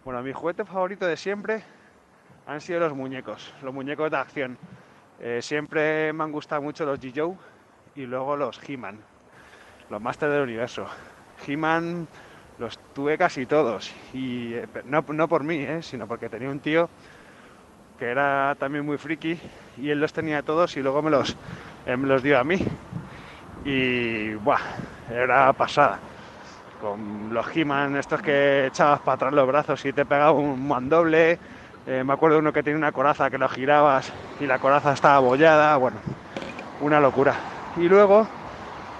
Bueno, 0.04 0.22
mi 0.22 0.32
juguete 0.32 0.64
favorito 0.64 1.04
de 1.04 1.16
siempre 1.16 1.62
han 2.46 2.60
sido 2.60 2.80
los 2.80 2.94
muñecos, 2.94 3.52
los 3.62 3.74
muñecos 3.74 4.10
de 4.10 4.16
acción. 4.16 4.56
Eh, 5.20 5.40
siempre 5.42 6.12
me 6.12 6.24
han 6.24 6.32
gustado 6.32 6.62
mucho 6.62 6.86
los 6.86 7.00
G-Joe 7.00 7.34
y 7.96 8.06
luego 8.06 8.36
los 8.36 8.60
He-Man, 8.66 9.00
los 9.90 10.00
Masters 10.00 10.32
del 10.32 10.42
Universo. 10.42 10.86
He-Man 11.46 12.06
los 12.58 12.78
tuve 12.94 13.18
casi 13.18 13.46
todos 13.46 13.92
y 14.14 14.54
eh, 14.54 14.66
no, 14.84 15.04
no 15.08 15.28
por 15.28 15.42
mí, 15.42 15.56
eh, 15.56 15.82
sino 15.82 16.06
porque 16.06 16.28
tenía 16.28 16.48
un 16.48 16.60
tío 16.60 16.88
que 17.98 18.06
era 18.06 18.54
también 18.58 18.84
muy 18.84 18.98
friki 18.98 19.38
y 19.78 19.90
él 19.90 20.00
los 20.00 20.12
tenía 20.12 20.42
todos 20.42 20.76
y 20.76 20.82
luego 20.82 21.02
me 21.02 21.10
los, 21.10 21.36
eh, 21.86 21.96
me 21.96 22.06
los 22.06 22.22
dio 22.22 22.38
a 22.38 22.44
mí. 22.44 22.58
Y 23.64 24.34
buah, 24.34 24.60
era 25.10 25.52
pasada. 25.52 25.98
Con 26.80 27.32
los 27.32 27.46
He-Man, 27.56 27.96
estos 27.96 28.20
que 28.20 28.66
echabas 28.66 29.00
para 29.00 29.14
atrás 29.14 29.32
los 29.32 29.46
brazos 29.46 29.84
y 29.84 29.92
te 29.92 30.04
pegaba 30.04 30.32
un 30.32 30.68
mandoble. 30.68 31.38
Eh, 31.86 32.02
me 32.04 32.12
acuerdo 32.12 32.38
uno 32.38 32.52
que 32.52 32.62
tenía 32.62 32.76
una 32.76 32.92
coraza 32.92 33.30
que 33.30 33.38
lo 33.38 33.48
girabas 33.48 34.12
y 34.40 34.46
la 34.46 34.58
coraza 34.58 34.92
estaba 34.92 35.16
abollada. 35.16 35.76
Bueno, 35.76 35.98
una 36.80 37.00
locura. 37.00 37.34
Y 37.76 37.88
luego 37.88 38.26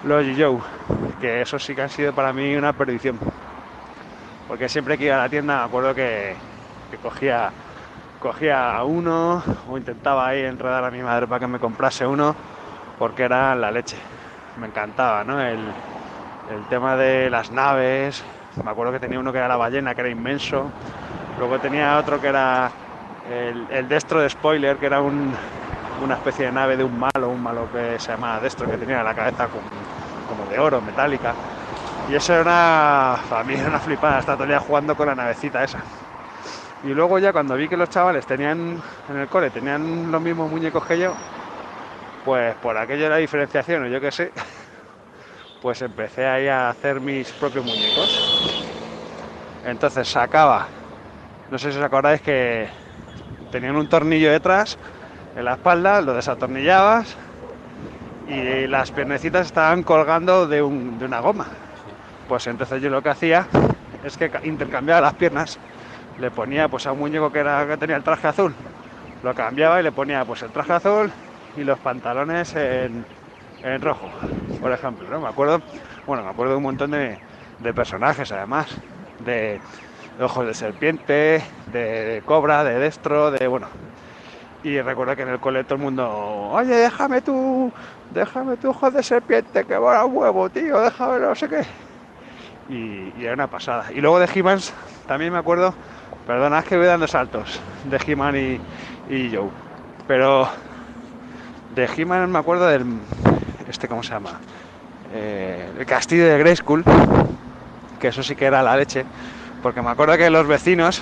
los 0.03 0.23
G-Joe, 0.23 0.59
que 1.21 1.41
esos 1.41 1.63
sí 1.63 1.75
que 1.75 1.83
han 1.83 1.89
sido 1.89 2.13
para 2.13 2.33
mí 2.33 2.55
una 2.55 2.73
perdición. 2.73 3.19
Porque 4.47 4.69
siempre 4.69 4.97
que 4.97 5.05
iba 5.05 5.15
a 5.15 5.19
la 5.19 5.29
tienda 5.29 5.59
me 5.59 5.65
acuerdo 5.65 5.93
que, 5.93 6.35
que 6.89 6.97
cogía 6.97 7.51
cogía 8.19 8.83
uno 8.83 9.43
o 9.69 9.77
intentaba 9.77 10.27
ahí 10.27 10.41
enredar 10.41 10.83
a 10.83 10.91
mi 10.91 11.01
madre 11.01 11.27
para 11.27 11.39
que 11.39 11.47
me 11.47 11.59
comprase 11.59 12.05
uno 12.05 12.35
porque 12.97 13.23
era 13.23 13.55
la 13.55 13.71
leche. 13.71 13.97
Me 14.59 14.67
encantaba, 14.67 15.23
¿no? 15.23 15.39
El, 15.39 15.59
el 16.49 16.63
tema 16.69 16.95
de 16.95 17.29
las 17.29 17.51
naves. 17.51 18.23
Me 18.63 18.71
acuerdo 18.71 18.91
que 18.93 18.99
tenía 18.99 19.19
uno 19.19 19.31
que 19.31 19.37
era 19.37 19.47
la 19.47 19.57
ballena, 19.57 19.93
que 19.93 20.01
era 20.01 20.09
inmenso. 20.09 20.69
Luego 21.37 21.59
tenía 21.59 21.97
otro 21.97 22.19
que 22.19 22.27
era 22.27 22.71
el, 23.29 23.87
Destro 23.87 24.21
de 24.21 24.29
Spoiler, 24.29 24.77
que 24.77 24.85
era 24.85 25.01
un- 25.01 25.33
una 26.03 26.15
especie 26.15 26.45
de 26.45 26.51
nave 26.51 26.77
de 26.77 26.83
un 26.83 26.97
malo, 26.99 27.29
un 27.29 27.41
malo 27.41 27.67
que 27.71 27.99
se 27.99 28.11
llamaba 28.11 28.39
Destro, 28.39 28.69
que 28.69 28.77
tenía 28.77 29.03
la 29.03 29.13
cabeza 29.13 29.47
como, 29.47 30.49
de 30.49 30.59
oro, 30.59 30.81
metálica. 30.81 31.33
Y 32.09 32.15
eso 32.15 32.33
era 32.33 33.17
para 33.29 33.43
mí 33.43 33.53
era 33.53 33.67
una 33.67 33.79
flipada, 33.79 34.19
estar 34.19 34.37
todo 34.37 34.59
jugando 34.59 34.95
con 34.95 35.07
la 35.07 35.15
navecita 35.15 35.63
esa. 35.63 35.79
Y 36.83 36.93
luego 36.93 37.19
ya 37.19 37.33
cuando 37.33 37.55
vi 37.55 37.67
que 37.67 37.75
los 37.75 37.89
chavales 37.89 38.25
tenían 38.25 38.81
en 39.09 39.17
el 39.17 39.27
cole, 39.27 39.49
tenían 39.49 40.11
los 40.11 40.21
mismos 40.21 40.49
muñecos 40.49 40.85
que 40.85 40.99
yo, 40.99 41.13
pues 42.23 42.55
por 42.55 42.77
aquello 42.77 43.03
de 43.03 43.09
la 43.09 43.17
diferenciación 43.17 43.83
o 43.83 43.87
yo 43.87 43.99
qué 43.99 44.11
sé, 44.11 44.31
pues 45.59 45.81
empecé 45.81 46.25
ahí 46.25 46.47
a 46.47 46.69
hacer 46.69 47.01
mis 47.01 47.33
propios 47.33 47.65
muñecos. 47.65 48.23
Entonces 49.63 50.07
sacaba, 50.07 50.69
no 51.49 51.57
sé 51.59 51.71
si 51.71 51.77
os 51.79 51.83
acordáis 51.83 52.21
que 52.21 52.69
tenían 53.51 53.75
un 53.77 53.87
tornillo 53.89 54.31
detrás 54.31 54.77
en 55.35 55.45
la 55.45 55.53
espalda, 55.53 56.01
lo 56.01 56.13
desatornillabas 56.13 57.17
y 58.25 58.67
las 58.67 58.91
piernecitas 58.91 59.45
estaban 59.47 59.83
colgando 59.83 60.47
de, 60.47 60.61
un- 60.61 60.97
de 60.97 61.05
una 61.05 61.19
goma. 61.19 61.47
Pues 62.27 62.47
entonces 62.47 62.81
yo 62.81 62.89
lo 62.89 63.01
que 63.01 63.09
hacía 63.09 63.49
es 64.03 64.17
que 64.17 64.29
ca- 64.29 64.41
intercambiaba 64.43 65.01
las 65.01 65.15
piernas 65.15 65.59
le 66.17 66.31
ponía 66.31 66.69
pues 66.69 66.87
a 66.87 66.93
un 66.93 66.99
muñeco 66.99 67.31
que, 67.31 67.39
era, 67.39 67.67
que 67.67 67.77
tenía 67.77 67.97
el 67.97 68.03
traje 68.03 68.27
azul, 68.27 68.55
lo 69.21 69.35
cambiaba 69.35 69.79
y 69.79 69.83
le 69.83 69.91
ponía 69.93 70.25
pues 70.25 70.43
el 70.43 70.51
traje 70.51 70.73
azul 70.73 71.13
y 71.55 71.63
los 71.63 71.79
pantalones 71.79 72.55
en, 72.55 73.07
en 73.63 73.81
rojo, 73.81 74.09
por 74.61 74.71
ejemplo, 74.71 75.09
¿no? 75.09 75.21
Me 75.21 75.27
acuerdo, 75.27 75.61
bueno, 76.05 76.23
me 76.23 76.29
acuerdo 76.29 76.53
de 76.53 76.57
un 76.57 76.63
montón 76.63 76.91
de, 76.91 77.17
de 77.59 77.73
personajes 77.73 78.31
además, 78.31 78.67
de, 79.19 79.59
ojos 80.19 80.45
de 80.45 80.53
serpiente, 80.53 81.43
de, 81.71 82.21
cobra, 82.25 82.63
de 82.63 82.79
destro, 82.79 83.31
de 83.31 83.47
bueno. 83.47 83.67
Y 84.63 84.81
recuerdo 84.81 85.15
que 85.15 85.21
en 85.21 85.29
el 85.29 85.39
cole 85.39 85.63
todo 85.63 85.75
el 85.75 85.81
mundo, 85.81 86.09
oye, 86.51 86.75
déjame 86.75 87.21
tú, 87.21 87.71
déjame 88.11 88.57
tu 88.57 88.69
ojos 88.69 88.93
de 88.93 89.03
serpiente, 89.03 89.63
que 89.65 89.77
va 89.77 90.05
huevo, 90.05 90.49
tío, 90.49 90.81
déjame 90.81 91.19
no 91.19 91.35
sé 91.35 91.47
qué 91.47 91.65
y, 92.69 93.13
y 93.17 93.23
era 93.23 93.33
una 93.33 93.47
pasada. 93.47 93.85
Y 93.93 94.01
luego 94.01 94.19
de 94.19 94.25
he 94.25 95.07
también 95.07 95.31
me 95.31 95.39
acuerdo, 95.39 95.73
perdona, 96.25 96.59
es 96.59 96.65
que 96.65 96.77
voy 96.77 96.85
dando 96.85 97.07
saltos 97.07 97.59
de 97.85 97.99
He-Man 98.05 98.35
y, 98.35 99.13
y 99.13 99.35
Joe, 99.35 99.49
pero 100.07 100.47
de 101.75 101.85
He-Man 101.85 102.31
me 102.31 102.39
acuerdo 102.39 102.67
del, 102.67 102.85
este, 103.67 103.87
¿cómo 103.87 104.03
se 104.03 104.11
llama? 104.11 104.39
Eh, 105.13 105.69
el 105.79 105.85
castillo 105.85 106.25
de 106.25 106.37
Grayskull, 106.37 106.83
que 107.99 108.09
eso 108.09 108.23
sí 108.23 108.35
que 108.35 108.45
era 108.45 108.61
la 108.61 108.75
leche, 108.75 109.05
porque 109.61 109.81
me 109.81 109.89
acuerdo 109.89 110.17
que 110.17 110.29
los 110.29 110.47
vecinos 110.47 111.01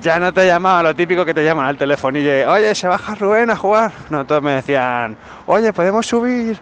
ya 0.00 0.18
no 0.18 0.32
te 0.32 0.46
llamaban 0.46 0.84
lo 0.84 0.94
típico 0.94 1.24
que 1.24 1.34
te 1.34 1.44
llaman 1.44 1.66
al 1.66 1.76
telefonillo, 1.76 2.50
oye, 2.50 2.74
se 2.74 2.86
baja 2.86 3.14
Rubén 3.14 3.50
a 3.50 3.56
jugar. 3.56 3.92
No, 4.10 4.26
todos 4.26 4.42
me 4.42 4.52
decían, 4.52 5.16
oye, 5.46 5.72
podemos 5.72 6.06
subir 6.06 6.58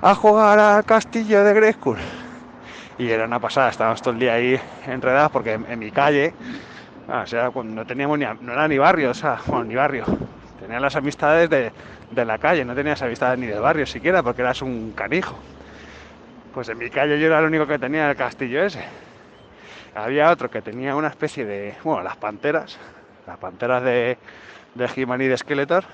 a 0.00 0.14
jugar 0.14 0.58
al 0.58 0.84
castillo 0.84 1.44
de 1.44 1.54
Grayskull 1.54 1.98
y 2.98 3.10
era 3.10 3.24
una 3.24 3.40
pasada, 3.40 3.70
estábamos 3.70 4.00
todo 4.00 4.14
el 4.14 4.20
día 4.20 4.34
ahí 4.34 4.60
enredados 4.86 5.30
porque 5.32 5.54
en, 5.54 5.78
mi 5.78 5.90
calle, 5.90 6.34
o 7.08 7.26
sea, 7.26 7.50
no 7.50 7.84
teníamos 7.86 8.18
ni, 8.18 8.24
no 8.40 8.52
era 8.52 8.68
ni 8.68 8.78
barrio, 8.78 9.10
o 9.10 9.14
sea, 9.14 9.38
ni 9.64 9.74
barrio, 9.74 10.04
tenía 10.62 10.80
las 10.80 10.96
amistades 10.96 11.50
de, 11.50 11.72
de 12.10 12.24
la 12.24 12.38
calle, 12.38 12.64
no 12.64 12.74
tenías 12.74 13.02
amistades 13.02 13.38
ni 13.38 13.46
de 13.46 13.58
barrio 13.58 13.86
siquiera 13.86 14.22
porque 14.22 14.42
eras 14.42 14.62
un 14.62 14.92
canijo. 14.92 15.38
Pues 16.54 16.68
en 16.68 16.78
mi 16.78 16.90
calle 16.90 17.18
yo 17.18 17.26
era 17.26 17.38
el 17.38 17.46
único 17.46 17.66
que 17.66 17.78
tenía 17.78 18.10
el 18.10 18.16
castillo 18.16 18.62
ese. 18.62 18.84
Había 19.94 20.30
otro 20.30 20.50
que 20.50 20.62
tenía 20.62 20.96
una 20.96 21.08
especie 21.08 21.44
de, 21.44 21.74
bueno, 21.84 22.02
las 22.02 22.16
panteras, 22.16 22.78
las 23.26 23.38
panteras 23.38 23.82
de, 23.82 24.16
de 24.74 24.90
He-Man 24.96 25.20
y 25.20 25.26
de 25.26 25.36
Skeletor, 25.36 25.84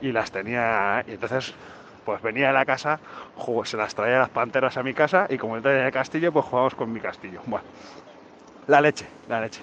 y 0.00 0.12
las 0.12 0.30
tenía, 0.30 1.04
y 1.06 1.12
entonces 1.12 1.54
pues 2.04 2.22
venía 2.22 2.50
a 2.50 2.52
la 2.52 2.64
casa, 2.64 2.98
se 3.64 3.76
las 3.76 3.94
traía 3.94 4.18
las 4.18 4.30
panteras 4.30 4.76
a 4.76 4.82
mi 4.82 4.94
casa 4.94 5.26
y 5.28 5.36
como 5.36 5.56
él 5.56 5.62
tenía 5.62 5.86
el 5.86 5.92
castillo, 5.92 6.32
pues 6.32 6.46
jugábamos 6.46 6.74
con 6.74 6.92
mi 6.92 7.00
castillo. 7.00 7.40
Bueno, 7.46 7.64
la 8.66 8.80
leche, 8.80 9.06
la 9.28 9.40
leche. 9.40 9.60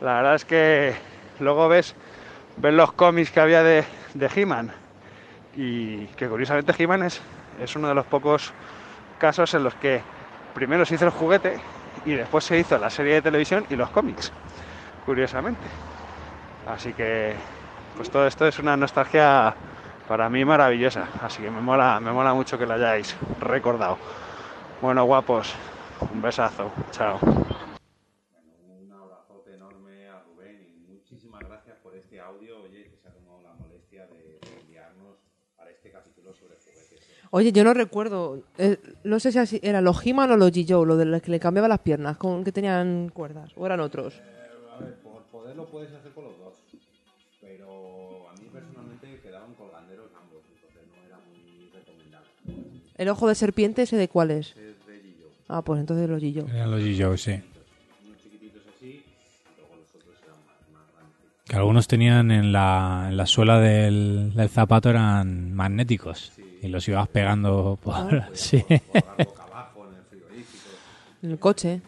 La 0.00 0.14
verdad 0.16 0.34
es 0.34 0.44
que 0.44 0.94
luego 1.38 1.68
ves, 1.68 1.94
ves 2.56 2.74
los 2.74 2.92
cómics 2.92 3.30
que 3.30 3.40
había 3.40 3.62
de, 3.62 3.84
de 4.14 4.30
He-Man 4.34 4.72
y 5.56 6.06
que 6.06 6.28
curiosamente 6.28 6.74
He-Man 6.78 7.04
es, 7.04 7.20
es 7.60 7.76
uno 7.76 7.88
de 7.88 7.94
los 7.94 8.06
pocos 8.06 8.52
casos 9.18 9.52
en 9.54 9.64
los 9.64 9.74
que 9.74 10.02
primero 10.54 10.84
se 10.84 10.94
hizo 10.94 11.04
el 11.04 11.10
juguete 11.10 11.60
y 12.04 12.12
después 12.12 12.44
se 12.44 12.58
hizo 12.58 12.78
la 12.78 12.90
serie 12.90 13.14
de 13.14 13.22
televisión 13.22 13.66
y 13.70 13.76
los 13.76 13.90
cómics, 13.90 14.32
curiosamente. 15.04 15.60
Así 16.66 16.92
que 16.92 17.34
pues 17.96 18.10
todo 18.10 18.26
esto 18.26 18.46
es 18.46 18.58
una 18.58 18.76
nostalgia 18.76 19.54
para 20.08 20.28
mí 20.28 20.44
maravillosa, 20.44 21.08
así 21.22 21.42
que 21.42 21.50
me 21.50 21.60
mola, 21.60 22.00
me 22.00 22.12
mola 22.12 22.32
mucho 22.34 22.58
que 22.58 22.66
lo 22.66 22.74
hayáis 22.74 23.16
recordado. 23.40 23.98
Bueno, 24.80 25.04
guapos, 25.04 25.54
un 26.12 26.22
besazo, 26.22 26.72
chao. 26.90 27.18
Un 27.22 28.92
abrazote 28.92 29.54
enorme 29.54 30.08
a 30.08 30.20
Rubén 30.20 30.62
y 30.62 30.90
muchísimas 30.90 31.40
gracias 31.40 31.76
por 31.78 31.94
este 31.94 32.20
audio 32.20 32.60
Oye, 37.32 37.52
yo 37.52 37.62
no 37.62 37.74
recuerdo. 37.74 38.42
eh, 38.58 38.78
no 39.04 39.20
sé 39.20 39.30
si 39.32 39.38
así- 39.38 39.60
era 39.62 39.80
los 39.80 40.04
He-Man 40.04 40.32
o 40.32 40.36
los 40.36 40.50
G-Joe, 40.52 40.84
lo 40.86 40.96
de 40.96 41.04
los 41.04 41.22
que 41.22 41.30
le 41.30 41.38
cambiaba 41.38 41.68
las 41.68 41.78
piernas, 41.80 42.16
con 42.16 42.42
que 42.42 42.50
tenían 42.52 43.08
cuerdas. 43.10 43.52
O 43.56 43.66
eran 43.66 43.78
otros. 43.80 44.14
A 44.76 44.82
ver, 44.82 44.94
por 45.04 45.22
poder 45.30 45.54
lo 45.56 45.66
puedes 45.66 45.92
hacer 45.92 46.10
con 46.12 46.24
los 46.24 46.36
dos. 46.38 46.54
Pero 47.40 48.28
a 48.28 48.32
mí 48.40 48.48
personalmente 48.52 49.20
quedaban 49.22 49.54
colganderos 49.54 50.06
ambos, 50.20 50.42
entonces 50.52 50.82
no 50.90 51.06
era 51.06 51.18
muy 51.18 51.70
recomendable. 51.72 52.80
El 52.98 53.08
ojo 53.08 53.28
de 53.28 53.34
serpiente, 53.36 53.82
¿ese 53.82 53.96
de 53.96 54.08
cuál 54.08 54.32
es? 54.32 54.56
Ah, 55.48 55.62
pues 55.62 55.80
entonces 55.80 56.08
los 56.08 56.20
G-Joe. 56.20 56.50
Eran 56.52 56.70
los 56.72 56.80
G-Joe, 56.80 57.16
sí. 57.16 57.32
Unos 57.32 58.22
chiquititos 58.22 58.62
así, 58.76 58.86
y 58.86 59.04
luego 59.56 59.76
los 59.76 59.88
otros 59.94 60.16
eran 60.24 60.36
más, 60.46 60.56
más 60.72 60.92
grandes. 60.96 61.16
Que 61.48 61.56
algunos 61.56 61.86
tenían 61.86 62.30
en 62.32 62.50
la, 62.52 63.06
en 63.08 63.16
la 63.16 63.26
suela 63.26 63.60
del, 63.60 64.32
del 64.34 64.48
zapato 64.48 64.90
eran 64.90 65.52
magnéticos. 65.54 66.32
Y 66.62 66.68
los 66.68 66.86
ibas 66.88 67.08
pegando 67.08 67.78
por... 67.82 67.94
Sí. 68.36 68.64
Boca 68.68 69.42
abajo 69.44 69.88
en 69.88 69.94
el 69.96 70.04
frigorífico, 70.04 70.68
En 71.22 71.30
el 71.32 71.38
coche. 71.38 71.80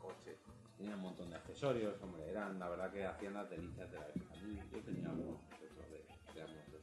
coche. 0.00 0.36
Tenía 0.78 0.94
un 0.96 1.02
montón 1.02 1.30
de 1.30 1.36
accesorios, 1.36 1.94
hombre, 2.02 2.30
eran 2.30 2.58
la 2.58 2.68
verdad 2.68 2.90
que 2.92 3.04
hacían 3.04 3.34
las 3.34 3.48
delicias 3.50 3.90
de 3.90 3.98
la 3.98 4.06
época. 4.08 4.34
A 4.34 4.42
mí- 4.46 4.58
Yo 4.72 4.78
tenía 4.80 5.08
algunos 5.10 5.38
de 5.60 5.66
de, 5.66 6.34
de 6.34 6.42
ambos 6.42 6.64
dos. 6.72 6.82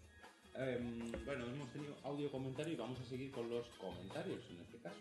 Em, 0.55 1.25
bueno, 1.25 1.45
hemos 1.45 1.69
tenido 1.71 1.95
audio 2.03 2.31
comentario 2.31 2.73
y 2.73 2.77
vamos 2.77 2.99
a 2.99 3.03
seguir 3.05 3.31
con 3.31 3.49
los 3.49 3.65
comentarios 3.81 4.39
en 4.51 4.61
este 4.61 4.77
caso. 4.77 4.99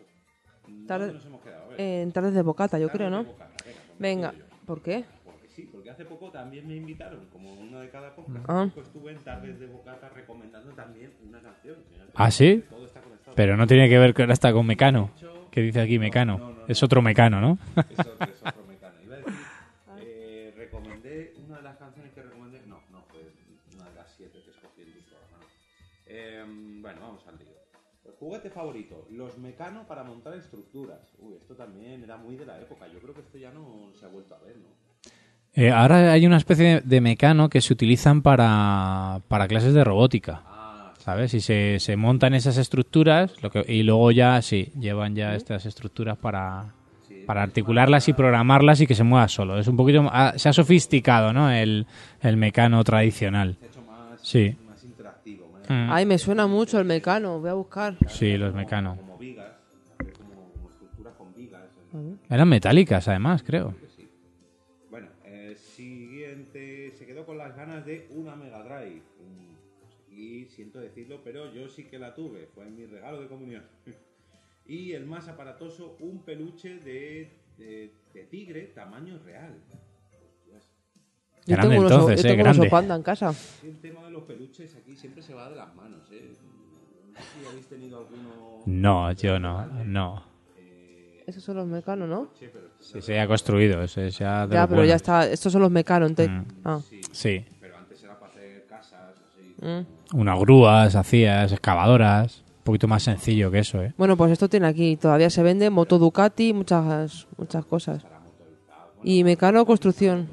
Tarde- 0.86 1.06
¿Dónde 1.06 1.12
nos 1.14 1.26
hemos 1.26 1.42
quedado? 1.42 1.64
A 1.64 1.68
ver. 1.68 1.80
En 1.80 2.12
tardes 2.12 2.32
de 2.34 2.42
bocata, 2.42 2.78
yo 2.78 2.86
Tardes 2.86 2.96
creo, 2.98 3.10
¿no? 3.10 3.24
Bocata, 3.24 3.52
venga, 3.98 4.30
Venga. 4.30 4.46
¿por 4.66 4.82
qué? 4.82 5.04
Sí, 5.54 5.68
porque 5.70 5.88
hace 5.88 6.04
poco 6.04 6.32
también 6.32 6.66
me 6.66 6.74
invitaron, 6.74 7.26
como 7.26 7.54
una 7.54 7.80
de 7.80 7.88
cada 7.88 8.12
podcast. 8.16 8.44
Ah. 8.48 8.66
Poco 8.68 8.80
estuve 8.80 9.12
en 9.12 9.18
Tardes 9.18 9.60
de 9.60 9.66
Bocata 9.68 10.08
recomendando 10.08 10.72
también 10.72 11.12
una 11.24 11.40
canción. 11.40 11.76
¿Ah, 12.14 12.28
sí? 12.32 12.64
Todo 12.68 12.86
está 12.86 13.00
conectado. 13.00 13.36
Pero 13.36 13.56
no 13.56 13.64
tiene 13.68 13.88
que 13.88 13.96
ver 13.96 14.14
con 14.14 14.32
esta 14.32 14.52
con 14.52 14.66
Mecano. 14.66 15.12
Que 15.52 15.60
dice 15.60 15.80
aquí 15.80 16.00
Mecano. 16.00 16.64
Es 16.66 16.82
otro 16.82 17.02
Mecano, 17.02 17.40
¿no? 17.40 17.58
Es 17.88 18.00
otro, 18.00 18.26
es 18.26 18.42
otro 18.42 18.64
mecano. 18.68 18.96
Iba 19.04 19.14
a 19.14 19.18
decir, 19.18 19.34
eh, 20.00 20.54
recomendé 20.56 21.34
una 21.46 21.58
de 21.58 21.62
las 21.62 21.76
canciones 21.76 22.12
que 22.12 22.22
recomendé. 22.22 22.60
No, 22.66 22.80
no, 22.90 23.02
fue 23.04 23.20
una 23.76 23.88
de 23.88 23.94
las 23.94 24.10
siete 24.10 24.42
que 24.42 24.50
escogí 24.50 24.82
en 24.82 24.90
programa. 25.04 25.38
no. 25.38 25.46
Eh, 26.06 26.44
bueno, 26.80 27.00
vamos 27.00 27.24
al 27.28 27.38
lío. 27.38 27.54
Juguete 28.18 28.50
favorito, 28.50 29.06
los 29.10 29.38
mecano 29.38 29.86
para 29.86 30.02
montar 30.02 30.34
estructuras. 30.34 31.14
Uy, 31.20 31.34
esto 31.34 31.54
también 31.54 32.02
era 32.02 32.16
muy 32.16 32.34
de 32.34 32.44
la 32.46 32.60
época. 32.60 32.88
Yo 32.88 32.98
creo 32.98 33.14
que 33.14 33.20
esto 33.20 33.38
ya 33.38 33.52
no 33.52 33.92
se 33.94 34.04
ha 34.04 34.08
vuelto 34.08 34.34
a 34.34 34.38
ver, 34.40 34.56
¿no? 34.56 34.83
Eh, 35.56 35.70
ahora 35.70 36.12
hay 36.12 36.26
una 36.26 36.36
especie 36.36 36.80
de, 36.84 37.00
Mecano 37.00 37.48
que 37.48 37.60
se 37.60 37.72
utilizan 37.72 38.22
para, 38.22 39.20
para 39.28 39.46
clases 39.46 39.72
de 39.74 39.84
robótica. 39.84 40.42
¿Sabes? 40.98 41.34
Y 41.34 41.40
se, 41.40 41.80
se 41.80 41.96
montan 41.96 42.32
esas 42.32 42.56
estructuras 42.56 43.30
lo 43.42 43.50
que, 43.50 43.62
y 43.68 43.82
luego 43.82 44.10
ya, 44.10 44.40
sí, 44.40 44.72
llevan 44.80 45.14
ya 45.14 45.34
estas 45.34 45.66
estructuras 45.66 46.16
para, 46.16 46.72
para 47.26 47.42
articularlas 47.42 48.08
y 48.08 48.14
programarlas 48.14 48.80
y 48.80 48.86
que 48.86 48.94
se 48.94 49.04
mueva 49.04 49.28
solo. 49.28 49.58
Es 49.58 49.68
un 49.68 49.76
poquito... 49.76 50.08
ah, 50.10 50.32
se 50.36 50.48
ha 50.48 50.54
sofisticado, 50.54 51.34
¿no? 51.34 51.50
El, 51.50 51.86
el 52.22 52.38
Mecano 52.38 52.82
tradicional. 52.84 53.58
Se 53.60 53.66
ha 53.66 53.68
hecho 53.68 53.82
más, 53.82 54.20
Sí. 54.22 54.56
Mm. 55.68 55.90
Ay, 55.90 56.06
me 56.06 56.18
suena 56.18 56.46
mucho 56.46 56.78
el 56.78 56.84
mecano, 56.84 57.40
voy 57.40 57.50
a 57.50 57.54
buscar. 57.54 57.96
Sí, 58.08 58.36
los 58.36 58.54
Mecano. 58.54 58.96
Como 58.96 59.18
vigas, 59.18 59.46
hacer 59.98 60.12
como, 60.12 60.50
como 60.52 60.70
estructuras 60.70 61.14
con 61.16 61.34
vigas. 61.34 61.62
¿eh? 61.94 62.14
Eran 62.28 62.48
metálicas, 62.48 63.08
además, 63.08 63.42
creo. 63.42 63.74
Ganas 67.74 67.86
de 67.86 68.06
una 68.10 68.36
Mega 68.36 68.62
Drive. 68.62 69.02
Mm, 69.20 69.54
Y 70.16 70.44
siento 70.46 70.78
decirlo, 70.78 71.20
pero 71.24 71.52
yo 71.52 71.68
sí 71.68 71.84
que 71.84 71.98
la 71.98 72.14
tuve. 72.14 72.46
Fue 72.54 72.66
mi 72.66 72.86
regalo 72.86 73.20
de 73.20 73.26
comunión. 73.26 73.64
y 74.66 74.92
el 74.92 75.06
más 75.06 75.26
aparatoso, 75.28 75.96
un 76.00 76.22
peluche 76.22 76.78
de, 76.78 77.30
de, 77.58 77.92
de 78.12 78.24
tigre 78.24 78.72
tamaño 78.74 79.18
real. 79.24 79.54
Yo 81.46 81.56
Grande 81.56 81.74
tengo, 81.74 81.80
unos, 81.86 81.92
entonces, 81.92 82.22
yo 82.22 82.30
eh, 82.30 82.42
tengo 82.42 82.70
panda 82.70 82.94
en 82.96 83.02
casa. 83.02 83.34
El 83.62 83.78
tema 83.80 84.04
de 84.04 84.10
los 84.12 84.22
peluches 84.22 84.74
aquí 84.76 84.96
siempre 84.96 85.22
se 85.22 85.34
va 85.34 85.50
de 85.50 85.56
las 85.56 85.74
manos. 85.74 86.00
¿eh? 86.10 86.32
No 87.12 87.20
sé 87.20 87.22
si 87.40 87.46
habéis 87.46 87.66
tenido 87.66 87.98
alguno. 87.98 88.62
No, 88.64 89.12
yo 89.12 89.38
no, 89.38 89.66
no. 89.84 90.34
Esos 91.26 91.42
son 91.42 91.56
los 91.56 91.66
mecanos, 91.66 92.08
¿no? 92.08 92.30
Sí, 92.38 92.46
pero 92.52 92.68
Sí, 92.78 93.00
se 93.00 93.18
ha 93.18 93.26
construido, 93.26 93.82
ese 93.82 94.10
ya 94.10 94.46
pero 94.48 94.84
ya 94.84 94.94
está. 94.96 95.26
Estos 95.30 95.52
son 95.52 95.62
los 95.62 95.70
mecanos. 95.70 96.12
Mm. 96.12 96.42
Ah. 96.64 96.80
Sí. 97.12 97.44
Mm. 99.64 100.16
Unas 100.18 100.38
grúas, 100.38 100.94
hacías, 100.94 101.50
excavadoras. 101.50 102.44
Un 102.58 102.64
poquito 102.64 102.86
más 102.88 103.02
sencillo 103.02 103.50
que 103.50 103.58
eso, 103.58 103.82
¿eh? 103.82 103.92
Bueno, 103.98 104.16
pues 104.16 104.30
esto 104.32 104.48
tiene 104.48 104.66
aquí. 104.66 104.96
Todavía 104.96 105.28
se 105.30 105.42
vende 105.42 105.68
Moto 105.70 105.98
Ducati, 105.98 106.52
muchas, 106.52 107.26
muchas 107.36 107.64
cosas. 107.64 108.06
Y 109.02 109.24
mecano 109.24 109.66
construcción. 109.66 110.28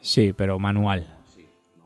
Sí, 0.00 0.32
pero 0.34 0.58
manual. 0.58 1.06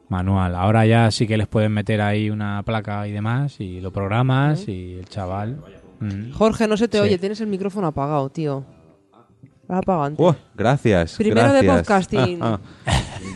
Manual. 0.09 0.55
Ahora 0.55 0.87
ya 0.87 1.11
sí 1.11 1.27
que 1.27 1.37
les 1.37 1.49
pueden 1.49 1.73
meter 1.73 2.01
ahí 2.01 2.31
una 2.31 2.63
placa 2.63 3.09
y 3.09 3.13
demás 3.13 3.59
y 3.61 3.81
lo 3.81 3.91
programas 3.93 4.69
y 4.69 4.95
el 4.95 5.09
chaval... 5.09 5.59
Mm. 6.01 6.33
Jorge, 6.33 6.69
no 6.69 6.77
se 6.77 6.89
te 6.89 6.99
Sí. 6.99 7.03
oye, 7.05 7.19
tienes 7.19 7.41
el 7.41 7.47
micrófono 7.47 7.87
apagado, 7.89 8.29
tío. 8.29 8.65
Antes. 9.69 10.25
Oh, 10.25 10.37
gracias. 10.55 11.17
Primero 11.17 11.53
de 11.53 11.63
gracias. 11.63 11.81
podcasting. 11.81 12.41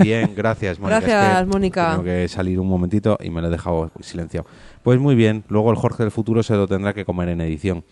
Bien, 0.01 0.33
gracias, 0.37 0.79
Mónica. 0.79 1.01
Gracias, 1.01 1.33
Es 1.33 1.39
que 1.41 1.47
Mónica. 1.47 1.91
Tengo 1.93 2.05
que 2.05 2.29
salir 2.29 2.61
un 2.61 2.69
momentito 2.69 3.17
y 3.21 3.31
me 3.31 3.41
lo 3.41 3.49
he 3.49 3.51
dejado 3.51 3.91
silenciado. 4.01 4.47
Pues 4.83 4.99
muy 5.01 5.15
bien, 5.15 5.45
luego 5.49 5.71
el 5.71 5.77
Jorge 5.77 6.03
del 6.03 6.13
futuro 6.13 6.43
se 6.43 6.55
lo 6.55 6.67
tendrá 6.69 6.93
que 6.93 7.05
comer 7.05 7.31
en 7.31 7.41
edición. 7.41 7.85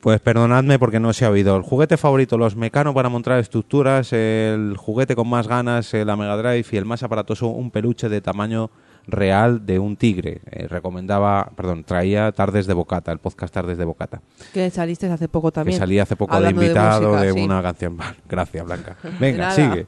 Pues 0.00 0.20
perdonadme 0.20 0.78
porque 0.78 1.00
no 1.00 1.12
se 1.12 1.26
ha 1.26 1.30
oído. 1.30 1.54
El 1.54 1.62
juguete 1.62 1.96
favorito, 1.96 2.38
los 2.38 2.56
Mecano 2.56 2.94
para 2.94 3.10
montar 3.10 3.38
estructuras, 3.38 4.12
el 4.12 4.74
juguete 4.78 5.14
con 5.14 5.28
más 5.28 5.46
ganas, 5.46 5.92
eh, 5.92 6.04
la 6.04 6.16
Mega 6.16 6.36
Drive 6.36 6.64
y 6.72 6.76
el 6.76 6.86
más 6.86 7.02
aparatoso, 7.02 7.48
un 7.48 7.70
peluche 7.70 8.08
de 8.08 8.20
tamaño 8.22 8.70
real 9.06 9.66
de 9.66 9.78
un 9.78 9.96
tigre. 9.96 10.40
Eh, 10.50 10.68
recomendaba, 10.68 11.50
perdón, 11.56 11.84
traía 11.84 12.32
Tardes 12.32 12.66
de 12.66 12.74
Bocata, 12.74 13.12
el 13.12 13.18
podcast 13.18 13.52
Tardes 13.52 13.78
de 13.78 13.84
Bocata. 13.84 14.20
Que 14.52 14.70
saliste 14.70 15.06
hace 15.06 15.28
poco 15.28 15.52
también. 15.52 15.76
Que 15.76 15.80
salí 15.80 15.98
hace 15.98 16.16
poco 16.16 16.40
de 16.40 16.50
invitado 16.50 17.16
de, 17.16 17.28
música, 17.28 17.34
sí. 17.34 17.44
una 17.44 17.62
canción. 17.62 17.98
Gracias, 18.28 18.64
Blanca. 18.64 18.96
Venga, 19.20 19.50
sigue. 19.52 19.86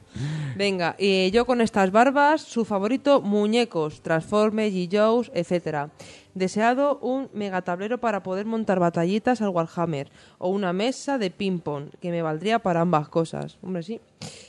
Venga, 0.55 0.95
y 0.97 1.31
yo 1.31 1.45
con 1.45 1.61
estas 1.61 1.91
barbas, 1.91 2.41
su 2.41 2.65
favorito, 2.65 3.21
muñecos, 3.21 4.01
Transformers, 4.01 4.73
G-Joes, 4.73 5.31
etcétera. 5.33 5.89
Deseado 6.33 6.99
un 6.99 7.29
megatablero 7.33 7.99
para 7.99 8.21
poder 8.21 8.45
montar 8.45 8.77
batallitas 8.77 9.41
al 9.41 9.49
Warhammer 9.49 10.11
o 10.37 10.49
una 10.49 10.73
mesa 10.73 11.17
de 11.17 11.31
ping-pong, 11.31 11.91
que 12.01 12.11
me 12.11 12.21
valdría 12.21 12.59
para 12.59 12.81
ambas 12.81 13.07
cosas. 13.07 13.57
Hombre, 13.63 13.83
sí. 13.83 14.01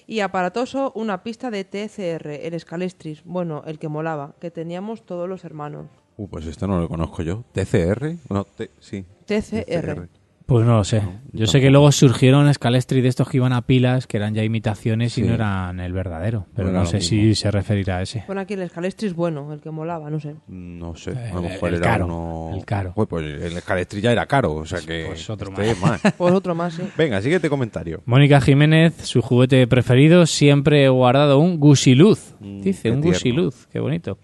Y 0.06 0.20
aparatoso, 0.20 0.92
una 0.94 1.22
pista 1.22 1.50
de 1.50 1.64
TCR, 1.64 2.28
el 2.28 2.58
Scalestris, 2.60 3.22
bueno, 3.24 3.62
el 3.66 3.78
que 3.78 3.88
molaba, 3.88 4.34
que 4.40 4.50
teníamos 4.50 5.04
todos 5.04 5.28
los 5.28 5.44
hermanos. 5.44 5.86
Uh, 6.16 6.28
pues 6.28 6.46
esto 6.46 6.66
no 6.66 6.80
lo 6.80 6.88
conozco 6.88 7.22
yo. 7.22 7.44
¿TCR? 7.52 8.14
No, 8.30 8.44
T- 8.44 8.70
sí. 8.78 9.04
TCR. 9.26 10.08
Pues 10.46 10.64
no 10.64 10.76
lo 10.76 10.84
sé. 10.84 11.02
Yo 11.32 11.48
sé 11.48 11.60
que 11.60 11.70
luego 11.70 11.90
surgieron 11.90 12.52
Scalestri 12.54 13.00
de 13.00 13.08
estos 13.08 13.28
que 13.28 13.38
iban 13.38 13.52
a 13.52 13.62
pilas, 13.62 14.06
que 14.06 14.16
eran 14.16 14.32
ya 14.32 14.44
imitaciones 14.44 15.18
y 15.18 15.22
no 15.22 15.34
eran 15.34 15.80
el 15.80 15.92
verdadero. 15.92 16.46
Pero 16.54 16.70
No 16.70 16.86
sé 16.86 16.98
mismo. 16.98 17.08
si 17.08 17.34
se 17.34 17.50
referirá 17.50 17.96
a 17.96 18.02
ese. 18.02 18.22
Pon 18.28 18.38
aquí 18.38 18.54
el 18.54 18.68
Scalestris 18.68 19.12
bueno, 19.12 19.52
el 19.52 19.60
que 19.60 19.72
molaba, 19.72 20.08
no 20.08 20.20
sé. 20.20 20.36
No 20.46 20.94
sé. 20.94 21.10
Eh, 21.10 21.30
A 21.32 21.34
lo 21.34 21.42
mejor 21.42 21.70
el 21.70 21.74
era 21.74 21.84
caro, 21.84 22.04
uno... 22.06 22.56
el 22.56 22.64
caro. 22.64 22.92
Uy, 22.94 23.06
pues 23.06 23.24
el 23.26 23.56
escalestri 23.56 24.00
ya 24.00 24.12
era 24.12 24.24
caro, 24.26 24.54
o 24.54 24.64
sea 24.64 24.78
que... 24.80 25.06
Pues 25.08 25.28
otro 25.28 25.50
este 25.60 25.74
más. 25.84 26.00
Pues 26.16 26.32
otro 26.32 26.54
más, 26.54 26.74
sí. 26.74 26.82
Venga, 26.96 27.20
siguiente 27.20 27.50
comentario. 27.50 28.02
Mónica 28.06 28.40
Jiménez, 28.40 28.94
su 29.02 29.22
juguete 29.22 29.66
preferido, 29.66 30.26
siempre 30.26 30.84
he 30.84 30.88
guardado 30.88 31.40
un 31.40 31.58
gusiluz. 31.58 32.36
Mm, 32.38 32.60
Dice, 32.60 32.92
un 32.92 33.00
tierno. 33.02 33.18
gusiluz, 33.18 33.66
qué 33.72 33.80
bonito. 33.80 34.18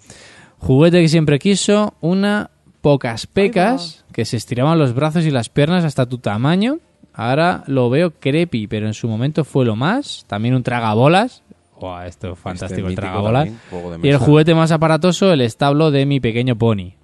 Juguete 0.58 1.00
que 1.02 1.08
siempre 1.08 1.40
quiso, 1.40 1.94
una 2.00 2.51
pocas 2.82 3.26
pecas, 3.26 4.04
que 4.12 4.26
se 4.26 4.36
estiraban 4.36 4.78
los 4.78 4.94
brazos 4.94 5.24
y 5.24 5.30
las 5.30 5.48
piernas 5.48 5.84
hasta 5.84 6.04
tu 6.04 6.18
tamaño. 6.18 6.80
Ahora 7.14 7.64
lo 7.66 7.88
veo 7.88 8.10
creepy, 8.10 8.66
pero 8.66 8.86
en 8.86 8.94
su 8.94 9.08
momento 9.08 9.44
fue 9.44 9.64
lo 9.64 9.76
más. 9.76 10.24
También 10.26 10.54
un 10.54 10.62
tragabolas. 10.62 11.42
Buah, 11.80 12.06
esto 12.06 12.32
es 12.32 12.38
fantástico, 12.38 12.88
el 12.88 12.94
tragabolas. 12.94 13.48
también, 13.70 14.00
Y 14.02 14.08
el 14.08 14.18
juguete 14.18 14.54
más 14.54 14.72
aparatoso, 14.72 15.32
el 15.32 15.40
establo 15.40 15.90
de 15.90 16.04
mi 16.06 16.20
pequeño 16.20 16.56
pony. 16.56 16.94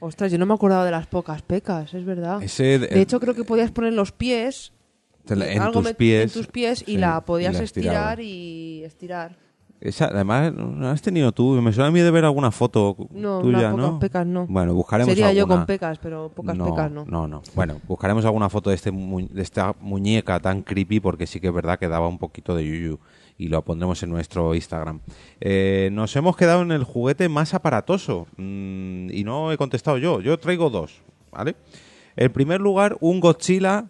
Ostras, 0.00 0.30
yo 0.30 0.38
no 0.38 0.46
me 0.46 0.54
acordaba 0.54 0.84
de 0.84 0.92
las 0.92 1.06
pocas 1.06 1.42
pecas, 1.42 1.92
es 1.92 2.04
verdad. 2.04 2.42
Ese 2.42 2.78
De 2.78 3.00
hecho, 3.00 3.18
creo 3.18 3.34
que 3.34 3.44
podías 3.44 3.70
poner 3.72 3.92
los 3.94 4.12
pies, 4.12 4.72
en 5.28 5.60
algo 5.60 5.82
tus 5.82 5.92
pies, 5.94 6.36
en 6.36 6.42
tus 6.42 6.46
pies 6.46 6.82
y 6.82 6.92
sí, 6.92 6.96
la 6.98 7.20
podías 7.22 7.54
la 7.54 7.62
estirar 7.62 8.20
y 8.20 8.84
estirar. 8.84 9.36
Esa, 9.80 10.06
además, 10.06 10.52
¿no 10.52 10.88
has 10.88 11.00
tenido 11.02 11.30
tú? 11.30 11.52
Me 11.62 11.72
suena 11.72 11.86
a 11.88 11.90
mí 11.92 12.00
de 12.00 12.10
ver 12.10 12.24
alguna 12.24 12.50
foto 12.50 12.96
No, 13.12 13.40
tuya, 13.40 13.58
unas 13.58 13.72
pocas 13.72 13.90
¿no? 13.92 13.98
pecas 14.00 14.26
no. 14.26 14.46
Bueno, 14.48 14.74
buscaremos 14.74 15.14
Sería 15.14 15.32
yo 15.32 15.46
con 15.46 15.66
pecas, 15.66 15.98
pero 16.00 16.30
pocas 16.34 16.56
no, 16.56 16.64
pecas 16.64 16.90
no. 16.90 17.04
No, 17.06 17.28
no. 17.28 17.42
Bueno, 17.54 17.80
buscaremos 17.86 18.24
alguna 18.24 18.48
foto 18.48 18.70
de, 18.70 18.76
este 18.76 18.90
mu- 18.90 19.28
de 19.28 19.40
esta 19.42 19.76
muñeca 19.80 20.40
tan 20.40 20.62
creepy 20.62 20.98
porque 20.98 21.28
sí 21.28 21.38
que 21.38 21.46
es 21.48 21.54
verdad 21.54 21.78
que 21.78 21.86
daba 21.86 22.08
un 22.08 22.18
poquito 22.18 22.56
de 22.56 22.66
yuyu. 22.66 22.98
y 23.38 23.46
lo 23.46 23.62
pondremos 23.62 24.02
en 24.02 24.10
nuestro 24.10 24.52
Instagram. 24.56 24.98
Eh, 25.40 25.90
nos 25.92 26.16
hemos 26.16 26.36
quedado 26.36 26.62
en 26.62 26.72
el 26.72 26.82
juguete 26.82 27.28
más 27.28 27.54
aparatoso 27.54 28.26
mm, 28.36 29.10
y 29.12 29.22
no 29.22 29.52
he 29.52 29.56
contestado 29.56 29.96
yo. 29.98 30.20
Yo 30.20 30.38
traigo 30.40 30.70
dos, 30.70 31.02
¿vale? 31.30 31.54
En 32.16 32.32
primer 32.32 32.60
lugar, 32.60 32.96
un 33.00 33.20
Godzilla 33.20 33.84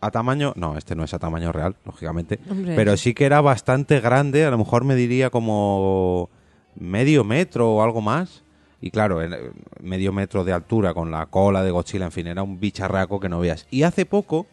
a 0.00 0.10
tamaño... 0.10 0.52
No, 0.56 0.76
este 0.76 0.94
no 0.94 1.04
es 1.04 1.14
a 1.14 1.18
tamaño 1.18 1.52
real, 1.52 1.76
lógicamente. 1.84 2.38
Hombre. 2.50 2.74
Pero 2.76 2.96
sí 2.96 3.14
que 3.14 3.24
era 3.24 3.40
bastante 3.40 4.00
grande, 4.00 4.44
a 4.44 4.50
lo 4.50 4.58
mejor 4.58 4.84
me 4.84 4.94
diría 4.94 5.30
como 5.30 6.28
medio 6.74 7.24
metro 7.24 7.72
o 7.74 7.82
algo 7.82 8.00
más. 8.00 8.42
Y 8.80 8.90
claro, 8.90 9.22
en- 9.22 9.34
medio 9.80 10.12
metro 10.12 10.44
de 10.44 10.52
altura 10.52 10.92
con 10.94 11.10
la 11.10 11.26
cola 11.26 11.62
de 11.62 11.70
Godzilla, 11.70 12.04
en 12.04 12.12
fin, 12.12 12.26
era 12.26 12.42
un 12.42 12.60
bicharraco 12.60 13.18
que 13.20 13.28
no 13.28 13.40
veas. 13.40 13.66
Y 13.70 13.82
hace 13.84 14.04
poco, 14.04 14.46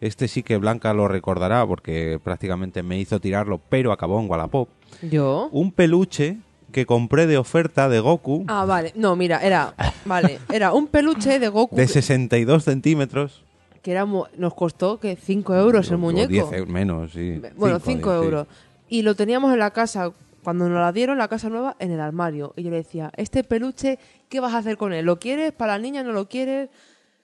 este 0.00 0.28
sí 0.28 0.42
que 0.42 0.58
Blanca 0.58 0.92
lo 0.92 1.08
recordará 1.08 1.66
porque 1.66 2.20
prácticamente 2.22 2.82
me 2.82 2.98
hizo 2.98 3.18
tirarlo, 3.20 3.60
pero 3.68 3.92
acabó 3.92 4.20
en 4.20 4.28
Wallapop. 4.30 4.68
¿Yo? 5.00 5.48
Un 5.52 5.72
peluche 5.72 6.36
que 6.70 6.86
compré 6.86 7.26
de 7.26 7.38
oferta 7.38 7.88
de 7.88 8.00
Goku 8.00 8.44
Ah, 8.48 8.64
vale. 8.66 8.92
No, 8.94 9.16
mira, 9.16 9.38
era... 9.42 9.74
Vale, 10.04 10.38
era 10.52 10.72
un 10.72 10.86
peluche 10.86 11.38
de 11.38 11.48
Goku 11.48 11.76
de 11.76 11.82
que- 11.82 11.88
62 11.92 12.64
centímetros. 12.64 13.42
Que 13.82 13.90
era 13.92 14.04
mu- 14.04 14.24
nos 14.36 14.54
costó 14.54 14.98
que 15.00 15.16
5 15.16 15.54
euros 15.56 15.90
el 15.90 15.98
muñeco. 15.98 16.28
10 16.28 16.52
euros 16.52 16.68
menos, 16.68 17.12
sí. 17.12 17.40
Bueno, 17.56 17.78
Cinco, 17.80 18.10
5 18.10 18.18
sí. 18.20 18.24
euros. 18.24 18.46
Y 18.88 19.02
lo 19.02 19.14
teníamos 19.16 19.52
en 19.52 19.58
la 19.58 19.70
casa, 19.72 20.12
cuando 20.44 20.68
nos 20.68 20.78
la 20.80 20.92
dieron, 20.92 21.18
la 21.18 21.28
casa 21.28 21.48
nueva, 21.48 21.76
en 21.78 21.90
el 21.90 22.00
armario. 22.00 22.52
Y 22.56 22.62
yo 22.62 22.70
le 22.70 22.76
decía, 22.76 23.10
este 23.16 23.42
peluche, 23.44 23.98
¿qué 24.28 24.38
vas 24.40 24.54
a 24.54 24.58
hacer 24.58 24.76
con 24.76 24.92
él? 24.92 25.04
¿Lo 25.04 25.18
quieres 25.18 25.52
para 25.52 25.72
la 25.72 25.78
niña? 25.78 26.02
¿No 26.02 26.12
lo 26.12 26.28
quieres? 26.28 26.68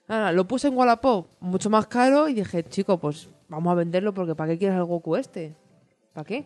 Nada, 0.07 0.31
lo 0.31 0.45
puse 0.47 0.67
en 0.69 0.75
Wallapop, 0.77 1.27
mucho 1.39 1.69
más 1.69 1.85
caro, 1.87 2.27
y 2.27 2.33
dije, 2.33 2.63
chico, 2.63 2.97
pues 2.97 3.29
vamos 3.47 3.71
a 3.71 3.75
venderlo 3.75 4.13
porque 4.13 4.33
¿para 4.35 4.51
qué 4.53 4.57
quieres 4.57 4.75
el 4.77 4.83
Goku 4.85 5.15
este? 5.15 5.53
¿Para 6.13 6.25
qué? 6.25 6.45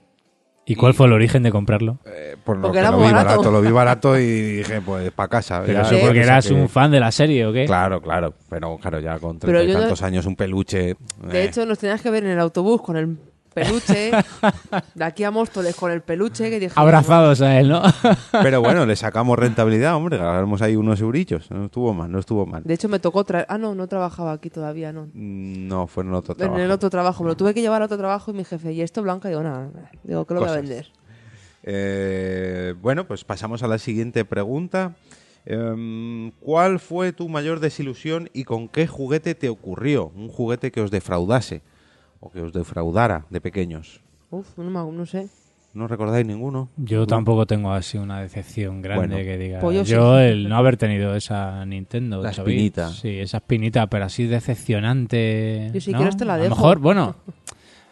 ¿Y 0.66 0.76
cuál 0.76 0.94
fue 0.94 1.08
el 1.08 1.14
origen 1.14 1.44
de 1.44 1.52
comprarlo? 1.52 2.00
Eh, 2.06 2.38
por 2.44 2.56
lo 2.56 2.62
Porque 2.64 2.76
que 2.76 2.80
era 2.80 2.92
lo 2.92 2.98
muy 2.98 3.08
vi 3.08 3.14
barato. 3.14 3.30
barato, 3.38 3.52
lo 3.52 3.62
vi 3.62 3.72
barato 3.72 4.18
y 4.18 4.24
dije, 4.58 4.80
pues 4.82 5.12
para 5.12 5.28
casa. 5.28 5.62
Pero 5.66 5.74
Ya- 5.74 5.82
eso 5.82 5.96
Sí. 5.96 6.02
porque 6.02 6.22
eras 6.22 6.50
un 6.52 6.70
fan 6.70 6.90
de 6.92 7.00
la 7.02 7.12
serie, 7.12 7.46
¿o 7.46 7.52
qué? 7.52 7.66
Claro, 7.66 8.02
claro. 8.02 8.34
Pero 8.50 8.78
claro, 8.78 9.00
ya 9.02 9.20
con 9.20 9.40
treinta 9.40 9.62
y 9.64 9.68
yo 9.68 9.74
no- 9.74 9.80
tantos 9.82 10.02
años 10.04 10.26
un 10.26 10.36
peluche. 10.38 10.96
De 11.28 11.42
eh. 11.42 11.44
hecho, 11.46 11.66
nos 11.66 11.80
tenías 11.80 12.02
que 12.02 12.10
ver 12.10 12.24
en 12.24 12.32
el 12.32 12.40
autobús 12.40 12.82
con 12.82 12.96
el 12.96 13.18
peluche, 13.54 14.12
de 14.96 15.04
aquí 15.04 15.24
a 15.24 15.32
Móstoles 15.32 15.76
con 15.76 15.92
el 15.92 16.02
peluche, 16.02 16.50
que 16.50 16.60
dije... 16.60 16.74
Abrazados 16.76 17.42
a 17.42 17.60
él, 17.60 17.70
¿no? 17.70 17.82
Pero 18.32 18.62
bueno, 18.62 18.86
le 18.86 18.96
sacamos 18.98 19.38
rentabilidad, 19.38 19.96
hombre. 19.96 20.18
Ganamos 20.18 20.62
ahí 20.62 20.76
unos 20.76 21.00
eurillos. 21.02 21.50
No 21.52 21.66
estuvo 21.66 21.94
mal, 21.94 22.12
no 22.12 22.20
estuvo 22.20 22.46
mal. 22.46 22.64
De 22.64 22.74
hecho, 22.74 22.90
me 22.90 23.00
tocó 23.00 23.24
traer... 23.24 23.46
Ah, 23.50 23.58
no, 23.58 23.76
no 23.76 23.88
trabajaba 23.88 24.34
aquí 24.34 24.50
todavía, 24.50 24.92
no. 24.92 25.10
No, 25.14 25.88
fue 25.88 26.04
en 26.04 26.14
otro 26.14 26.36
trabajo. 26.36 26.58
En 26.58 26.64
el 26.64 26.72
otro 26.72 26.90
trabajo. 26.90 27.24
Me 27.24 27.30
lo 27.30 27.38
tuve 27.38 27.54
que 27.54 27.62
llevar 27.62 27.82
a 27.82 27.86
otro 27.86 27.98
trabajo 27.98 28.32
y 28.32 28.34
mi 28.34 28.44
jefe, 28.44 28.74
¿y 28.74 28.82
esto 28.82 29.02
blanca? 29.02 29.30
Digo, 29.30 29.44
nada, 29.44 29.70
digo 30.04 30.26
que 30.26 30.34
lo 30.34 30.42
voy 30.42 30.50
a 30.50 30.54
vender. 30.54 30.88
Eh, 31.64 32.76
bueno, 32.82 33.08
pues 33.08 33.24
pasamos 33.24 33.64
a 33.64 33.68
la 33.68 33.78
siguiente 33.78 34.26
pregunta. 34.26 34.96
Em, 35.46 36.32
¿Cuál 36.40 36.80
fue 36.80 37.12
tu 37.12 37.28
mayor 37.28 37.60
desilusión 37.60 38.30
y 38.34 38.44
con 38.46 38.70
qué 38.70 38.88
juguete 38.88 39.36
te 39.36 39.50
ocurrió? 39.50 40.12
Un 40.16 40.30
juguete 40.30 40.72
que 40.72 40.82
os 40.82 40.92
defraudase 40.92 41.62
o 42.26 42.32
que 42.32 42.40
os 42.42 42.54
defraudara 42.54 43.26
de 43.30 43.42
pequeños. 43.42 44.02
Uf, 44.32 44.58
no, 44.58 44.64
me- 44.70 44.92
no 44.98 45.06
sé. 45.06 45.28
¿No 45.74 45.88
recordáis 45.88 46.26
ninguno? 46.28 46.70
Yo 46.78 47.08
tampoco 47.08 47.48
tengo 47.48 47.72
así 47.74 47.98
una 47.98 48.22
decepción 48.22 48.82
grande 48.84 49.08
Bueno. 49.16 49.24
que 49.26 49.38
diga. 49.40 49.60
Pues 49.60 49.76
yo 49.76 49.84
yo 49.84 50.18
sí. 50.20 50.24
el 50.26 50.48
no 50.48 50.56
haber 50.58 50.78
tenido 50.78 51.16
esa 51.16 51.66
Nintendo. 51.66 52.22
La 52.22 52.30
8 52.30 52.44
bits, 52.44 52.54
espinita. 52.78 52.90
Sí, 52.90 53.10
esa 53.20 53.38
espinita, 53.38 53.88
pero 53.88 54.06
así 54.06 54.28
decepcionante. 54.28 55.72
Yo 55.74 55.82
si 55.82 55.92
¿no? 55.92 55.98
quieres 55.98 56.16
te 56.18 56.26
la 56.26 56.36
A 56.36 56.38
dejo. 56.38 56.50
lo 56.50 56.56
mejor, 56.56 56.80
bueno. 56.80 57.16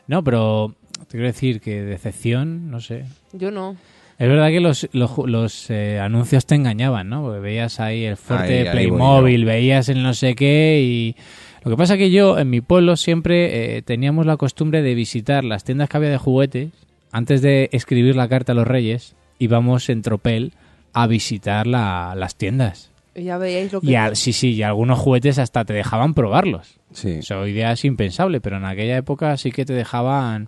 No, 0.08 0.24
pero 0.24 0.76
te 1.08 1.12
quiero 1.12 1.28
decir 1.28 1.62
que 1.62 1.82
decepción, 1.84 2.70
no 2.70 2.82
sé. 2.82 3.06
Yo 3.32 3.50
no. 3.50 3.78
Es 4.20 4.28
verdad 4.28 4.50
que 4.50 4.60
los, 4.60 4.90
los, 4.92 5.10
ju- 5.10 5.26
los, 5.28 5.70
eh, 5.70 6.00
anuncios 6.02 6.46
te 6.46 6.56
engañaban, 6.56 7.08
¿no? 7.08 7.22
Porque 7.24 7.40
veías 7.40 7.80
ahí 7.80 8.04
el 8.04 8.18
fuerte 8.18 8.58
Ahí- 8.58 8.64
de 8.64 8.70
ahí 8.70 8.88
voy 8.88 8.98
Playmobil, 8.98 9.46
veías 9.46 9.88
el 9.90 10.04
no 10.04 10.14
sé 10.14 10.36
qué 10.36 10.82
y... 10.84 11.16
Lo 11.64 11.70
que 11.72 11.78
pasa 11.78 11.97
que 11.97 12.09
yo 12.12 12.39
en 12.39 12.49
mi 12.49 12.62
pueblo 12.62 12.95
siempre 12.97 13.78
eh, 13.78 13.82
teníamos 13.84 14.26
la 14.26 14.38
costumbre 14.38 14.82
de 14.82 14.95
visitar 14.95 15.43
las 15.43 15.64
tiendas 15.64 15.89
que 15.89 15.97
había 15.97 16.09
de 16.09 16.18
juguetes. 16.18 16.70
Antes 17.12 17.41
de 17.41 17.70
escribir 17.72 18.16
la 18.16 18.28
carta 18.28 18.53
a 18.53 18.55
los 18.55 18.68
reyes, 18.68 19.16
íbamos 19.38 19.89
en 19.89 20.01
tropel 20.01 20.53
a 20.93 21.07
visitar 21.07 21.68
la- 21.68 22.14
las 22.16 22.36
tiendas. 22.36 22.89
Y 23.14 23.24
ya 23.26 23.38
veíais 23.38 23.72
lo 23.74 23.82
que... 23.82 23.88
Y 23.91 23.95
al- 23.95 24.16
sí, 24.16 24.34
sí, 24.34 24.53
y 24.53 24.64
algunos 24.64 24.97
juguetes 24.97 25.38
hasta 25.38 25.66
te 25.66 25.74
dejaban 25.74 26.14
probarlos. 26.14 26.80
Sí. 26.93 27.09
Eso 27.20 27.41
hoy 27.41 27.51
día 27.53 27.72
es 27.74 27.84
impensable, 27.86 28.39
pero 28.41 28.57
en 28.57 28.66
aquella 28.66 28.97
época 28.97 29.36
sí 29.38 29.51
que 29.51 29.66
te 29.66 29.74
dejaban. 29.74 30.47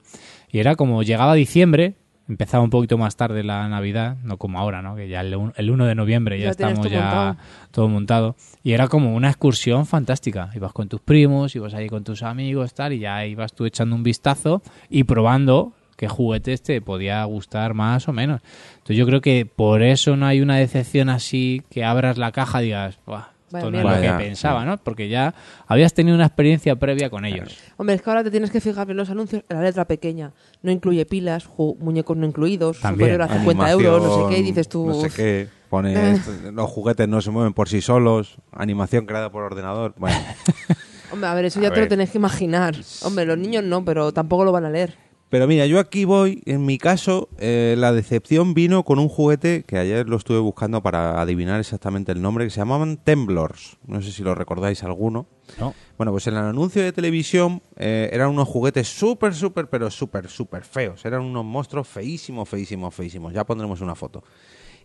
Y 0.52 0.60
era 0.60 0.76
como 0.76 1.04
llegaba 1.04 1.34
diciembre, 1.36 1.94
empezaba 2.30 2.64
un 2.64 2.70
poquito 2.70 2.98
más 2.98 3.16
tarde 3.16 3.44
la 3.44 3.68
Navidad, 3.68 4.18
no 4.24 4.38
como 4.38 4.60
ahora, 4.60 4.82
¿no? 4.82 4.96
Que 4.96 5.08
ya 5.10 5.22
el, 5.22 5.36
un- 5.36 5.54
el 5.58 5.70
1 5.72 5.86
de 5.86 5.96
noviembre 5.96 6.38
ya, 6.40 6.46
Ya 6.46 6.52
estamos 6.52 6.90
ya 6.90 7.02
montado. 7.02 7.38
todo 7.72 7.88
montado. 7.90 8.36
Y 8.64 8.72
era 8.72 8.88
como 8.88 9.14
una 9.16 9.28
excursión 9.30 9.86
fantástica. 9.86 10.50
Ibas 10.56 10.72
con 10.74 10.88
tus 10.88 11.02
primos, 11.02 11.56
ibas 11.56 11.74
ahí 11.74 11.90
con 11.90 12.04
tus 12.04 12.24
amigos, 12.24 12.74
tal, 12.74 12.94
y 12.94 13.00
ya 13.00 13.26
ibas 13.26 13.54
tú 13.54 13.66
echando 13.66 13.96
un 13.96 14.04
vistazo 14.04 14.62
y 14.90 15.04
probando 15.04 15.74
qué 15.98 16.08
juguetes 16.08 16.64
te 16.64 16.82
podía 16.82 17.24
gustar 17.26 17.74
más 17.74 18.08
o 18.08 18.14
menos. 18.14 18.42
Entonces 18.74 18.98
yo 18.98 19.06
creo 19.06 19.22
que 19.22 19.46
por 19.46 19.84
eso 19.84 20.16
no 20.16 20.26
hay 20.26 20.42
una 20.42 20.56
decepción 20.58 21.10
así 21.10 21.62
que 21.70 21.84
abras 21.84 22.18
la 22.18 22.32
caja 22.32 22.62
y 22.62 22.66
digas, 22.66 23.00
"Buah, 23.06 23.33
Vaya 23.54 23.66
esto 23.68 23.72
no 23.72 23.78
es 23.78 23.84
mierda". 23.86 24.12
lo 24.14 24.18
que 24.18 24.24
pensaba. 24.26 24.66
¿no? 24.66 24.78
Porque 24.78 25.08
ya 25.08 25.34
habías 25.68 25.94
tenido 25.94 26.16
una 26.16 26.26
experiencia 26.26 26.76
previa 26.76 27.10
con 27.10 27.24
ellos. 27.26 27.56
Hombre, 27.78 27.96
es 27.96 28.02
que 28.02 28.10
ahora 28.10 28.24
te 28.24 28.32
tienes 28.32 28.52
que 28.52 28.60
fijar 28.60 28.90
en 28.92 28.98
los 28.98 29.10
anuncios 29.10 29.44
en 29.48 29.56
la 29.58 29.64
letra 29.64 29.86
pequeña. 29.86 30.32
No 30.62 30.72
incluye 30.72 31.06
pilas, 31.06 31.48
muñecos 31.80 32.18
no 32.18 32.26
incluidos, 32.26 32.80
También. 32.82 33.12
superior 33.12 33.22
a 33.22 33.28
50 33.40 33.72
euros, 33.72 34.04
no 34.04 34.28
sé 34.30 34.36
qué, 34.36 34.40
y 34.42 34.44
dices 34.44 34.68
tú... 34.68 34.88
No 34.88 34.96
sé 34.96 35.10
qué. 35.10 35.48
Pone 35.70 35.94
Eh. 35.94 36.12
esto, 36.14 36.32
los 36.52 36.70
juguetes 36.70 37.08
no 37.08 37.20
se 37.22 37.32
mueven 37.32 37.54
por 37.54 37.68
sí 37.70 37.82
solos. 37.82 38.38
Animación 38.52 39.06
creada 39.06 39.32
por 39.32 39.44
ordenador. 39.44 39.94
Bueno, 39.98 40.18
Hombre, 41.12 41.30
a 41.30 41.34
ver, 41.36 41.46
eso 41.46 41.60
A 41.60 41.64
ya 41.64 41.70
te 41.70 41.76
ver. 41.76 41.86
lo 41.86 41.90
tenés 41.90 42.10
que 42.12 42.18
imaginar. 42.18 42.76
Hombre, 43.04 43.26
los 43.26 43.38
niños 43.38 43.64
no, 43.64 43.84
pero 43.86 44.12
tampoco 44.12 44.46
lo 44.46 44.52
van 44.52 44.66
a 44.66 44.70
leer. 44.70 44.96
Pero 45.34 45.48
mira, 45.48 45.66
yo 45.66 45.80
aquí 45.80 46.06
voy, 46.06 46.44
en 46.46 46.64
mi 46.64 46.78
caso, 46.78 47.28
eh, 47.40 47.74
la 47.76 47.92
decepción 47.92 48.54
vino 48.54 48.84
con 48.84 49.00
un 49.00 49.10
juguete 49.10 49.64
que 49.66 49.80
ayer 49.80 50.08
lo 50.08 50.18
estuve 50.18 50.38
buscando 50.38 50.84
para 50.84 51.20
adivinar 51.20 51.60
exactamente 51.60 52.12
el 52.12 52.22
nombre, 52.22 52.46
que 52.46 52.52
se 52.52 52.60
llamaban 52.60 52.98
Temblors. 52.98 53.78
No 53.88 54.00
sé 54.04 54.12
si 54.12 54.22
lo 54.22 54.36
recordáis 54.36 54.84
alguno. 54.84 55.26
¿no? 55.60 55.74
Bueno, 55.98 56.12
pues 56.12 56.28
en 56.28 56.36
el 56.36 56.44
anuncio 56.44 56.84
de 56.84 56.92
televisión 56.92 57.64
eh, 57.78 58.12
eran 58.14 58.30
unos 58.30 58.48
juguetes 58.48 58.88
súper, 58.88 59.34
súper, 59.34 59.70
pero 59.70 59.90
súper, 59.90 60.30
súper 60.30 60.66
feos. 60.66 61.04
Eran 61.04 61.22
unos 61.22 61.44
monstruos 61.44 61.88
feísimos, 61.88 62.48
feísimos, 62.48 62.94
feísimos. 62.94 63.34
Ya 63.34 63.44
pondremos 63.44 63.82
una 63.82 63.96
foto. 63.96 64.24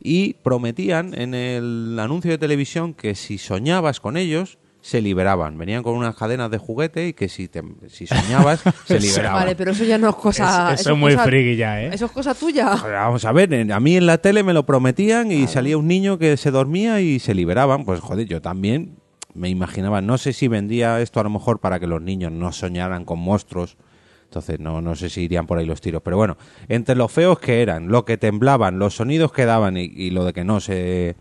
Y 0.01 0.33
prometían 0.33 1.13
en 1.13 1.35
el 1.35 1.99
anuncio 2.01 2.31
de 2.31 2.39
televisión 2.39 2.95
que 2.95 3.15
si 3.15 3.37
soñabas 3.37 4.01
con 4.01 4.17
ellos, 4.17 4.57
se 4.89 5.03
liberaban. 5.03 5.59
Venían 5.59 5.83
con 5.83 5.95
unas 5.95 6.15
cadenas 6.17 6.51
de 6.51 6.57
juguete 6.57 7.09
y 7.09 7.13
que 7.13 7.29
si, 7.29 7.47
te- 7.49 7.63
si 7.89 8.07
soñabas, 8.07 8.63
se 8.87 8.99
liberaban. 9.01 9.43
Vale, 9.43 9.55
pero 9.57 9.73
eso 9.73 9.85
ya 9.85 9.99
no 9.99 10.09
es 10.09 10.17
cosa... 10.17 10.73
Es- 10.73 10.81
eso 10.81 10.93
es 10.93 10.99
muy 10.99 11.13
cosa- 11.13 11.25
friki 11.25 11.57
ya, 11.57 11.83
¿eh? 11.83 11.91
Eso 11.93 12.07
es 12.07 12.11
cosa 12.13 12.35
tuya. 12.35 12.77
Joder, 12.79 12.95
Vamos 12.95 13.25
a 13.27 13.33
ver, 13.33 13.53
en- 13.53 13.71
a 13.73 13.81
mí 13.81 13.97
en 13.97 14.07
la 14.07 14.19
tele 14.19 14.43
me 14.43 14.55
lo 14.55 14.65
prometían 14.65 15.31
y 15.31 15.47
salía 15.47 15.77
un 15.77 15.87
niño 15.89 16.19
que 16.19 16.37
se 16.39 16.51
dormía 16.51 17.01
y 17.03 17.19
se 17.19 17.35
liberaban. 17.35 17.85
Pues 17.85 18.01
joder, 18.01 18.27
yo 18.27 18.41
también 18.41 18.97
me 19.35 19.49
imaginaba, 19.51 20.01
no 20.01 20.17
sé 20.17 20.33
si 20.33 20.49
vendía 20.49 21.01
esto 21.01 21.21
a 21.21 21.23
lo 21.25 21.31
mejor 21.31 21.61
para 21.61 21.79
que 21.79 21.87
los 21.87 22.01
niños 22.01 22.33
no 22.33 22.51
soñaran 22.53 23.05
con 23.05 23.19
monstruos. 23.19 23.77
Entonces 24.25 24.59
no, 24.61 24.81
no 24.81 24.95
sé 24.95 25.11
si 25.11 25.23
irían 25.23 25.47
por 25.47 25.59
ahí 25.59 25.67
los 25.67 25.81
tiros. 25.81 26.03
Pero 26.03 26.17
bueno, 26.17 26.37
entre 26.69 26.95
los 26.97 27.13
feos 27.13 27.39
que 27.39 27.63
eran, 27.63 27.89
lo 27.89 28.05
que 28.05 28.17
temblaban, 28.19 28.79
los 28.79 28.95
sonidos 28.97 29.33
que 29.33 29.45
daban 29.45 29.77
y, 29.77 29.85
y 29.85 30.11
lo 30.11 30.25
de 30.25 30.33
que 30.33 30.45
no 30.45 30.61
se, 30.61 31.17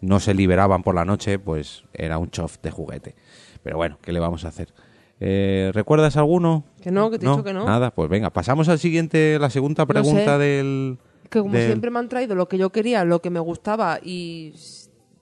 no 0.00 0.20
se 0.20 0.34
liberaban 0.34 0.82
por 0.82 0.94
la 0.94 1.04
noche, 1.04 1.38
pues 1.38 1.84
era 1.92 2.18
un 2.18 2.30
chof 2.30 2.58
de 2.62 2.70
juguete. 2.70 3.14
Pero 3.62 3.76
bueno, 3.76 3.98
¿qué 4.00 4.12
le 4.12 4.20
vamos 4.20 4.44
a 4.44 4.48
hacer? 4.48 4.72
Eh, 5.20 5.70
¿Recuerdas 5.74 6.16
alguno? 6.16 6.64
Que 6.80 6.90
no, 6.92 7.10
que 7.10 7.18
te 7.18 7.26
he 7.26 7.28
dicho 7.28 7.42
que 7.42 7.52
no. 7.52 7.66
Nada, 7.66 7.90
pues 7.92 8.08
venga, 8.08 8.30
pasamos 8.30 8.68
al 8.68 8.78
siguiente, 8.78 9.38
la 9.40 9.50
segunda 9.50 9.84
pregunta 9.86 10.38
sé. 10.38 10.44
del... 10.44 10.98
Que 11.28 11.40
como 11.40 11.54
del- 11.54 11.66
siempre 11.66 11.90
me 11.90 11.98
han 11.98 12.08
traído 12.08 12.34
lo 12.34 12.48
que 12.48 12.56
yo 12.56 12.70
quería, 12.70 13.04
lo 13.04 13.20
que 13.20 13.30
me 13.30 13.40
gustaba 13.40 13.98
y... 14.02 14.54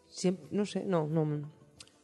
Siempre, 0.09 0.47
no 0.51 0.64
sé, 0.66 0.85
no, 0.85 1.07
no... 1.07 1.43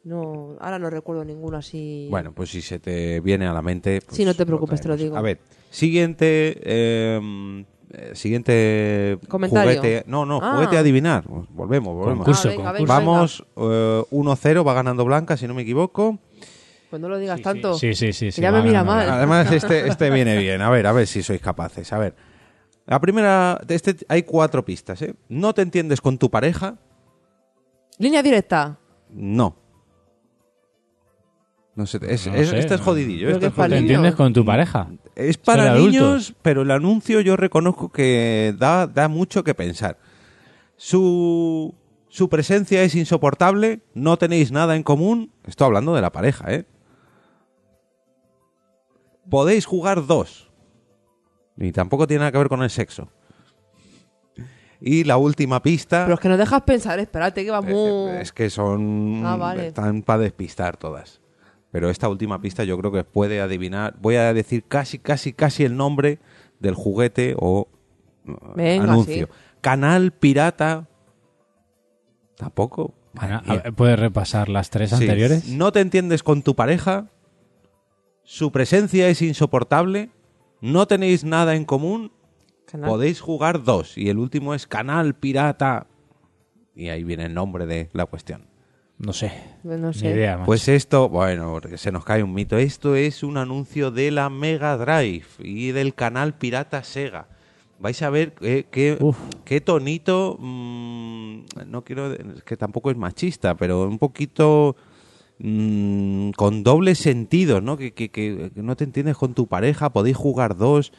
no 0.04 0.56
ahora 0.60 0.78
no 0.78 0.88
recuerdo 0.90 1.24
ninguno 1.24 1.58
así... 1.58 2.08
Bueno, 2.10 2.32
pues 2.32 2.50
si 2.50 2.62
se 2.62 2.78
te 2.78 3.20
viene 3.20 3.46
a 3.46 3.52
la 3.52 3.62
mente... 3.62 4.00
pues 4.04 4.16
Sí, 4.16 4.24
no 4.24 4.34
te 4.34 4.46
preocupes, 4.46 4.80
te 4.80 4.88
lo 4.88 4.96
digo. 4.96 5.16
A 5.16 5.20
ver, 5.22 5.38
siguiente... 5.70 6.58
eh, 6.62 7.64
eh, 7.93 8.11
siguiente 8.14 9.18
Comentario. 9.28 9.78
juguete... 9.80 10.05
No, 10.07 10.24
no, 10.26 10.40
Ah. 10.43 10.55
juguete 10.55 10.76
a 10.76 10.80
adivinar. 10.80 11.24
Volvemos, 11.26 11.95
volvemos. 11.95 12.18
Concurso, 12.24 12.49
Ah, 12.49 12.51
venga, 12.53 12.64
concurso. 12.72 12.84
venga, 12.95 12.95
Vamos, 12.95 13.45
eh, 13.57 14.03
1-0, 14.11 14.66
va 14.66 14.74
ganando 14.74 15.05
Blanca, 15.05 15.36
si 15.36 15.47
no 15.47 15.55
me 15.55 15.62
equivoco. 15.62 16.18
Pues 16.90 17.01
no 17.01 17.09
lo 17.09 17.18
digas 17.18 17.38
Sí, 17.38 17.43
tanto. 17.43 17.74
Sí, 17.74 17.95
sí, 17.95 18.12
sí. 18.12 18.32
sí, 18.32 18.43
ya 18.43 18.53
me 18.53 18.59
va 18.59 18.64
mira 18.64 18.82
ganando. 18.82 19.07
mal. 19.07 19.11
Además, 19.18 19.51
este, 19.53 19.88
este 19.88 20.11
viene 20.11 20.36
bien. 20.38 20.61
A 20.62 20.70
ver, 20.70 20.86
a 20.86 20.93
ver 20.93 21.07
si 21.07 21.22
sois 21.22 21.40
capaces. 21.40 21.93
A 21.93 21.99
ver. 21.99 22.14
La 22.86 23.01
primera... 23.01 23.59
Este, 23.68 23.97
hay 24.09 24.24
cuatro 24.24 24.64
pistas, 24.64 25.01
¿eh? 25.03 25.14
No 25.28 25.55
te 25.55 25.62
entiendes 25.62 26.01
con 26.01 26.18
tu 26.18 26.30
pareja. 26.30 26.76
Línea 27.99 28.22
directa. 28.22 28.78
No. 29.11 29.57
No 31.74 31.86
sé, 31.86 31.99
es, 32.09 32.26
No 32.26 32.34
es- 32.34 32.49
sé, 32.51 32.59
este 32.59 32.74
es 32.74 32.80
no. 32.80 32.84
jodidillo. 32.84 33.26
Creo 33.28 33.30
este 33.36 33.40
que 33.40 33.47
es 33.47 33.53
es 33.53 33.57
para 33.57 33.68
¿Te 33.68 33.74
jodidillo. 33.76 33.95
entiendes 33.95 34.14
con 34.16 34.32
tu 34.32 34.45
pareja? 34.45 34.88
Es 35.14 35.36
para 35.36 35.74
niños, 35.74 36.34
pero 36.42 36.62
el 36.62 36.70
anuncio 36.70 37.20
yo 37.20 37.36
reconozco 37.36 37.90
que 37.90 38.54
da, 38.58 38.86
da 38.86 39.08
mucho 39.08 39.44
que 39.44 39.54
pensar. 39.54 39.98
Su, 40.76 41.74
su 42.08 42.28
presencia 42.28 42.82
es 42.82 42.94
insoportable, 42.94 43.80
no 43.94 44.16
tenéis 44.16 44.50
nada 44.52 44.74
en 44.74 44.82
común. 44.82 45.32
Estoy 45.46 45.66
hablando 45.66 45.94
de 45.94 46.00
la 46.02 46.12
pareja, 46.12 46.52
¿eh? 46.52 46.64
Podéis 49.30 49.66
jugar 49.66 50.06
dos. 50.06 50.50
Y 51.56 51.72
tampoco 51.72 52.06
tiene 52.06 52.20
nada 52.20 52.32
que 52.32 52.38
ver 52.38 52.48
con 52.48 52.62
el 52.62 52.70
sexo. 52.70 53.08
Y 54.80 55.04
la 55.04 55.16
última 55.16 55.62
pista. 55.62 56.04
Pero 56.04 56.14
es 56.14 56.20
que 56.20 56.28
no 56.28 56.36
dejas 56.36 56.62
pensar, 56.62 56.98
espérate 56.98 57.44
que 57.44 57.50
va 57.52 57.62
muy... 57.62 57.72
Eh, 57.72 58.20
Es 58.22 58.32
que 58.32 58.50
son. 58.50 59.22
Ah, 59.24 59.36
vale. 59.36 59.68
Están 59.68 60.02
para 60.02 60.22
despistar 60.22 60.76
todas. 60.76 61.21
Pero 61.72 61.90
esta 61.90 62.08
última 62.08 62.40
pista 62.40 62.62
yo 62.64 62.78
creo 62.78 62.92
que 62.92 63.02
puede 63.02 63.40
adivinar. 63.40 63.96
Voy 64.00 64.14
a 64.16 64.32
decir 64.34 64.62
casi, 64.68 64.98
casi, 64.98 65.32
casi 65.32 65.64
el 65.64 65.76
nombre 65.76 66.18
del 66.60 66.74
juguete 66.74 67.34
o 67.38 67.66
uh, 68.28 68.54
Venga, 68.54 68.84
anuncio. 68.84 69.26
sí. 69.26 69.32
Canal 69.60 70.12
Pirata. 70.12 70.86
Tampoco. 72.36 72.94
Bueno, 73.14 73.42
ver, 73.46 73.72
¿Puedes 73.74 73.98
repasar 73.98 74.48
las 74.48 74.70
tres 74.70 74.90
Sí. 74.90 74.96
anteriores? 74.96 75.48
No 75.48 75.72
te 75.72 75.80
entiendes 75.80 76.22
con 76.22 76.42
tu 76.42 76.54
pareja. 76.54 77.08
Su 78.24 78.52
presencia 78.52 79.08
es 79.08 79.22
insoportable. 79.22 80.10
No 80.60 80.86
tenéis 80.86 81.24
nada 81.24 81.54
en 81.56 81.64
común. 81.64 82.12
Canal. 82.66 82.88
Podéis 82.88 83.20
jugar 83.20 83.64
dos. 83.64 83.98
Y 83.98 84.08
el 84.08 84.18
último 84.18 84.54
es 84.54 84.66
Canal 84.66 85.14
Pirata. 85.14 85.86
Y 86.74 86.88
ahí 86.88 87.04
viene 87.04 87.26
el 87.26 87.34
nombre 87.34 87.66
de 87.66 87.90
la 87.92 88.06
cuestión. 88.06 88.46
No 88.99 89.12
sé. 89.12 89.32
No 89.64 89.88
Ni 89.88 89.95
sé. 89.95 90.11
idea, 90.11 90.34
macho. 90.36 90.47
Pues 90.47 90.68
esto, 90.68 91.09
bueno, 91.09 91.51
porque 91.53 91.76
se 91.76 91.90
nos 91.90 92.05
cae 92.05 92.22
un 92.22 92.32
mito. 92.34 92.57
Esto 92.57 92.95
es 92.95 93.22
un 93.22 93.36
anuncio 93.36 93.90
de 93.90 94.11
la 94.12 94.30
Mega 94.30 94.76
Drive 94.76 95.26
y 95.40 95.72
del 95.72 95.95
canal 95.95 96.34
Pirata 96.34 96.84
Sega. 96.84 97.26
Vais 97.80 98.01
a 98.03 98.11
ver 98.11 98.32
qué, 98.34 98.66
qué, 98.70 98.97
qué 99.45 99.61
tonito. 99.61 100.36
mm, 100.38 101.40
no 101.66 101.82
quiero. 101.82 102.12
es 102.12 102.45
que 102.45 102.57
tampoco 102.57 102.90
es 102.93 102.97
machista, 102.97 103.57
pero 103.57 103.82
un 103.88 103.99
poquito. 103.99 104.76
mm, 105.38 106.30
con 106.36 106.62
doble 106.62 106.95
sentido, 106.95 107.61
¿no? 107.61 107.76
Que, 107.76 107.93
que- 107.95 108.11
que- 108.11 108.53
que 108.55 108.62
no 108.62 108.76
te 108.76 108.84
entiendes 108.84 109.16
con 109.16 109.34
tu 109.34 109.49
pareja, 109.49 109.90
podéis 109.93 110.16
jugar 110.16 110.57
dos. 110.57 110.93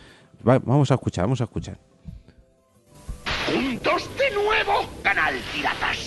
Va- 0.45 0.59
vamos 0.59 0.91
a 0.91 0.95
escuchar, 0.95 1.23
vamos 1.23 1.39
a 1.39 1.45
escuchar. 1.45 1.77
¡Juntos 3.45 4.09
de 4.17 4.31
nuevo! 4.35 4.89
Canal 5.01 5.35
Pirata 5.53 5.93
Sega. 5.93 6.02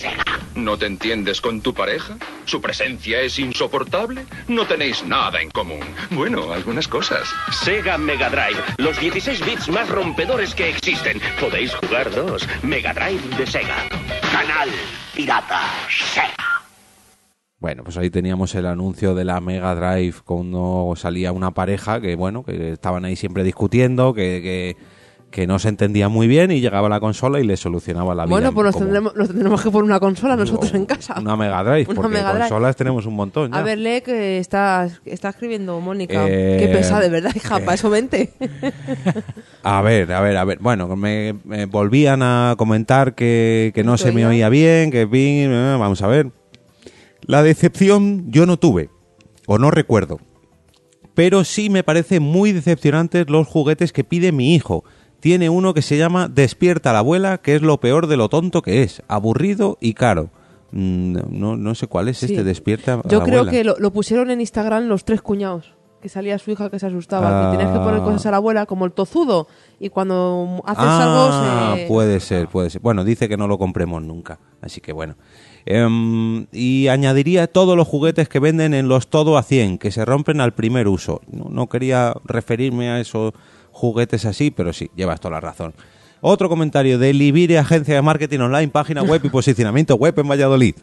¿No 0.57 0.75
te 0.75 0.87
entiendes 0.87 1.39
con 1.39 1.61
tu 1.61 1.71
pareja? 1.71 2.17
¿Su 2.45 2.59
presencia 2.59 3.21
es 3.21 3.37
insoportable? 3.37 4.25
No 4.47 4.65
tenéis 4.65 5.05
nada 5.05 5.39
en 5.39 5.51
común. 5.51 5.85
Bueno, 6.09 6.51
algunas 6.51 6.87
cosas. 6.87 7.29
Sega 7.63 7.99
Mega 7.99 8.27
Drive, 8.31 8.59
los 8.79 8.99
16 8.99 9.45
bits 9.45 9.69
más 9.69 9.87
rompedores 9.87 10.55
que 10.55 10.69
existen. 10.69 11.21
Podéis 11.39 11.75
jugar 11.75 12.09
dos. 12.09 12.47
Mega 12.63 12.91
Drive 12.91 13.21
de 13.37 13.45
Sega. 13.45 13.87
Canal 14.31 14.69
Pirata 15.15 15.61
Sega. 15.89 16.63
Bueno, 17.59 17.83
pues 17.83 17.95
ahí 17.97 18.09
teníamos 18.09 18.55
el 18.55 18.65
anuncio 18.65 19.13
de 19.13 19.25
la 19.25 19.39
Mega 19.39 19.75
Drive 19.75 20.15
cuando 20.25 20.91
salía 20.95 21.33
una 21.33 21.51
pareja 21.51 22.01
que, 22.01 22.15
bueno, 22.15 22.43
que 22.43 22.71
estaban 22.71 23.05
ahí 23.05 23.15
siempre 23.15 23.43
discutiendo, 23.43 24.15
que, 24.15 24.41
que, 24.41 24.77
que 25.37 25.45
no 25.45 25.59
se 25.59 25.69
entendía 25.69 26.09
muy 26.09 26.25
bien 26.27 26.49
y 26.49 26.61
llegaba 26.61 26.89
la 26.89 26.99
consola 26.99 27.39
y 27.39 27.43
le 27.43 27.57
solucionaba 27.57 28.15
la 28.15 28.25
vida. 28.25 28.31
Bueno, 28.31 28.53
pues 28.53 28.65
nos 28.65 28.73
como 28.73 28.85
tendremos, 28.85 29.15
nos 29.15 29.27
tendremos 29.27 29.61
que 29.61 29.69
poner 29.69 29.83
una 29.83 29.99
consola 29.99 30.35
nosotros 30.35 30.73
en 30.73 30.87
casa. 30.87 31.13
Una 31.21 31.35
Mega 31.35 31.63
Drive, 31.63 31.85
Una 31.89 31.93
porque 31.95 32.09
Mega 32.15 32.29
Drive. 32.29 32.39
consolas 32.49 32.75
tenemos 32.75 33.05
un 33.05 33.13
montón. 33.13 33.51
ya. 33.51 33.59
A 33.59 33.61
ver, 33.61 33.77
lee 33.77 34.01
que 34.01 34.39
está, 34.39 34.89
está 35.05 35.29
escribiendo 35.29 35.79
Mónica. 35.79 36.25
Eh, 36.27 36.57
Qué 36.59 36.69
pesada, 36.69 37.01
de 37.01 37.09
verdad, 37.09 37.35
hija, 37.35 37.59
eh. 37.59 37.61
para 37.61 37.75
eso 37.75 37.87
vente. 37.91 38.33
A 39.61 39.81
ver, 39.83 40.11
a 40.11 40.21
ver, 40.21 40.37
a 40.37 40.43
ver. 40.43 40.57
Bueno, 40.59 40.95
me, 40.95 41.35
me 41.43 41.67
volvían 41.67 42.23
a 42.23 42.55
comentar 42.57 43.13
que, 43.13 43.71
que 43.75 43.83
no 43.83 43.93
¿Esto 43.93 44.07
se 44.07 44.13
me 44.13 44.25
oía 44.25 44.49
bien, 44.49 44.89
que 44.89 45.05
ping, 45.05 45.49
eh, 45.51 45.75
vamos 45.77 46.01
a 46.01 46.07
ver. 46.07 46.31
La 47.21 47.43
decepción 47.43 48.31
yo 48.31 48.47
no 48.47 48.57
tuve, 48.57 48.89
o 49.45 49.59
no 49.59 49.69
recuerdo. 49.69 50.19
Pero 51.13 51.43
sí 51.43 51.69
me 51.69 51.83
parece 51.83 52.19
muy 52.19 52.53
decepcionantes 52.53 53.29
los 53.29 53.45
juguetes 53.45 53.93
que 53.93 54.03
pide 54.03 54.31
mi 54.31 54.55
hijo. 54.55 54.83
Tiene 55.19 55.49
uno 55.49 55.73
que 55.73 55.81
se 55.81 55.97
llama 55.97 56.27
Despierta 56.27 56.93
la 56.93 56.99
abuela, 56.99 57.39
que 57.39 57.55
es 57.55 57.61
lo 57.61 57.79
peor 57.79 58.07
de 58.07 58.17
lo 58.17 58.29
tonto 58.29 58.61
que 58.61 58.83
es, 58.83 59.01
aburrido 59.07 59.77
y 59.81 59.93
caro. 59.93 60.29
Mm, 60.71 61.17
No, 61.31 61.55
no 61.57 61.75
sé 61.75 61.87
cuál 61.87 62.07
es 62.09 62.17
Sí. 62.19 62.25
este 62.27 62.43
Despierta 62.43 62.95
a 63.03 63.07
Yo 63.07 63.19
la 63.19 63.25
creo 63.25 63.39
abuela. 63.39 63.51
que 63.51 63.63
lo, 63.63 63.75
lo 63.79 63.91
pusieron 63.91 64.29
en 64.31 64.41
Instagram 64.41 64.85
los 64.87 65.05
tres 65.05 65.21
cuñados. 65.21 65.73
Que 66.01 66.09
salía 66.09 66.37
su 66.37 66.51
hija 66.51 66.69
que 66.69 66.77
se 66.77 66.85
asustaba. 66.85 67.27
Ah. 67.27 67.51
Que 67.51 67.57
tenías 67.57 67.75
que 67.75 67.83
poner 67.83 68.01
cosas 68.01 68.27
a 68.27 68.31
la 68.31 68.37
abuela, 68.37 68.67
como 68.67 68.85
el 68.85 68.91
tozudo. 68.91 69.47
Y 69.79 69.89
cuando 69.89 70.61
haces 70.65 70.83
Ah, 70.87 71.73
algo 71.73 71.75
se... 71.77 71.87
puede 71.87 72.19
ser, 72.19 72.47
puede 72.49 72.69
ser. 72.69 72.81
Bueno, 72.81 73.03
dice 73.03 73.27
que 73.27 73.35
no 73.35 73.47
lo 73.47 73.57
compremos 73.57 74.03
nunca, 74.03 74.37
así 74.61 74.79
que 74.79 74.93
bueno. 74.93 75.15
Em, 75.65 76.45
y 76.51 76.87
añadiría 76.87 77.47
todos 77.47 77.75
los 77.75 77.87
juguetes 77.87 78.29
que 78.29 78.39
venden 78.39 78.75
en 78.75 78.87
los 78.87 79.07
todo 79.07 79.37
a 79.39 79.43
100, 79.43 79.79
que 79.79 79.91
se 79.91 80.05
rompen 80.05 80.39
al 80.39 80.53
primer 80.53 80.87
uso. 80.87 81.21
No, 81.31 81.49
no 81.49 81.67
quería 81.67 82.13
referirme 82.25 82.89
a 82.89 82.99
esos 82.99 83.33
juguetes 83.77 84.25
así, 84.25 84.49
pero 84.49 84.73
sí, 84.73 84.89
llevas 84.95 85.19
toda 85.19 85.35
la 85.35 85.39
razón. 85.39 85.73
Otro 86.19 86.49
comentario 86.49 86.97
de 86.97 87.13
Libire, 87.13 87.59
agencia 87.59 87.93
de 87.93 88.01
marketing 88.01 88.39
online, 88.39 88.69
página 88.69 89.03
web 89.03 89.21
y 89.23 89.29
posicionamiento 89.29 89.95
web 89.95 90.17
en 90.17 90.27
Valladolid. 90.27 90.73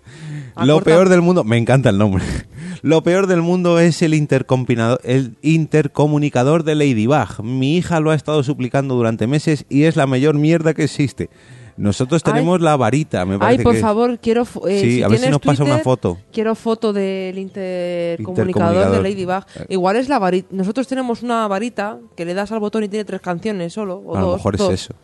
Lo 0.56 0.74
Acorta. 0.74 0.84
peor 0.84 1.08
del 1.08 1.20
mundo, 1.20 1.42
me 1.42 1.58
encanta 1.58 1.90
el 1.90 1.98
nombre. 1.98 2.22
Lo 2.82 3.02
peor 3.02 3.26
del 3.26 3.42
mundo 3.42 3.80
es 3.80 4.00
el, 4.02 4.14
el 4.14 5.32
intercomunicador 5.42 6.62
de 6.62 6.74
Ladybug. 6.76 7.42
Mi 7.42 7.76
hija 7.76 7.98
lo 7.98 8.12
ha 8.12 8.14
estado 8.14 8.44
suplicando 8.44 8.94
durante 8.94 9.26
meses 9.26 9.64
y 9.68 9.84
es 9.84 9.96
la 9.96 10.06
mayor 10.06 10.36
mierda 10.36 10.74
que 10.74 10.84
existe. 10.84 11.30
Nosotros 11.76 12.22
Ay. 12.24 12.32
tenemos 12.32 12.60
la 12.60 12.76
varita, 12.76 13.24
me 13.24 13.38
parece 13.38 13.58
Ay, 13.60 13.64
por 13.64 13.74
que- 13.74 13.80
favor, 13.80 14.18
quiero... 14.20 14.42
eh, 14.68 14.80
Sí, 14.80 15.02
a 15.02 15.08
ver 15.08 15.18
si 15.18 15.28
nos 15.28 15.40
pasa 15.40 15.62
una 15.64 15.72
Twitter, 15.74 15.84
foto. 15.84 16.18
Quiero 16.32 16.54
foto 16.54 16.92
del 16.92 17.36
intercomunicador 17.38 18.74
Intercomunicador. 18.74 19.02
de 19.02 19.02
Ladybug. 19.02 19.44
Eh. 19.56 19.66
Igual 19.70 19.96
es 19.96 20.08
la 20.08 20.18
varita. 20.18 20.48
Nosotros 20.52 20.86
tenemos 20.86 21.22
una 21.22 21.48
varita 21.48 21.98
que 22.16 22.24
le 22.24 22.34
das 22.34 22.52
al 22.52 22.60
botón 22.60 22.84
y 22.84 22.88
tiene 22.88 23.04
tres 23.04 23.20
canciones 23.20 23.72
solo. 23.72 23.96
O 24.06 24.16
A 24.16 24.20
lo 24.20 24.26
dos, 24.28 24.36
mejor 24.36 24.56
dos. 24.56 24.72
es 24.72 24.82
eso. 24.84 24.94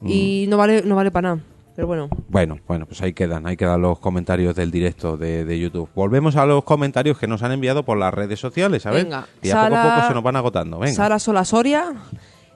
Mm. 0.00 0.08
Y 0.08 0.46
no 0.48 0.56
vale, 0.56 0.82
no 0.84 0.94
vale 0.96 1.10
para 1.10 1.34
nada. 1.34 1.42
Pero 1.74 1.86
bueno. 1.86 2.08
Bueno, 2.28 2.58
bueno, 2.68 2.84
pues 2.84 3.00
ahí 3.00 3.14
quedan, 3.14 3.46
ahí 3.46 3.56
quedan 3.56 3.80
los 3.80 3.98
comentarios 3.98 4.54
del 4.54 4.70
directo 4.70 5.16
de, 5.16 5.44
de 5.46 5.58
YouTube. 5.58 5.88
Volvemos 5.94 6.36
a 6.36 6.44
los 6.44 6.64
comentarios 6.64 7.18
que 7.18 7.26
nos 7.26 7.42
han 7.42 7.50
enviado 7.52 7.82
por 7.82 7.96
las 7.96 8.12
redes 8.12 8.38
sociales, 8.38 8.84
a 8.84 8.90
ver. 8.90 9.04
Venga, 9.04 9.26
Y 9.42 9.48
a 9.50 9.64
poco 9.64 9.76
a 9.76 9.94
poco 9.96 10.08
se 10.08 10.14
nos 10.14 10.22
van 10.22 10.36
agotando. 10.36 10.78
Venga. 10.78 10.94
Sara 10.94 11.18
Solasoria. 11.18 11.94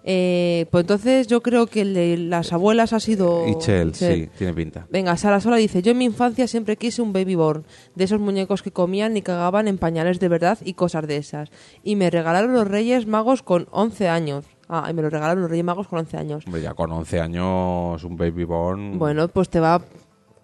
Eh, 0.08 0.66
pues 0.70 0.82
entonces 0.82 1.26
yo 1.26 1.42
creo 1.42 1.66
que 1.66 1.80
el 1.80 1.92
de 1.92 2.16
las 2.16 2.52
abuelas 2.52 2.92
ha 2.92 3.00
sido... 3.00 3.44
Ichel, 3.48 3.92
sí, 3.92 4.28
tiene 4.38 4.54
pinta. 4.54 4.86
Venga, 4.88 5.16
Sara 5.16 5.40
Sola 5.40 5.56
dice, 5.56 5.82
yo 5.82 5.90
en 5.90 5.98
mi 5.98 6.04
infancia 6.04 6.46
siempre 6.46 6.76
quise 6.76 7.02
un 7.02 7.12
baby 7.12 7.34
born, 7.34 7.64
de 7.96 8.04
esos 8.04 8.20
muñecos 8.20 8.62
que 8.62 8.70
comían 8.70 9.16
y 9.16 9.22
cagaban 9.22 9.66
en 9.66 9.78
pañales 9.78 10.20
de 10.20 10.28
verdad 10.28 10.58
y 10.64 10.74
cosas 10.74 11.08
de 11.08 11.16
esas. 11.16 11.50
Y 11.82 11.96
me 11.96 12.08
regalaron 12.08 12.52
los 12.52 12.68
Reyes 12.68 13.08
Magos 13.08 13.42
con 13.42 13.66
11 13.72 14.08
años. 14.08 14.44
Ah, 14.68 14.86
y 14.88 14.94
me 14.94 15.02
lo 15.02 15.10
regalaron 15.10 15.42
los 15.42 15.50
Reyes 15.50 15.64
Magos 15.64 15.88
con 15.88 15.98
11 15.98 16.16
años. 16.16 16.44
Hombre, 16.46 16.62
ya 16.62 16.74
con 16.74 16.92
11 16.92 17.20
años, 17.20 18.04
un 18.04 18.16
baby 18.16 18.44
born. 18.44 18.98
Bueno, 19.00 19.26
pues 19.26 19.48
te 19.48 19.58
va... 19.58 19.82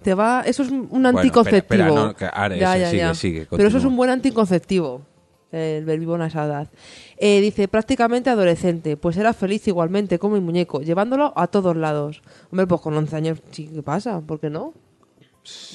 Te 0.03 0.15
va, 0.15 0.43
eso 0.45 0.65
es 0.65 0.71
un 0.73 0.89
Bueno, 0.89 1.11
anticonceptivo. 1.11 1.59
espera, 1.59 1.87
espera, 1.87 2.07
no, 2.07 2.17
que 2.17 2.25
ahora 2.25 2.75
ese, 2.77 2.91
sigue, 2.91 3.15
sigue, 3.15 3.47
Pero 3.49 3.69
eso 3.69 3.79
es 3.79 3.85
un 3.85 3.95
buen 3.95 4.11
anticonceptivo, 4.11 5.03
el 5.53 6.07
born 6.07 6.23
a 6.23 6.27
esa 6.27 6.45
edad. 6.47 6.69
Eh, 7.19 7.41
dice, 7.41 7.69
prácticamente 7.69 8.31
adolescente, 8.31 8.97
pues 8.97 9.16
era 9.16 9.33
feliz 9.33 9.66
igualmente 9.69 10.19
como 10.19 10.35
mi 10.35 10.41
muñeco, 10.41 10.81
llevándolo 10.81 11.33
a 11.37 11.47
todos 11.47 11.77
lados. 11.77 12.23
Hombre, 12.51 12.66
pues 12.66 12.81
con 12.81 12.95
11 12.97 13.16
años, 13.16 13.39
sí, 13.51 13.70
¿qué 13.73 13.83
pasa? 13.83 14.20
¿Por 14.20 14.41
qué 14.41 14.51
no? 14.51 14.73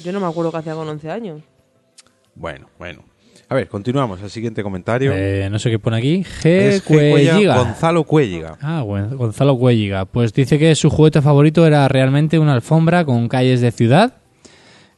Yo 0.04 0.12
no 0.12 0.20
me 0.20 0.28
acuerdo 0.28 0.52
qué 0.52 0.58
hacía 0.58 0.74
con 0.76 0.88
11 0.88 1.12
años. 1.12 1.42
Bueno, 2.36 2.68
bueno. 2.80 3.04
A 3.50 3.56
ver, 3.56 3.70
continuamos. 3.70 4.22
El 4.22 4.30
siguiente 4.30 4.62
comentario. 4.62 5.12
Eh, 5.16 5.48
no 5.50 5.58
sé 5.58 5.70
qué 5.70 5.80
pone 5.80 5.98
aquí. 5.98 6.24
G. 6.42 6.82
Cuelliga. 6.84 7.58
Gonzalo 7.64 8.04
Cuelliga. 8.04 8.58
Ah, 8.62 8.82
Gon- 8.86 9.16
Gonzalo 9.16 9.58
Cuelliga. 9.58 10.04
Pues 10.06 10.34
dice 10.34 10.60
que 10.60 10.76
su 10.76 10.90
juguete 10.90 11.22
favorito 11.22 11.66
era 11.66 11.88
realmente 11.88 12.40
una 12.40 12.54
alfombra 12.54 13.06
con 13.06 13.30
calles 13.30 13.62
de 13.62 13.72
ciudad. 13.72 14.16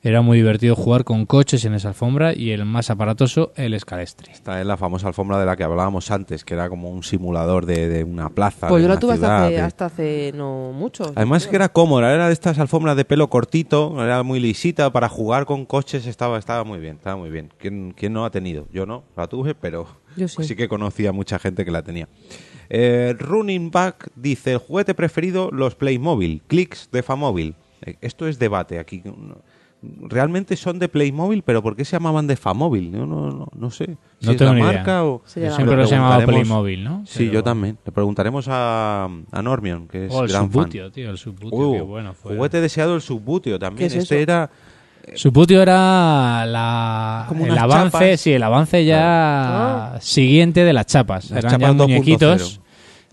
Era 0.02 0.22
muy 0.22 0.38
divertido 0.38 0.78
jugar 0.78 1.04
con 1.04 1.26
coches 1.26 1.66
en 1.66 1.74
esa 1.74 1.90
alfombra 1.90 2.34
y 2.34 2.52
el 2.52 2.64
más 2.64 2.90
aparatoso, 2.90 3.52
el 3.58 3.74
escalestre. 3.74 4.32
Esta 4.32 4.62
es 4.62 4.66
la 4.66 4.78
famosa 4.78 5.10
alfombra 5.10 5.38
de 5.38 5.46
la 5.46 5.58
que 5.58 5.66
hablábamos 5.66 6.10
antes, 6.10 6.46
que 6.46 6.54
era 6.54 6.70
como 6.70 6.90
un 6.90 7.04
simulador 7.04 7.66
de, 7.66 7.90
de 7.90 8.06
una 8.06 8.30
plaza. 8.30 8.70
Pues 8.70 8.82
de 8.82 8.88
yo 8.88 8.94
la 8.94 8.98
tuve 9.00 9.16
hasta 9.16 9.44
hace, 9.46 9.54
de- 9.56 9.62
hasta 9.62 9.86
hace 9.88 10.32
no 10.34 10.72
mucho. 10.72 11.12
Además 11.16 11.48
que 11.48 11.56
era 11.58 11.68
cómoda, 11.68 12.14
era 12.14 12.28
de 12.28 12.34
estas 12.34 12.58
alfombras 12.60 12.96
de 12.96 13.04
pelo 13.04 13.30
cortito, 13.30 14.02
era 14.02 14.24
muy 14.24 14.40
lisita 14.40 14.90
para 14.94 15.10
jugar 15.10 15.46
con 15.46 15.66
coches, 15.66 16.06
estaba, 16.08 16.40
estaba 16.40 16.64
muy 16.64 16.80
bien, 16.80 16.96
estaba 16.96 17.18
muy 17.18 17.30
bien. 17.30 17.52
¿Quién, 17.58 17.94
quién 17.94 18.14
no 18.14 18.24
ha 18.24 18.32
tenido? 18.32 18.68
Yo 18.72 18.86
no, 18.86 19.04
la 19.18 19.28
tuve, 19.28 19.54
pero 19.54 19.86
Yo 20.16 20.30
sí. 20.30 20.56
que 20.56 20.70
conocía 20.70 21.12
mucha 21.12 21.40
gente 21.40 21.66
que 21.66 21.72
la 21.72 21.82
tenía. 21.84 22.08
Eh, 22.70 23.16
Running 23.20 23.70
Back 23.70 24.12
dice, 24.16 24.54
el 24.54 24.60
juguete 24.60 24.94
preferido, 24.94 25.50
los 25.52 25.76
Playmobil, 25.76 26.42
Clicks 26.48 26.90
de 26.90 27.04
Famóvil. 27.04 27.56
Eh, 27.86 27.96
Esto 28.00 28.30
es 28.30 28.40
debate 28.40 28.80
aquí. 28.80 29.04
Realmente 29.82 30.56
son 30.58 30.78
de 30.80 30.90
Playmobil, 30.90 31.42
pero 31.44 31.64
¿por 31.64 31.76
qué 31.76 31.86
se 31.86 31.94
llamaban 31.94 32.28
de 32.28 32.36
Famóvil? 32.36 32.92
No, 32.92 33.06
no, 33.06 33.30
no, 33.32 33.48
no 33.56 33.72
sé. 33.72 33.86
Si 34.20 34.26
No 34.26 34.32
es 34.34 34.38
tengo 34.38 34.52
la 34.54 34.60
ni 34.60 34.66
idea. 34.66 34.74
marca 34.74 35.04
o... 35.06 35.22
Se 35.26 35.40
llama- 35.42 35.56
Siempre 35.56 35.76
llamado 35.86 36.18
preguntaremos- 36.18 36.26
Playmobil, 36.26 36.84
¿no? 36.84 37.04
Sí, 37.06 37.20
Pero- 37.20 37.32
yo 37.34 37.44
también. 37.44 37.78
Le 37.86 37.92
preguntaremos 37.92 38.46
a, 38.50 39.08
a 39.32 39.42
Normion, 39.42 39.88
que 39.88 40.08
es 40.08 40.14
Oh, 40.14 40.24
el 40.24 40.30
gran 40.30 40.44
fan. 40.52 40.64
Subbutio, 40.64 40.92
tío, 40.92 41.10
el 41.10 41.18
Subbutio, 41.18 41.58
Uh, 41.70 41.74
qué 41.74 41.82
bueno 41.82 42.14
fue. 42.14 42.36
Juguete 42.36 42.60
deseado 42.62 42.96
el 42.96 43.02
Subbutio 43.02 43.58
también. 43.58 43.78
¿Qué 43.80 43.86
es 43.98 44.04
este 44.04 44.16
eso? 44.16 44.22
era... 44.24 44.50
Subbutio 45.16 45.62
era 45.62 46.46
la, 46.46 47.26
Como 47.30 47.46
el 47.48 47.58
avance, 47.58 47.98
chapas. 48.00 48.20
sí, 48.20 48.32
el 48.34 48.44
avance 48.44 48.86
ya 48.86 49.98
siguiente 50.02 50.64
de 50.64 50.74
las 50.74 50.86
chapas. 50.86 51.32
Las 51.32 51.40
Eran 51.46 51.52
chapas 51.54 51.68
ya 51.70 51.74
2.0. 51.74 51.88
muñequitos 51.88 52.62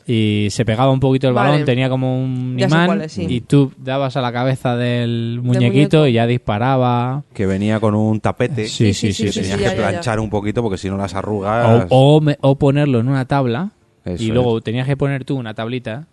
y 0.08 0.46
se 0.50 0.64
pegaba 0.64 0.92
un 0.92 1.00
poquito 1.00 1.26
el 1.26 1.34
Vale. 1.34 1.50
balón, 1.50 1.64
tenía 1.66 1.88
como 1.88 2.22
un 2.22 2.56
Ya 2.56 2.66
imán 2.66 2.86
cuáles, 2.86 3.12
sí. 3.12 3.26
y 3.28 3.40
tú 3.40 3.72
dabas 3.76 4.16
a 4.16 4.20
la 4.20 4.32
cabeza 4.32 4.76
del 4.76 5.40
muñequito 5.42 6.06
y 6.06 6.12
ya 6.12 6.26
disparaba. 6.28 7.24
que 7.34 7.44
venía 7.46 7.80
con 7.80 7.94
un 7.96 8.20
tapete. 8.20 8.68
Sí, 8.68 8.94
sí, 8.94 9.12
sí, 9.12 9.32
sí, 9.32 9.40
tenías 9.40 9.58
sí, 9.58 9.64
que 9.64 9.70
ya, 9.70 9.74
ya, 9.76 9.82
ya. 9.82 9.88
planchar 9.90 10.20
un 10.20 10.30
poquito 10.30 10.62
porque 10.62 10.78
si 10.78 10.88
no 10.88 10.96
las 10.96 11.12
O, 11.14 11.18
arrugas... 11.18 11.86
o 11.90 12.20
me- 12.20 12.38
o 12.40 12.54
ponerlo 12.56 13.00
en 13.00 13.08
una 13.08 13.24
tabla 13.24 13.70
Eso 14.04 14.22
y 14.22 14.28
luego 14.28 14.58
es. 14.58 14.64
tenías 14.64 14.86
que 14.86 14.96
poner 14.96 15.24
tú 15.24 15.36
una 15.36 15.54
tablita 15.54 16.06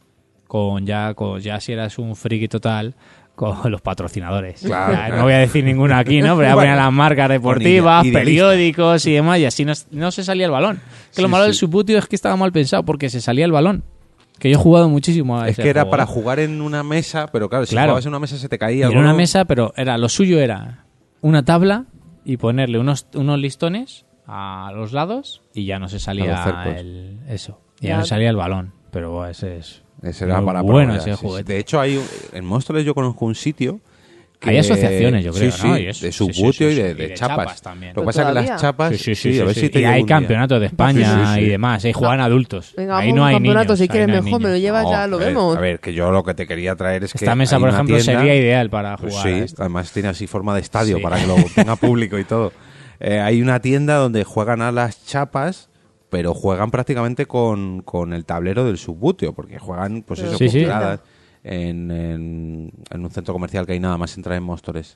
con 0.47 0.85
ya, 0.85 1.13
con 1.13 1.39
ya 1.39 1.59
si 1.59 1.71
eras 1.73 1.97
un 1.99 2.15
friki 2.15 2.47
total 2.47 2.95
con 3.35 3.71
los 3.71 3.81
patrocinadores. 3.81 4.61
Claro, 4.61 4.93
Ya, 4.93 4.99
claro. 4.99 5.17
No 5.17 5.23
voy 5.23 5.33
a 5.33 5.37
decir 5.39 5.63
ninguno 5.63 5.95
aquí, 5.95 6.21
¿no? 6.21 6.35
Pero 6.37 6.49
ya 6.49 6.55
Bueno. 6.55 6.57
ponían 6.71 6.77
las 6.77 6.91
marcas 6.93 7.29
deportivas, 7.29 8.05
periódicos 8.07 9.05
y 9.05 9.13
demás, 9.13 9.39
y 9.39 9.45
así 9.45 9.65
no, 9.65 9.73
no 9.91 10.11
se 10.11 10.23
salía 10.23 10.45
el 10.45 10.51
balón. 10.51 10.79
Que 11.15 11.21
lo 11.21 11.29
malo 11.29 11.43
sí. 11.45 11.47
del 11.49 11.55
Subbutio 11.55 11.97
es 11.97 12.07
que 12.07 12.15
estaba 12.15 12.35
mal 12.35 12.51
pensado 12.51 12.83
porque 12.83 13.09
se 13.09 13.21
salía 13.21 13.45
el 13.45 13.51
balón. 13.51 13.83
Que 14.39 14.49
yo 14.49 14.57
he 14.57 14.61
jugado 14.61 14.89
muchísimo 14.89 15.39
a 15.39 15.45
Es 15.47 15.53
ese 15.53 15.63
que 15.63 15.69
era 15.69 15.81
juego, 15.81 15.91
para 15.91 16.05
jugar 16.05 16.39
en 16.39 16.61
una 16.61 16.83
mesa, 16.83 17.27
pero 17.31 17.49
claro, 17.49 17.65
si 17.65 17.71
Claro. 17.75 17.89
jugabas 17.89 18.05
en 18.05 18.09
una 18.09 18.19
mesa 18.19 18.37
se 18.37 18.49
te 18.49 18.57
caía. 18.57 18.87
Era 18.87 18.89
una 18.91 19.01
balón. 19.01 19.17
mesa, 19.17 19.45
pero 19.45 19.73
era 19.77 19.97
lo 19.97 20.09
suyo 20.09 20.39
era 20.39 20.85
una 21.21 21.45
tabla 21.45 21.85
y 22.25 22.37
ponerle 22.37 22.79
unos, 22.79 23.07
unos 23.13 23.39
listones 23.39 24.05
a 24.27 24.71
los 24.75 24.91
lados 24.91 25.41
y 25.53 25.65
ya 25.65 25.79
no 25.79 25.87
se 25.87 25.97
A 25.97 25.99
salía 25.99 26.65
el, 26.77 27.19
eso. 27.29 27.59
Ya, 27.79 27.89
Ya. 27.89 27.97
no 27.97 28.05
salía 28.05 28.29
el 28.29 28.35
balón. 28.35 28.73
Pero 28.91 29.11
bueno, 29.11 29.29
ese 29.29 29.57
es. 29.57 29.82
Ese 30.03 30.25
era 30.25 30.37
muy 30.37 30.45
para 30.47 30.61
bueno 30.61 30.95
ese 30.95 31.11
sí, 31.15 31.17
juguete. 31.21 31.53
De 31.53 31.59
hecho, 31.59 31.79
hay 31.79 31.97
un- 31.97 32.05
en 32.33 32.43
Móstoles 32.45 32.83
yo 32.85 32.93
conozco 32.93 33.25
un 33.25 33.35
sitio. 33.35 33.79
que- 34.39 34.49
Hay 34.49 34.57
asociaciones, 34.57 35.23
yo 35.23 35.31
creo, 35.31 35.49
sí, 35.53 35.65
¿no? 35.69 35.75
sí, 35.77 35.81
Y 35.83 35.87
eso, 35.87 36.05
de 36.05 36.11
sí, 36.11 36.17
sí, 36.25 36.33
subbutio 36.33 36.67
sí, 36.67 36.73
y 36.73 36.75
sí, 36.75 36.81
de, 36.81 36.89
y 36.89 36.93
de 36.95 37.07
de 37.07 37.13
chapas. 37.13 37.37
chapas 37.37 37.61
también. 37.61 37.91
Lo 37.91 37.93
que 37.93 37.95
¿Pero 38.01 38.05
pasa 38.07 38.19
es 38.21 38.25
que 38.25 38.29
todavía? 38.31 38.51
las 38.51 38.61
chapas. 38.61 38.89
Sí, 38.97 38.97
sí, 38.97 39.15
sí, 39.15 39.39
a 39.39 39.45
ver 39.45 39.53
sí, 39.53 39.59
si 39.61 39.65
sí. 39.67 39.71
te 39.71 39.79
Y 39.79 39.81
llevo 39.83 39.93
hay 39.93 40.01
un 40.01 40.07
día. 40.07 40.15
campeonatos 40.17 40.59
de 40.59 40.65
España 40.65 41.05
Sí, 41.15 41.25
sí, 41.27 41.33
sí. 41.35 41.39
y 41.45 41.49
demás. 41.49 41.85
Ahí 41.85 41.93
juegan 41.93 42.19
adultos. 42.19 42.73
Venga, 42.75 42.97
ahí 42.97 43.07
vamos 43.07 43.15
no 43.15 43.21
a 43.21 43.23
un 43.23 43.29
hay 43.29 43.35
campeonato, 43.35 43.63
niños. 43.67 43.77
si 43.77 43.83
ahí 43.83 43.87
quieres 43.87 44.07
no 44.09 44.13
hay 44.15 44.21
mejor, 44.21 44.39
me 44.41 44.43
lo 44.43 44.49
niños. 44.49 44.61
llevas 44.61 44.83
No, 44.83 44.91
ya, 44.91 45.07
lo 45.07 45.15
a 45.15 45.19
ver, 45.19 45.27
vemos. 45.29 45.55
A 45.57 45.59
ver, 45.61 45.79
que 45.79 45.93
yo 45.93 46.11
lo 46.11 46.23
que 46.25 46.33
te 46.33 46.45
quería 46.45 46.75
traer 46.75 47.05
es 47.05 47.13
que. 47.13 47.19
Esta 47.19 47.35
mesa, 47.35 47.55
hay 47.55 47.59
por 47.61 47.69
una 47.69 47.77
ejemplo, 47.77 47.95
tienda- 47.95 48.19
sería 48.19 48.35
ideal 48.35 48.69
para 48.69 48.97
Pues 48.97 49.13
jugar. 49.13 49.27
a 49.27 49.31
sí, 49.31 49.39
esto. 49.45 49.61
además 49.61 49.91
tiene 49.93 50.09
así 50.09 50.27
forma 50.27 50.53
de 50.55 50.59
estadio 50.59 50.97
Sí. 50.97 51.01
para 51.03 51.17
que 51.21 51.25
lo 51.27 51.35
tenga 51.55 51.77
público 51.77 52.19
y 52.19 52.25
todo. 52.25 52.51
Eh, 52.99 53.21
hay 53.21 53.41
una 53.41 53.61
tienda 53.61 53.95
donde 53.95 54.25
juegan 54.25 54.61
a 54.61 54.73
las 54.73 55.05
chapas, 55.05 55.69
pero 56.13 56.35
juegan 56.35 56.69
prácticamente 56.69 57.25
con, 57.25 57.81
con 57.81 58.13
el 58.13 58.23
tablero 58.23 58.63
del 58.65 58.77
subbutio, 58.77 59.33
porque 59.33 59.57
juegan, 59.57 60.03
pues 60.03 60.19
eso, 60.19 60.37
Sí, 60.37 60.47
sí. 60.47 60.59
bucladas 60.59 61.01
en, 61.43 61.89
en, 61.89 62.71
en 62.91 63.03
un 63.03 63.09
centro 63.09 63.33
comercial 63.33 63.65
que 63.65 63.73
hay 63.73 63.79
nada 63.79 63.97
más 63.97 64.15
entrar 64.15 64.37
en 64.37 64.43
Móstoles. 64.43 64.95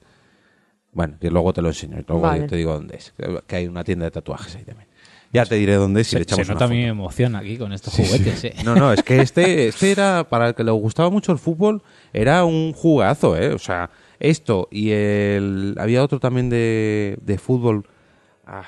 Bueno, 0.94 1.16
y 1.20 1.28
luego 1.30 1.54
te 1.54 1.64
lo 1.64 1.70
enseño, 1.70 1.98
y 2.00 2.06
luego 2.08 2.22
Vale. 2.22 2.42
yo 2.42 2.48
te 2.48 2.56
digo 2.56 2.74
dónde 2.74 2.98
es, 2.98 3.14
que 3.48 3.56
hay 3.56 3.66
una 3.68 3.84
tienda 3.84 4.06
de 4.06 4.12
tatuajes 4.12 4.56
ahí 4.58 4.64
también. 4.64 4.88
Ya 5.34 5.44
te 5.46 5.56
diré 5.56 5.74
dónde 5.74 6.02
es 6.02 6.08
y 6.08 6.12
Se, 6.12 6.20
le 6.20 6.24
se 6.24 6.34
echamos 6.36 6.50
nota 6.50 6.66
una 6.66 6.74
mi 6.76 6.82
foto. 6.84 6.92
emoción 6.92 7.36
aquí 7.36 7.58
con 7.58 7.74
estos 7.74 7.94
Sí, 7.94 8.04
sí. 8.06 8.12
juguetes. 8.20 8.44
eh. 8.46 8.54
No, 8.64 8.76
no, 8.76 8.94
es 8.94 9.02
que 9.04 9.20
este, 9.22 9.68
este 9.70 9.92
era, 9.92 10.24
para 10.30 10.50
el 10.50 10.54
que 10.56 10.64
le 10.64 10.72
gustaba 10.72 11.10
mucho 11.10 11.32
el 11.32 11.40
fútbol, 11.40 11.82
era 12.14 12.46
un 12.46 12.74
jugazo, 12.74 13.36
¿eh? 13.36 13.54
O 13.54 13.60
sea, 13.60 13.90
esto 14.20 14.68
y 14.72 14.92
el... 14.92 15.76
Había 15.80 16.04
otro 16.04 16.20
también 16.20 16.50
de, 16.50 17.18
de 17.22 17.38
fútbol, 17.40 17.88
ah, 18.46 18.64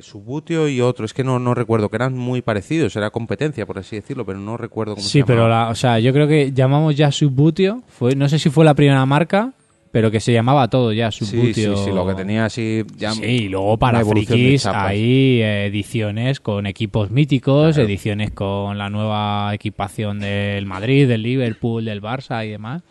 Subbutio 0.00 0.68
y 0.68 0.80
otro, 0.80 1.04
es 1.04 1.12
que 1.14 1.24
no, 1.24 1.38
no 1.38 1.54
recuerdo, 1.54 1.88
que 1.88 1.96
eran 1.96 2.16
muy 2.16 2.42
parecidos, 2.42 2.94
era 2.96 3.10
competencia, 3.10 3.66
por 3.66 3.78
así 3.78 3.96
decirlo, 3.96 4.24
pero 4.24 4.38
no 4.38 4.56
recuerdo 4.56 4.94
cómo 4.94 5.04
se 5.06 5.10
Sí, 5.10 5.22
pero 5.24 5.44
llamaba. 5.44 5.64
la, 5.66 5.70
o 5.70 5.74
sea, 5.74 5.98
yo 5.98 6.12
creo 6.12 6.26
que 6.28 6.52
llamamos 6.52 6.94
ya 6.96 7.10
Subbutio. 7.12 7.82
Fue, 7.88 8.14
no 8.14 8.28
sé 8.28 8.38
si 8.38 8.50
fue 8.50 8.64
la 8.64 8.74
primera 8.74 9.04
marca, 9.06 9.52
pero 9.90 10.10
que 10.10 10.20
se 10.20 10.32
llamaba 10.32 10.68
todo 10.68 10.92
ya 10.92 11.10
Sí, 11.10 11.24
Subbutio. 11.24 11.76
sí, 11.76 11.84
sí, 11.86 11.90
lo 11.92 12.06
que 12.06 12.14
tenía 12.14 12.44
así... 12.44 12.84
Ya 12.98 13.12
Sí, 13.12 13.24
y 13.24 13.48
luego 13.48 13.78
para 13.78 14.04
frikis 14.04 14.66
hay 14.66 15.40
eh, 15.40 15.66
ediciones 15.66 16.40
con 16.40 16.66
equipos 16.66 17.10
míticos, 17.10 17.74
Claro. 17.74 17.88
ediciones 17.88 18.30
con 18.32 18.76
la 18.76 18.90
nueva 18.90 19.54
equipación 19.54 20.20
del 20.20 20.66
Madrid, 20.66 21.08
del 21.08 21.22
Liverpool, 21.22 21.84
del 21.86 22.02
Barça 22.02 22.46
y 22.46 22.50
demás. 22.50 22.82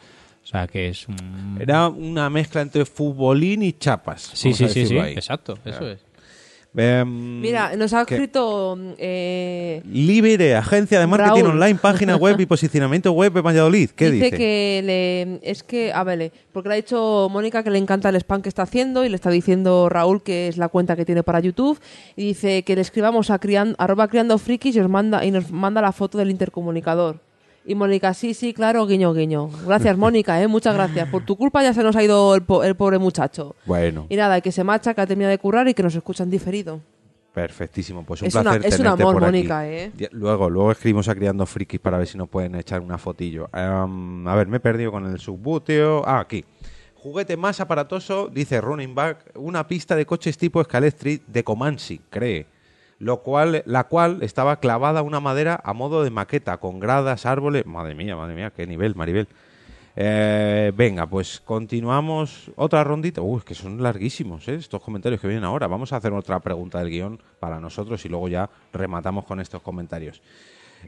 O 0.44 0.48
sea 0.50 0.66
que 0.66 0.88
es 0.88 1.08
un... 1.10 1.58
Era 1.60 1.90
una 1.90 2.30
mezcla 2.30 2.62
entre 2.62 2.86
futbolín 2.86 3.62
y 3.64 3.74
chapas. 3.74 4.32
Sí, 4.34 4.54
sí, 4.54 4.68
sí, 4.70 4.86
sí, 4.88 4.98
ahí. 4.98 5.12
exacto, 5.14 5.60
eso 5.66 5.90
es. 5.90 6.00
Em, 6.78 7.42
Mira, 7.42 7.76
nos 7.76 7.92
ha 7.94 8.02
escrito 8.02 8.78
eh, 9.00 9.82
Libere, 9.86 10.56
agencia 10.56 11.00
de 11.00 11.08
marketing 11.08 11.44
Raúl. 11.44 11.52
online, 11.54 11.80
página 11.82 12.16
web 12.18 12.40
y 12.40 12.46
posicionamiento 12.46 13.12
web 13.12 13.34
de 13.34 13.42
Valladolid. 13.42 13.90
¿Qué 13.90 14.12
dice, 14.12 14.26
dice? 14.26 14.38
que 14.38 14.82
le, 14.86 15.40
es 15.50 15.64
que, 15.64 15.92
a 15.92 16.04
ver, 16.04 16.32
porque 16.54 16.70
le 16.70 16.76
ha 16.76 16.78
dicho 16.78 17.30
Mónica 17.32 17.64
que 17.64 17.72
le 17.72 17.80
encanta 17.80 18.10
el 18.10 18.16
spam 18.18 18.44
que 18.44 18.50
está 18.50 18.62
haciendo 18.62 19.04
y 19.04 19.10
le 19.10 19.16
está 19.16 19.32
diciendo 19.32 19.90
Raúl 19.90 20.22
que 20.22 20.48
es 20.48 20.58
la 20.58 20.70
cuenta 20.70 20.96
que 20.96 21.06
tiene 21.06 21.24
para 21.24 21.40
YouTube 21.40 21.80
y 22.16 22.28
dice 22.28 22.64
que 22.64 22.76
le 22.76 22.82
escribamos 22.82 23.32
a 23.32 23.40
crian, 23.40 23.76
arroba 23.80 24.08
criando 24.08 24.38
frikis 24.38 24.76
y, 24.76 24.80
os 24.80 24.90
manda, 24.90 25.26
y 25.26 25.32
nos 25.32 25.52
manda 25.52 25.82
la 25.82 25.92
foto 25.92 26.20
del 26.20 26.30
intercomunicador. 26.30 27.27
Y 27.70 27.76
Mónica, 27.76 28.14
sí, 28.14 28.34
sí, 28.34 28.54
claro, 28.54 28.88
guiño, 28.88 29.14
guiño. 29.14 29.50
Gracias, 29.66 29.98
Mónica, 30.06 30.42
¿eh? 30.42 30.48
muchas 30.48 30.74
gracias. 30.74 31.10
Por 31.10 31.26
tu 31.26 31.36
culpa 31.36 31.62
ya 31.62 31.74
se 31.74 31.84
nos 31.84 31.96
ha 31.98 32.02
ido 32.02 32.34
el, 32.34 32.42
po- 32.44 32.64
el 32.64 32.76
pobre 32.76 32.98
muchacho. 32.98 33.56
Bueno, 33.66 34.06
Y 34.10 34.16
nada, 34.16 34.40
que 34.42 34.52
se 34.54 34.64
marcha, 34.64 34.94
que 34.94 35.02
ha 35.02 35.06
terminado 35.06 35.32
de 35.32 35.38
currar 35.38 35.68
y 35.68 35.74
que 35.74 35.84
nos 35.84 35.94
escuchan 35.94 36.30
diferido. 36.30 36.80
perfectísimo. 37.34 38.04
Pues 38.06 38.22
un 38.22 38.30
Es 38.30 38.34
una- 38.36 38.44
placer 38.44 38.66
es 38.66 38.74
un 38.74 38.78
tenerte 38.86 39.04
amor, 39.04 39.14
por 39.16 39.24
aquí. 39.26 39.32
Mónica, 39.38 39.68
¿eh? 39.68 39.92
Luego, 40.12 40.50
luego 40.50 40.72
escribimos 40.72 41.08
a 41.10 41.14
Criando 41.16 41.46
Frikis 41.46 41.80
para 41.80 41.98
ver 41.98 42.08
si 42.08 42.18
nos 42.18 42.30
pueden 42.30 42.56
echar 42.56 42.80
una 42.82 42.98
fotillo. 42.98 43.48
A 43.52 44.36
ver, 44.36 44.48
me 44.48 44.58
he 44.58 44.60
perdido 44.62 44.92
con 44.92 45.06
el 45.06 45.20
subbuteo. 45.20 46.04
Ah, 46.06 46.20
aquí. 46.22 46.44
Juguete 46.96 47.38
más 47.38 47.60
aparatoso, 47.60 48.28
dice 48.28 48.60
Running 48.60 48.96
Back, 48.96 49.32
una 49.36 49.68
pista 49.68 49.96
de 49.96 50.06
coches 50.06 50.38
tipo 50.38 50.64
Scalestri 50.64 51.22
de 51.28 51.44
Comanche, 51.44 52.00
cree. 52.10 52.48
Lo 53.00 53.22
cual, 53.22 53.62
la 53.66 53.84
cual 53.86 54.24
estaba 54.24 54.60
clavada 54.60 55.02
a 55.02 55.04
una 55.04 55.20
madera 55.20 55.60
a 55.64 55.74
modo 55.74 56.04
de 56.04 56.10
maqueta, 56.10 56.58
con 56.58 56.80
gradas, 56.80 57.26
árboles. 57.26 57.66
Madre 57.66 57.94
mía, 57.94 58.16
madre 58.16 58.36
mía, 58.36 58.52
qué 58.56 58.66
nivel, 58.66 58.96
Maribel. 58.96 59.28
Eh, 60.00 60.72
venga, 60.76 61.08
pues 61.08 61.40
continuamos 61.40 62.52
otra 62.56 62.84
rondita. 62.84 63.22
Uy, 63.22 63.42
que 63.42 63.56
son 63.56 63.82
larguísimos 63.82 64.48
¿eh? 64.48 64.54
estos 64.56 64.82
comentarios 64.82 65.20
que 65.20 65.28
vienen 65.28 65.44
ahora. 65.44 65.66
Vamos 65.66 65.92
a 65.92 65.98
hacer 65.98 66.14
otra 66.14 66.40
pregunta 66.40 66.78
del 66.78 66.92
guion 66.92 67.20
para 67.40 67.60
nosotros 67.60 68.06
y 68.06 68.10
luego 68.10 68.28
ya 68.28 68.48
rematamos 68.72 69.26
con 69.26 69.40
estos 69.40 69.64
comentarios. 69.64 70.22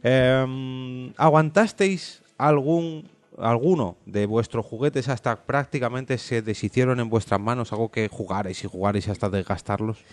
Eh, 0.04 1.12
¿Aguantasteis 1.18 2.22
algún 2.38 3.10
alguno 3.40 3.96
de 4.06 4.26
vuestros 4.26 4.66
juguetes 4.66 5.08
hasta 5.08 5.36
prácticamente 5.38 6.18
se 6.18 6.44
deshicieron 6.44 7.00
en 7.00 7.10
vuestras 7.10 7.40
manos? 7.40 7.74
Algo 7.74 7.90
que 7.90 8.10
jugarais 8.10 8.64
y 8.64 8.68
jugarais 8.68 9.10
hasta 9.10 9.30
desgastarlos. 9.30 10.04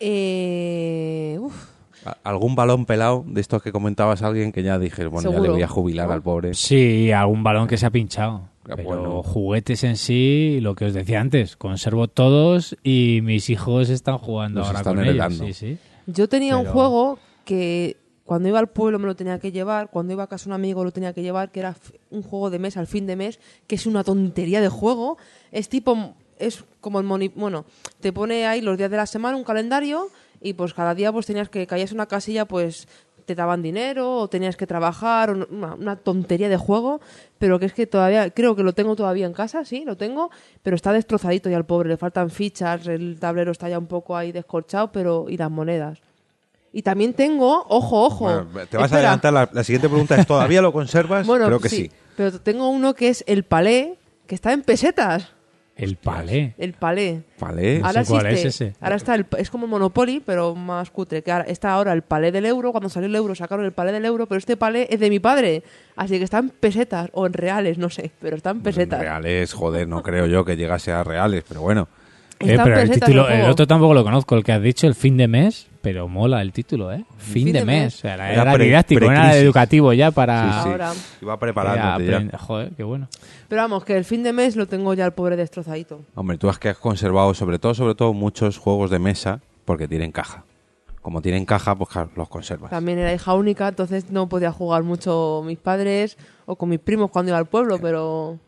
Eh, 0.00 1.36
uf, 1.40 1.68
¿A- 2.04 2.16
¿Algún 2.24 2.54
balón 2.56 2.84
pelado 2.86 3.24
de 3.26 3.40
estos 3.40 3.62
que 3.62 3.70
comentabas 3.72 4.22
a 4.22 4.26
alguien 4.26 4.50
que 4.52 4.62
ya 4.62 4.78
dije, 4.78 5.06
bueno, 5.06 5.30
ya 5.32 5.38
le 5.40 5.48
voy 5.50 5.62
a 5.62 5.68
jubilar 5.68 6.10
al 6.10 6.22
pobre? 6.22 6.54
Sí, 6.54 7.12
algún 7.12 7.44
balón 7.44 7.68
que 7.68 7.76
se 7.76 7.86
ha 7.86 7.90
pinchado. 7.90 8.48
Ah, 8.64 8.74
Pero 8.76 8.84
bueno. 8.84 9.22
juguetes 9.22 9.82
en 9.84 9.96
sí, 9.96 10.58
lo 10.62 10.74
que 10.74 10.86
os 10.86 10.94
decía 10.94 11.20
antes, 11.20 11.56
conservo 11.56 12.08
todos 12.08 12.76
y 12.82 13.20
mis 13.22 13.50
hijos 13.50 13.88
están 13.90 14.18
jugando 14.18 14.60
Los 14.60 14.68
ahora 14.68 14.78
están 14.80 14.94
con 14.96 15.04
heredando. 15.04 15.44
ellos. 15.44 15.56
Sí, 15.56 15.76
sí. 15.76 15.78
Yo 16.06 16.28
tenía 16.28 16.56
un 16.56 16.64
juego 16.66 17.18
que 17.44 17.96
cuando 18.24 18.48
iba 18.48 18.58
al 18.60 18.68
pueblo 18.68 18.98
me 19.00 19.06
lo 19.06 19.16
tenía 19.16 19.38
que 19.40 19.50
llevar, 19.52 19.90
cuando 19.90 20.12
iba 20.12 20.22
a 20.24 20.26
casa 20.28 20.48
un 20.48 20.52
amigo 20.54 20.84
lo 20.84 20.90
tenía 20.92 21.12
que 21.12 21.22
llevar, 21.22 21.50
que 21.50 21.60
era 21.60 21.76
un 22.10 22.22
juego 22.22 22.50
de 22.50 22.58
mesa 22.60 22.78
al 22.80 22.86
fin 22.86 23.06
de 23.06 23.16
mes, 23.16 23.40
que 23.66 23.74
es 23.74 23.86
una 23.86 24.04
tontería 24.04 24.60
de 24.60 24.68
juego. 24.68 25.18
Es 25.50 25.68
tipo, 25.68 26.14
es 26.46 26.64
como 26.80 27.00
el 27.00 27.30
bueno, 27.34 27.64
te 28.00 28.12
pone 28.12 28.46
ahí 28.46 28.60
los 28.60 28.76
días 28.76 28.90
de 28.90 28.96
la 28.96 29.06
semana 29.06 29.36
un 29.36 29.44
calendario 29.44 30.08
y 30.40 30.54
pues 30.54 30.74
cada 30.74 30.94
día 30.94 31.12
pues 31.12 31.26
tenías 31.26 31.48
que 31.48 31.66
caías 31.66 31.90
en 31.90 31.96
una 31.98 32.06
casilla 32.06 32.44
pues 32.46 32.88
te 33.24 33.36
daban 33.36 33.62
dinero 33.62 34.16
o 34.18 34.28
tenías 34.28 34.56
que 34.56 34.66
trabajar 34.66 35.30
o 35.30 35.46
una, 35.48 35.74
una 35.74 35.96
tontería 35.96 36.48
de 36.48 36.56
juego 36.56 37.00
pero 37.38 37.60
que 37.60 37.66
es 37.66 37.72
que 37.72 37.86
todavía 37.86 38.30
creo 38.30 38.56
que 38.56 38.64
lo 38.64 38.72
tengo 38.72 38.96
todavía 38.96 39.26
en 39.26 39.32
casa 39.32 39.64
sí 39.64 39.84
lo 39.86 39.96
tengo 39.96 40.30
pero 40.64 40.74
está 40.74 40.92
destrozadito 40.92 41.48
ya 41.48 41.56
al 41.56 41.64
pobre 41.64 41.88
le 41.88 41.96
faltan 41.96 42.30
fichas 42.30 42.88
el 42.88 43.18
tablero 43.20 43.52
está 43.52 43.68
ya 43.68 43.78
un 43.78 43.86
poco 43.86 44.16
ahí 44.16 44.32
descorchado 44.32 44.90
pero 44.90 45.26
y 45.28 45.36
las 45.36 45.50
monedas 45.50 46.00
y 46.72 46.82
también 46.82 47.14
tengo 47.14 47.64
ojo 47.68 48.02
ojo 48.02 48.24
Bueno, 48.24 48.66
te 48.68 48.76
vas 48.76 48.90
a 48.92 48.96
adelantar. 48.96 49.32
La, 49.32 49.48
la 49.52 49.62
siguiente 49.62 49.88
pregunta 49.90 50.16
es: 50.16 50.26
¿todavía 50.26 50.62
lo 50.62 50.72
conservas? 50.72 51.26
bueno 51.26 51.46
Creo 51.46 51.60
que 51.60 51.68
sí. 51.68 51.90
pero 52.16 52.40
tengo 52.40 52.68
uno 52.70 52.94
que 52.94 53.08
es 53.10 53.22
el 53.28 53.44
palé 53.44 53.98
que 54.26 54.34
está 54.34 54.52
en 54.52 54.62
pesetas 54.62 55.28
El 55.82 55.96
palé. 55.96 56.54
El 56.58 56.74
palé. 56.74 57.22
Palé. 57.40 57.80
Ahora 57.82 58.04
¿cuál 58.04 58.26
existe- 58.26 58.48
es 58.48 58.54
ese? 58.54 58.72
Ahora 58.80 58.94
está 58.94 59.16
el, 59.16 59.26
es 59.36 59.50
como 59.50 59.66
Monopoly, 59.66 60.22
pero 60.24 60.54
más 60.54 60.90
cutre. 60.90 61.22
Que 61.22 61.32
ahora, 61.32 61.44
está 61.48 61.72
ahora 61.72 61.92
el 61.92 62.02
palé 62.02 62.30
del 62.30 62.46
euro. 62.46 62.70
Cuando 62.70 62.88
salió 62.88 63.08
el 63.08 63.16
euro 63.16 63.34
sacaron 63.34 63.64
el 63.64 63.72
palé 63.72 63.90
del 63.90 64.04
euro, 64.04 64.26
pero 64.26 64.38
este 64.38 64.56
palé 64.56 64.86
es 64.90 65.00
de 65.00 65.10
mi 65.10 65.18
padre. 65.18 65.64
Así 65.96 66.18
que 66.18 66.24
está 66.24 66.38
en 66.38 66.50
pesetas 66.50 67.10
o 67.12 67.26
en 67.26 67.32
reales, 67.32 67.78
no 67.78 67.90
sé, 67.90 68.12
pero 68.20 68.36
está 68.36 68.50
en 68.50 68.60
pesetas. 68.62 69.00
Reales, 69.00 69.52
joder, 69.52 69.88
no 69.88 70.02
creo 70.04 70.26
yo 70.26 70.44
que 70.44 70.56
llegase 70.56 70.92
a 70.92 71.02
reales, 71.02 71.42
pero 71.48 71.62
bueno. 71.62 71.88
Eh, 72.42 72.58
pero 72.62 72.78
el, 72.80 72.90
título, 72.90 73.28
el 73.28 73.48
otro 73.50 73.66
tampoco 73.66 73.94
lo 73.94 74.04
conozco, 74.04 74.34
el 74.36 74.44
que 74.44 74.52
has 74.52 74.62
dicho, 74.62 74.86
el 74.86 74.94
fin 74.94 75.16
de 75.16 75.28
mes, 75.28 75.68
pero 75.80 76.08
mola 76.08 76.42
el 76.42 76.52
título, 76.52 76.92
¿eh? 76.92 77.04
Fin, 77.18 77.52
de, 77.52 77.64
mes. 77.64 77.94
O 77.94 77.98
sea, 77.98 78.14
era, 78.14 78.32
Era 78.32 78.42
era 78.42 78.52
pre- 78.54 78.64
didáctico, 78.64 79.04
era 79.04 79.36
educativo 79.36 79.92
ya 79.92 80.10
para... 80.10 80.42
Sí, 80.44 80.58
sí. 80.64 80.68
Ahora. 80.70 80.92
Iba 81.20 81.34
ya 81.34 81.38
preparándote 81.38 82.06
ya. 82.10 82.16
aprende- 82.18 82.36
Joder, 82.38 82.70
qué 82.76 82.82
bueno. 82.84 83.08
Pero 83.48 83.62
vamos, 83.62 83.84
que 83.84 83.96
el 83.96 84.04
fin 84.04 84.22
de 84.22 84.32
mes 84.32 84.56
lo 84.56 84.66
tengo 84.66 84.94
ya 84.94 85.04
el 85.06 85.12
pobre 85.12 85.36
destrozadito. 85.36 86.00
Hombre, 86.14 86.38
tú 86.38 86.48
has 86.48 86.58
que 86.58 86.68
has 86.70 86.78
conservado 86.78 87.34
sobre 87.34 87.58
todo, 87.58 87.74
sobre 87.74 87.94
todo 87.94 88.12
muchos 88.12 88.58
juegos 88.58 88.90
de 88.90 88.98
mesa 88.98 89.40
porque 89.64 89.86
tienen 89.88 90.12
caja. 90.12 90.44
Como 91.00 91.20
tienen 91.20 91.44
caja, 91.44 91.74
pues 91.74 91.90
claro, 91.90 92.10
los 92.14 92.28
conservas. 92.28 92.70
También 92.70 92.98
era 92.98 93.12
hija 93.12 93.34
única, 93.34 93.68
entonces 93.68 94.10
no 94.10 94.28
podía 94.28 94.52
jugar 94.52 94.84
mucho 94.84 95.42
mis 95.44 95.58
padres 95.58 96.16
o 96.46 96.54
con 96.54 96.68
mis 96.68 96.78
primos 96.78 97.10
cuando 97.10 97.30
iba 97.30 97.38
al 97.38 97.46
pueblo, 97.46 97.78
pero... 97.80 98.38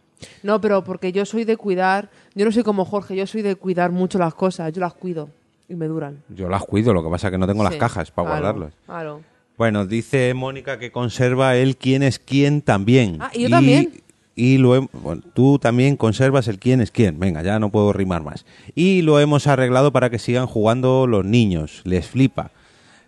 No, 0.43 0.61
pero 0.61 0.85
porque 0.85 1.13
yo 1.13 1.25
soy 1.25 1.45
de 1.45 1.57
cuidar, 1.57 2.11
yo 2.35 2.45
no 2.45 2.53
soy 2.53 2.63
como 2.63 2.85
Jorge, 2.85 3.17
yo 3.17 3.27
soy 3.27 3.43
de 3.43 3.57
cuidar 3.57 3.91
mucho 3.91 4.19
las 4.19 4.35
cosas, 4.35 4.73
yo 4.73 4.81
las 4.81 4.95
cuido 4.95 5.29
y 5.69 5.75
me 5.75 5.87
duran. 5.87 6.23
Yo 6.29 6.49
las 6.49 6.63
cuido, 6.63 6.93
lo 6.93 7.03
que 7.03 7.11
pasa 7.11 7.29
es 7.29 7.33
que 7.33 7.39
no 7.39 7.47
tengo 7.47 7.65
las 7.65 7.77
cajas 7.77 8.11
para 8.11 8.29
claro, 8.29 8.43
guardarlas. 8.43 8.75
Claro. 8.87 9.21
Bueno, 9.57 9.87
dice 9.87 10.35
Mónica 10.35 10.79
que 10.79 10.91
conserva 10.91 11.57
el 11.57 11.77
quién 11.77 12.03
es 12.03 12.19
quién 12.19 12.61
también. 12.61 13.19
Ah, 13.21 13.31
y 13.33 13.43
yo 13.43 13.51
también. 13.51 14.03
Y 14.37 14.59
lo 14.59 14.89
bueno, 14.93 15.23
tú 15.33 15.61
también 15.61 15.97
conservas 15.97 16.49
el 16.49 16.59
quién 16.59 16.81
es 16.81 16.91
quién. 16.91 17.21
Venga, 17.21 17.43
ya 17.43 17.61
no 17.61 17.71
puedo 17.71 17.93
rimar 17.93 18.25
más. 18.25 18.45
Y 18.75 19.03
lo 19.03 19.21
hemos 19.21 19.47
arreglado 19.47 19.93
para 19.93 20.11
que 20.11 20.19
sigan 20.19 20.47
jugando 20.47 21.07
los 21.07 21.25
niños. 21.25 21.83
Les 21.85 22.09
flipa. 22.09 22.51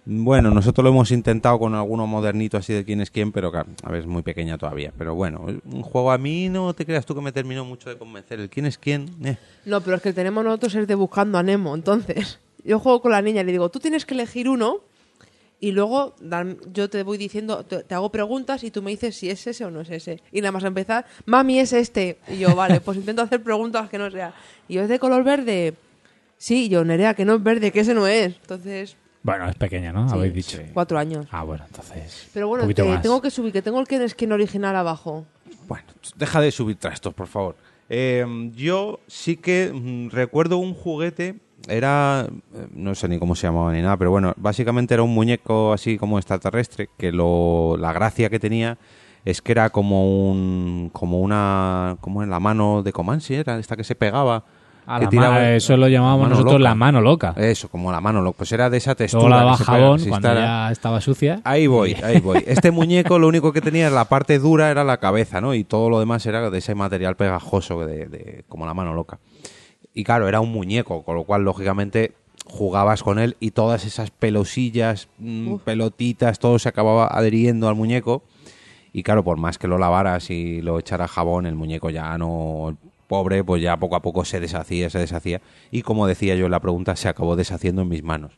Bueno, 0.09 0.53
nosotros 0.53 0.85
lo 0.85 0.91
hemos 0.91 1.11
intentado 1.11 1.59
con 1.59 1.75
alguno 1.75 2.07
modernito 2.07 2.57
así 2.57 2.73
de 2.73 2.85
quién 2.85 3.01
es 3.01 3.11
quién, 3.11 3.33
pero 3.33 3.51
claro, 3.51 3.71
a 3.83 3.91
ver, 3.91 4.03
es 4.03 4.07
muy 4.07 4.23
pequeña 4.23 4.57
todavía. 4.57 4.93
Pero 4.97 5.17
bueno, 5.17 5.45
un 5.65 5.83
juego 5.83 6.13
a 6.13 6.19
mí 6.19 6.49
no 6.49 6.73
te 6.75 6.87
creas 6.87 7.05
tú 7.05 7.17
que 7.17 7.21
me 7.21 7.33
terminó 7.33 7.65
mucho 7.65 7.91
de 7.91 7.99
convencer. 7.99 8.39
El 8.39 8.49
quién 8.49 8.67
es 8.67 8.79
quién, 8.79 9.11
eh. 9.25 9.37
No, 9.65 9.81
pero 9.81 9.97
es 9.97 10.03
que 10.03 10.11
el 10.11 10.15
tenemos 10.15 10.45
nosotros 10.45 10.77
es 10.77 10.87
de 10.87 10.95
buscando 10.95 11.39
a 11.39 11.43
Nemo, 11.43 11.75
entonces 11.75 12.39
yo 12.65 12.79
juego 12.79 13.03
con 13.03 13.11
la 13.11 13.21
niña 13.21 13.41
y 13.41 13.47
le 13.47 13.53
digo, 13.53 13.69
tú 13.69 13.81
tienes 13.81 14.07
que 14.07 14.15
elegir 14.15 14.49
uno 14.49 14.81
y 15.59 15.73
luego 15.73 16.15
yo 16.73 16.89
te 16.89 17.03
voy 17.03 17.19
diciendo, 17.19 17.65
te, 17.65 17.93
hago 17.93 18.13
preguntas 18.13 18.63
y 18.63 18.71
tú 18.71 18.83
me 18.83 18.93
dices 18.93 19.17
si 19.17 19.29
es 19.29 19.45
ese 19.45 19.65
o 19.65 19.73
no 19.73 19.81
es 19.81 19.91
ese. 19.91 20.23
Y 20.31 20.41
nada 20.41 20.53
más 20.53 20.63
empezar, 20.63 21.07
mami 21.25 21.59
es 21.59 21.73
este. 21.73 22.19
Y 22.29 22.39
yo, 22.39 22.55
vale, 22.55 22.81
pues 22.85 22.97
intento 22.97 23.23
hacer 23.23 23.43
preguntas 23.43 23.89
que 23.89 23.99
no 23.99 24.09
sea. 24.13 24.35
Y 24.69 24.75
yo, 24.75 24.83
¿es 24.83 24.89
de 24.89 25.01
color 25.01 25.25
verde? 25.25 25.75
Sí, 26.39 26.67
y 26.67 26.69
yo, 26.69 26.85
Nerea, 26.85 27.15
que 27.15 27.25
no 27.25 27.35
es 27.35 27.43
verde, 27.43 27.73
que 27.73 27.81
ese 27.81 27.95
no 27.95 28.07
es. 28.07 28.37
Entonces, 28.37 28.97
Bueno, 29.27 29.49
es 29.49 29.57
pequeña, 29.57 29.93
¿no? 29.93 30.09
Sí. 30.09 30.15
Habéis 30.15 30.35
dicho. 30.35 30.59
cuatro 30.73 30.99
años. 30.99 31.27
Ah, 31.33 31.43
bueno, 31.43 31.65
entonces... 31.67 32.29
Pero 32.33 32.47
bueno, 32.49 32.67
te- 32.69 32.99
tengo 32.99 33.21
que 33.21 33.31
subir, 33.31 33.53
que 33.53 33.61
tengo 33.61 33.81
el 33.81 33.89
que 33.89 34.09
skin 34.09 34.31
original 34.33 34.77
abajo. 34.77 35.27
Bueno, 35.67 35.85
deja 36.17 36.41
de 36.41 36.53
subir 36.53 36.77
trastos, 36.77 37.13
por 37.13 37.27
favor. 37.27 37.57
Eh, 37.89 38.25
yo 38.55 39.01
sí 39.09 39.37
que 39.37 39.73
mm, 39.75 40.11
recuerdo 40.15 40.59
un 40.59 40.75
juguete, 40.75 41.35
era, 41.69 42.27
eh, 42.55 42.67
no 42.73 42.95
sé 42.95 43.09
ni 43.09 43.19
cómo 43.19 43.35
se 43.35 43.49
llamaba 43.49 43.73
ni 43.73 43.83
nada, 43.83 43.97
pero 43.97 44.13
bueno, 44.13 44.33
básicamente 44.37 44.95
era 44.95 45.03
un 45.03 45.13
muñeco 45.15 45.73
así 45.73 45.99
como 45.99 46.19
extraterrestre, 46.19 46.89
que 46.97 47.11
lo, 47.11 47.77
la 47.79 47.93
gracia 47.93 48.31
que 48.31 48.39
tenía 48.39 48.79
es 49.25 49.43
que 49.43 49.51
era 49.53 49.71
como 49.71 50.31
un, 50.31 50.91
como 50.93 51.19
una, 51.21 51.97
como 52.01 52.23
en 52.23 52.31
la 52.31 52.39
mano 52.39 52.85
de 52.85 52.93
Comanche, 52.93 53.37
era 53.41 53.59
esta 53.59 53.77
que 53.77 53.83
se 53.83 53.97
pegaba. 53.97 54.45
Que 54.99 55.05
la 55.05 55.11
tiraba- 55.11 55.31
ma- 55.35 55.51
eso 55.55 55.77
lo 55.77 55.89
llamábamos 55.89 56.29
nosotros 56.31 56.53
loca. 56.55 56.65
la 56.65 56.75
mano 56.75 57.01
loca. 57.01 57.35
Eso, 57.37 57.69
como 57.69 57.91
la 57.93 58.01
mano 58.01 58.23
loca. 58.23 58.39
Pues 58.39 58.53
era 58.53 58.71
de 58.71 58.77
esa 58.79 58.95
textura. 58.95 59.29
Luego 59.29 59.51
la 59.51 59.57
jabón 59.57 60.01
cuando 60.09 60.35
ya 60.35 60.71
estaba 60.73 61.01
sucia. 61.01 61.41
Ahí 61.45 61.67
voy, 61.67 61.95
ahí 62.05 62.21
voy. 62.21 62.43
Este 62.47 62.71
muñeco 62.71 63.19
lo 63.19 63.29
único 63.29 63.53
que 63.53 63.61
tenía 63.61 63.91
la 63.91 64.05
parte 64.07 64.39
dura 64.39 64.71
era 64.71 64.85
la 64.85 64.99
cabeza, 64.99 65.41
¿no? 65.41 65.55
Y 65.55 65.65
todo 65.65 65.91
lo 65.91 65.99
demás 66.01 66.25
era 66.27 66.49
de 66.51 66.59
ese 66.59 66.75
material 66.75 67.17
pegajoso, 67.17 67.85
de, 67.85 68.07
de- 68.07 68.45
como 68.49 68.65
la 68.67 68.75
mano 68.75 68.95
loca. 68.95 69.19
Y 69.93 70.05
claro, 70.05 70.29
era 70.29 70.41
un 70.41 70.53
muñeco, 70.53 71.03
con 71.05 71.17
lo 71.17 71.25
cual, 71.25 71.43
lógicamente, 71.43 72.13
jugabas 72.45 73.03
con 73.03 73.19
él 73.19 73.37
y 73.41 73.51
todas 73.51 73.85
esas 73.87 74.11
pelosillas, 74.11 75.09
mm, 75.19 75.57
pelotitas, 75.65 76.39
todo 76.39 76.59
se 76.59 76.69
acababa 76.69 77.07
adheriendo 77.09 77.69
al 77.69 77.75
muñeco. 77.75 78.23
Y 78.93 79.03
claro, 79.03 79.25
por 79.25 79.37
más 79.37 79.59
que 79.59 79.67
lo 79.69 79.79
lavaras 79.79 80.31
y 80.31 80.63
lo 80.63 80.79
echaras 80.79 81.11
jabón, 81.11 81.45
el 81.47 81.55
muñeco 81.55 81.91
ya 81.91 82.17
no... 82.19 82.77
Pobre, 83.09 83.45
pues 83.45 83.63
ya 83.63 83.77
poco 83.77 83.97
a 83.97 84.03
poco 84.03 84.25
se 84.25 84.41
deshacía, 84.41 84.91
se 84.91 84.99
deshacía. 84.99 85.41
Y 85.71 85.83
como 85.83 86.07
decía 86.07 86.35
yo 86.35 86.47
en 86.47 86.51
la 86.51 86.61
pregunta, 86.61 86.97
se 86.97 87.09
acabó 87.09 87.37
deshaciendo 87.37 87.83
en 87.83 87.89
mis 87.89 88.03
manos. 88.03 88.33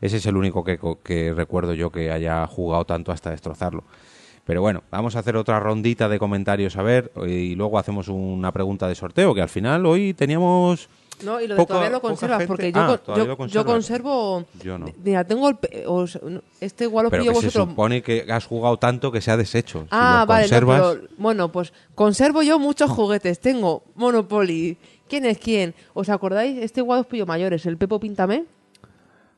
Ese 0.00 0.18
es 0.18 0.26
el 0.26 0.36
único 0.36 0.64
que, 0.64 0.78
que 1.02 1.34
recuerdo 1.34 1.74
yo 1.74 1.90
que 1.90 2.10
haya 2.10 2.46
jugado 2.46 2.84
tanto 2.84 3.12
hasta 3.12 3.30
destrozarlo. 3.30 3.84
Pero 4.44 4.60
bueno, 4.60 4.84
vamos 4.90 5.16
a 5.16 5.18
hacer 5.18 5.36
otra 5.36 5.58
rondita 5.58 6.08
de 6.08 6.18
comentarios 6.20 6.76
a 6.76 6.82
ver 6.82 7.10
y 7.26 7.56
luego 7.56 7.78
hacemos 7.78 8.08
una 8.08 8.52
pregunta 8.52 8.86
de 8.86 8.94
sorteo, 8.94 9.34
que 9.34 9.42
al 9.42 9.48
final 9.48 9.84
hoy 9.86 10.14
teníamos... 10.14 10.88
No, 11.24 11.40
y 11.40 11.46
lo 11.46 11.56
de 11.56 11.64
todavía 11.66 11.90
lo 11.90 12.00
conservas, 12.00 12.38
gente. 12.38 12.46
porque 12.48 12.72
yo, 12.72 12.80
Ah, 12.80 12.98
con- 12.98 13.16
yo, 13.16 13.26
lo 13.26 13.46
yo 13.46 13.64
conservo... 13.64 14.44
Yo 14.62 14.78
no. 14.78 14.86
Mira, 15.02 15.24
tengo 15.24 15.48
el... 15.48 15.56
os- 15.86 16.18
este 16.60 16.84
igual 16.84 17.04
lo 17.04 17.10
Pero 17.10 17.22
pillo 17.22 17.32
que 17.32 17.40
se 17.40 17.46
vosotros... 17.46 17.68
supone 17.70 18.02
que 18.02 18.26
has 18.30 18.44
jugado 18.46 18.76
tanto 18.78 19.10
que 19.10 19.20
se 19.20 19.30
ha 19.30 19.36
deshecho. 19.36 19.80
Si 19.82 19.88
Ah, 19.90 20.20
lo 20.20 20.26
vale, 20.26 20.44
no, 20.44 20.48
conservas- 20.50 20.94
pero, 20.96 21.08
bueno, 21.16 21.52
pues 21.52 21.72
conservo 21.94 22.42
yo 22.42 22.58
muchos 22.58 22.90
juguetes. 22.90 23.40
Tengo 23.40 23.82
Monopoly. 23.94 24.76
¿Quién 25.08 25.24
es 25.24 25.38
quién? 25.38 25.74
¿Os 25.94 26.08
acordáis? 26.08 26.58
Este 26.58 26.80
igual 26.80 27.00
os 27.00 27.06
pillo 27.06 27.26
mayores, 27.26 27.64
el 27.66 27.76
Pepo 27.76 27.98
Píntame. 28.00 28.44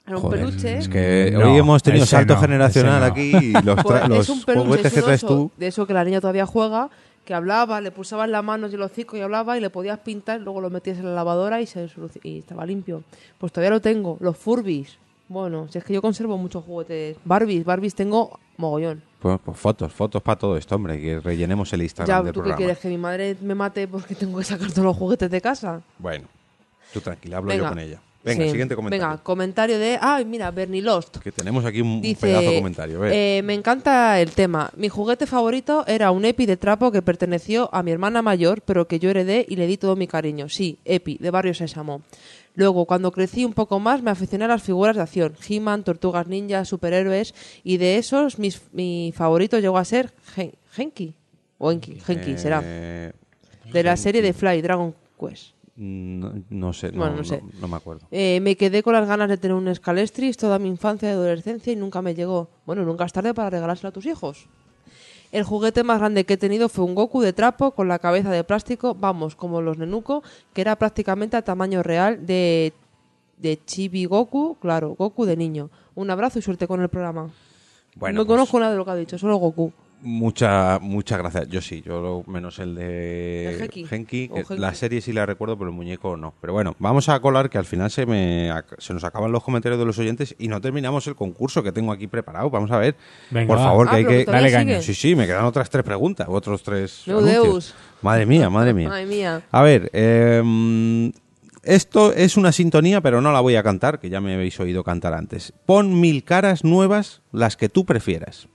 Era 0.07 0.17
un 0.17 0.23
Joder, 0.23 0.41
peluche. 0.41 0.79
Es 0.79 0.89
que 0.89 1.31
No, 1.33 1.53
hoy 1.53 1.59
hemos 1.59 1.83
tenido 1.83 2.07
salto 2.07 2.35
no, 2.35 2.41
generacional 2.41 3.01
no. 3.01 3.07
aquí 3.07 3.31
y 3.37 3.53
los, 3.53 3.83
Pues 3.83 4.09
los 4.09 4.29
un 4.31 4.43
peluche, 4.43 4.67
juguetes 4.67 4.87
es 4.87 4.93
que 4.95 5.03
traes 5.03 5.21
tú. 5.21 5.51
De 5.59 5.67
eso 5.67 5.87
que 5.87 5.93
la 5.93 6.03
niña 6.05 6.21
todavía 6.23 6.47
juega, 6.47 6.89
que 7.29 7.35
hablaba, 7.35 7.83
le 7.83 7.91
pulsabas 7.91 8.27
las 8.31 8.43
manos 8.43 8.73
y 8.73 8.77
el 8.77 8.81
hocico 8.81 9.15
y 9.15 9.21
hablaba 9.21 9.59
y 9.59 9.61
le 9.61 9.69
podías 9.69 9.99
pintar, 9.99 10.41
luego 10.41 10.63
lo 10.63 10.71
metías 10.71 10.97
en 10.97 11.05
la 11.05 11.11
lavadora 11.13 11.61
y, 11.61 11.67
se 11.67 11.87
y 12.23 12.39
estaba 12.39 12.65
limpio. 12.65 13.03
Pues 13.37 13.53
todavía 13.53 13.69
lo 13.69 13.83
tengo. 13.83 14.17
Los 14.21 14.39
Furbies. 14.39 14.97
Bueno, 15.29 15.69
si 15.69 15.77
es 15.77 15.85
que 15.85 15.93
yo 15.93 16.01
conservo 16.01 16.39
muchos 16.39 16.65
juguetes. 16.65 17.19
Barbies, 17.27 17.67
Barbies 17.67 17.95
tengo 17.95 18.41
mogollón. 18.57 19.03
Pues, 19.21 19.39
pues 19.45 19.59
fotos, 19.59 19.93
fotos 19.93 20.23
para 20.23 20.39
todo 20.39 20.57
esto, 20.57 20.75
hombre, 20.75 20.99
que 20.99 21.21
rellenemos 21.21 21.71
el 21.75 21.83
Instagram 21.83 22.19
Ya, 22.19 22.25
del 22.25 22.33
¿tú 22.33 22.43
qué 22.43 22.55
quieres? 22.55 22.79
¿Que 22.79 22.89
mi 22.89 22.97
madre 22.97 23.37
me 23.43 23.55
mate 23.55 23.87
porque 23.87 24.15
tengo 24.15 24.39
que 24.39 24.45
sacar 24.45 24.71
todos 24.71 24.87
los 24.87 24.97
juguetes 24.97 25.31
de 25.31 25.43
casa? 25.43 25.83
Bueno, 25.99 26.29
tú 26.95 27.03
tranquila, 27.03 27.37
hablo 27.37 27.51
Venga. 27.51 27.65
yo 27.65 27.69
con 27.69 27.79
ella. 27.79 28.01
Venga, 28.24 28.45
Sí. 28.45 28.51
siguiente 28.51 28.74
comentario. 28.74 29.07
Venga, 29.07 29.23
comentario 29.23 29.78
de... 29.78 29.97
Ay, 30.01 30.24
mira, 30.24 30.51
Bernie 30.51 30.82
Lost. 30.82 31.19
Que 31.19 31.31
tenemos 31.32 31.65
aquí 31.65 31.81
un, 31.81 32.03
Dice, 32.03 32.27
pedazo 32.27 32.51
de 32.51 32.57
comentario. 32.57 33.05
Eh, 33.07 33.40
me 33.45 33.55
encanta 33.55 34.20
el 34.20 34.32
tema. 34.32 34.70
Mi 34.77 34.89
juguete 34.89 35.27
favorito 35.27 35.85
era 35.86 36.11
un 36.11 36.24
Epi 36.24 36.45
de 36.45 36.57
trapo 36.57 36.90
que 36.90 37.01
perteneció 37.01 37.70
a 37.73 37.82
mi 37.82 37.93
hermana 37.93 38.20
mayor, 38.20 38.61
pero 38.62 38.89
que 38.89 38.99
yo 38.99 39.09
heredé 39.11 39.47
y 39.49 39.57
le 39.57 39.66
di 39.69 39.77
todo 39.77 39.95
mi 39.97 40.07
cariño. 40.09 40.49
Sí, 40.49 40.78
Epi, 40.85 41.16
de 41.19 41.31
Barrio 41.31 41.55
Sésamo. 41.55 42.03
Luego, 42.55 42.86
cuando 42.86 43.12
crecí 43.12 43.45
un 43.45 43.53
poco 43.53 43.78
más, 43.78 44.03
me 44.03 44.11
aficioné 44.11 44.47
a 44.47 44.49
las 44.49 44.65
figuras 44.65 44.97
de 44.97 45.03
acción. 45.03 45.35
He-Man, 45.49 45.85
Tortugas 45.85 46.27
Ninja, 46.27 46.65
superhéroes. 46.65 47.32
Y 47.62 47.77
de 47.77 47.99
esos, 47.99 48.40
mis, 48.40 48.61
mi 48.73 49.12
favorito 49.16 49.61
llegó 49.61 49.78
a 49.78 49.85
ser 49.85 50.12
Gen- 50.35 50.53
Genki. 50.73 51.15
O 51.59 51.70
Enki, 51.70 52.01
Genki, 52.01 52.36
será. 52.36 52.61
Eh, 52.65 53.12
De 53.73 53.82
la 53.85 53.97
serie 53.97 54.23
de 54.23 54.32
Fly, 54.32 54.61
Dragon 54.61 54.93
Quest. 55.20 55.53
No, 55.79 56.33
no 56.51 56.73
sé, 56.73 56.91
no, 56.93 56.99
Bueno, 56.99 57.13
no 57.13 57.19
no- 57.19 57.25
sé. 57.25 57.43
no 57.61 57.69
me 57.69 57.77
acuerdo. 57.77 58.07
Eh, 58.11 58.41
me 58.43 58.57
quedé 58.57 58.83
con 58.83 58.93
las 58.95 59.07
ganas 59.07 59.29
de 59.29 59.37
tener 59.39 59.55
un 59.57 59.73
Scalestris 59.75 60.37
toda 60.37 60.59
mi 60.59 60.69
infancia 60.69 61.09
y 61.09 61.13
adolescencia 61.13 61.73
y 61.73 61.77
nunca 61.77 62.03
me 62.03 62.15
llegó. 62.15 62.49
Bueno, 62.67 62.85
nunca 62.85 63.05
es 63.05 63.13
tarde 63.13 63.33
para 63.33 63.51
regalárselo 63.51 63.91
a 63.91 63.93
tus 63.93 64.07
hijos. 64.07 64.49
El 65.31 65.45
juguete 65.45 65.85
más 65.85 65.99
grande 65.99 66.25
que 66.25 66.35
he 66.35 66.37
tenido 66.39 66.69
fue 66.69 66.85
un 66.85 66.95
Goku 66.95 67.21
de 67.21 67.33
trapo 67.33 67.73
con 67.73 67.87
la 67.87 67.99
cabeza 67.99 68.31
de 68.31 68.45
plástico, 68.45 68.95
vamos, 68.95 69.37
como 69.37 69.61
los 69.61 69.77
Nenuco, 69.79 70.23
que 70.55 70.63
era 70.63 70.75
prácticamente 70.77 71.37
a 71.37 71.43
tamaño 71.43 71.83
real 71.83 72.25
de, 72.27 72.73
de 73.37 73.59
Chibi 73.65 74.07
Goku, 74.07 74.57
claro, 74.61 74.95
Goku 74.99 75.27
de 75.27 75.37
niño. 75.37 75.71
Un 75.95 76.11
abrazo 76.11 76.39
y 76.39 76.43
suerte 76.43 76.67
con 76.67 76.81
el 76.81 76.89
programa. 76.89 77.31
Bueno, 77.95 78.21
no 78.21 78.27
pues- 78.27 78.35
conozco 78.37 78.59
nada 78.59 78.73
de 78.73 78.79
lo 78.79 78.85
que 78.85 78.91
ha 78.91 78.95
dicho, 78.97 79.19
solo 79.19 79.37
Goku. 79.37 79.73
Mucha, 80.01 80.79
muchas 80.81 81.19
gracias. 81.19 81.49
Yo 81.49 81.61
sí, 81.61 81.83
yo 81.85 82.01
lo- 82.01 82.25
menos 82.33 82.59
el 82.61 82.75
de 82.77 83.85
Genki. 83.89 84.29
Que 84.29 84.45
la 84.57 84.73
serie 84.75 85.01
sí 85.01 85.12
la 85.12 85.27
recuerdo, 85.27 85.59
pero 85.59 85.70
el 85.70 85.77
muñeco 85.77 86.16
no. 86.16 86.35
Pero 86.41 86.53
bueno, 86.53 86.77
vamos 86.79 87.09
a 87.09 87.19
colar 87.20 87.51
que 87.51 87.59
al 87.59 87.65
final 87.65 87.91
se 87.91 88.07
me 88.07 88.51
se 88.79 88.95
nos 88.95 89.03
acaban 89.05 89.33
los 89.33 89.43
comentarios 89.43 89.79
de 89.79 89.85
los 89.85 89.99
oyentes 89.99 90.37
y 90.39 90.47
no 90.49 90.61
terminamos 90.61 91.07
el 91.09 91.16
concurso 91.16 91.62
que 91.62 91.73
tengo 91.73 91.91
aquí 91.91 92.07
preparado. 92.07 92.49
Vamos 92.49 92.70
a 92.70 92.79
ver. 92.79 92.95
Venga, 93.31 93.49
Por 93.49 93.59
favor, 93.59 93.87
que 93.89 93.95
Ah, 93.95 93.97
hay 93.99 94.05
que 94.05 94.25
Dale 94.25 94.53
caña. 94.53 94.81
Sí, 94.83 94.95
sí, 94.95 95.15
me 95.16 95.27
quedan 95.27 95.45
otras 95.45 95.69
tres 95.69 95.83
preguntas, 95.85 96.29
otros 96.31 96.62
tres. 96.62 97.03
Deus. 97.07 97.75
Madre 98.01 98.25
mía, 98.25 98.49
madre 98.51 98.73
mía. 98.75 98.91
Ay, 98.93 99.05
mía. 99.07 99.43
A 99.51 99.62
ver, 99.62 99.91
eh, 99.93 101.12
esto 101.65 102.12
es 102.12 102.37
una 102.37 102.53
sintonía, 102.53 103.01
pero 103.01 103.20
no 103.20 103.33
la 103.33 103.41
voy 103.41 103.57
a 103.57 103.62
cantar, 103.65 103.99
que 103.99 104.09
ya 104.11 104.20
me 104.20 104.35
habéis 104.35 104.59
oído 104.61 104.85
cantar 104.85 105.12
antes. 105.15 105.53
Pon 105.66 106.01
mil 106.01 106.23
caras 106.23 106.62
nuevas, 106.65 107.20
las 107.33 107.57
que 107.57 107.69
tú 107.69 107.85
prefieras. 107.85 108.49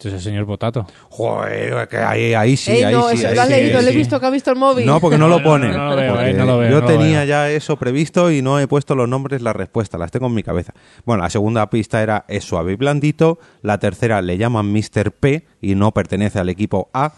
Entonces 0.00 0.20
el 0.24 0.30
señor 0.30 0.46
Potato. 0.46 0.86
Joder, 1.08 1.88
que 1.88 1.96
ahí, 1.96 2.32
ahí 2.32 2.56
sí, 2.56 2.70
Ey, 2.70 2.84
ahí 2.84 2.94
no, 2.94 3.08
sí. 3.08 3.16
eso 3.16 3.28
ahí 3.30 3.34
lo 3.34 3.40
has 3.40 3.48
sí, 3.48 3.54
leído, 3.54 3.78
ahí 3.78 3.84
le 3.84 3.90
he 3.90 3.92
sí. 3.94 3.98
visto 3.98 4.20
que 4.20 4.26
ha 4.26 4.30
visto 4.30 4.50
el 4.52 4.56
móvil. 4.56 4.86
No, 4.86 5.00
porque 5.00 5.18
no 5.18 5.26
lo 5.26 5.42
pone. 5.42 5.72
no 5.72 5.90
lo 5.90 5.96
veo, 5.96 6.12
Porque 6.14 6.30
eh, 6.30 6.34
no 6.34 6.44
lo 6.44 6.58
veo, 6.58 6.70
Yo 6.70 6.84
tenía 6.84 7.18
veo. 7.18 7.26
ya 7.26 7.50
eso 7.50 7.76
previsto 7.76 8.30
y 8.30 8.40
no 8.40 8.60
he 8.60 8.68
puesto 8.68 8.94
los 8.94 9.08
nombres, 9.08 9.42
las 9.42 9.56
respuestas, 9.56 9.98
las 9.98 10.12
tengo 10.12 10.28
en 10.28 10.34
mi 10.34 10.44
cabeza. 10.44 10.72
Bueno, 11.04 11.24
la 11.24 11.30
segunda 11.30 11.68
pista 11.68 12.00
era 12.00 12.24
es 12.28 12.44
suave 12.44 12.74
y 12.74 12.76
blandito. 12.76 13.40
La 13.62 13.78
tercera 13.78 14.22
le 14.22 14.38
llaman 14.38 14.72
Mr. 14.72 15.10
P 15.10 15.44
y 15.60 15.74
no 15.74 15.90
pertenece 15.90 16.38
al 16.38 16.48
equipo 16.48 16.90
A. 16.92 17.14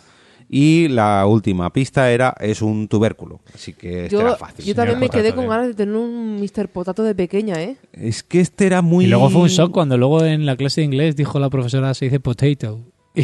Y 0.53 0.89
la 0.89 1.25
última 1.27 1.73
pista 1.73 2.11
era 2.11 2.35
es 2.41 2.61
un 2.61 2.89
tubérculo. 2.89 3.39
Así 3.55 3.73
que 3.73 4.07
este 4.07 4.09
Yo, 4.17 4.21
era 4.23 4.35
fácil. 4.37 4.65
yo 4.65 4.75
también 4.75 4.99
me 4.99 5.07
Potato, 5.07 5.23
quedé 5.23 5.33
con 5.35 5.47
ganas 5.47 5.69
de 5.69 5.75
tener 5.75 5.95
un 5.95 6.41
Mr. 6.41 6.69
Potato 6.69 7.05
de 7.05 7.15
pequeña, 7.15 7.63
¿eh? 7.63 7.77
Es 7.93 8.25
que 8.25 8.41
este 8.41 8.67
era 8.67 8.83
muy. 8.83 9.05
Y 9.05 9.09
luego 9.09 9.31
fue 9.31 9.43
un 9.43 9.49
shock 9.49 9.71
cuando 9.71 9.97
luego 9.97 10.25
en 10.25 10.47
la 10.47 10.57
clase 10.57 10.81
de 10.81 10.87
inglés 10.87 11.15
dijo 11.15 11.39
la 11.39 11.51
profesora 11.51 11.95
se 11.95 12.07
dice 12.07 12.19
potato. 12.19 12.81
Y 13.15 13.23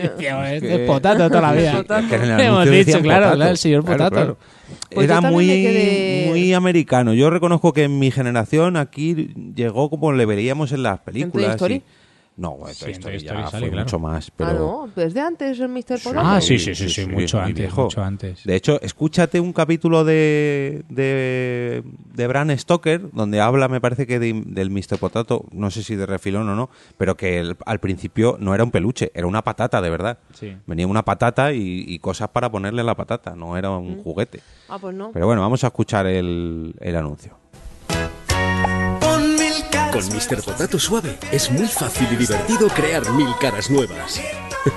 decíamos, 0.00 0.48
este 0.48 0.68
que- 0.68 0.74
es 0.82 0.86
potato 0.86 1.28
toda 1.28 1.40
la 1.40 1.52
vida. 1.52 1.80
Es 1.80 2.06
que 2.08 2.14
en 2.16 2.22
el 2.22 2.40
Hemos 2.40 2.70
dicho, 2.70 3.00
claro, 3.00 3.22
potato. 3.24 3.36
claro, 3.36 3.50
el 3.50 3.56
señor 3.58 3.84
Claro, 3.84 3.98
Potato. 4.04 4.14
claro. 4.14 4.38
Pues 4.94 5.04
Era 5.04 5.20
muy, 5.20 5.46
quedé- 5.48 6.26
muy 6.28 6.52
americano. 6.52 7.12
Yo 7.14 7.28
reconozco 7.30 7.72
que 7.72 7.84
en 7.84 7.98
mi 7.98 8.10
generación 8.12 8.76
aquí 8.76 9.32
llegó 9.56 9.90
como 9.90 10.12
le 10.12 10.26
veríamos 10.26 10.70
en 10.72 10.82
las 10.84 11.04
Toy 11.04 11.12
películas. 11.12 11.50
Story? 11.56 11.74
y- 11.74 11.82
No, 12.38 12.52
bueno, 12.56 12.72
Sí, 12.72 12.84
Toy 12.84 12.92
en 12.94 13.16
Story 13.16 13.18
ya 13.18 13.50
sale, 13.50 13.66
fue 13.66 13.70
claro. 13.72 13.84
mucho 13.84 13.98
más. 13.98 14.30
Pero... 14.30 14.48
Ah, 14.50 14.54
no, 14.86 14.92
desde 14.94 15.20
antes 15.20 15.58
el 15.58 15.68
Mr. 15.68 16.00
Potato. 16.02 16.20
Ah, 16.20 16.40
sí, 16.40 16.56
sí, 16.60 16.72
sí, 16.72 16.88
sí, 16.88 17.04
mucho 17.06 17.40
antes, 17.40 17.54
viejo. 17.56 17.82
mucho 17.82 18.00
antes. 18.02 18.44
De 18.44 18.54
hecho, 18.54 18.80
escúchate 18.80 19.40
un 19.40 19.52
capítulo 19.52 20.04
de, 20.04 20.84
de, 20.88 21.82
de 22.14 22.26
Bran 22.28 22.56
Stoker 22.56 23.10
donde 23.12 23.40
habla, 23.40 23.66
me 23.66 23.80
parece 23.80 24.06
que 24.06 24.20
de- 24.20 24.40
del 24.46 24.70
Mr. 24.70 24.98
Potato, 25.00 25.46
no 25.50 25.70
sé 25.72 25.82
si 25.82 25.96
de 25.96 26.06
refilón 26.06 26.48
o 26.48 26.54
no, 26.54 26.70
pero 26.96 27.16
que 27.16 27.40
el- 27.40 27.56
al 27.66 27.80
principio 27.80 28.36
no 28.38 28.54
era 28.54 28.62
un 28.62 28.70
peluche, 28.70 29.10
era 29.14 29.26
una 29.26 29.42
patata, 29.42 29.80
de 29.82 29.90
verdad. 29.90 30.18
Sí. 30.32 30.56
Venía 30.66 30.86
una 30.86 31.04
patata 31.04 31.52
y, 31.52 31.84
y 31.88 31.98
cosas 31.98 32.28
para 32.28 32.50
ponerle 32.52 32.82
a 32.82 32.84
la 32.84 32.94
patata, 32.94 33.34
no 33.34 33.56
era 33.56 33.70
un 33.72 34.00
juguete. 34.04 34.40
Ah, 34.68 34.78
pues 34.80 34.94
no. 34.94 35.10
Pero 35.12 35.26
bueno, 35.26 35.40
vamos 35.42 35.64
a 35.64 35.66
escuchar 35.66 36.06
el, 36.06 36.72
el 36.78 36.94
anuncio. 36.94 37.36
Con 39.92 40.04
Mr. 40.08 40.42
Potato 40.44 40.78
Suave 40.78 41.18
es 41.32 41.50
muy 41.50 41.66
fácil 41.66 42.06
y 42.12 42.16
divertido 42.16 42.68
crear 42.68 43.08
mil 43.12 43.28
caras 43.40 43.70
nuevas. 43.70 44.20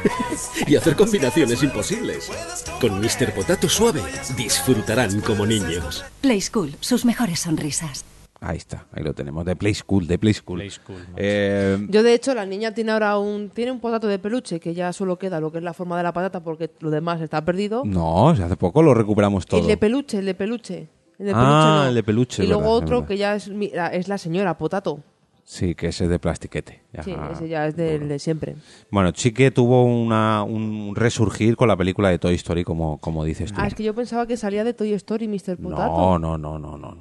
y 0.68 0.76
hacer 0.76 0.96
combinaciones 0.96 1.62
imposibles. 1.64 2.32
Con 2.80 3.00
Mr. 3.00 3.34
Potato 3.34 3.68
Suave 3.68 4.02
disfrutarán 4.38 5.22
como 5.22 5.46
niños. 5.46 6.04
Play 6.22 6.40
School, 6.42 6.76
sus 6.80 7.04
mejores 7.06 7.42
sonrisas. 7.42 8.06
Ahí 8.40 8.58
está, 8.58 8.88
ahí 8.92 9.04
lo 9.04 9.14
tenemos, 9.14 9.46
de 9.46 9.56
Play 9.56 9.74
School, 9.76 10.08
de 10.08 10.18
Play 10.18 10.34
School. 10.34 10.60
Play 10.60 10.72
School, 10.72 10.98
vamos. 11.04 11.16
Eh, 11.18 11.86
Yo, 11.90 12.02
de 12.02 12.14
hecho, 12.14 12.34
la 12.34 12.46
niña 12.46 12.74
tiene 12.74 12.92
ahora 12.92 13.18
un... 13.20 13.50
Tiene 13.50 13.72
un 13.72 13.80
potato 13.80 14.08
de 14.08 14.18
peluche 14.18 14.60
que 14.60 14.74
ya 14.74 14.92
solo 14.94 15.20
queda 15.20 15.40
lo 15.40 15.52
que 15.52 15.60
es 15.60 15.64
la 15.64 15.74
forma 15.74 15.96
de 15.98 16.04
la 16.04 16.14
patata 16.14 16.40
porque 16.44 16.72
lo 16.80 16.90
demás 16.90 17.22
está 17.22 17.44
perdido. 17.46 17.84
no, 17.86 18.26
o 18.28 18.36
sea, 18.36 18.46
hace 18.48 18.58
poco 18.58 18.82
lo 18.82 18.94
recuperamos 18.94 19.46
todo. 19.46 19.60
El 19.60 19.68
de 19.68 19.78
peluche, 19.78 20.18
el 20.20 20.26
de 20.26 20.34
peluche. 20.34 20.88
El 21.22 21.28
de 21.28 21.34
Ah, 21.36 21.38
peluche 21.38 21.68
no. 21.68 21.86
el 21.90 21.94
de 21.96 22.04
peluche, 22.04 22.44
Y 22.44 22.48
luego 22.48 22.62
verdad, 22.64 22.76
otro 22.78 23.06
que 23.06 23.16
ya 23.18 23.36
es, 23.36 23.48
mi- 23.50 23.70
la- 23.70 23.88
es 23.94 24.08
la 24.08 24.18
señora 24.18 24.58
Potato. 24.58 25.00
Sí, 25.44 25.76
que 25.76 25.88
ese 25.88 26.06
es 26.06 26.10
de 26.10 26.18
plastiquete. 26.18 26.82
Ya. 26.94 27.04
Sí, 27.04 27.14
ese 27.34 27.48
ya 27.48 27.68
es 27.68 27.76
del 27.76 28.08
de 28.08 28.18
siempre. 28.20 28.56
Bueno, 28.90 29.12
sí 29.14 29.32
que 29.34 29.52
tuvo 29.52 29.84
una, 29.84 30.44
un 30.44 30.94
resurgir 30.96 31.56
con 31.58 31.68
la 31.68 31.76
película 31.78 32.10
de 32.10 32.18
Toy 32.20 32.34
Story, 32.36 32.64
como, 32.64 32.98
como 33.00 33.24
dices 33.24 33.52
tú. 33.52 33.60
Ah, 33.62 33.68
es 33.68 33.76
que 33.76 33.84
yo 33.84 33.94
pensaba 33.94 34.26
que 34.26 34.36
salía 34.38 34.64
de 34.64 34.74
Toy 34.74 34.94
Story 34.94 35.28
Mr. 35.28 35.58
Potato. 35.58 36.18
no, 36.18 36.18
no, 36.20 36.38
no, 36.38 36.58
no, 36.58 36.78
no, 36.78 36.96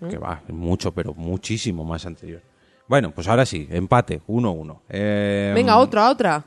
no. 0.00 0.08
Que 0.08 0.18
va, 0.18 0.42
mucho, 0.48 0.92
pero 0.92 1.14
muchísimo 1.14 1.82
más 1.84 2.04
anterior. 2.06 2.42
Bueno, 2.86 3.10
pues 3.12 3.26
ahora 3.26 3.46
sí, 3.46 3.66
empate, 3.70 4.20
1-1. 4.28 4.80
Eh, 4.90 5.52
Venga, 5.54 5.78
otra, 5.78 6.10
otra. 6.10 6.44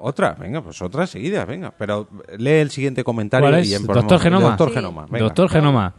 Otra, 0.00 0.32
venga, 0.32 0.62
pues 0.62 0.80
otra 0.82 1.06
seguida, 1.06 1.44
venga. 1.44 1.72
Pero 1.76 2.08
lee 2.38 2.50
el 2.52 2.70
siguiente 2.70 3.04
comentario 3.04 3.48
¿Cuál 3.48 3.64
y 3.64 3.72
es? 3.74 3.80
en 3.80 3.86
Doctor 3.86 4.18
Genoma. 4.18 4.48
Doctor 4.48 4.68
Sí. 4.70 4.74
Genoma, 4.74 5.02
venga. 5.08 5.18
Doctor 5.26 5.48
Genoma. 5.50 5.94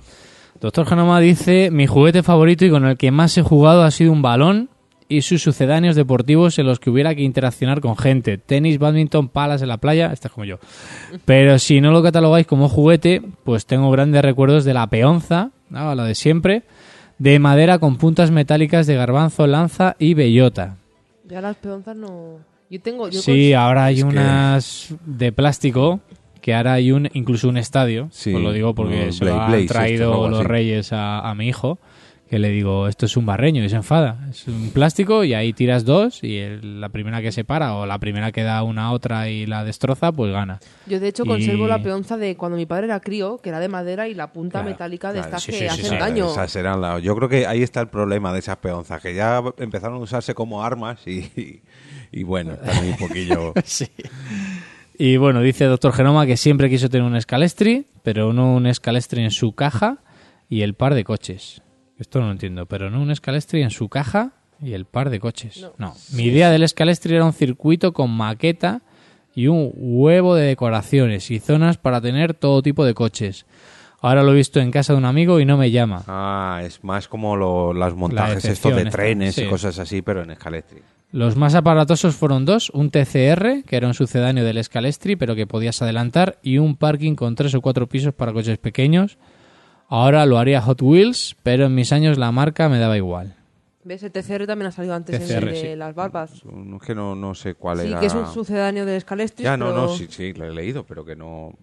Doctor 0.61 0.85
Genoma 0.85 1.19
dice, 1.19 1.71
mi 1.71 1.87
juguete 1.87 2.21
favorito 2.23 2.65
y 2.65 2.69
con 2.69 2.85
el 2.85 2.97
que 2.97 3.11
más 3.11 3.37
he 3.37 3.41
jugado 3.41 3.83
ha 3.83 3.91
sido 3.91 4.11
un 4.11 4.21
balón 4.21 4.69
y 5.07 5.21
sus 5.21 5.41
sucedáneos 5.41 5.95
deportivos 5.95 6.59
en 6.59 6.67
los 6.67 6.79
que 6.79 6.89
hubiera 6.89 7.15
que 7.15 7.21
interaccionar 7.23 7.79
con 7.81 7.97
gente. 7.97 8.37
Tenis, 8.37 8.77
badminton, 8.77 9.29
palas 9.29 9.61
en 9.61 9.69
la 9.69 9.77
playa, 9.77 10.11
esta 10.11 10.27
es 10.27 10.33
como 10.33 10.45
yo. 10.45 10.59
Pero 11.25 11.57
si 11.59 11.81
no 11.81 11.91
lo 11.91 12.03
catalogáis 12.03 12.45
como 12.45 12.67
juguete, 12.69 13.21
pues 13.43 13.65
tengo 13.65 13.89
grandes 13.89 14.21
recuerdos 14.21 14.65
de 14.65 14.73
la 14.73 14.85
peonza, 14.87 15.51
¿no? 15.69 15.95
la 15.95 16.03
de 16.03 16.13
siempre, 16.13 16.63
de 17.17 17.39
madera 17.39 17.79
con 17.79 17.97
puntas 17.97 18.29
metálicas 18.29 18.85
de 18.85 18.95
garbanzo, 18.95 19.47
lanza 19.47 19.95
y 19.97 20.13
bellota. 20.13 20.75
Ya 21.27 21.41
las 21.41 21.55
peonzas 21.55 21.95
no... 21.95 22.37
Yo 22.69 22.79
tengo... 22.81 23.09
Yo 23.09 23.19
Sí, 23.21 23.53
ahora 23.53 23.85
hay 23.85 23.95
Es 23.99 24.03
que- 24.03 24.09
unas 24.09 24.95
de 25.05 25.31
plástico 25.31 26.01
que 26.49 26.55
ahora 26.55 26.73
hay 26.73 26.91
un 26.91 27.07
incluso 27.13 27.47
un 27.47 27.57
estadio. 27.57 28.07
Sí, 28.11 28.33
Os 28.33 28.41
lo 28.41 28.51
digo 28.51 28.73
porque 28.73 29.05
no, 29.05 29.11
se 29.11 29.25
lo 29.25 29.31
Blade- 29.35 29.39
han 29.43 29.47
Blaze, 29.51 29.63
esto, 29.65 29.73
traído 29.75 30.11
algo 30.13 30.29
los 30.29 30.39
así. 30.39 30.47
reyes 30.47 30.93
a, 30.93 31.19
a 31.29 31.35
mi 31.35 31.47
hijo. 31.47 31.77
Que 32.27 32.37
le 32.37 32.49
digo, 32.49 32.87
esto 32.87 33.07
es 33.07 33.17
un 33.17 33.25
barreño 33.25 33.63
y 33.63 33.69
se 33.69 33.75
enfada. 33.75 34.27
Es 34.29 34.47
un 34.47 34.69
plástico 34.69 35.23
y 35.23 35.33
ahí 35.33 35.51
tiras 35.51 35.83
dos 35.83 36.23
y 36.23 36.37
el- 36.37 36.79
la 36.79 36.89
primera 36.89 37.23
que 37.23 37.31
se 37.31 37.43
para 37.43 37.73
o 37.73 37.87
la 37.87 37.97
primera 37.97 38.31
que 38.31 38.43
da 38.43 38.61
una 38.61 38.85
a 38.85 38.91
otra 38.91 39.29
y 39.29 39.47
la 39.47 39.63
destroza, 39.63 40.11
pues 40.11 40.31
gana. 40.31 40.59
Yo 40.85 40.99
de 40.99 41.07
hecho 41.07 41.23
Y- 41.25 41.27
conservo 41.27 41.65
la 41.65 41.81
peonza 41.81 42.17
de 42.17 42.35
cuando 42.37 42.55
mi 42.55 42.67
padre 42.67 42.85
era 42.85 42.99
crío, 42.99 43.39
que 43.41 43.49
era 43.49 43.59
de 43.59 43.67
madera 43.67 44.07
y 44.07 44.13
la 44.13 44.31
punta 44.31 44.59
Claro, 44.59 44.69
metálica 44.69 45.07
de 45.11 45.21
Claro, 45.21 45.27
estas 45.27 45.41
sí, 45.43 45.51
que 45.53 45.57
sí, 45.57 45.63
sí, 45.63 45.69
hacen 45.81 45.85
sí. 45.89 45.95
daño. 45.97 46.29
Esas 46.31 46.55
eran 46.55 46.81
la- 46.81 46.99
Yo 46.99 47.15
creo 47.15 47.29
que 47.29 47.47
ahí 47.47 47.63
está 47.63 47.81
el 47.81 47.87
problema 47.87 48.31
de 48.31 48.39
esas 48.39 48.57
peonzas, 48.57 49.01
que 49.01 49.15
ya 49.15 49.41
empezaron 49.57 49.95
a 49.97 49.99
usarse 49.99 50.35
como 50.35 50.63
armas 50.63 50.99
y, 51.07 51.21
y, 51.35 51.61
y 52.11 52.21
bueno, 52.23 52.51
están 52.53 52.85
un 52.89 52.95
poquillo... 52.97 53.53
Y 55.01 55.15
bueno, 55.17 55.39
dice 55.41 55.63
Doctor 55.65 55.93
Genoma 55.93 56.25
que 56.25 56.35
siempre 56.35 56.69
quiso 56.69 56.89
tener 56.89 57.07
un 57.07 57.19
Scalestri, 57.19 57.85
pero 58.03 58.33
no 58.33 58.53
un 58.53 58.71
Scalestri 58.73 59.23
en 59.23 59.31
su 59.31 59.53
caja 59.53 59.99
y 60.49 60.61
el 60.61 60.73
par 60.73 60.93
de 60.93 61.05
coches. 61.05 61.61
Esto 61.97 62.19
no 62.19 62.25
lo 62.25 62.31
entiendo, 62.33 62.65
pero 62.65 62.89
no 62.89 63.01
un 63.01 63.15
Scalestri 63.15 63.61
en 63.61 63.69
su 63.71 63.87
caja 63.87 64.33
y 64.61 64.73
el 64.73 64.83
par 64.85 65.09
de 65.09 65.21
coches. 65.21 65.65
No. 65.77 65.93
Mi 66.13 66.23
idea 66.23 66.49
del 66.51 66.67
Scalestri 66.67 67.15
era 67.15 67.23
un 67.23 67.31
circuito 67.31 67.93
con 67.93 68.11
maqueta 68.11 68.81
y 69.33 69.47
un 69.47 69.71
huevo 69.73 70.35
de 70.35 70.47
decoraciones 70.47 71.31
y 71.31 71.39
zonas 71.39 71.77
para 71.77 72.01
tener 72.01 72.33
todo 72.33 72.61
tipo 72.61 72.83
de 72.83 72.93
coches. 72.93 73.45
Ahora 74.01 74.21
lo 74.23 74.33
he 74.33 74.35
visto 74.35 74.59
en 74.59 74.69
casa 74.71 74.91
de 74.93 74.99
un 74.99 75.05
amigo 75.05 75.39
y 75.39 75.45
no 75.45 75.55
me 75.57 75.71
llama. 75.71 76.03
Ah, 76.07 76.61
es 76.63 76.83
más 76.83 77.07
como 77.07 77.37
lo- 77.37 77.71
los 77.73 77.95
montajes 77.95 78.43
estos 78.43 78.75
de 78.75 78.85
trenes 78.85 79.35
sí. 79.35 79.43
y 79.43 79.47
cosas 79.47 79.79
así, 79.79 80.01
pero 80.01 80.23
en 80.23 80.35
Scalestri. 80.35 80.81
Los 81.11 81.35
más 81.35 81.55
aparatosos 81.55 82.15
fueron 82.15 82.45
dos, 82.45 82.69
un 82.69 82.91
TCR, 82.91 83.63
que 83.65 83.75
era 83.75 83.87
un 83.87 83.95
sucedáneo 83.95 84.45
del 84.45 84.63
Scalestri, 84.63 85.15
pero 85.15 85.35
que 85.35 85.47
podías 85.47 85.81
adelantar, 85.81 86.37
y 86.43 86.59
un 86.59 86.75
parking 86.75 87.15
con 87.15 87.33
tres 87.33 87.55
o 87.55 87.61
cuatro 87.61 87.87
pisos 87.87 88.13
para 88.13 88.31
coches 88.31 88.59
pequeños. 88.59 89.17
Ahora 89.87 90.27
lo 90.27 90.37
haría 90.37 90.61
Hot 90.61 90.83
Wheels, 90.83 91.35
pero 91.41 91.65
en 91.65 91.73
mis 91.73 91.91
años 91.91 92.19
la 92.19 92.31
marca 92.31 92.69
me 92.69 92.77
daba 92.77 92.95
igual. 92.95 93.35
¿Ves? 93.83 94.03
El 94.03 94.11
TCR 94.11 94.45
también 94.45 94.67
ha 94.67 94.71
salido 94.71 94.93
antes 94.93 95.15
en 95.15 95.37
el 95.43 95.45
de 95.45 95.55
sí. 95.55 95.75
las 95.75 95.95
barbas. 95.95 96.45
No, 96.45 96.77
es 96.77 96.83
que 96.83 96.93
no, 96.93 97.15
no 97.15 97.33
sé 97.33 97.55
cuál 97.55 97.79
Sí, 97.79 97.87
era... 97.87 97.99
que 97.99 98.05
es 98.05 98.13
un 98.13 98.27
sucedáneo 98.27 98.85
del 98.85 99.01
Scalestri. 99.01 99.45
Ya, 99.45 99.57
no, 99.57 99.69
pero... 99.69 99.77
no, 99.87 99.95
sí, 99.95 100.05
sí, 100.09 100.33
lo 100.33 100.45
he 100.45 100.53
leído, 100.53 100.85
pero 100.85 101.03
que 101.03 101.15
no, 101.15 101.53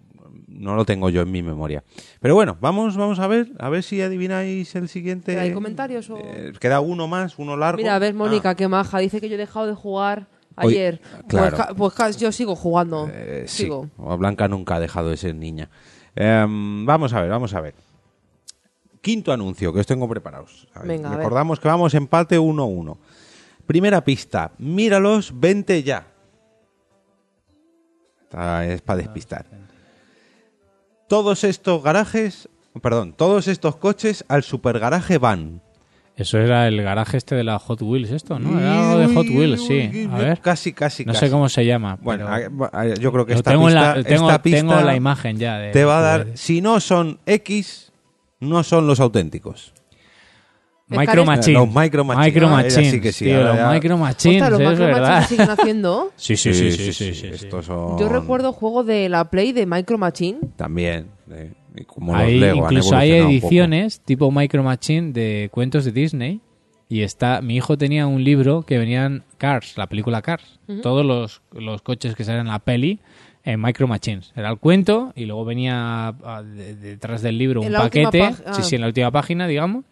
no 0.57 0.75
lo 0.75 0.85
tengo 0.85 1.09
yo 1.09 1.21
en 1.21 1.31
mi 1.31 1.41
memoria. 1.43 1.83
Pero 2.19 2.35
bueno, 2.35 2.57
vamos, 2.59 2.97
vamos 2.97 3.19
a 3.19 3.27
ver, 3.27 3.51
a 3.59 3.69
ver 3.69 3.83
si 3.83 4.01
adivináis 4.01 4.75
el 4.75 4.89
siguiente. 4.89 5.39
¿Hay 5.39 5.53
comentarios 5.53 6.09
o...? 6.09 6.17
Eh, 6.17 6.53
queda 6.59 6.79
uno 6.81 7.07
más, 7.07 7.37
uno 7.39 7.55
largo. 7.55 7.77
Mira, 7.77 7.95
a 7.95 7.99
ver, 7.99 8.13
Mónica, 8.13 8.49
Ah, 8.51 8.55
qué 8.55 8.67
maja. 8.67 8.99
Dice 8.99 9.21
que 9.21 9.29
yo 9.29 9.35
he 9.35 9.37
dejado 9.37 9.67
de 9.67 9.73
jugar 9.75 10.27
Hoy- 10.57 10.73
ayer. 10.73 11.01
claro. 11.27 11.57
Pues, 11.77 11.93
pues, 11.95 12.17
yo 12.17 12.31
sigo 12.31 12.55
jugando. 12.55 13.07
eh, 13.13 13.45
sí, 13.47 13.63
sigo. 13.63 13.87
Blanca 14.17 14.47
nunca 14.47 14.75
ha 14.75 14.79
dejado 14.79 15.09
de 15.09 15.17
ser 15.17 15.35
niña. 15.35 15.69
Em, 16.15 16.85
vamos 16.85 17.13
a 17.13 17.21
ver, 17.21 17.29
vamos 17.29 17.53
a 17.53 17.61
ver. 17.61 17.75
Quinto 19.01 19.31
anuncio 19.31 19.71
que 19.71 19.79
os 19.79 19.85
tengo 19.87 20.09
preparados. 20.09 20.67
A 20.73 20.79
ver, 20.79 20.87
Venga, 20.87 21.07
a 21.09 21.11
ver. 21.11 21.19
Recordamos 21.19 21.59
que 21.59 21.67
vamos 21.67 21.93
empate 21.93 22.39
1-1. 22.39 22.97
Primera 23.67 24.03
pista, 24.03 24.51
míralos, 24.57 25.31
vente 25.39 25.83
ya. 25.83 26.07
Esta 28.23 28.65
es 28.65 28.81
para 28.81 28.97
despistar. 28.97 29.45
Todos 31.07 31.43
estos 31.43 31.81
garajes, 31.83 32.49
perdón, 32.81 33.13
todos 33.13 33.47
estos 33.47 33.75
coches 33.77 34.25
al 34.27 34.43
supergaraje 34.43 35.17
van. 35.17 35.61
Eso 36.15 36.39
era 36.39 36.67
el 36.67 36.81
garaje 36.81 37.15
este 37.17 37.35
de 37.35 37.43
la 37.43 37.59
Hot 37.59 37.79
Wheels, 37.81 38.09
esto, 38.09 38.39
¿no? 38.39 38.59
Era 38.59 38.89
algo 38.91 38.97
de 39.07 39.13
Hot 39.13 39.27
Wheels, 39.29 39.61
sí. 39.67 40.07
A 40.11 40.17
ver. 40.17 40.39
Casi, 40.41 40.73
casi, 40.73 41.05
No 41.05 41.13
sé 41.13 41.29
cómo 41.29 41.47
se 41.47 41.63
llama. 41.63 41.97
Bueno, 42.01 42.27
yo 42.99 43.11
creo 43.11 43.25
que 43.25 43.33
esta 43.33 43.51
tengo 43.51 43.69
en 43.69 43.75
pista, 43.75 43.95
la, 43.97 44.03
tengo, 44.03 44.27
esta 44.27 44.41
pista 44.41 44.59
tengo 44.59 44.81
la 44.81 44.95
imagen 44.95 45.37
ya. 45.37 45.59
de- 45.59 45.71
te 45.71 45.85
va 45.85 45.99
a 45.99 46.01
dar, 46.01 46.25
de- 46.25 46.37
si 46.37 46.59
no 46.61 46.79
son 46.79 47.19
X, 47.27 47.91
no 48.39 48.63
son 48.63 48.87
los 48.87 48.99
auténticos. 48.99 49.73
Micro 50.89 51.25
Machine. 51.25 51.53
Los 51.59 51.67
Micro 51.73 52.03
Machine. 52.05 52.25
Micro 52.27 52.47
Ah, 52.47 52.51
Machines, 52.51 52.91
sí 52.91 53.01
que 53.01 53.11
sí, 53.11 53.25
tío, 53.25 53.43
los 53.43 53.55
ya- 53.57 53.71
Micro 53.71 53.97
Machines, 53.97 54.41
Ostras, 54.41 54.51
los 54.51 54.59
es 54.61 54.67
Macro 54.79 54.85
verdad. 54.85 55.09
Machines 55.09 55.27
siguen 55.27 55.49
haciendo. 55.49 56.11
Sí, 56.15 56.37
sí, 56.37 56.53
sí, 56.53 56.71
sí, 56.71 56.93
sí, 56.93 56.93
sí, 56.93 57.13
sí. 57.13 57.27
Estos 57.27 57.65
son 57.65 57.97
Yo 57.99 58.07
recuerdo 58.09 58.53
juego 58.53 58.83
de 58.83 59.09
la 59.09 59.29
Play 59.29 59.51
de 59.51 59.65
Micro 59.65 59.97
Machine. 59.97 60.39
también. 60.55 61.07
eh, 61.31 61.51
como 61.85 62.13
los 62.13 62.21
Hay, 62.21 62.39
Lego 62.39 62.65
han 62.65 62.71
incluso 62.73 62.95
hay 62.95 63.09
evolucionado 63.11 63.29
un 63.29 63.39
poco. 63.41 63.47
ediciones 63.47 63.99
tipo 64.01 64.31
Micro 64.31 64.63
Machine 64.63 65.11
de 65.11 65.49
cuentos 65.51 65.83
de 65.85 65.91
Disney 65.91 66.39
y 66.89 67.01
está 67.01 67.41
mi 67.41 67.57
hijo 67.57 67.77
tenía 67.77 68.07
un 68.07 68.23
libro 68.23 68.61
que 68.63 68.77
venían 68.79 69.23
Cars, 69.37 69.77
la 69.77 69.87
película 69.87 70.21
Cars, 70.21 70.59
Ujú. 70.69 70.81
todos 70.81 71.05
los, 71.05 71.41
los 71.51 71.81
coches 71.81 72.15
que 72.15 72.23
salen 72.23 72.41
en 72.41 72.47
la 72.47 72.59
peli 72.59 72.99
en 73.43 73.61
Micro 73.61 73.87
Machines. 73.87 74.31
Era 74.35 74.49
el 74.49 74.57
cuento 74.57 75.11
y 75.15 75.25
luego 75.25 75.43
venía 75.45 76.07
ah, 76.23 76.41
de- 76.43 76.75
detrás 76.75 77.21
del 77.21 77.37
libro 77.37 77.61
En 77.61 77.75
un 77.75 77.81
paquete, 77.81 78.21
pag- 78.21 78.35
sí, 78.37 78.43
ah. 78.45 78.53
sí, 78.63 78.75
en 78.75 78.81
la 78.81 78.87
última 78.87 79.11
página, 79.11 79.47
digamos. 79.47 79.83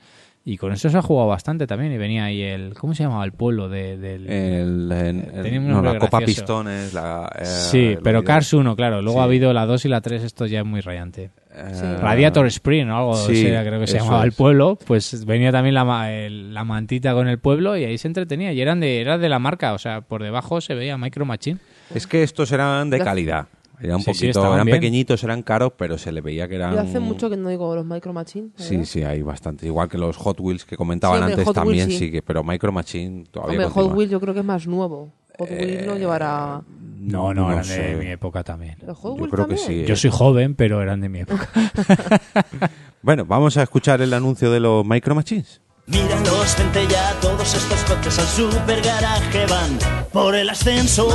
Y 0.47 0.57
con 0.57 0.71
eso 0.71 0.89
se 0.91 0.97
ha 0.97 1.01
jugado 1.01 1.27
bastante 1.27 1.65
también. 1.65 1.91
Y 1.91 1.97
venía 1.97 2.25
ahí 2.25 2.39
el. 2.43 2.75
¿Cómo 2.75 2.93
se 2.93 3.01
llamaba 3.01 3.25
el 3.25 3.31
pueblo 3.31 3.67
de, 3.67 3.97
del.? 3.97 4.29
El, 4.29 4.91
el- 4.91 5.29
el- 5.33 5.41
Tenía 5.41 5.59
un 5.59 5.69
no, 5.69 5.81
la 5.81 5.97
Copa 5.97 6.19
gracioso. 6.19 6.41
Pistones, 6.41 6.93
la... 6.93 7.27
eh, 7.39 7.45
Sí, 7.45 7.97
pero 8.03 8.19
olvidé. 8.19 8.27
Cars 8.27 8.53
1, 8.53 8.75
claro. 8.75 9.01
Luego 9.01 9.17
Sí. 9.17 9.21
ha 9.21 9.23
habido 9.23 9.53
la 9.53 9.65
2 9.65 9.85
y 9.85 9.89
la 9.89 10.01
3, 10.01 10.23
esto 10.23 10.45
ya 10.45 10.59
es 10.59 10.65
muy 10.65 10.81
rayante. 10.81 11.31
Eh, 11.51 11.97
Radiator 11.99 12.45
Spring 12.45 12.87
o 12.89 12.95
algo 12.95 13.15
sí, 13.15 13.43
creo 13.45 13.79
que 13.79 13.87
se 13.87 13.97
llamaba 13.97 14.23
el 14.23 14.33
pueblo. 14.33 14.77
Pues 14.85 15.25
venía 15.25 15.51
también 15.51 15.73
la, 15.73 16.11
el- 16.13 16.53
la 16.53 16.63
mantita 16.63 17.13
con 17.15 17.27
el 17.27 17.39
pueblo 17.39 17.75
y 17.75 17.83
ahí 17.85 17.97
se 17.97 18.07
entretenía. 18.07 18.53
Y 18.53 18.61
eran 18.61 18.79
de, 18.79 19.01
era 19.01 19.17
de 19.17 19.29
la 19.29 19.39
marca, 19.39 19.73
o 19.73 19.79
sea, 19.79 20.01
por 20.01 20.21
debajo 20.21 20.61
se 20.61 20.75
veía 20.75 20.95
Micro 20.95 21.25
Machine. 21.25 21.57
Es 21.93 22.05
que 22.05 22.21
estos 22.21 22.51
eran 22.51 22.91
de 22.91 22.99
calidad. 22.99 23.47
Eran 23.81 23.95
un 23.97 24.01
Sí, 24.01 24.05
sí, 24.13 24.19
poquito, 24.19 24.39
estaban 24.39 24.53
eran 24.53 24.65
bien. 24.65 24.77
pequeñitos, 24.77 25.23
eran 25.23 25.43
caros, 25.43 25.73
pero 25.77 25.97
se 25.97 26.11
le 26.11 26.21
veía 26.21 26.47
que 26.47 26.55
eran... 26.55 26.73
Yo 26.73 26.79
hace 26.81 26.99
mucho 26.99 27.29
que 27.29 27.37
no 27.37 27.49
digo 27.49 27.75
los 27.75 27.85
Micro 27.85 28.13
Machine. 28.13 28.49
la 28.57 28.63
Sí, 28.63 28.85
sí, 28.85 29.03
hay 29.03 29.21
bastante. 29.21 29.65
Igual 29.65 29.89
que 29.89 29.97
los 29.97 30.15
Hot 30.17 30.39
Wheels 30.39 30.65
que 30.65 30.77
comentaban 30.77 31.19
Sí, 31.19 31.23
antes 31.31 31.45
Hot 31.45 31.55
Wheels 31.57 31.65
también 31.65 31.89
sí. 31.91 31.97
sigue, 31.97 32.21
pero 32.21 32.43
Micro 32.43 32.71
Machine 32.71 33.25
todavía 33.31 33.67
Hombre, 33.67 33.69
Hot. 33.83 33.95
Wheels 33.95 34.11
yo 34.11 34.19
creo 34.19 34.33
que 34.33 34.39
es 34.41 34.45
más 34.45 34.65
nuevo. 34.67 35.11
Hot 35.37 35.49
Wheels 35.49 35.85
no 35.87 35.95
llevará... 35.97 36.61
No, 36.97 37.33
no, 37.33 37.41
No 37.43 37.51
eran 37.51 37.63
sé. 37.65 37.81
de 37.81 37.95
mi 37.97 38.07
época 38.11 38.43
también. 38.43 38.77
¿Los 38.85 38.97
Hot 38.97 39.15
Yo 39.17 39.23
Wheels 39.23 39.31
creo 39.33 39.47
que 39.47 39.55
también? 39.55 39.79
sí. 39.79 39.83
¿eh? 39.83 39.85
Yo 39.87 39.95
soy 39.95 40.09
joven, 40.11 40.55
pero 40.55 40.81
eran 40.81 41.01
de 41.01 41.09
mi 41.09 41.19
época. 41.19 41.49
Bueno, 43.01 43.23
vamos 43.23 43.55
a 43.57 43.61
escuchar 43.63 44.01
el 44.01 44.11
anuncio 44.13 44.49
de 44.51 44.59
los 44.59 44.83
Micro 44.83 45.13
Machines. 45.13 45.61
Míralos, 45.85 46.55
vente 46.57 46.87
ya, 46.91 47.13
todos 47.21 47.53
estos 47.53 47.83
coches 47.83 48.17
al 48.17 48.25
super 48.25 48.81
garaje 48.81 49.45
van 49.45 49.77
por 50.11 50.33
el 50.33 50.49
ascensor. 50.49 51.13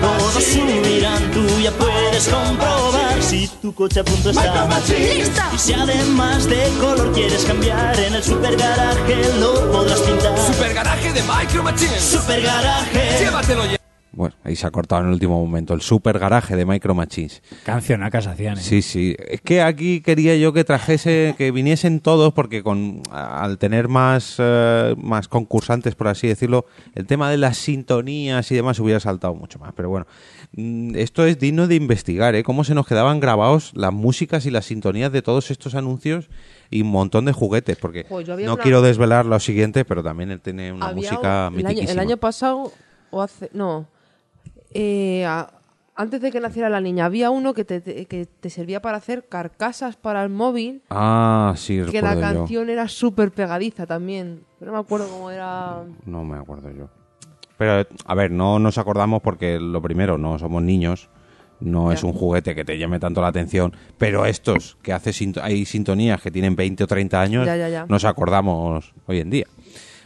Todos 0.00 0.44
subirán, 0.44 1.30
tú 1.32 1.40
ya 1.60 1.72
puedes 2.18 2.34
comprobar 2.34 3.22
si 3.22 3.48
tu 3.62 3.72
coche 3.72 4.00
a 4.00 4.04
punto 4.04 4.30
está. 4.30 4.68
¡Listo! 4.88 5.42
Y 5.54 5.58
si 5.58 5.72
además 5.72 6.48
de 6.48 6.68
color 6.80 7.12
quieres 7.12 7.44
cambiar, 7.44 7.98
en 7.98 8.14
el 8.14 8.22
super 8.22 8.56
garaje 8.56 9.16
lo 9.38 9.70
podrás 9.70 10.00
pintar. 10.00 10.36
Super 10.38 10.74
garaje 10.74 11.12
de 11.12 11.20
Micro 11.22 11.62
Machines. 11.62 12.00
Super 12.00 12.42
garaje. 12.42 13.24
Llévatelo 13.24 13.66
ya. 13.66 13.78
Bueno, 14.10 14.34
ahí 14.42 14.56
se 14.56 14.66
ha 14.66 14.72
cortado 14.72 15.02
en 15.02 15.08
el 15.08 15.12
último 15.12 15.40
momento. 15.40 15.74
El 15.74 15.80
super 15.80 16.18
garaje 16.18 16.56
de 16.56 16.66
Micro 16.66 16.92
Machines. 16.92 17.40
Cancionacas 17.64 18.26
hacían, 18.26 18.58
¿eh? 18.58 18.60
Sí, 18.60 18.82
sí. 18.82 19.14
Es 19.16 19.40
que 19.42 19.62
aquí 19.62 20.00
quería 20.00 20.34
yo 20.34 20.52
que 20.52 20.64
trajese, 20.64 21.36
que 21.38 21.52
viniesen 21.52 22.00
todos, 22.00 22.32
porque 22.32 22.64
con 22.64 23.00
al 23.12 23.58
tener 23.58 23.86
más, 23.86 24.34
eh, 24.38 24.96
más 24.98 25.28
concursantes, 25.28 25.94
por 25.94 26.08
así 26.08 26.26
decirlo, 26.26 26.66
el 26.96 27.06
tema 27.06 27.30
de 27.30 27.36
las 27.36 27.58
sintonías 27.58 28.50
y 28.50 28.56
demás 28.56 28.80
hubiera 28.80 28.98
saltado 28.98 29.36
mucho 29.36 29.60
más. 29.60 29.72
Pero 29.76 29.88
bueno, 29.88 30.08
esto 30.54 31.24
es 31.26 31.38
digno 31.38 31.66
de 31.68 31.74
investigar, 31.76 32.34
¿eh? 32.34 32.42
Cómo 32.42 32.64
se 32.64 32.74
nos 32.74 32.86
quedaban 32.86 33.20
grabados 33.20 33.72
las 33.74 33.92
músicas 33.92 34.46
y 34.46 34.50
las 34.50 34.64
sintonías 34.66 35.12
de 35.12 35.22
todos 35.22 35.50
estos 35.50 35.74
anuncios 35.74 36.28
y 36.70 36.82
un 36.82 36.88
montón 36.90 37.26
de 37.26 37.32
juguetes, 37.32 37.76
porque 37.76 38.04
Jo, 38.08 38.18
había 38.18 38.46
no 38.46 38.54
una- 38.54 38.62
quiero 38.62 38.82
desvelar 38.82 39.26
lo 39.26 39.38
siguiente, 39.40 39.84
pero 39.84 40.02
también 40.02 40.30
él 40.30 40.40
tiene 40.40 40.72
una 40.72 40.88
Había 40.88 41.10
música 41.12 41.48
un- 41.52 41.60
el, 41.60 41.66
año, 41.66 41.82
el 41.86 41.98
año 41.98 42.16
pasado, 42.16 42.72
o 43.10 43.22
hace. 43.22 43.50
No. 43.52 43.86
Eh, 44.72 45.24
a- 45.26 45.50
antes 45.94 46.20
de 46.20 46.30
que 46.30 46.40
naciera 46.40 46.68
la 46.70 46.80
niña, 46.80 47.06
había 47.06 47.30
uno 47.30 47.54
que 47.54 47.64
te, 47.64 47.80
te- 47.80 48.06
que 48.06 48.26
te 48.26 48.50
servía 48.50 48.80
para 48.80 48.98
hacer 48.98 49.26
carcasas 49.28 49.96
para 49.96 50.22
el 50.22 50.28
móvil. 50.30 50.82
Ah, 50.90 51.54
sí, 51.56 51.80
que 51.90 52.00
la 52.02 52.14
yo. 52.14 52.20
canción 52.20 52.70
era 52.70 52.86
súper 52.88 53.32
pegadiza 53.32 53.86
también. 53.86 54.44
Pero 54.58 54.70
no 54.72 54.78
me 54.78 54.82
acuerdo 54.84 55.08
cómo 55.08 55.30
era. 55.30 55.82
No 56.06 56.24
me 56.24 56.36
acuerdo 56.38 56.70
yo. 56.70 56.88
Pero, 57.58 57.86
a 58.04 58.14
ver, 58.14 58.30
no 58.30 58.58
nos 58.58 58.78
acordamos 58.78 59.20
porque 59.20 59.58
lo 59.60 59.82
primero, 59.82 60.16
no 60.16 60.38
somos 60.38 60.62
niños, 60.62 61.08
no 61.60 61.90
es 61.90 62.04
un 62.04 62.12
juguete 62.12 62.54
que 62.54 62.64
te 62.64 62.78
llame 62.78 63.00
tanto 63.00 63.20
la 63.20 63.26
atención, 63.28 63.74
pero 63.98 64.24
estos 64.26 64.76
que 64.80 64.92
hace 64.92 65.10
hay 65.42 65.64
sintonías 65.64 66.22
que 66.22 66.30
tienen 66.30 66.54
20 66.54 66.84
o 66.84 66.86
30 66.86 67.20
años, 67.20 67.46
Ya, 67.46 67.56
ya, 67.56 67.68
ya. 67.68 67.86
nos 67.88 68.04
acordamos 68.04 68.92
hoy 69.06 69.18
en 69.18 69.30
día. 69.30 69.46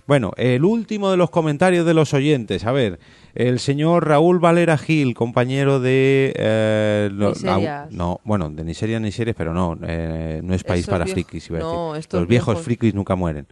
Bueno, 0.06 0.32
el 0.36 0.64
último 0.64 1.10
de 1.12 1.16
los 1.16 1.30
comentarios 1.30 1.86
de 1.86 1.94
los 1.94 2.12
oyentes. 2.12 2.64
A 2.66 2.72
ver, 2.72 2.98
el 3.36 3.60
señor 3.60 4.08
Raúl 4.08 4.40
Valera 4.40 4.76
Gil, 4.76 5.14
compañero 5.14 5.78
de... 5.78 6.32
eh, 6.34 7.10
la- 7.12 7.86
no, 7.90 8.20
bueno, 8.24 8.50
de 8.50 8.64
Niseria, 8.64 8.98
Niserias, 8.98 9.36
pero 9.38 9.54
no, 9.54 9.78
eh, 9.84 10.40
no 10.42 10.54
es 10.54 10.64
país 10.64 10.80
Esos 10.82 10.90
para 10.92 11.06
frikis, 11.06 11.48
iba 11.50 11.58
a 11.58 11.62
no, 11.62 11.92
decir. 11.92 12.08
Los 12.14 12.26
viejos 12.26 12.54
viejos. 12.54 12.64
frikis 12.64 12.94
nunca 12.94 13.14
mueren. 13.14 13.46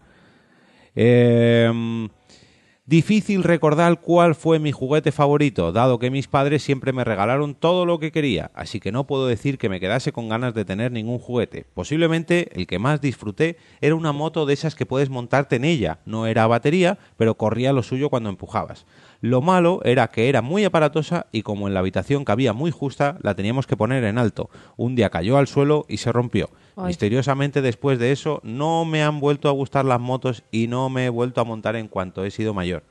Eh, 0.97 2.09
difícil 2.91 3.45
recordar 3.45 4.01
cuál 4.01 4.35
fue 4.35 4.59
mi 4.59 4.73
juguete 4.73 5.13
favorito, 5.13 5.71
dado 5.71 6.01
que 6.01 6.11
mis 6.11 6.27
padres 6.27 6.65
siempre 6.65 6.93
me 6.93 7.05
regalaron 7.05 7.55
todo 7.55 7.87
lo 7.87 8.01
que 8.01 8.11
quería, 8.11 8.51
así 8.53 8.81
que 8.81 8.91
no 8.91 9.07
puedo 9.07 9.29
decir 9.29 9.59
que 9.59 9.69
me 9.69 9.79
quedase 9.79 10.11
con 10.11 10.29
ganas 10.29 10.55
de 10.55 10.65
tener 10.65 10.91
ningún 10.91 11.21
juguete. 11.21 11.65
Posiblemente 11.73 12.51
el 12.53 12.67
que 12.67 12.81
más 12.81 13.01
disfruté 13.01 13.59
era 13.81 13.95
una 13.95 14.11
moto 14.11 14.45
de 14.45 14.55
esas 14.55 14.75
que 14.75 14.87
puedes 14.87 15.09
montarte 15.09 15.55
en 15.55 15.67
ella. 15.67 16.01
No 16.05 16.27
era 16.27 16.49
batería, 16.49 16.99
pero 17.17 17.37
corría 17.37 17.73
lo 17.73 17.85
suyo 17.85 18.11
cuando 18.11 18.29
empujabas. 18.29 18.87
Lo 19.21 19.43
malo 19.43 19.81
era 19.85 20.09
que 20.09 20.29
era 20.29 20.41
muy 20.41 20.65
aparatosa 20.65 21.27
y 21.31 21.43
como 21.43 21.69
en 21.69 21.75
la 21.75 21.81
habitación 21.81 22.25
cabía 22.25 22.53
muy 22.55 22.71
justa, 22.71 23.19
la 23.21 23.35
teníamos 23.35 23.67
que 23.67 23.77
poner 23.77 24.05
en 24.05 24.17
alto. 24.17 24.49
Un 24.77 24.95
día 24.95 25.11
cayó 25.11 25.37
al 25.37 25.47
suelo 25.47 25.85
y 25.89 25.99
se 25.99 26.11
rompió. 26.11 26.49
Ay. 26.77 26.87
Misteriosamente 26.87 27.61
después 27.61 27.99
de 27.99 28.13
eso 28.13 28.41
no 28.43 28.87
me 28.87 29.03
han 29.03 29.21
vuelto 29.21 29.49
a 29.49 29.53
gustar 29.53 29.85
las 29.85 30.01
motos 30.01 30.43
y 30.51 30.69
no 30.69 30.89
me 30.89 31.07
he 31.07 31.11
vuelto 31.11 31.43
a 31.43 31.45
montar 31.45 31.77
en 31.77 31.89
cuanto 31.89 32.25
he 32.25 32.31
sido 32.31 32.55
mayor. 32.55 32.83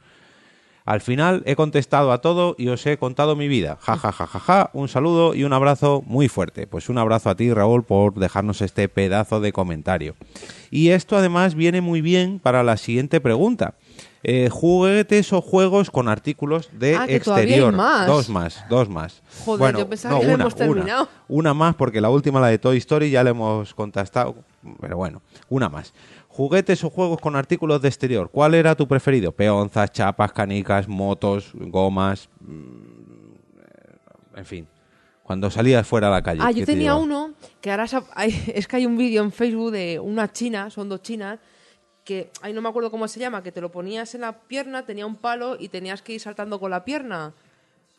Al 0.90 1.02
final 1.02 1.44
he 1.46 1.56
contestado 1.56 2.12
a 2.12 2.20
todo 2.20 2.56
y 2.58 2.70
os 2.70 2.84
he 2.88 2.98
contado 2.98 3.36
mi 3.36 3.48
vida. 3.48 3.78
Ja, 3.80 3.96
ja, 3.96 4.12
ja, 4.12 4.26
ja, 4.26 4.40
ja. 4.40 4.70
Un 4.74 4.88
saludo 4.88 5.36
y 5.36 5.44
un 5.44 5.54
abrazo 5.54 6.02
muy 6.08 6.30
fuerte. 6.30 6.66
Pues 6.66 6.90
un 6.90 6.98
abrazo 6.98 7.30
a 7.30 7.36
ti, 7.36 7.54
Raúl, 7.54 7.84
por 7.84 8.16
dejarnos 8.16 8.64
este 8.64 8.90
pedazo 8.90 9.40
de 9.40 9.54
comentario. 9.54 10.16
Y 10.72 10.90
esto 10.90 11.16
además 11.16 11.54
viene 11.54 11.82
muy 11.82 12.02
bien 12.02 12.40
para 12.40 12.64
la 12.64 12.76
siguiente 12.76 13.22
pregunta. 13.22 13.76
Eh, 14.22 14.50
juguetes 14.52 15.32
o 15.32 15.42
juegos 15.42 15.90
con 15.90 16.10
artículos 16.10 16.70
de 16.74 16.96
Ah, 16.96 17.08
que 17.08 17.16
exterior. 17.16 17.74
más. 17.74 18.06
Dos 18.06 18.28
más, 18.30 18.66
dos 18.70 18.90
más. 18.90 19.22
Joder, 19.46 19.60
bueno, 19.60 19.80
yo 19.80 19.90
pensaba 19.90 20.16
no, 20.16 20.20
que 20.20 20.26
una, 20.26 20.34
habíamos 20.36 20.56
terminado. 20.56 21.04
Una, 21.04 21.12
una 21.40 21.54
más 21.54 21.76
porque 21.76 22.02
la 22.02 22.10
última, 22.10 22.42
la 22.42 22.48
de 22.48 22.58
Toy 22.60 22.78
Story, 22.78 23.10
ya 23.12 23.24
la 23.24 23.30
hemos 23.30 23.74
contestado. 23.74 24.36
Pero 24.82 24.98
bueno, 24.98 25.22
una 25.48 25.70
más. 25.70 25.94
Juguetes 26.28 26.84
o 26.84 26.90
juegos 26.90 27.20
con 27.22 27.36
artículos 27.38 27.82
de 27.82 27.88
exterior. 27.88 28.30
¿Cuál 28.30 28.56
era 28.56 28.76
tu 28.76 28.88
preferido? 28.90 29.32
Peonzas, 29.32 29.92
chapas, 29.94 30.34
canicas, 30.34 30.88
motos, 30.88 31.52
gomas. 31.54 32.28
mm, 32.42 34.38
En 34.38 34.46
fin. 34.46 34.68
Cuando 35.24 35.50
salías 35.52 35.86
fuera 35.88 36.08
a 36.08 36.12
la 36.12 36.22
calle. 36.24 36.42
Ah, 36.44 36.48
¿qué 36.52 36.62
yo 36.62 36.66
te 36.66 36.74
tenía 36.74 36.96
uno 36.96 37.34
que 37.62 37.70
ahora 37.72 37.86
hay- 38.16 38.44
es 38.56 38.68
que 38.68 38.78
hay 38.78 38.86
un 38.86 38.98
vídeo 38.98 39.22
en 39.24 39.32
Facebook 39.32 39.72
de 39.72 40.00
una 40.00 40.32
china, 40.32 40.70
son 40.70 40.90
dos 40.90 41.02
chinas, 41.04 41.40
que 42.10 42.32
ahí 42.42 42.54
no 42.54 42.62
me 42.62 42.70
acuerdo 42.70 42.90
cómo 42.90 43.08
se 43.08 43.20
llama, 43.20 43.44
que 43.44 43.52
te 43.52 43.62
lo 43.62 43.70
ponías 43.70 44.16
en 44.16 44.22
la 44.22 44.32
pierna, 44.34 44.82
tenía 44.84 45.06
un 45.06 45.16
palo 45.16 45.56
y 45.60 45.68
tenías 45.70 46.02
que 46.02 46.14
ir 46.14 46.20
saltando 46.20 46.60
con 46.60 46.72
la 46.72 46.84
pierna. 46.84 47.34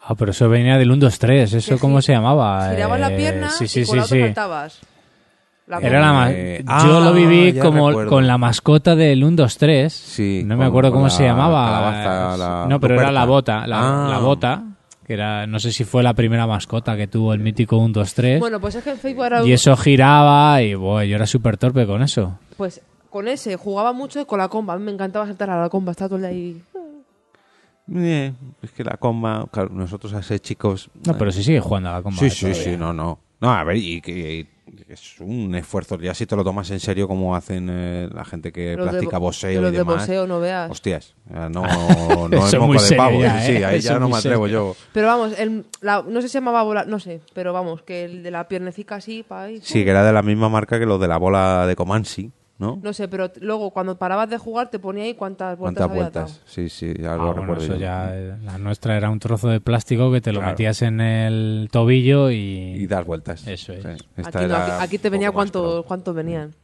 Ah, 0.02 0.16
pero 0.16 0.32
eso 0.32 0.48
venía 0.48 0.76
del 0.78 0.90
1, 0.90 0.98
2, 1.00 1.18
3. 1.18 1.52
¿Eso 1.54 1.78
cómo 1.78 2.02
se 2.02 2.12
llamaba? 2.12 2.70
Girabas 2.70 2.98
la 3.00 3.12
Eh, 3.12 3.16
pierna 3.16 3.50
sí, 3.50 3.68
sí, 3.68 3.82
y 3.82 3.84
con 3.84 3.92
sí, 3.92 3.96
la 3.98 4.02
otra 4.04 4.16
sí. 4.16 4.22
saltabas. 4.22 4.80
La 5.68 5.78
Era 5.78 6.00
la 6.00 6.12
ma- 6.12 6.30
Eh, 6.32 6.64
Yo 6.66 6.98
ah, 6.98 7.00
lo 7.04 7.12
viví 7.12 7.56
como 7.58 7.88
recuerdo. 7.90 8.10
con 8.10 8.26
la 8.26 8.36
mascota 8.36 8.96
del 8.96 9.22
1, 9.22 9.36
2, 9.36 9.56
3. 9.56 9.92
Sí, 9.92 10.42
no 10.44 10.56
me 10.56 10.64
acuerdo 10.64 10.90
cómo 10.90 11.04
la 11.04 11.10
se 11.10 11.22
llamaba. 11.22 11.64
calabaza, 11.64 12.36
la 12.36 12.66
no, 12.68 12.80
pero 12.80 12.94
era 13.00 13.12
la 13.12 13.24
bota. 13.24 13.66
La, 13.68 13.78
Ah. 13.78 14.08
la 14.10 14.18
bota. 14.18 14.62
Que 15.06 15.14
era, 15.14 15.46
no 15.46 15.58
sé 15.60 15.70
si 15.72 15.84
fue 15.84 16.02
la 16.02 16.14
primera 16.14 16.46
mascota 16.46 16.96
que 16.96 17.06
tuvo 17.06 17.32
el 17.34 17.40
mítico 17.40 17.76
1, 17.78 17.92
2, 17.92 18.14
3. 18.14 18.40
Bueno, 18.40 18.58
pues 18.60 18.74
es 18.76 18.82
que 18.84 18.90
en 18.90 18.98
Facebook 18.98 19.24
era 19.26 19.44
y 19.44 19.52
eso 19.52 19.76
giraba 19.76 20.62
y 20.62 20.74
buah, 20.74 21.04
yo 21.04 21.16
era 21.16 21.26
súper 21.26 21.56
torpe 21.56 21.84
con 21.86 22.02
eso. 22.02 22.38
Pues 22.56 22.80
con 23.10 23.28
ese 23.28 23.56
jugaba 23.56 23.92
mucho 23.92 24.20
y 24.20 24.24
con 24.24 24.38
la 24.38 24.48
comba. 24.48 24.74
A 24.74 24.78
mí 24.78 24.84
me 24.84 24.92
encantaba 24.92 25.26
saltar 25.26 25.50
a 25.50 25.60
la 25.60 25.68
comba, 25.68 25.92
estaba 25.92 26.08
todo 26.08 26.16
el 26.16 26.22
día 26.22 26.30
ahí. 26.30 26.62
Eh, 27.92 28.32
es 28.62 28.70
que 28.70 28.84
la 28.84 28.96
comba, 28.96 29.46
claro, 29.50 29.70
nosotros 29.70 30.12
a 30.14 30.22
ser 30.22 30.38
chicos... 30.40 30.90
No, 31.06 31.18
pero 31.18 31.32
sí 31.32 31.42
sigue 31.42 31.60
jugando 31.60 31.88
a 31.90 31.94
la 31.94 32.02
comba. 32.02 32.18
Sí, 32.20 32.26
eh, 32.26 32.30
sí, 32.30 32.40
todavía. 32.46 32.62
sí, 32.64 32.76
no, 32.76 32.92
no. 32.92 33.18
No, 33.40 33.50
a 33.50 33.64
ver, 33.64 33.76
y 33.78 34.00
que 34.02 34.40
y 34.40 34.48
es 34.88 35.18
un 35.20 35.54
esfuerzo, 35.56 35.98
ya 35.98 36.14
si 36.14 36.26
te 36.26 36.36
lo 36.36 36.44
tomas 36.44 36.70
en 36.70 36.78
serio 36.78 37.08
como 37.08 37.34
hacen 37.34 37.68
eh, 37.70 38.08
la 38.14 38.24
gente 38.24 38.52
que 38.52 38.76
Los 38.76 38.84
de 38.86 38.90
practica 38.92 39.18
bo- 39.18 39.24
boxeo 39.26 39.60
los 39.62 39.70
y 39.70 39.72
de 39.72 39.78
demás. 39.78 39.96
boxeo, 39.96 40.26
no 40.28 40.38
veas. 40.38 40.70
Hostias, 40.70 41.14
no, 41.28 41.48
no 42.28 42.46
es 42.46 42.52
es 42.52 42.54
moco 42.54 42.66
muy 42.66 42.74
de 42.76 42.80
serio 42.84 43.02
pavo. 43.02 43.20
ya, 43.22 43.40
sí, 43.40 43.52
¿eh? 43.52 43.64
ahí 43.64 43.78
Eso 43.78 43.94
ya 43.94 43.98
no 43.98 44.08
me 44.08 44.16
atrevo 44.18 44.44
serio. 44.44 44.74
yo. 44.74 44.76
Pero 44.92 45.06
vamos, 45.08 45.36
el, 45.38 45.64
la- 45.80 46.04
no 46.06 46.20
sé 46.20 46.28
si 46.28 46.32
se 46.32 46.38
llamaba 46.38 46.62
bola, 46.62 46.84
no 46.84 47.00
sé, 47.00 47.22
pero 47.34 47.52
vamos, 47.52 47.82
que 47.82 48.04
el 48.04 48.22
de 48.22 48.30
la 48.30 48.46
piernecica 48.46 48.96
así, 48.96 49.24
para 49.26 49.44
ahí. 49.44 49.58
Sí, 49.62 49.82
que 49.82 49.90
era 49.90 50.04
de 50.04 50.12
la 50.12 50.22
misma 50.22 50.48
marca 50.50 50.78
que 50.78 50.86
los 50.86 51.00
de 51.00 51.08
la 51.08 51.16
bola 51.16 51.66
de 51.66 51.74
Comansi, 51.74 52.30
¿no? 52.60 52.78
No 52.82 52.92
sé, 52.92 53.08
pero 53.08 53.32
luego 53.40 53.70
cuando 53.70 53.96
parabas 53.98 54.30
de 54.30 54.38
jugar 54.38 54.70
te 54.70 54.78
ponía 54.78 55.02
ahí 55.04 55.14
cuántas 55.14 55.58
vueltas 55.58 55.80
¿Cuántas 55.86 55.90
había 55.90 56.02
vueltas? 56.02 56.32
dado. 56.34 56.44
Sí, 56.46 56.68
sí, 56.68 56.92
ya 57.00 57.14
Ah, 57.14 57.16
lo 57.16 57.24
bueno, 57.28 57.40
recuerdo 57.40 57.64
eso 57.64 57.74
yo. 57.74 57.80
ya, 57.80 58.14
eh, 58.14 58.36
la 58.44 58.58
nuestra 58.58 58.96
era 58.96 59.10
un 59.10 59.18
trozo 59.18 59.48
de 59.48 59.60
plástico 59.60 60.12
que 60.12 60.20
te 60.20 60.30
lo 60.32 60.38
Claro. 60.40 60.52
metías 60.52 60.82
en 60.82 61.00
el 61.00 61.68
tobillo 61.72 62.30
y... 62.30 62.36
Y 62.76 62.86
dar 62.86 63.04
vueltas. 63.04 63.46
Eso 63.48 63.72
es. 63.72 63.82
Sí, 63.82 63.88
Aquí, 63.88 64.04
esta 64.18 64.38
no, 64.40 64.44
era 64.46 64.74
aquí, 64.76 64.84
aquí 64.84 64.98
te 64.98 65.10
venía 65.10 65.32
cuánto, 65.32 65.62
pro. 65.62 65.82
cuántos 65.84 66.14
venían. 66.14 66.54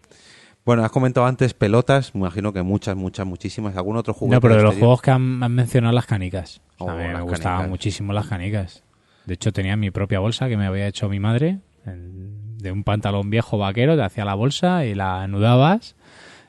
Bueno, 0.64 0.84
has 0.84 0.90
comentado 0.90 1.26
antes 1.26 1.54
pelotas, 1.54 2.14
me 2.14 2.20
imagino 2.20 2.52
que 2.52 2.60
muchas, 2.62 2.94
muchas, 2.96 3.26
muchísimas. 3.26 3.76
¿Algún 3.76 3.96
otro 3.96 4.12
juguete? 4.12 4.34
No, 4.36 4.40
pero 4.40 4.56
de 4.56 4.62
los 4.64 4.76
juegos 4.76 5.00
que 5.00 5.10
han, 5.12 5.42
han 5.42 5.54
mencionado 5.54 5.94
las 5.94 6.06
canicas. 6.06 6.60
Oh, 6.78 6.88
me, 6.90 7.06
me 7.06 7.12
las 7.14 7.22
gustaban 7.22 7.40
canicas. 7.58 7.68
muchísimo 7.70 8.12
las 8.12 8.26
canicas. 8.26 8.82
De 9.24 9.34
hecho, 9.34 9.52
tenía 9.52 9.76
mi 9.76 9.90
propia 9.90 10.18
bolsa 10.18 10.48
que 10.48 10.56
me 10.56 10.66
había 10.66 10.86
hecho 10.88 11.08
mi 11.08 11.20
madre 11.20 11.60
en- 11.86 12.45
de 12.58 12.72
un 12.72 12.84
pantalón 12.84 13.30
viejo 13.30 13.58
vaquero, 13.58 13.96
te 13.96 14.02
hacía 14.02 14.24
la 14.24 14.34
bolsa 14.34 14.84
y 14.84 14.94
la 14.94 15.22
anudabas 15.22 15.94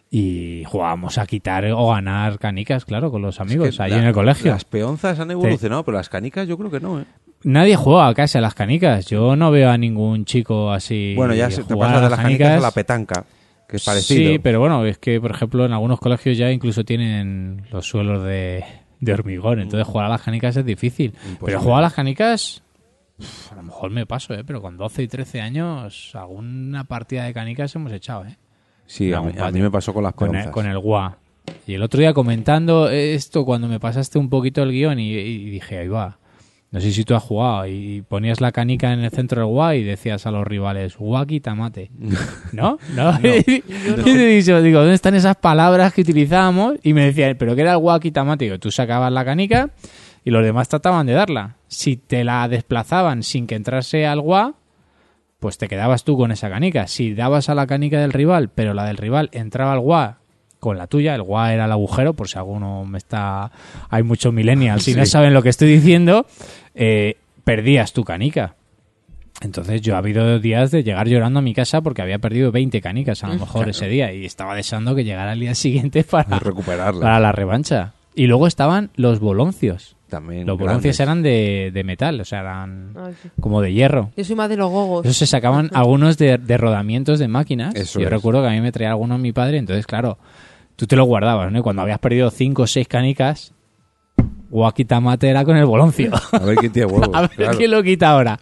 y 0.09 0.63
jugábamos 0.65 1.17
a 1.17 1.25
quitar 1.25 1.65
o 1.71 1.89
ganar 1.89 2.39
canicas, 2.39 2.85
claro, 2.85 3.11
con 3.11 3.21
los 3.21 3.41
amigos, 3.41 3.69
Es 3.69 3.77
que 3.77 3.84
allí 3.84 3.93
la- 3.95 3.99
en 4.01 4.05
el 4.07 4.13
colegio. 4.13 4.51
Las 4.51 4.63
peonzas 4.63 5.19
han 5.19 5.31
evolucionado, 5.31 5.84
pero 5.84 5.97
las 5.97 6.07
canicas 6.09 6.47
yo 6.47 6.57
creo 6.57 6.71
que 6.71 6.79
no, 6.79 7.01
¿eh? 7.01 7.05
Nadie 7.43 7.75
juega 7.75 8.13
casi 8.15 8.38
a 8.38 8.41
las 8.41 8.55
canicas. 8.55 9.05
Yo 9.05 9.35
no 9.35 9.51
veo 9.51 9.69
a 9.69 9.77
ningún 9.77 10.25
chico 10.25 10.71
así. 10.71 11.13
bueno, 11.15 11.35
ya 11.35 11.51
se 11.51 11.63
te 11.63 11.75
pasas 11.75 12.01
de 12.01 12.09
las 12.09 12.19
canicas 12.19 12.57
a 12.57 12.59
la 12.59 12.71
petanca, 12.71 13.25
que 13.67 13.77
es 13.77 13.84
parecido. 13.85 14.31
Sí, 14.31 14.39
pero 14.39 14.59
bueno, 14.59 14.84
es 14.85 14.97
que, 14.97 15.21
por 15.21 15.31
ejemplo, 15.31 15.63
en 15.65 15.71
algunos 15.73 15.99
colegios 15.99 16.35
ya 16.38 16.51
incluso 16.51 16.84
tienen 16.84 17.63
los 17.71 17.85
suelos 17.88 18.23
de, 18.23 18.63
de 19.01 19.13
hormigón. 19.13 19.59
Entonces, 19.59 19.85
jugar 19.88 20.07
a 20.07 20.09
las 20.09 20.21
canicas 20.23 20.57
es 20.57 20.65
difícil. 20.65 21.13
Pero 21.45 21.59
jugar 21.61 21.79
a 21.79 21.81
las 21.81 21.93
canicas, 21.93 22.63
uf, 23.19 23.52
a 23.52 23.56
lo 23.56 23.64
mejor 23.64 23.91
me 23.91 24.06
paso, 24.06 24.34
¿eh? 24.34 24.44
Pero 24.45 24.61
con 24.61 24.77
12 24.77 25.03
y 25.03 25.07
13 25.07 25.41
años, 25.41 26.11
alguna 26.15 26.84
partida 26.84 27.26
de 27.26 27.34
canicas 27.34 27.76
hemos 27.76 27.91
echado, 27.91 28.26
¿eh? 28.26 28.38
Sí, 28.85 29.11
a 29.14 29.22
mí, 29.22 29.34
a 29.38 29.52
me 29.52 29.72
pasó 29.72 29.94
con 29.94 30.03
las 30.03 30.14
Con 30.14 30.35
el, 30.35 30.49
con 30.49 30.65
el 30.65 30.80
GUA. 30.80 31.18
Y 31.65 31.73
el 31.73 31.84
otro 31.84 31.99
día 31.99 32.14
comentando 32.14 32.89
esto, 32.89 33.45
cuando 33.45 33.68
me 33.68 33.80
pasaste 33.80 34.18
un 34.18 34.30
poquito 34.30 34.64
el 34.64 34.72
guion 34.72 34.99
y, 34.99 35.11
y 35.11 35.49
dije, 35.49 35.77
ahí 35.80 35.88
va. 35.88 36.18
No 36.69 36.81
sé 36.81 36.91
si 36.91 37.06
tú 37.06 37.15
has 37.15 37.23
jugado 37.23 37.65
y 37.65 38.02
ponías 38.02 38.41
la 38.41 38.52
canica 38.52 38.91
en 38.91 38.99
el 38.99 39.10
centro 39.10 39.39
del 39.41 39.49
GUA 39.49 39.76
y 39.76 39.84
decías 39.84 40.26
a 40.26 40.31
los 40.31 40.45
rivales, 40.45 40.98
guaki 40.98 41.39
tamate. 41.39 41.91
¿No? 42.52 42.77
¿No? 42.94 43.18
y 43.23 43.61
te 43.61 44.26
digo, 44.27 44.61
digo, 44.61 44.80
¿dónde 44.80 44.95
están 44.95 45.15
esas 45.15 45.38
palabras 45.38 45.94
que 45.94 46.02
utilizábamos? 46.02 46.76
Y 46.84 46.94
me 46.94 47.06
decían, 47.06 47.38
¿pero 47.39 47.56
qué 47.56 47.61
era 47.61 47.72
el 47.72 47.77
guaki 47.77 48.11
tamate? 48.11 48.45
Digo, 48.45 48.60
tú 48.60 48.69
sacabas 48.69 49.14
la 49.14 49.23
canica 49.23 49.69
y 50.28 50.30
los 50.30 50.44
demás 50.44 50.68
trataban 50.68 51.08
de 51.08 51.14
darla. 51.14 51.56
Si 51.70 51.95
te 51.95 52.26
la 52.26 52.45
desplazaban 52.49 53.24
sin 53.24 53.48
que 53.48 53.56
entrase 53.56 54.06
al 54.06 54.20
GUA, 54.20 54.56
pues 55.40 55.58
te 55.58 55.70
quedabas 55.70 56.04
tú 56.04 56.18
con 56.18 56.34
esa 56.34 56.49
canica. 56.49 56.86
Si 56.88 57.14
dabas 57.14 57.48
a 57.48 57.56
la 57.56 57.66
canica 57.66 58.02
del 58.02 58.12
rival, 58.12 58.49
pero 58.49 58.74
la 58.74 58.84
del 58.84 58.98
rival 58.98 59.30
entraba 59.32 59.72
al 59.72 59.80
GUA 59.80 60.18
con 60.60 60.78
la 60.78 60.88
tuya, 60.88 61.16
el 61.16 61.24
GUA 61.24 61.54
era 61.54 61.64
el 61.64 61.72
agujero, 61.72 62.14
por 62.14 62.28
si 62.28 62.38
alguno 62.38 62.84
me 62.84 62.98
está... 62.98 63.54
Hay 63.90 64.04
muchos 64.04 64.34
millennials 64.34 64.86
y 64.90 64.95
no 64.95 65.06
saben 65.06 65.34
lo 65.34 65.41
que 65.41 65.48
estoy 65.48 65.70
diciendo, 65.70 66.26
eh, 66.76 67.16
perdías 67.45 67.94
tu 67.94 68.04
canica. 68.04 68.56
Entonces 69.40 69.82
yo 69.82 69.95
ha 69.95 69.99
habido 69.99 70.40
días 70.40 70.72
de 70.72 70.84
llegar 70.84 71.08
llorando 71.08 71.40
a 71.40 71.41
mi 71.41 71.54
casa 71.54 71.80
porque 71.80 72.02
había 72.02 72.20
perdido 72.20 72.52
20 72.52 72.82
canicas 72.82 73.24
a 73.24 73.28
lo 73.28 73.36
mejor 73.36 73.62
Claro. 73.64 73.72
ese 73.72 73.88
día 73.88 74.12
y 74.12 74.26
estaba 74.26 74.56
deseando 74.56 74.94
que 74.94 75.06
llegara 75.06 75.32
el 75.32 75.40
día 75.40 75.56
siguiente 75.56 76.04
para, 76.04 76.38
recuperarla. 76.38 76.99
para 76.99 77.20
la 77.22 77.32
revancha. 77.32 77.94
Y 78.18 78.27
luego 78.27 78.48
estaban 78.48 78.89
los 78.95 79.19
boloncios. 79.19 79.95
También 80.10 80.48
Los 80.48 80.57
boloncios 80.57 80.98
grandes. 80.98 80.99
eran 81.02 81.22
de, 81.22 81.72
de 81.73 81.84
metal, 81.84 82.19
o 82.22 82.26
sea, 82.26 82.39
eran 82.39 82.94
Ay, 82.98 83.14
sí. 83.22 83.30
como 83.41 83.61
de 83.61 83.73
hierro. 83.73 84.11
Yo 84.15 84.23
soy 84.23 84.35
más 84.38 84.48
de 84.49 84.56
los 84.57 84.69
gogos. 84.72 85.06
Eso 85.06 85.14
se 85.14 85.27
sacaban 85.27 85.69
algunos 85.73 86.18
de, 86.18 86.38
de 86.38 86.57
rodamientos 86.57 87.19
de 87.19 87.27
máquinas. 87.27 87.76
Eso 87.76 87.99
Yo 87.99 88.06
es. 88.07 88.11
recuerdo 88.11 88.41
que 88.41 88.48
a 88.48 88.52
mí 88.52 88.61
me 88.61 88.72
traía 88.72 88.91
alguno 88.91 89.18
mi 89.18 89.34
padre, 89.34 89.57
entonces, 89.57 89.85
claro, 89.85 90.18
tú 90.77 90.88
te 90.88 90.95
lo 90.95 91.03
guardabas, 91.03 91.52
¿no? 91.52 91.60
Y 91.60 91.61
cuando 91.61 91.81
habías 91.81 91.99
perdido 91.99 92.30
cinco 92.31 92.61
o 92.64 92.68
seis 92.68 92.88
canicas, 92.88 93.53
Guaquitamate 94.49 95.30
era 95.30 95.44
con 95.45 95.57
el 95.57 95.65
boloncio. 95.65 96.11
A 96.32 96.40
ver 96.40 96.56
quién 96.57 96.72
tiene 96.72 96.91
huevos. 96.91 97.10
a 97.14 97.22
ver 97.22 97.30
claro. 97.32 97.57
quién 97.57 97.72
lo 97.72 97.84
quita 97.84 98.11
ahora. 98.11 98.40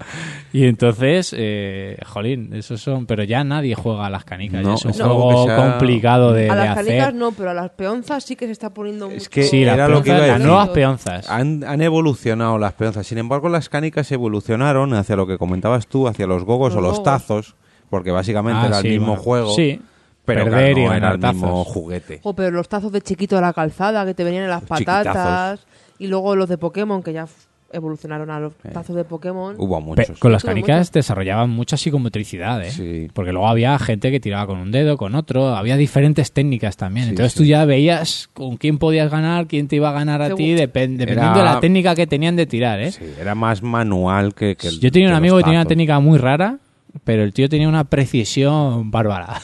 Y 0.53 0.65
entonces, 0.67 1.33
eh, 1.37 1.97
jolín, 2.05 2.53
esos 2.53 2.79
son. 2.81 3.05
Pero 3.05 3.23
ya 3.23 3.43
nadie 3.43 3.75
juega 3.75 4.05
a 4.05 4.09
las 4.09 4.23
canicas. 4.23 4.61
No, 4.63 4.77
ya 4.77 4.89
es 4.89 4.99
un 4.99 5.05
juego 5.07 5.47
complicado 5.55 6.31
de, 6.33 6.49
a 6.49 6.55
de 6.55 6.65
las 6.65 6.75
canicas 6.75 7.01
hacer. 7.07 7.13
no, 7.15 7.31
pero 7.33 7.49
a 7.49 7.53
las 7.53 7.71
peonzas 7.71 8.23
sí 8.23 8.35
que 8.35 8.45
se 8.45 8.51
está 8.53 8.69
poniendo 8.73 9.05
mucho. 9.07 9.17
Es 9.17 9.29
que 9.29 9.43
Sí, 9.43 9.65
las 9.65 9.75
era 9.75 9.87
lo 9.87 10.01
que 10.01 10.11
peonzas, 10.11 10.25
iba 10.27 10.35
a 10.35 10.39
las 10.39 10.47
nuevas 10.47 10.69
peonzas. 10.69 11.29
Han, 11.29 11.63
han 11.65 11.81
evolucionado 11.81 12.57
las 12.57 12.73
peonzas. 12.73 13.05
Sin 13.05 13.17
embargo, 13.17 13.49
las 13.49 13.67
canicas 13.69 14.11
evolucionaron 14.11 14.93
hacia 14.93 15.15
lo 15.15 15.27
que 15.27 15.37
comentabas 15.37 15.87
tú, 15.87 16.07
hacia 16.07 16.27
los 16.27 16.43
gogos 16.45 16.73
Los 16.73 16.77
o 16.79 16.81
los 16.81 16.91
gogos. 16.99 17.03
tazos, 17.03 17.55
porque 17.89 18.11
básicamente 18.11 18.61
Ah, 18.63 18.67
era 18.67 18.81
sí, 18.81 18.87
el 18.87 18.93
mismo 18.93 19.07
bueno, 19.07 19.21
juego. 19.23 19.55
sí. 19.55 19.81
Pero 20.23 20.45
Perder 20.45 20.73
claro, 20.73 20.79
y 20.93 20.97
era 20.97 21.11
el 21.11 21.19
mismo 21.19 21.63
juguete. 21.63 22.19
Jo, 22.23 22.33
pero 22.33 22.49
los 22.49 22.67
tazos 22.67 22.91
de 22.91 22.99
chiquito 23.01 23.35
de 23.35 23.43
la 23.43 23.53
calzada 23.53 24.03
que 24.07 24.15
te 24.15 24.23
venían 24.23 24.45
en 24.45 24.49
las 24.49 24.61
Los 24.61 24.69
patatas. 24.69 25.59
Y 25.99 26.07
luego 26.07 26.35
los 26.35 26.49
de 26.49 26.57
Pokémon 26.57 27.01
que 27.03 27.13
ya 27.13 27.27
evolucionaron 27.71 28.29
a 28.29 28.39
los 28.39 28.53
tazos 28.71 28.95
de 28.95 29.03
Pokémon. 29.03 29.55
Hubo 29.57 29.79
Pe- 29.79 29.83
muchos. 30.03 30.19
con 30.19 30.31
las 30.31 30.43
canicas 30.43 30.91
desarrollaban 30.93 31.49
mucha 31.49 31.75
psicomotricidad, 31.75 32.63
¿eh? 32.63 32.71
Sí. 32.71 33.07
Porque 33.13 33.33
luego 33.33 33.47
había 33.49 33.77
gente 33.79 34.11
que 34.11 34.19
tiraba 34.21 34.47
con 34.47 34.59
un 34.59 34.71
dedo, 34.71 34.95
con 34.97 35.13
otro, 35.15 35.49
había 35.55 35.75
diferentes 35.75 36.31
técnicas 36.31 36.77
también. 36.77 37.05
Sí, 37.07 37.09
Entonces 37.11 37.33
sí. 37.33 37.39
tú 37.39 37.43
ya 37.45 37.65
veías 37.65 38.29
con 38.33 38.55
quién 38.55 38.77
podías 38.77 39.11
ganar, 39.11 39.47
quién 39.47 39.67
te 39.67 39.75
iba 39.75 39.89
a 39.89 39.93
ganar 39.93 40.21
a 40.21 40.33
ti, 40.35 40.53
depen- 40.55 40.95
dependiendo 40.95 41.39
Era- 41.39 41.49
de 41.49 41.55
la 41.55 41.59
técnica 41.59 41.95
que 41.95 42.07
tenían 42.07 42.35
de 42.37 42.45
tirar, 42.45 42.79
¿eh? 42.79 42.91
Sí, 42.91 43.03
era 43.19 43.35
más 43.35 43.61
manual 43.61 44.33
que, 44.35 44.55
que 44.55 44.67
el- 44.69 44.79
Yo 44.79 44.89
tenía 44.91 45.09
un 45.09 45.13
que 45.13 45.17
amigo 45.17 45.37
que 45.37 45.43
tenía 45.43 45.59
una 45.59 45.67
técnica 45.67 45.99
muy 45.99 46.17
rara, 46.17 46.59
pero 47.03 47.23
el 47.23 47.33
tío 47.33 47.49
tenía 47.49 47.67
una 47.67 47.83
precisión 47.85 48.89
bárbara. 48.89 49.41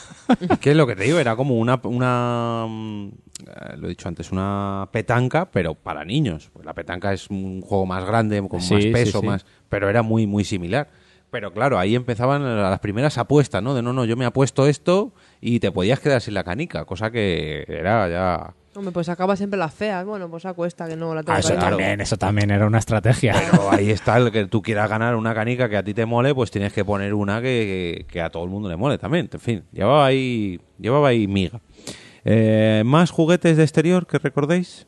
Es 0.49 0.60
que 0.60 0.73
lo 0.73 0.88
que 0.88 0.95
te 0.95 1.03
digo 1.03 1.19
era 1.19 1.36
como 1.36 1.56
una, 1.57 1.82
una 1.84 2.65
lo 3.78 3.88
he 3.88 3.90
dicho 3.90 4.07
antes, 4.07 4.32
una 4.32 4.88
petanca, 4.91 5.49
pero 5.52 5.76
para 5.76 6.03
niños. 6.06 6.49
Pues 6.53 6.65
la 6.65 6.73
petanca 6.73 7.14
es 7.14 7.30
un 7.30 7.61
juego 7.61 7.86
más 7.86 8.06
grande, 8.06 8.41
con 8.48 8.61
Sí, 8.61 8.73
más 8.73 8.86
peso, 8.86 9.19
sí. 9.22 9.26
más, 9.26 9.45
pero 9.69 9.90
era 9.90 10.02
muy, 10.02 10.28
muy 10.28 10.44
similar. 10.44 10.90
Pero 11.30 11.53
claro, 11.53 11.80
ahí 11.80 11.95
empezaban 11.95 12.44
las 12.61 12.80
primeras 12.80 13.18
apuestas, 13.18 13.64
¿no? 13.64 13.73
De 13.73 13.82
no, 13.82 13.94
no, 13.94 14.03
yo 14.03 14.18
me 14.18 14.26
apuesto 14.26 14.68
esto 14.68 15.14
y 15.40 15.60
te 15.61 15.72
podías 15.72 15.99
quedar 16.02 16.19
sin 16.22 16.34
la 16.34 16.44
canica, 16.44 16.84
cosa 16.86 17.10
que 17.10 17.64
era 17.69 18.10
ya... 18.10 18.53
Hombre, 18.73 18.94
pues 18.94 19.10
acaba 19.10 19.36
siempre 19.36 19.57
las 19.60 19.73
feas. 19.73 20.06
Bueno, 20.06 20.30
pues 20.30 20.45
acuesta 20.45 20.88
que 20.88 20.95
no 20.95 21.14
la 21.14 21.23
tengo 21.23 21.36
Ah, 21.36 21.40
eso 21.40 21.56
también, 21.56 21.99
eso 21.99 22.15
también 22.18 22.52
era 22.52 22.65
una 22.65 22.78
estrategia. 22.80 23.34
Pero 23.34 23.69
ahí 23.69 23.90
está 23.91 24.15
el 24.18 24.32
que 24.32 24.45
tú 24.45 24.61
quieras 24.61 24.90
ganar 24.90 25.15
una 25.18 25.34
canica 25.34 25.68
que 25.68 25.76
a 25.76 25.84
ti 25.84 25.94
te 25.94 26.06
mole, 26.06 26.34
pues 26.34 26.52
tienes 26.52 26.72
que 26.72 26.86
poner 26.86 27.14
una 27.14 27.41
que, 27.41 27.98
que- 27.99 28.06
que 28.11 28.22
a 28.22 28.30
todo 28.30 28.45
el 28.45 28.49
mundo 28.49 28.69
le 28.69 28.78
mole 28.78 28.98
también. 28.98 29.30
En 29.32 29.40
fin, 29.41 29.64
llevaba 29.73 30.06
ahí, 30.06 30.60
llevaba 30.80 31.10
ahí 31.10 31.28
miga. 31.28 31.60
Eh, 32.26 32.84
¿Más 32.85 33.11
juguetes 33.11 33.57
de 33.57 33.64
exterior 33.64 34.07
que 34.07 34.19
recordéis? 34.19 34.88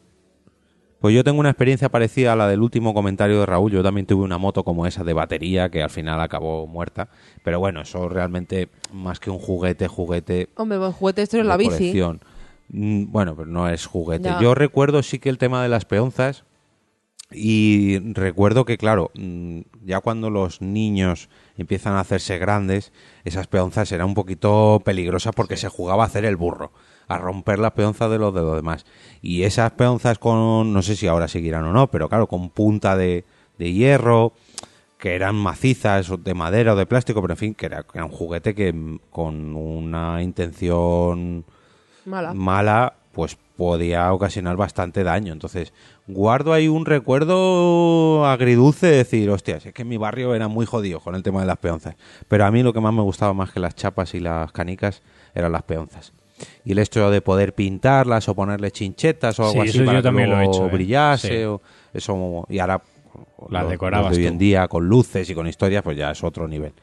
Pues 0.99 1.14
yo 1.14 1.23
tengo 1.26 1.41
una 1.41 1.49
experiencia 1.49 1.89
parecida 1.89 2.31
a 2.31 2.35
la 2.38 2.47
del 2.47 2.61
último 2.61 2.93
comentario 2.93 3.39
de 3.41 3.45
Raúl. 3.45 3.72
Yo 3.73 3.84
también 3.84 4.05
tuve 4.05 4.23
una 4.23 4.38
moto 4.38 4.64
como 4.64 4.88
esa 4.88 5.03
de 5.03 5.11
batería 5.11 5.69
que 5.69 5.84
al 5.84 5.89
final 5.89 6.22
acabó 6.22 6.65
muerta. 6.65 7.10
Pero 7.43 7.60
bueno, 7.60 7.81
eso 7.81 8.07
realmente 8.07 8.69
más 8.93 9.19
que 9.19 9.30
un 9.30 9.38
juguete, 9.38 9.89
juguete 9.89 10.47
Hombre, 10.55 10.77
buen 10.77 10.93
juguete 10.93 11.23
esto 11.23 11.38
es 11.38 11.45
la 11.45 11.57
bici. 11.57 11.93
Mm, 12.69 13.11
Bueno, 13.11 13.35
pero 13.35 13.49
no 13.49 13.68
es 13.68 13.85
juguete. 13.85 14.30
Ya. 14.30 14.39
Yo 14.39 14.55
recuerdo 14.55 15.03
sí 15.03 15.19
que 15.19 15.27
el 15.27 15.38
tema 15.38 15.61
de 15.61 15.68
las 15.68 15.84
peonzas 15.84 16.45
y 17.34 17.99
recuerdo 18.14 18.64
que, 18.64 18.77
claro, 18.77 19.11
mm, 19.15 19.61
ya 19.84 19.99
cuando 19.99 20.30
los 20.30 20.61
niños 20.61 21.30
empiezan 21.57 21.95
a 21.95 21.99
hacerse 21.99 22.38
grandes, 22.38 22.93
esas 23.26 23.47
peonzas 23.47 23.91
eran 23.91 24.07
un 24.07 24.14
poquito 24.14 24.81
peligrosas 24.85 25.34
porque 25.35 25.57
se 25.57 25.68
jugaba 25.68 26.03
a 26.03 26.07
hacer 26.07 26.26
el 26.26 26.38
burro, 26.38 26.72
a 27.08 27.18
romper 27.18 27.60
las 27.60 27.72
peonzas 27.74 28.10
de 28.10 28.18
los 28.20 28.34
de 28.34 28.42
los 28.42 28.56
demás. 28.56 28.86
Y 29.22 29.44
esas 29.44 29.72
peonzas 29.72 30.20
con, 30.20 30.74
no 30.74 30.82
sé 30.82 30.96
si 30.96 31.08
ahora 31.08 31.28
seguirán 31.28 31.66
o 31.66 31.74
no, 31.74 31.88
pero 31.92 32.10
claro, 32.10 32.28
con 32.28 32.50
punta 32.50 32.96
de, 32.96 33.26
de 33.58 33.74
hierro, 33.74 34.34
que 34.98 35.16
eran 35.16 35.36
macizas 35.36 36.10
o 36.10 36.18
de 36.18 36.34
madera 36.34 36.74
o 36.74 36.76
de 36.78 36.86
plástico, 36.86 37.22
pero 37.22 37.34
en 37.34 37.38
fin, 37.38 37.56
que 37.56 37.66
era, 37.66 37.84
que 37.84 37.98
era 37.98 38.06
un 38.06 38.12
juguete 38.12 38.56
que 38.56 38.72
mm, 38.72 39.00
con 39.12 39.56
una 39.56 40.24
intención 40.24 41.46
Mala. 42.06 42.34
mala, 42.34 42.94
pues 43.12 43.38
podía 43.58 44.12
ocasionar 44.14 44.56
bastante 44.56 45.04
daño. 45.04 45.34
Entonces, 45.34 45.74
guardo 46.08 46.54
ahí 46.54 46.68
un 46.68 46.86
recuerdo 46.86 48.26
agridulce 48.26 48.88
de 48.88 48.98
decir, 48.98 49.30
hostias, 49.30 49.66
es 49.66 49.74
que 49.74 49.82
en 49.84 49.90
mi 49.90 49.98
barrio 49.98 50.36
era 50.36 50.48
muy 50.48 50.66
jodido 50.66 51.00
con 51.00 51.16
el 51.16 51.24
tema 51.24 51.42
de 51.42 51.48
las 51.48 51.58
peonzas. 51.58 51.96
Pero 52.28 52.46
a 52.46 52.52
mí 52.52 52.64
lo 52.64 52.74
que 52.74 52.80
más 52.82 52.94
me 52.94 53.02
gustaba 53.02 53.34
más 53.34 53.52
que 53.52 53.60
las 53.60 53.76
chapas 53.76 54.14
y 54.16 54.20
las 54.20 54.52
canicas 54.52 55.02
eran 55.36 55.52
las 55.52 55.64
peonzas. 55.64 56.14
Y 56.65 56.72
el 56.72 56.80
hecho 56.80 57.10
de 57.10 57.22
poder 57.22 57.53
pintarlas 57.53 58.27
o 58.27 58.35
ponerle 58.35 58.72
chinchetas 58.72 59.39
o 59.39 59.45
algo 59.45 59.64
Sí, 59.64 59.69
así 59.69 59.80
para 59.81 60.01
que 60.01 60.07
he 60.10 60.45
hecho, 60.45 60.65
¿eh? 60.65 60.69
brillase 60.72 61.45
o 61.47 61.61
eso 61.93 62.45
y 62.49 62.60
ahora 62.60 62.81
Las 63.49 63.69
decorabas 63.69 64.15
de 64.15 64.23
hoy 64.23 64.27
en 64.27 64.38
día 64.38 64.68
con 64.68 64.88
luces 64.88 65.30
y 65.30 65.35
con 65.35 65.47
historias 65.47 65.84
pues 65.84 65.97
ya 65.97 66.11
es 66.11 66.23
otro 66.23 66.47
nivel. 66.47 66.73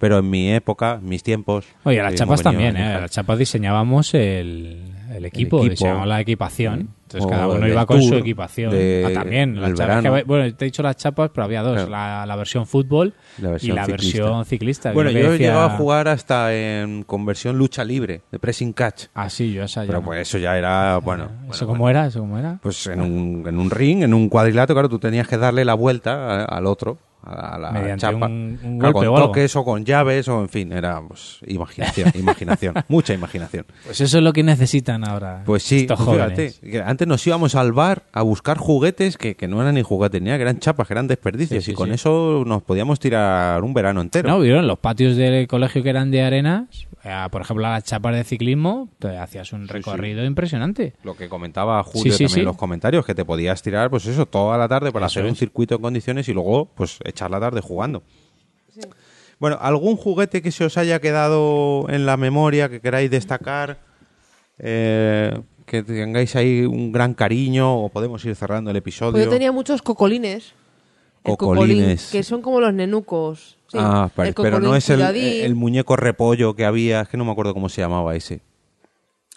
Pero 0.00 0.18
en 0.18 0.28
mi 0.30 0.50
época, 0.50 0.94
en 1.00 1.08
mis 1.08 1.22
tiempos, 1.22 1.66
Oye, 1.84 2.00
a 2.00 2.04
las 2.04 2.12
que 2.12 2.18
chapas 2.18 2.42
también, 2.42 2.74
¿eh? 2.76 2.94
A 2.94 3.00
las 3.02 3.10
chapas 3.10 3.38
diseñábamos 3.38 4.14
el, 4.14 4.92
el 5.14 5.24
equipo, 5.26 5.58
equipo. 5.58 5.70
diseñábamos 5.70 6.08
la 6.08 6.20
equipación. 6.22 6.88
Entonces 7.02 7.26
O 7.26 7.28
cada 7.28 7.48
uno 7.48 7.66
el 7.66 7.72
iba 7.72 7.84
con 7.86 8.00
su 8.02 8.14
equipación. 8.14 8.70
de- 8.70 9.04
ah, 9.08 9.12
también. 9.12 9.60
Las 9.60 9.70
el 9.70 9.76
chapas 9.76 10.02
que- 10.02 10.22
bueno, 10.22 10.54
te 10.54 10.64
he 10.64 10.68
dicho 10.68 10.82
las 10.82 10.96
chapas, 10.96 11.30
pero 11.34 11.44
había 11.44 11.60
dos. 11.62 11.74
Claro. 11.74 11.90
La, 11.90 12.24
la 12.24 12.36
versión 12.36 12.66
fútbol 12.66 13.12
La 13.42 13.50
versión 13.50 13.72
y 13.72 13.76
la 13.76 13.84
ciclista. 13.84 14.18
versión 14.22 14.44
ciclista. 14.46 14.92
Bueno, 14.92 15.10
yo 15.10 15.18
he 15.18 15.22
decía- 15.32 15.48
llegado 15.48 15.66
a 15.66 15.70
jugar 15.76 16.08
hasta 16.08 16.54
en 16.54 17.02
conversión 17.02 17.58
lucha 17.58 17.84
libre, 17.84 18.22
de 18.32 18.38
pressing 18.38 18.72
catch. 18.72 19.06
Ah, 19.12 19.28
sí, 19.28 19.52
yo 19.52 19.64
esa 19.64 19.82
ya 19.82 19.88
Pero 19.88 19.98
no. 20.00 20.04
pues 20.06 20.20
eso 20.22 20.38
ya 20.38 20.56
era, 20.56 20.96
bueno, 20.98 21.24
¿Eso 21.50 21.66
bueno, 21.66 21.66
cómo 21.66 21.90
era? 21.90 22.06
¿Eso 22.06 22.20
cómo 22.20 22.38
era? 22.38 22.58
pues 22.62 22.86
en 22.86 23.00
un, 23.02 23.44
en 23.46 23.58
un 23.58 23.70
ring, 23.70 24.02
en 24.02 24.14
un 24.14 24.28
cuadrilátero, 24.30 24.76
claro, 24.76 24.88
tú 24.88 24.98
tenías 24.98 25.28
que 25.28 25.36
darle 25.36 25.64
la 25.66 25.74
vuelta 25.74 26.42
a- 26.42 26.44
al 26.44 26.64
otro, 26.66 26.96
a 27.22 27.58
la 27.58 27.70
Mediante 27.70 28.00
chapa. 28.00 28.26
un- 28.26 28.58
un 28.62 28.78
Claro, 28.78 28.92
golpe 28.94 29.08
o 29.08 29.10
con 29.12 29.20
algo. 29.20 29.28
toques 29.28 29.56
o 29.56 29.64
con 29.64 29.84
llaves 29.84 30.28
o 30.28 30.40
en 30.40 30.48
fin, 30.48 30.72
era 30.72 31.00
pues, 31.06 31.40
imaginación, 31.46 32.10
imaginación, 32.14 32.74
mucha 32.88 33.12
imaginación. 33.14 33.66
Pues 33.84 34.00
eso 34.00 34.18
es 34.18 34.24
lo 34.24 34.32
que 34.32 34.42
necesitan 34.42 35.06
ahora. 35.06 35.42
Pues 35.44 35.62
sí, 35.62 35.80
estos 35.80 35.98
fíjate, 35.98 36.52
jóvenes. 36.60 36.82
antes 36.86 37.06
nos 37.08 37.26
íbamos 37.26 37.54
al 37.54 37.72
bar 37.72 38.04
a 38.12 38.22
buscar 38.22 38.58
juguetes 38.58 39.16
que, 39.18 39.34
que 39.36 39.48
no 39.48 39.60
eran 39.60 39.74
ni 39.74 39.82
juguetes 39.82 40.20
ni 40.22 40.30
eran 40.30 40.58
chapas, 40.58 40.86
que 40.86 40.94
eran 40.94 41.06
desperdicios 41.08 41.62
Sí, 41.64 41.66
sí, 41.66 41.72
y 41.72 41.74
con 41.74 41.88
sí. 41.88 41.94
eso 41.94 42.44
nos 42.46 42.62
podíamos 42.62 42.98
tirar 43.00 43.62
un 43.62 43.74
verano 43.74 44.00
entero. 44.00 44.28
No, 44.28 44.40
vieron 44.40 44.66
los 44.66 44.78
patios 44.78 45.16
del 45.16 45.46
colegio 45.46 45.82
que 45.82 45.90
eran 45.90 46.10
de 46.10 46.22
arenas, 46.22 46.86
eh, 47.04 47.26
por 47.30 47.42
ejemplo, 47.42 47.62
las 47.62 47.84
chapas 47.84 48.14
de 48.14 48.24
ciclismo, 48.24 48.88
te 48.98 49.16
hacías 49.18 49.52
un 49.52 49.68
recorrido 49.68 50.24
impresionante. 50.24 50.94
Lo 51.02 51.14
que 51.16 51.28
comentaba 51.28 51.82
Julio 51.82 52.02
Sí, 52.02 52.10
sí, 52.10 52.24
también 52.24 52.28
sí. 52.34 52.40
en 52.40 52.46
los 52.46 52.56
comentarios, 52.56 53.04
que 53.06 53.14
te 53.14 53.24
podías 53.24 53.62
tirar, 53.62 53.90
pues 53.90 54.06
eso, 54.06 54.26
toda 54.26 54.56
la 54.58 54.68
tarde 54.68 54.92
para 54.92 55.06
Eso 55.06 55.20
hacer 55.20 55.30
un 55.30 55.36
circuito 55.36 55.74
en 55.76 55.80
condiciones 55.82 56.28
y 56.28 56.32
luego, 56.34 56.66
pues, 56.74 56.98
echar 57.10 57.30
la 57.30 57.40
tarde 57.40 57.60
jugando. 57.60 58.02
Bueno, 59.38 59.56
¿algún 59.60 59.96
juguete 59.96 60.42
que 60.42 60.52
se 60.52 60.64
os 60.64 60.76
haya 60.76 61.00
quedado 61.00 61.86
en 61.88 62.06
la 62.06 62.16
memoria 62.16 62.68
que 62.68 62.80
queráis 62.80 63.10
destacar? 63.10 63.78
Eh, 64.58 65.40
que 65.64 65.82
tengáis 65.82 66.36
ahí 66.36 66.62
un 66.62 66.92
gran 66.92 67.14
cariño 67.14 67.74
o 67.84 67.88
podemos 67.88 68.24
ir 68.24 68.36
cerrando 68.36 68.70
el 68.70 68.76
episodio. 68.76 69.12
Pues 69.12 69.24
yo 69.24 69.30
tenía 69.30 69.52
muchos 69.52 69.82
cocolines. 69.82 70.52
Cocolines. 71.22 72.00
cocolín, 72.02 72.12
que 72.12 72.22
son 72.22 72.42
como 72.42 72.60
los 72.60 72.74
nenucos. 72.74 73.58
Sí, 73.68 73.78
ah, 73.80 74.10
pero, 74.14 74.42
pero 74.42 74.60
no 74.60 74.74
es 74.74 74.90
el 74.90 75.54
muñeco 75.54 75.96
repollo 75.96 76.54
que 76.54 76.64
había, 76.64 77.02
es 77.02 77.08
que 77.08 77.16
no 77.16 77.24
me 77.24 77.32
acuerdo 77.32 77.54
cómo 77.54 77.68
se 77.68 77.80
llamaba 77.80 78.16
ese. 78.16 78.40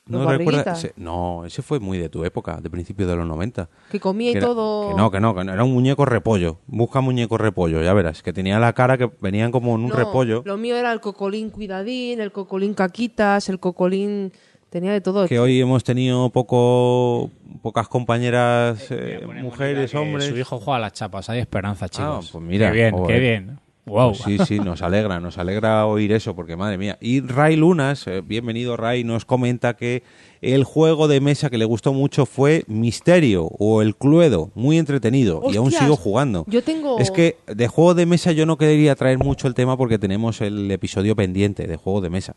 ¿Los 0.06 0.22
¿No 0.22 0.30
recuerdas? 0.30 0.66
barriguitas? 0.66 0.84
Ese- 0.84 0.94
no, 0.98 1.46
ese 1.46 1.62
fue 1.62 1.80
muy 1.80 1.98
de 1.98 2.10
tu 2.10 2.26
época, 2.26 2.60
de 2.62 2.70
principios 2.70 3.08
de 3.10 3.16
los 3.16 3.26
90. 3.26 3.70
Que 3.90 4.02
comía 4.02 4.32
y 4.32 4.40
todo. 4.40 4.90
Que 4.90 4.96
no, 4.96 5.10
que 5.10 5.20
no, 5.22 5.34
que 5.34 5.44
no, 5.46 5.54
era 5.54 5.64
un 5.64 5.72
muñeco 5.72 6.04
repollo. 6.06 6.60
Busca 6.68 7.00
muñeco 7.00 7.38
repollo, 7.38 7.82
ya 7.82 7.94
verás. 7.94 8.22
Que 8.22 8.34
tenía 8.34 8.60
la 8.60 8.74
cara 8.74 8.98
que 8.98 9.10
venían 9.22 9.52
como 9.52 9.76
en 9.76 9.84
un 9.84 9.90
No, 9.92 9.96
repollo. 9.96 10.42
Lo 10.46 10.58
mío 10.58 10.76
era 10.76 10.92
el 10.92 11.00
cocolín 11.00 11.50
cuidadín, 11.52 12.20
el 12.20 12.34
cocolín 12.34 12.74
caquitas, 12.74 13.48
el 13.48 13.60
cocolín. 13.60 14.34
Tenía 14.70 14.92
de 14.92 15.00
todo. 15.02 15.26
Que 15.28 15.40
hoy 15.40 15.62
hemos 15.62 15.84
tenido 15.86 16.30
poco, 16.32 17.30
pocas 17.62 17.88
compañeras, 17.88 18.88
eh, 18.90 19.22
mujeres, 19.42 19.92
Que 19.92 19.98
hombres. 19.98 20.26
Su 20.26 20.36
hijo 20.38 20.58
juega 20.60 20.78
a 20.78 20.80
las 20.82 20.94
chapas, 20.94 21.30
hay 21.30 21.40
esperanza, 21.40 21.88
chicos. 21.88 22.26
Ah, 22.28 22.30
pues 22.32 22.44
mira, 22.44 22.72
qué 22.72 22.76
bien, 22.76 22.92
joder. 22.92 23.08
qué 23.08 23.20
bien. 23.22 23.60
Wow. 23.86 24.12
Pues 24.14 24.22
sí, 24.24 24.38
sí, 24.46 24.60
nos 24.60 24.82
alegra, 24.82 25.20
nos 25.20 25.38
alegra 25.38 25.86
oír 25.86 26.14
eso, 26.14 26.34
porque 26.36 26.56
madre 26.56 26.78
mía. 26.78 26.98
Y 27.02 27.20
Ray 27.20 27.58
Lunas, 27.58 28.08
eh, 28.08 28.22
bienvenido 28.26 28.78
Ray, 28.78 29.04
nos 29.04 29.26
comenta 29.26 29.76
que 29.76 30.04
el 30.42 30.64
juego 30.64 31.10
de 31.10 31.20
mesa 31.20 31.50
que 31.50 31.58
le 31.58 31.66
gustó 31.66 31.92
mucho 31.92 32.26
fue 32.26 32.64
Misterio 32.68 33.44
o 33.60 33.82
el 33.82 33.98
Cluedo, 33.98 34.52
muy 34.56 34.78
entretenido, 34.78 35.42
y 35.52 35.58
aún 35.58 35.72
sigo 35.72 35.98
jugando. 35.98 36.46
Yo 36.48 36.64
tengo. 36.64 36.98
Es 36.98 37.12
que 37.12 37.36
de 37.46 37.68
juego 37.68 37.94
de 37.94 38.06
mesa 38.06 38.32
yo 38.32 38.46
no 38.46 38.58
quería 38.58 38.96
traer 38.96 39.18
mucho 39.20 39.50
el 39.50 39.54
tema 39.54 39.76
porque 39.76 40.00
tenemos 40.00 40.40
el 40.40 40.72
episodio 40.72 41.14
pendiente 41.18 41.68
de 41.68 41.76
juego 41.76 42.00
de 42.00 42.10
mesa. 42.10 42.36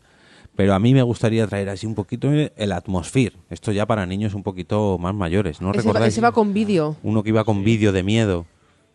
Pero 0.57 0.73
a 0.73 0.79
mí 0.79 0.93
me 0.93 1.03
gustaría 1.03 1.47
traer 1.47 1.69
así 1.69 1.85
un 1.87 1.95
poquito 1.95 2.29
el 2.31 2.71
Atmosphere. 2.73 3.37
Esto 3.49 3.71
ya 3.71 3.85
para 3.85 4.05
niños 4.05 4.33
un 4.33 4.43
poquito 4.43 4.97
más 4.97 5.15
mayores, 5.15 5.61
¿no 5.61 5.69
ese, 5.69 5.77
va, 5.77 5.83
recordáis? 5.83 6.13
ese 6.13 6.19
va 6.21 6.33
con 6.33 6.53
vídeo. 6.53 6.97
Uno 7.03 7.23
que 7.23 7.29
iba 7.29 7.45
con 7.45 7.63
vídeo 7.63 7.93
de 7.93 8.03
miedo, 8.03 8.45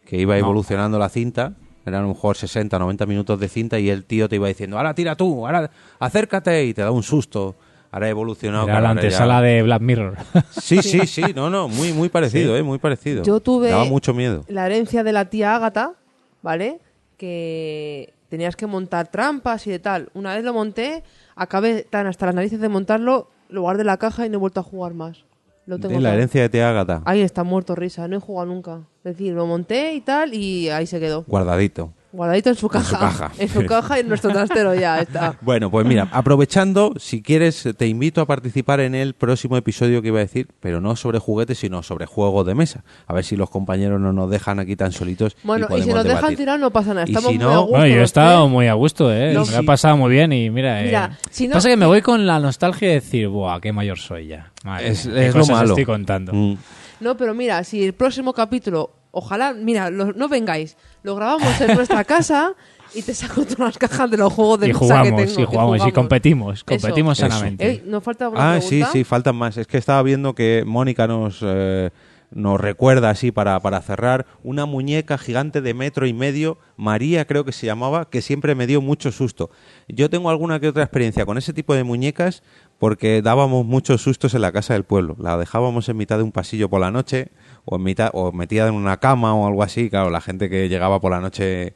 que 0.05 0.19
iba 0.19 0.35
No. 0.35 0.41
evolucionando 0.41 0.99
la 0.99 1.09
cinta. 1.09 1.55
Eran 1.85 2.01
a 2.01 2.03
lo 2.03 2.09
mejor 2.09 2.37
60, 2.37 2.79
90 2.79 3.07
minutos 3.07 3.41
de 3.41 3.49
cinta 3.49 3.79
y 3.79 3.91
el 3.91 4.05
tío 4.05 4.29
te 4.29 4.37
iba 4.37 4.47
diciendo, 4.49 4.77
ahora 4.77 4.95
tira 4.95 5.17
tú, 5.17 5.47
ahora 5.47 5.71
acércate 5.99 6.65
y 6.65 6.75
te 6.75 6.83
da 6.83 6.91
un 6.91 7.03
susto. 7.03 7.57
Ahora 7.91 8.07
ha 8.07 8.11
evolucionado. 8.11 8.65
Era 8.69 8.81
la 8.81 8.89
ya- 8.89 8.91
antesala 8.93 9.43
de 9.43 9.63
Black 9.63 9.83
Mirror. 9.83 10.17
Sí, 10.51 10.81
sí, 10.83 11.07
sí, 11.07 11.23
no, 11.35 11.51
no, 11.51 11.69
muy, 11.69 11.93
muy 11.93 12.09
parecido, 12.09 12.55
Sí. 12.55 12.61
eh, 12.61 12.63
muy 12.63 12.79
parecido. 12.79 13.23
Yo 13.23 13.41
tuve 13.41 13.69
Daba 13.71 13.85
mucho 13.85 14.15
miedo. 14.15 14.45
la 14.49 14.65
herencia 14.67 15.03
de 15.05 15.13
la 15.13 15.27
tía 15.29 15.55
Ágata, 15.55 15.93
¿vale? 16.41 16.79
Que 17.27 18.15
tenías 18.29 18.57
que 18.57 18.67
montar 18.67 19.09
trampas 19.09 19.67
y 19.67 19.71
de 19.71 19.79
tal. 19.79 20.09
Una 20.15 20.35
vez 20.35 20.45
lo 20.45 20.55
monté, 20.55 21.03
acabé 21.37 21.83
tan 21.83 22.07
hasta 22.07 22.27
las 22.27 22.35
narices 22.35 22.61
de 22.61 22.69
montarlo, 22.69 23.29
lo 23.49 23.61
guardé 23.63 23.83
en 23.83 23.89
la 23.89 23.97
caja 23.99 24.25
y 24.25 24.29
no 24.31 24.37
he 24.37 24.41
vuelto 24.41 24.61
a 24.61 24.63
jugar 24.63 24.95
más. 24.95 25.25
Lo 25.67 25.79
tengo 25.79 25.95
De 25.95 26.01
la 26.01 26.09
todo. 26.11 26.15
herencia 26.19 26.43
de 26.43 26.49
tía 26.49 26.69
Ágata, 26.71 27.03
Ahí 27.05 27.21
está 27.21 27.45
muerto 27.45 27.75
risa, 27.75 28.09
no 28.09 28.17
he 28.17 28.21
jugado 28.21 28.47
nunca. 28.47 28.81
Es 29.05 29.17
decir, 29.17 29.33
lo 29.35 29.47
monté 29.47 29.95
y 29.95 30.01
tal 30.01 30.35
y 30.35 30.69
ahí 30.71 30.87
se 30.87 30.99
quedó. 31.01 31.23
guardadito. 31.27 31.93
Guardadito 32.13 32.51
en 32.51 32.57
su 32.57 32.67
En 32.75 32.83
su 32.85 32.93
caja. 32.99 33.33
En 33.39 33.49
su 33.49 33.65
caja 33.65 33.97
y 33.97 34.01
en 34.01 34.09
nuestro 34.09 34.31
trastero 34.33 34.75
ya 34.75 35.01
está. 35.01 35.35
Bueno, 35.41 35.71
pues 35.71 35.87
mira, 35.87 36.09
aprovechando, 36.13 36.93
si 36.99 37.23
quieres, 37.23 37.67
te 37.77 37.87
invito 37.87 38.21
a 38.21 38.27
participar 38.27 38.81
en 38.81 38.95
el 38.95 39.15
próximo 39.15 39.57
episodio 39.57 40.03
que 40.03 40.09
iba 40.09 40.19
a 40.19 40.23
decir, 40.23 40.49
pero 40.61 40.81
no 40.81 40.95
sobre 40.97 41.19
juguetes, 41.19 41.59
sino 41.59 41.83
sobre 41.83 42.07
juegos 42.07 42.47
de 42.47 42.55
mesa. 42.55 42.85
A 43.07 43.15
ver 43.15 43.25
si 43.25 43.35
los 43.37 43.49
compañeros 43.49 44.01
no 44.01 44.13
nos 44.13 44.31
dejan 44.31 44.59
aquí 44.59 44.77
tan 44.77 44.93
solitos. 44.93 45.37
Bueno, 45.43 45.67
y, 45.77 45.83
si 45.83 45.89
nos 45.91 46.05
dejan 46.05 46.37
tirar 46.37 46.61
no 46.61 46.71
pasa 46.71 46.95
nada. 46.95 47.07
Y 47.07 47.11
Estamos 47.13 47.33
si 47.33 47.39
muy 47.39 47.45
no- 47.47 47.51
a 47.53 47.59
gusto 47.59 47.71
Bueno, 47.71 47.87
yo 47.87 47.95
he 47.95 47.99
los 48.01 48.05
estado 48.05 48.49
muy 48.49 48.67
a 48.69 48.75
gusto, 48.75 49.13
¿eh? 49.13 49.33
No. 49.33 49.45
Me 49.47 49.53
lo 49.53 49.59
he 49.59 49.63
pasado 49.65 49.97
muy 49.97 50.11
bien 50.13 50.33
y 50.33 50.51
mira, 50.51 50.83
eh, 50.83 50.87
Mira, 50.87 51.19
si 51.31 51.49
no- 51.49 51.55
pasa 51.55 51.69
que 51.71 51.77
me 51.77 51.87
voy 51.87 52.03
con 52.03 52.27
la 52.27 52.39
nostalgia 52.41 52.89
de 52.89 52.95
decir, 52.95 53.29
buah, 53.29 53.59
qué 53.61 53.73
mayor 53.73 53.99
soy 53.99 54.27
ya. 54.29 54.53
Madre 54.65 54.89
Es, 54.91 55.07
qué 55.07 55.29
es 55.29 55.35
lo 55.35 55.41
cosas 55.41 55.57
malo. 55.57 55.69
estoy 55.71 55.85
contando. 55.87 56.33
Mm. 56.35 56.57
No, 57.01 57.17
pero 57.17 57.35
mira, 57.35 57.65
si 57.65 57.83
el 57.85 57.95
próximo 57.95 58.33
capítulo, 58.33 58.93
ojalá, 59.11 59.53
mira, 59.55 59.91
lo- 59.91 60.13
no 60.13 60.29
vengáis, 60.29 60.77
lo 61.03 61.17
grabamos 61.17 61.61
en 61.61 61.75
nuestra 61.77 62.05
casa 62.05 62.55
y 62.95 63.03
te 63.03 63.15
saco 63.15 63.43
todas 63.45 63.59
las 63.59 63.79
cajas 63.79 64.11
de 64.11 64.17
los 64.19 64.33
juegos 64.33 64.61
de 64.61 64.67
Y 64.67 64.69
mesa 64.69 64.79
jugamos, 64.79 65.05
que 65.21 65.27
tengo. 65.27 65.41
y 65.41 65.45
jugamos, 65.47 65.87
y 65.87 65.93
competimos, 65.93 66.55
Eso. 66.59 66.65
competimos 66.67 67.19
Eso. 67.19 67.29
sanamente. 67.29 67.67
Ey, 67.69 67.83
¿Nos 67.87 68.03
falta 68.05 68.27
alguna 68.27 68.55
Ah, 68.55 68.61
sí, 68.61 68.83
sí, 68.93 69.05
faltan 69.05 69.37
más. 69.37 69.57
Es 69.57 69.67
que 69.67 69.79
estaba 69.79 70.03
viendo 70.03 70.35
que 70.35 70.63
Mónica 70.67 71.07
nos, 71.07 71.39
eh, 71.43 71.91
nos 72.31 72.61
recuerda 72.61 73.11
así 73.11 73.33
para, 73.33 73.59
para 73.61 73.81
cerrar 73.81 74.27
una 74.43 74.67
muñeca 74.67 75.17
gigante 75.19 75.61
de 75.63 75.75
metro 75.75 76.07
y 76.07 76.13
medio, 76.13 76.59
María 76.77 77.27
creo 77.27 77.45
que 77.45 77.53
se 77.53 77.67
llamaba, 77.67 78.09
que 78.11 78.21
siempre 78.23 78.55
me 78.55 78.67
dio 78.67 78.81
mucho 78.83 79.11
susto. 79.13 79.51
Yo 79.89 80.09
tengo 80.11 80.29
alguna 80.31 80.61
que 80.61 80.69
otra 80.69 80.83
experiencia 80.83 81.25
con 81.27 81.39
ese 81.39 81.53
tipo 81.53 81.75
de 81.75 81.85
muñecas 81.85 82.43
porque 82.79 83.23
dábamos 83.23 83.65
muchos 83.65 84.03
sustos 84.03 84.35
en 84.35 84.43
la 84.43 84.53
casa 84.53 84.75
del 84.75 84.85
pueblo. 84.85 85.17
La 85.19 85.37
dejábamos 85.39 85.89
en 85.89 85.97
mitad 85.97 86.17
de 86.19 86.25
un 86.25 86.33
pasillo 86.33 86.69
por 86.69 86.81
la 86.81 86.91
noche 86.91 87.29
o 87.65 87.77
en 87.77 87.83
mitad 87.83 88.11
o 88.13 88.33
metida 88.33 88.69
en 88.69 88.75
una 88.75 88.99
cama 88.99 89.35
o 89.35 89.47
algo 89.47 89.63
así. 89.63 89.91
Claro, 89.91 90.11
la 90.11 90.21
gente 90.21 90.51
que 90.51 90.69
llegaba 90.69 91.01
por 91.01 91.13
la 91.13 91.21
noche 91.21 91.75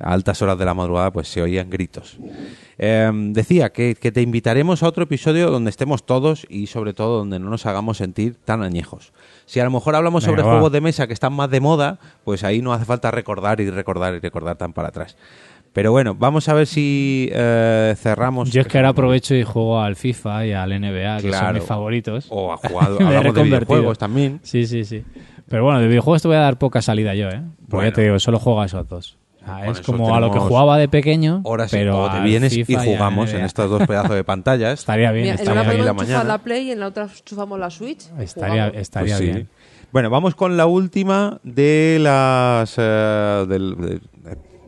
a 0.00 0.12
altas 0.12 0.40
horas 0.42 0.58
de 0.58 0.64
la 0.64 0.74
madrugada, 0.74 1.10
pues 1.10 1.28
se 1.28 1.42
oían 1.42 1.70
gritos. 1.70 2.18
Eh, 2.78 3.10
decía 3.32 3.70
que, 3.70 3.96
que 3.96 4.12
te 4.12 4.22
invitaremos 4.22 4.82
a 4.82 4.86
otro 4.88 5.02
episodio 5.02 5.50
donde 5.50 5.70
estemos 5.70 6.06
todos 6.06 6.46
y 6.48 6.68
sobre 6.68 6.94
todo 6.94 7.18
donde 7.18 7.40
no 7.40 7.50
nos 7.50 7.66
hagamos 7.66 7.96
sentir 7.96 8.36
tan 8.44 8.62
añejos. 8.62 9.12
Si 9.46 9.58
a 9.58 9.64
lo 9.64 9.70
mejor 9.72 9.96
hablamos 9.96 10.24
Venga, 10.24 10.36
sobre 10.36 10.42
va. 10.46 10.52
juegos 10.52 10.72
de 10.72 10.80
mesa 10.80 11.06
que 11.08 11.14
están 11.14 11.32
más 11.32 11.50
de 11.50 11.60
moda, 11.60 11.98
pues 12.24 12.44
ahí 12.44 12.62
no 12.62 12.72
hace 12.72 12.84
falta 12.84 13.10
recordar 13.10 13.60
y 13.60 13.70
recordar 13.70 14.14
y 14.14 14.20
recordar 14.20 14.56
tan 14.56 14.72
para 14.72 14.88
atrás. 14.88 15.16
Pero 15.78 15.92
bueno, 15.92 16.16
vamos 16.18 16.48
a 16.48 16.54
ver 16.54 16.66
si 16.66 17.28
eh, 17.32 17.94
cerramos. 17.96 18.50
Yo 18.50 18.62
es 18.62 18.66
que 18.66 18.78
ahora 18.78 18.88
aprovecho 18.88 19.36
y 19.36 19.44
juego 19.44 19.80
al 19.80 19.94
FIFA 19.94 20.44
y 20.46 20.52
al 20.52 20.70
NBA, 20.70 21.18
que 21.20 21.32
son 21.32 21.54
mis 21.54 21.62
favoritos. 21.62 22.26
O 22.30 22.52
a 22.52 22.56
jugado- 22.56 22.94
hablamos 23.00 23.12
de 23.12 23.20
reconvertido. 23.20 23.58
videojuegos 23.76 23.96
también. 23.98 24.40
Sí, 24.42 24.66
sí, 24.66 24.84
sí. 24.84 25.04
Pero 25.48 25.62
bueno, 25.62 25.78
de 25.78 25.86
videojuegos 25.86 26.20
te 26.22 26.26
voy 26.26 26.36
a 26.36 26.40
dar 26.40 26.58
poca 26.58 26.82
salida 26.82 27.14
yo, 27.14 27.28
¿eh? 27.28 27.42
Porque 27.70 27.76
Bueno. 27.76 27.90
ya 27.90 27.94
te 27.94 28.02
digo, 28.02 28.18
solo 28.18 28.40
juego 28.40 28.60
a 28.60 28.66
esos 28.66 28.88
dos. 28.88 29.18
Es 29.68 29.80
como 29.82 30.16
a 30.16 30.20
lo 30.20 30.32
que 30.32 30.40
jugaba 30.40 30.76
de 30.78 30.88
pequeño, 30.88 31.42
Horas 31.44 31.70
pero 31.70 32.02
o 32.02 32.10
te 32.10 32.20
vienes 32.22 32.56
y 32.56 32.64
FIFA 32.64 32.82
jugamos 32.84 33.32
en 33.32 33.44
estos 33.44 33.70
dos 33.70 33.86
pedazos 33.86 34.16
de 34.16 34.24
pantallas. 34.24 34.80
Estaría 34.80 35.12
bien, 35.12 35.26
Mira, 35.26 35.34
en 35.36 35.40
estaría 35.40 35.62
una 35.62 35.70
bien. 35.72 35.84
la 35.86 35.92
mañana. 35.92 36.24
la 36.24 36.38
Play 36.38 36.66
y 36.66 36.72
en 36.72 36.80
la 36.80 36.88
otra 36.88 37.04
enchufamos 37.04 37.56
la 37.60 37.70
Switch. 37.70 38.02
Estaría, 38.18 38.66
estaría 38.70 39.14
Pues 39.16 39.18
sí. 39.26 39.32
bien. 39.32 39.48
Bueno, 39.90 40.10
vamos 40.10 40.34
con 40.34 40.58
la 40.58 40.66
última 40.66 41.38
de 41.44 41.98
las 41.98 42.74
eh, 42.76 43.46
del, 43.48 43.74
de- 43.78 44.00
de 44.00 44.00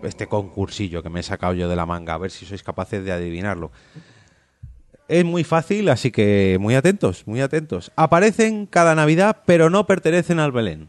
este 0.02 0.26
concursillo 0.26 1.02
que 1.02 1.10
me 1.10 1.20
he 1.20 1.22
sacado 1.22 1.54
yo 1.54 1.68
de 1.68 1.76
la 1.76 1.86
manga, 1.86 2.14
a 2.14 2.18
ver 2.18 2.30
si 2.30 2.46
sois 2.46 2.62
capaces 2.62 3.04
de 3.04 3.12
adivinarlo. 3.12 3.70
Es 5.08 5.24
muy 5.24 5.42
fácil, 5.42 5.88
así 5.88 6.10
que 6.12 6.56
muy 6.60 6.76
atentos, 6.76 7.26
muy 7.26 7.40
atentos. 7.40 7.90
Aparecen 7.96 8.66
cada 8.66 8.94
Navidad, 8.94 9.38
pero 9.44 9.68
no 9.68 9.86
pertenecen 9.86 10.38
al 10.38 10.52
Belén. 10.52 10.88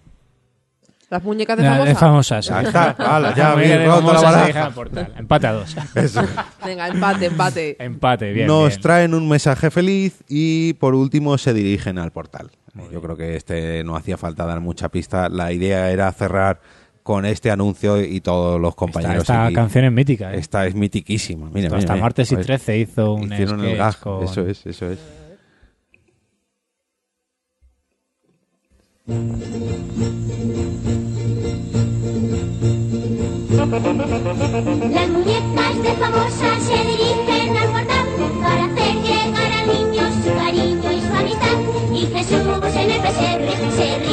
Las 1.11 1.23
muñecas 1.23 1.57
de 1.57 1.63
famosa. 1.63 1.85
de 1.85 1.95
famosas. 1.95 2.45
Ya 2.49 2.61
está, 2.61 2.91
hala, 2.91 3.35
ya 3.35 3.51
habéis 3.51 3.85
roto 3.85 4.13
la 4.13 4.21
baraja. 4.21 4.71
Empate 5.17 5.47
a 5.47 5.51
dos. 5.53 5.75
Eso. 5.95 6.21
Venga, 6.63 6.87
empate, 6.87 7.25
empate. 7.25 7.75
Empate, 7.83 8.31
bien. 8.31 8.47
Nos 8.47 8.69
bien. 8.69 8.81
traen 8.81 9.13
un 9.13 9.27
mensaje 9.27 9.69
feliz 9.71 10.23
y 10.29 10.73
por 10.75 10.95
último 10.95 11.37
se 11.37 11.53
dirigen 11.53 11.97
al 11.97 12.11
portal. 12.11 12.51
Yo 12.93 13.01
creo 13.01 13.17
que 13.17 13.35
este 13.35 13.83
no 13.83 13.97
hacía 13.97 14.17
falta 14.17 14.45
dar 14.45 14.61
mucha 14.61 14.87
pista. 14.87 15.27
La 15.27 15.51
idea 15.51 15.91
era 15.91 16.09
cerrar 16.13 16.61
con 17.11 17.25
este 17.25 17.51
anuncio 17.51 18.01
y 18.01 18.21
todos 18.21 18.59
los 18.59 18.69
Esta, 18.69 18.79
compañeros. 18.79 19.23
esta 19.23 19.45
aquí. 19.47 19.53
canción 19.55 19.83
es 19.85 19.91
mítica. 19.91 20.33
¿eh? 20.33 20.39
Esta 20.39 20.65
es 20.65 20.75
mitiquísima. 20.75 21.47
Mira, 21.53 21.67
Esto 21.67 21.75
mira, 21.75 21.77
hasta 21.79 21.93
mira. 21.93 22.03
martes 22.05 22.31
y 22.31 22.35
Joder. 22.35 22.45
13 22.45 22.77
hizo 22.77 23.13
un 23.15 23.33
Hicieron 23.33 23.65
el 23.65 23.75
gag. 23.77 23.99
con- 23.99 24.23
Eso 24.23 24.47
es, 24.47 24.65
eso 24.65 24.89
es. 24.89 24.99
Las 33.71 35.09
muñecas 35.09 35.83
de 35.83 35.91
famosa 35.93 36.59
se 36.59 36.77
dirigen 36.85 37.55
al 37.57 37.67
portal 37.71 38.07
para 38.41 38.65
hacer 38.65 38.95
llegar 39.01 39.51
al 39.53 39.67
niño 39.67 40.03
su 40.23 40.29
cariño 40.35 40.91
y 40.91 41.01
su 41.01 41.13
amistad. 41.13 41.57
Y 41.93 42.05
Jesús 42.13 42.75
en 42.75 42.91
el 42.91 43.01
pesebre 43.01 43.51
se 43.71 43.99
ríe 43.99 44.10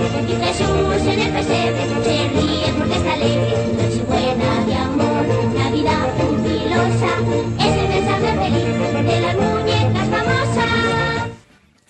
Resignifica 0.00 1.12
en 1.12 1.20
el 1.20 1.32
presente, 1.32 1.82
se 2.04 2.28
ríe 2.28 2.72
porque 2.78 2.96
está. 2.96 3.16
Noche 3.16 4.02
buena 4.08 4.64
de 4.66 4.74
amor, 4.74 5.26
mensaje 5.26 6.12
feliz 6.16 6.42
de. 6.42 6.60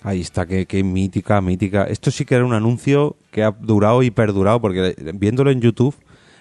Ahí 0.02 0.22
está, 0.22 0.46
qué, 0.46 0.66
qué 0.66 0.82
mítica, 0.82 1.40
mítica. 1.40 1.84
Esto 1.84 2.10
sí 2.10 2.24
que 2.24 2.34
era 2.34 2.44
un 2.44 2.54
anuncio 2.54 3.16
que 3.30 3.44
ha 3.44 3.50
durado 3.52 4.02
y 4.02 4.10
perdurado, 4.10 4.60
porque 4.60 4.94
viéndolo 5.14 5.50
en 5.50 5.60
YouTube 5.60 5.94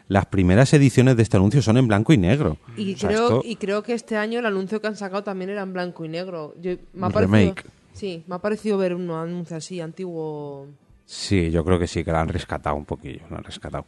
las 0.07 0.25
primeras 0.25 0.73
ediciones 0.73 1.15
de 1.17 1.23
este 1.23 1.37
anuncio 1.37 1.61
son 1.61 1.77
en 1.77 1.87
blanco 1.87 2.11
y 2.13 2.17
negro. 2.17 2.57
Y, 2.75 2.95
o 2.95 2.97
sea, 2.97 3.09
creo, 3.09 3.23
esto... 3.25 3.41
y 3.45 3.55
creo 3.57 3.83
que 3.83 3.93
este 3.93 4.17
año 4.17 4.39
el 4.39 4.45
anuncio 4.45 4.81
que 4.81 4.87
han 4.87 4.95
sacado 4.95 5.23
también 5.23 5.51
era 5.51 5.61
en 5.61 5.71
blanco 5.71 6.03
y 6.03 6.09
negro. 6.09 6.55
Yo, 6.59 6.71
me 6.93 7.07
ha 7.07 7.09
parecido, 7.09 7.37
Remake. 7.37 7.63
sí, 7.93 8.23
me 8.27 8.35
ha 8.35 8.39
parecido 8.39 8.77
ver 8.77 8.95
un 8.95 9.11
anuncio 9.11 9.57
así, 9.57 9.79
antiguo. 9.79 10.67
Sí, 11.11 11.49
yo 11.49 11.65
creo 11.65 11.79
que 11.79 11.87
sí, 11.87 12.03
que 12.03 12.11
la 12.11 12.21
han 12.21 12.27
rescatado 12.27 12.75
un 12.75 12.85
poquillo, 12.85 13.21
la 13.31 13.37
han 13.37 13.43
rescatado. 13.43 13.87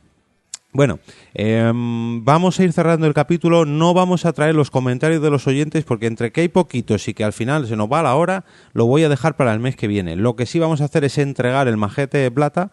Bueno, 0.73 0.97
em, 1.35 2.25
vamos 2.25 2.59
a 2.59 2.63
ir 2.63 2.73
cerrando 2.73 3.05
el 3.05 3.13
capítulo. 3.13 3.63
No 3.63 3.93
vamos 3.93 4.25
a 4.25 4.33
traer 4.33 4.55
los 4.55 4.71
comentarios 4.71 5.21
de 5.21 5.29
los 5.29 5.45
oyentes 5.45 5.83
porque 5.83 6.07
entre 6.07 6.31
que 6.31 6.41
hay 6.41 6.47
poquitos 6.47 7.07
y 7.07 7.13
que 7.13 7.23
al 7.23 7.31
final 7.31 7.67
se 7.67 7.75
nos 7.75 7.91
va 7.91 8.01
la 8.01 8.15
hora, 8.15 8.43
lo 8.73 8.87
voy 8.87 9.03
a 9.03 9.09
dejar 9.09 9.35
para 9.35 9.53
el 9.53 9.59
mes 9.59 9.75
que 9.75 9.87
viene. 9.87 10.15
Lo 10.15 10.35
que 10.35 10.47
sí 10.47 10.57
vamos 10.57 10.81
a 10.81 10.85
hacer 10.85 11.03
es 11.03 11.19
entregar 11.19 11.67
el 11.67 11.77
majete 11.77 12.17
de 12.17 12.31
plata 12.31 12.71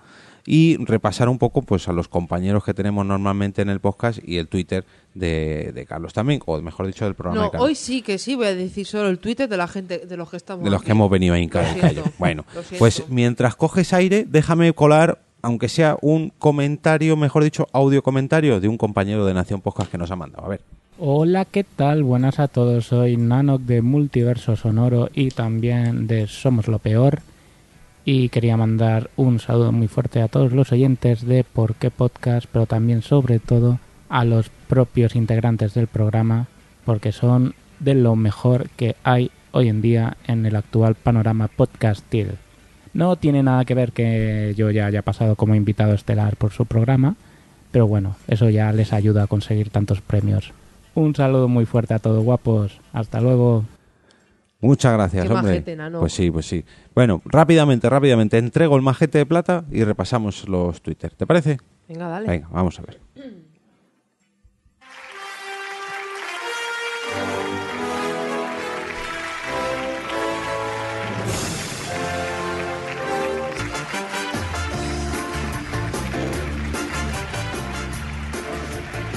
y 0.51 0.79
repasar 0.83 1.29
un 1.29 1.37
poco 1.37 1.61
pues 1.61 1.89
a 1.89 1.93
los 1.93 2.09
compañeros 2.09 2.65
que 2.65 2.73
tenemos 2.73 3.05
normalmente 3.05 3.61
en 3.61 3.69
el 3.69 3.81
podcast 3.81 4.19
y 4.27 4.39
el 4.39 4.49
Twitter 4.49 4.87
de, 5.15 5.73
de 5.75 5.85
Carlos 5.85 6.15
también, 6.15 6.41
o 6.47 6.59
mejor 6.63 6.87
dicho 6.87 7.05
del 7.05 7.15
programa 7.15 7.39
No, 7.41 7.45
de 7.45 7.51
Carlos. 7.51 7.69
hoy 7.69 7.75
sí 7.75 8.01
que 8.01 8.17
sí, 8.17 8.35
voy 8.35 8.47
a 8.47 8.55
decir 8.55 8.87
solo 8.87 9.11
el 9.11 9.19
Twitter 9.19 9.47
de 9.47 9.57
la 9.59 9.69
gente, 9.69 9.99
de 10.07 10.17
los 10.17 10.31
que 10.31 10.39
estamos 10.39 10.65
de 10.65 10.71
los 10.71 10.79
aquí. 10.81 10.87
que 10.87 10.93
hemos 10.93 11.11
venido 11.11 11.35
a 11.35 11.39
hincar 11.39 11.65
siento, 11.67 11.81
callo. 11.83 12.05
Bueno, 12.19 12.45
pues 12.79 13.05
mientras 13.11 13.57
coges 13.57 13.93
aire, 13.93 14.25
déjame 14.27 14.73
colar, 14.73 15.19
aunque 15.43 15.69
sea 15.69 15.99
un 16.01 16.33
comentario, 16.39 17.15
mejor 17.19 17.45
dicho, 17.45 17.67
audio 17.75 18.03
comentario 18.03 18.59
de 18.59 18.69
un 18.69 18.79
compañero 18.79 19.27
de 19.27 19.35
Nación 19.35 19.61
Podcast 19.61 19.91
que 19.91 19.99
nos 19.99 20.11
ha 20.11 20.17
mandado. 20.17 20.47
A 20.47 20.49
ver. 20.49 20.63
Hola, 20.99 21.45
¿qué 21.45 21.63
tal? 21.63 22.03
Buenas 22.05 22.39
a 22.41 22.49
todos. 22.49 22.87
Soy 22.87 23.19
Nanok 23.19 23.61
de 23.61 23.83
Multiverso 23.83 24.57
Sonoro 24.57 25.11
y 25.13 25.29
también 25.29 26.07
de 26.07 26.27
Somos 26.27 26.69
lo 26.69 26.79
Peor. 26.79 27.21
Y 28.11 28.31
quería 28.31 28.57
mandar 28.57 29.11
un 29.17 29.39
saludo 29.39 29.71
muy 29.71 29.87
fuerte 29.87 30.23
a 30.23 30.29
todos 30.29 30.55
los 30.55 30.73
oyentes 30.73 31.27
de 31.27 31.45
Por 31.45 31.75
qué 31.75 31.91
Podcast, 31.91 32.49
pero 32.51 32.65
también, 32.65 33.03
sobre 33.03 33.39
todo, 33.39 33.81
a 34.09 34.25
los 34.25 34.49
propios 34.67 35.15
integrantes 35.15 35.75
del 35.75 35.89
programa, 35.89 36.47
porque 36.87 37.13
son 37.13 37.55
de 37.81 37.95
lo 37.95 38.17
mejor 38.17 38.71
que 38.71 38.97
hay 39.05 39.31
hoy 39.51 39.69
en 39.69 39.83
día 39.83 40.17
en 40.27 40.47
el 40.47 40.57
actual 40.57 40.95
panorama 40.95 41.49
podcastil. 41.49 42.39
No 42.95 43.17
tiene 43.17 43.43
nada 43.43 43.67
que 43.67 43.75
ver 43.75 43.93
que 43.93 44.55
yo 44.57 44.71
ya 44.71 44.87
haya 44.87 45.03
pasado 45.03 45.37
como 45.37 45.55
invitado 45.55 45.93
estelar 45.93 46.37
por 46.37 46.53
su 46.53 46.65
programa, 46.65 47.15
pero 47.73 47.87
bueno, 47.87 48.17
eso 48.27 48.49
ya 48.49 48.73
les 48.73 48.95
ayuda 48.95 49.25
a 49.25 49.27
conseguir 49.27 49.69
tantos 49.69 50.01
premios. 50.01 50.55
Un 50.95 51.15
saludo 51.15 51.47
muy 51.47 51.67
fuerte 51.67 51.93
a 51.93 51.99
todos 51.99 52.25
guapos. 52.25 52.81
Hasta 52.95 53.21
luego. 53.21 53.67
Muchas 54.61 54.93
gracias, 54.93 55.27
Qué 55.27 55.33
hombre. 55.33 55.53
majete, 55.53 55.77
Nano. 55.77 56.01
Pues 56.01 56.13
sí, 56.13 56.31
pues 56.31 56.47
sí. 56.47 56.65
Bueno, 56.95 57.23
rápidamente, 57.25 57.89
rápidamente, 57.89 58.39
entrego 58.39 58.77
el 58.77 58.83
majete 58.83 59.19
de 59.19 59.27
plata 59.27 59.65
y 59.71 59.85
repasamos 59.85 60.49
los 60.49 60.83
Twitter. 60.83 61.15
¿Te 61.15 61.27
parece? 61.27 61.59
Venga, 61.89 62.09
dale. 62.09 62.29
Venga, 62.29 62.49
vamos 62.51 62.79
a 62.79 62.83
ver. 62.83 63.01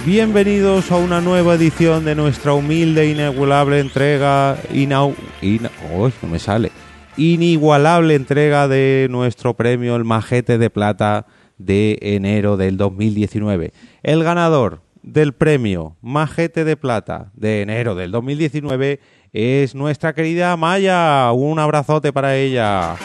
Bienvenidos 0.06 0.92
a 0.92 0.96
una 0.98 1.22
nueva 1.22 1.54
edición 1.56 2.06
de 2.06 2.16
nuestra 2.16 2.54
humilde, 2.54 3.08
inigualable 3.12 3.80
entrega. 3.80 4.58
Inau, 4.74 5.14
ina- 5.42 5.70
uy, 5.96 6.12
no 6.22 6.28
me 6.30 6.40
sale. 6.40 6.72
Inigualable 7.18 8.16
entrega 8.16 8.68
de 8.68 9.08
nuestro 9.12 9.54
premio, 9.56 9.96
el 9.96 10.04
Majete 10.04 10.58
de 10.58 10.70
Plata 10.72 11.28
de 11.60 12.00
enero 12.02 12.58
del 12.58 12.78
2019. 12.78 13.74
El 14.02 14.24
ganador 14.24 14.82
del 15.04 15.34
premio 15.34 15.98
Majete 16.02 16.64
de 16.64 16.78
Plata 16.78 17.32
de 17.36 17.62
enero 17.62 17.94
del 17.94 18.12
2019 18.12 19.00
es 19.34 19.76
nuestra 19.76 20.14
querida 20.14 20.58
Maya. 20.58 21.32
Un 21.32 21.60
abrazote 21.60 22.12
para 22.12 22.36
ella. 22.38 22.96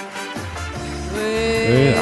Eh, 1.69 1.95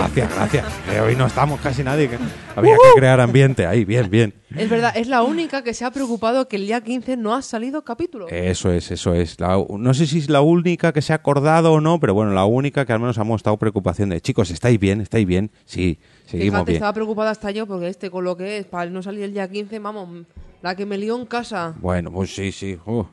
gracias, 0.00 0.34
gracias. 0.34 0.64
Que 0.90 1.00
hoy 1.00 1.16
no 1.16 1.26
estamos 1.26 1.60
casi 1.60 1.82
nadie. 1.84 2.08
que 2.08 2.16
había 2.56 2.74
que 2.74 2.98
crear 2.98 3.20
ambiente 3.20 3.66
ahí. 3.66 3.84
Bien, 3.84 4.10
bien. 4.10 4.34
Es 4.56 4.68
verdad, 4.68 4.92
es 4.96 5.06
la 5.08 5.22
única 5.22 5.62
que 5.62 5.74
se 5.74 5.84
ha 5.84 5.90
preocupado 5.90 6.48
que 6.48 6.56
el 6.56 6.66
día 6.66 6.80
15 6.80 7.16
no 7.16 7.34
ha 7.34 7.42
salido 7.42 7.82
capítulo. 7.84 8.26
Eso 8.28 8.72
es, 8.72 8.90
eso 8.90 9.14
es. 9.14 9.38
La- 9.38 9.64
no 9.78 9.94
sé 9.94 10.06
si 10.06 10.18
es 10.18 10.28
la 10.28 10.40
única 10.40 10.92
que 10.92 11.02
se 11.02 11.12
ha 11.12 11.16
acordado 11.16 11.72
o 11.72 11.80
no, 11.80 12.00
pero 12.00 12.14
bueno, 12.14 12.32
la 12.32 12.44
única 12.44 12.84
que 12.84 12.92
al 12.92 13.00
menos 13.00 13.18
ha 13.18 13.24
mostrado 13.24 13.56
preocupación 13.58 14.08
de 14.10 14.20
chicos, 14.20 14.50
¿estáis 14.50 14.78
bien? 14.80 15.00
¿Estáis 15.00 15.26
bien? 15.26 15.50
Sí, 15.64 15.98
seguimos 16.26 16.52
Fíjate, 16.60 16.72
bien. 16.72 16.76
estaba 16.76 16.92
preocupada 16.92 17.30
hasta 17.30 17.50
yo 17.50 17.66
porque 17.66 17.88
este 17.88 18.10
con 18.10 18.24
lo 18.24 18.36
que 18.36 18.58
es, 18.58 18.66
para 18.66 18.90
no 18.90 19.02
salir 19.02 19.22
el 19.24 19.32
día 19.32 19.48
15, 19.48 19.78
vamos, 19.78 20.26
la 20.62 20.74
que 20.74 20.86
me 20.86 20.98
lió 20.98 21.16
en 21.18 21.26
casa. 21.26 21.74
Bueno, 21.80 22.10
pues 22.12 22.34
sí, 22.34 22.52
sí. 22.52 22.78
Uh, 22.86 23.04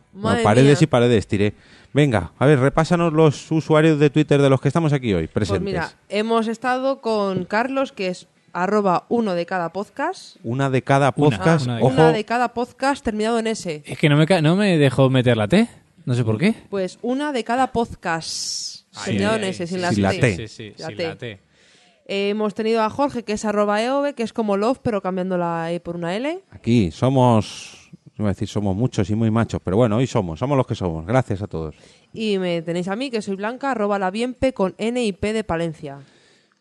paredes 0.44 0.80
mía. 0.80 0.84
y 0.84 0.88
paredes 0.88 1.28
tiré. 1.28 1.54
Venga, 1.94 2.32
a 2.38 2.46
ver, 2.46 2.60
repásanos 2.60 3.14
los 3.14 3.52
usuarios 3.52 4.00
de 4.00 4.10
Twitter 4.10 4.42
de 4.42 4.50
los 4.50 4.62
que 4.62 4.68
estamos 4.68 4.94
aquí 4.94 5.14
hoy, 5.14 5.28
Pues 5.28 5.34
presentes. 5.34 5.62
mira, 5.64 5.92
hemos 6.10 6.48
estado 6.48 7.02
con 7.02 7.46
Carlos, 7.46 7.92
que 7.92 8.08
es 8.08 8.28
arroba 8.54 9.06
uno 9.10 9.34
de 9.34 9.46
cada 9.46 9.72
podcast. 9.72 10.38
Una 10.44 10.70
de 10.70 10.82
cada 10.82 11.12
podcast. 11.12 11.66
una 11.66 11.78
de 11.78 11.84
Ojo, 11.84 11.94
Una 11.94 12.12
de 12.12 12.24
cada 12.26 12.54
podcast 12.54 13.04
terminado 13.04 13.40
en 13.40 13.48
S. 13.48 13.84
Es 13.86 13.98
que 13.98 14.10
no 14.10 14.18
me, 14.18 14.42
no 14.42 14.56
me 14.56 14.78
dejó 14.78 15.10
meter 15.10 15.38
la 15.38 15.48
T. 15.48 15.68
No 16.06 16.14
sé 16.14 16.24
por 16.24 16.38
qué. 16.38 16.54
Pues 16.70 17.00
una 17.02 17.32
de 17.32 17.44
cada 17.44 17.72
podcast. 17.72 18.86
Ay, 18.96 19.06
terminado 19.06 19.36
ay, 19.36 19.44
en 19.44 19.48
S, 19.50 19.68
sin, 19.68 19.82
la 19.82 19.90
T. 19.92 20.20
T. 20.20 20.36
Sí, 20.36 20.48
sí, 20.48 20.74
La 20.78 20.88
sin 20.88 20.98
T. 20.98 21.04
la 21.08 21.16
T. 21.18 21.40
Eh, 22.10 22.30
hemos 22.30 22.54
tenido 22.54 22.82
a 22.84 22.90
Jorge, 22.90 23.24
que 23.24 23.34
es 23.34 23.44
arroba 23.44 23.84
eove, 23.84 24.14
que 24.14 24.24
es 24.24 24.32
como 24.32 24.56
love, 24.56 24.80
pero 24.82 25.02
cambiando 25.02 25.38
la 25.38 25.72
E 25.74 25.82
por 25.82 25.98
una 25.98 26.16
L. 26.16 26.40
aquí 26.52 26.90
somos, 26.90 27.92
iba 28.18 28.30
a 28.30 28.32
decir 28.32 28.48
somos 28.48 28.76
muchos 28.78 29.10
y 29.10 29.16
muy 29.16 29.30
machos, 29.30 29.60
pero 29.62 29.76
bueno, 29.76 29.98
hoy 29.98 30.08
somos, 30.08 30.40
somos 30.40 30.56
los 30.58 30.66
que 30.66 30.76
somos. 30.76 31.06
Gracias 31.06 31.42
a 31.42 31.48
todos. 31.48 31.76
Y 32.14 32.38
me 32.40 32.62
tenéis 32.62 32.88
a 32.88 32.96
mí, 32.96 33.10
que 33.10 33.22
soy 33.22 33.36
Blanca, 33.36 33.72
arroba 33.72 34.00
la 34.00 34.10
bienpe 34.10 34.54
con 34.54 34.74
N 34.78 35.04
y 35.04 35.12
P 35.12 35.34
de 35.34 35.44
Palencia. 35.44 36.00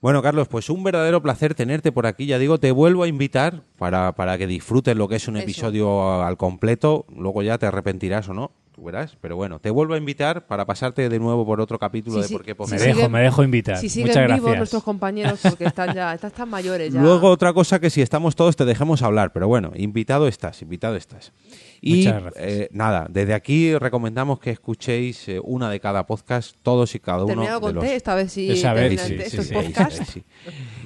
Bueno, 0.00 0.20
Carlos, 0.20 0.46
pues 0.48 0.68
un 0.68 0.84
verdadero 0.84 1.22
placer 1.22 1.54
tenerte 1.54 1.90
por 1.90 2.06
aquí. 2.06 2.26
Ya 2.26 2.38
digo, 2.38 2.58
te 2.58 2.70
vuelvo 2.70 3.04
a 3.04 3.08
invitar 3.08 3.62
para, 3.78 4.12
para 4.12 4.36
que 4.38 4.46
disfrutes 4.46 4.94
lo 4.96 5.08
que 5.08 5.16
es 5.16 5.26
un 5.26 5.36
Eso. 5.36 5.44
episodio 5.44 6.22
al 6.22 6.36
completo. 6.36 7.06
Luego 7.08 7.42
ya 7.42 7.56
te 7.58 7.66
arrepentirás 7.66 8.28
o 8.28 8.34
no, 8.34 8.50
tú 8.76 8.84
verás. 8.84 9.16
Pero 9.20 9.34
bueno, 9.36 9.58
te 9.58 9.70
vuelvo 9.70 9.94
a 9.94 9.96
invitar 9.98 10.46
para 10.46 10.64
pasarte 10.66 11.08
de 11.08 11.18
nuevo 11.18 11.44
por 11.46 11.60
otro 11.60 11.78
capítulo 11.78 12.16
Sí, 12.16 12.22
de 12.22 12.28
sí. 12.28 12.34
Por 12.34 12.44
qué 12.44 12.54
Podcast. 12.54 12.80
Me 12.84 12.94
dejo, 12.94 13.08
me 13.08 13.20
dejo 13.22 13.42
invitar. 13.42 13.78
Si 13.78 13.88
siguen 13.88 14.08
Muchas 14.08 14.26
vivos 14.26 14.40
gracias. 14.42 14.58
nuestros 14.58 14.82
compañeros, 14.84 15.40
porque 15.42 15.64
están 15.64 15.94
ya, 15.94 16.14
están 16.14 16.30
tan 16.30 16.48
mayores 16.50 16.92
ya. 16.92 17.00
Luego 17.00 17.30
otra 17.30 17.52
cosa 17.52 17.80
que 17.80 17.90
si 17.90 18.02
estamos 18.02 18.36
todos 18.36 18.54
te 18.54 18.64
dejemos 18.64 19.02
hablar, 19.02 19.32
pero 19.32 19.48
bueno, 19.48 19.72
invitado 19.74 20.28
estás, 20.28 20.62
invitado 20.62 20.94
estás. 20.96 21.32
Y 21.80 21.96
Muchas 21.96 22.22
gracias. 22.22 22.44
eh, 22.46 22.68
nada, 22.72 23.06
desde 23.10 23.34
aquí 23.34 23.76
recomendamos 23.76 24.38
que 24.38 24.50
escuchéis 24.50 25.28
eh, 25.28 25.40
una 25.42 25.70
de 25.70 25.80
cada 25.80 26.06
podcast, 26.06 26.56
todos 26.62 26.94
y 26.94 27.00
cada 27.00 27.24
uno 27.24 27.28
Terminado 27.28 27.60
de 27.60 27.60
con 27.60 27.74
los 27.74 27.84
esta 27.84 28.14
vez 28.14 28.32
sí. 28.32 28.50
Esa 28.50 28.72
vez, 28.72 28.96
termina 28.96 29.88
en 29.88 30.06
sí. 30.06 30.24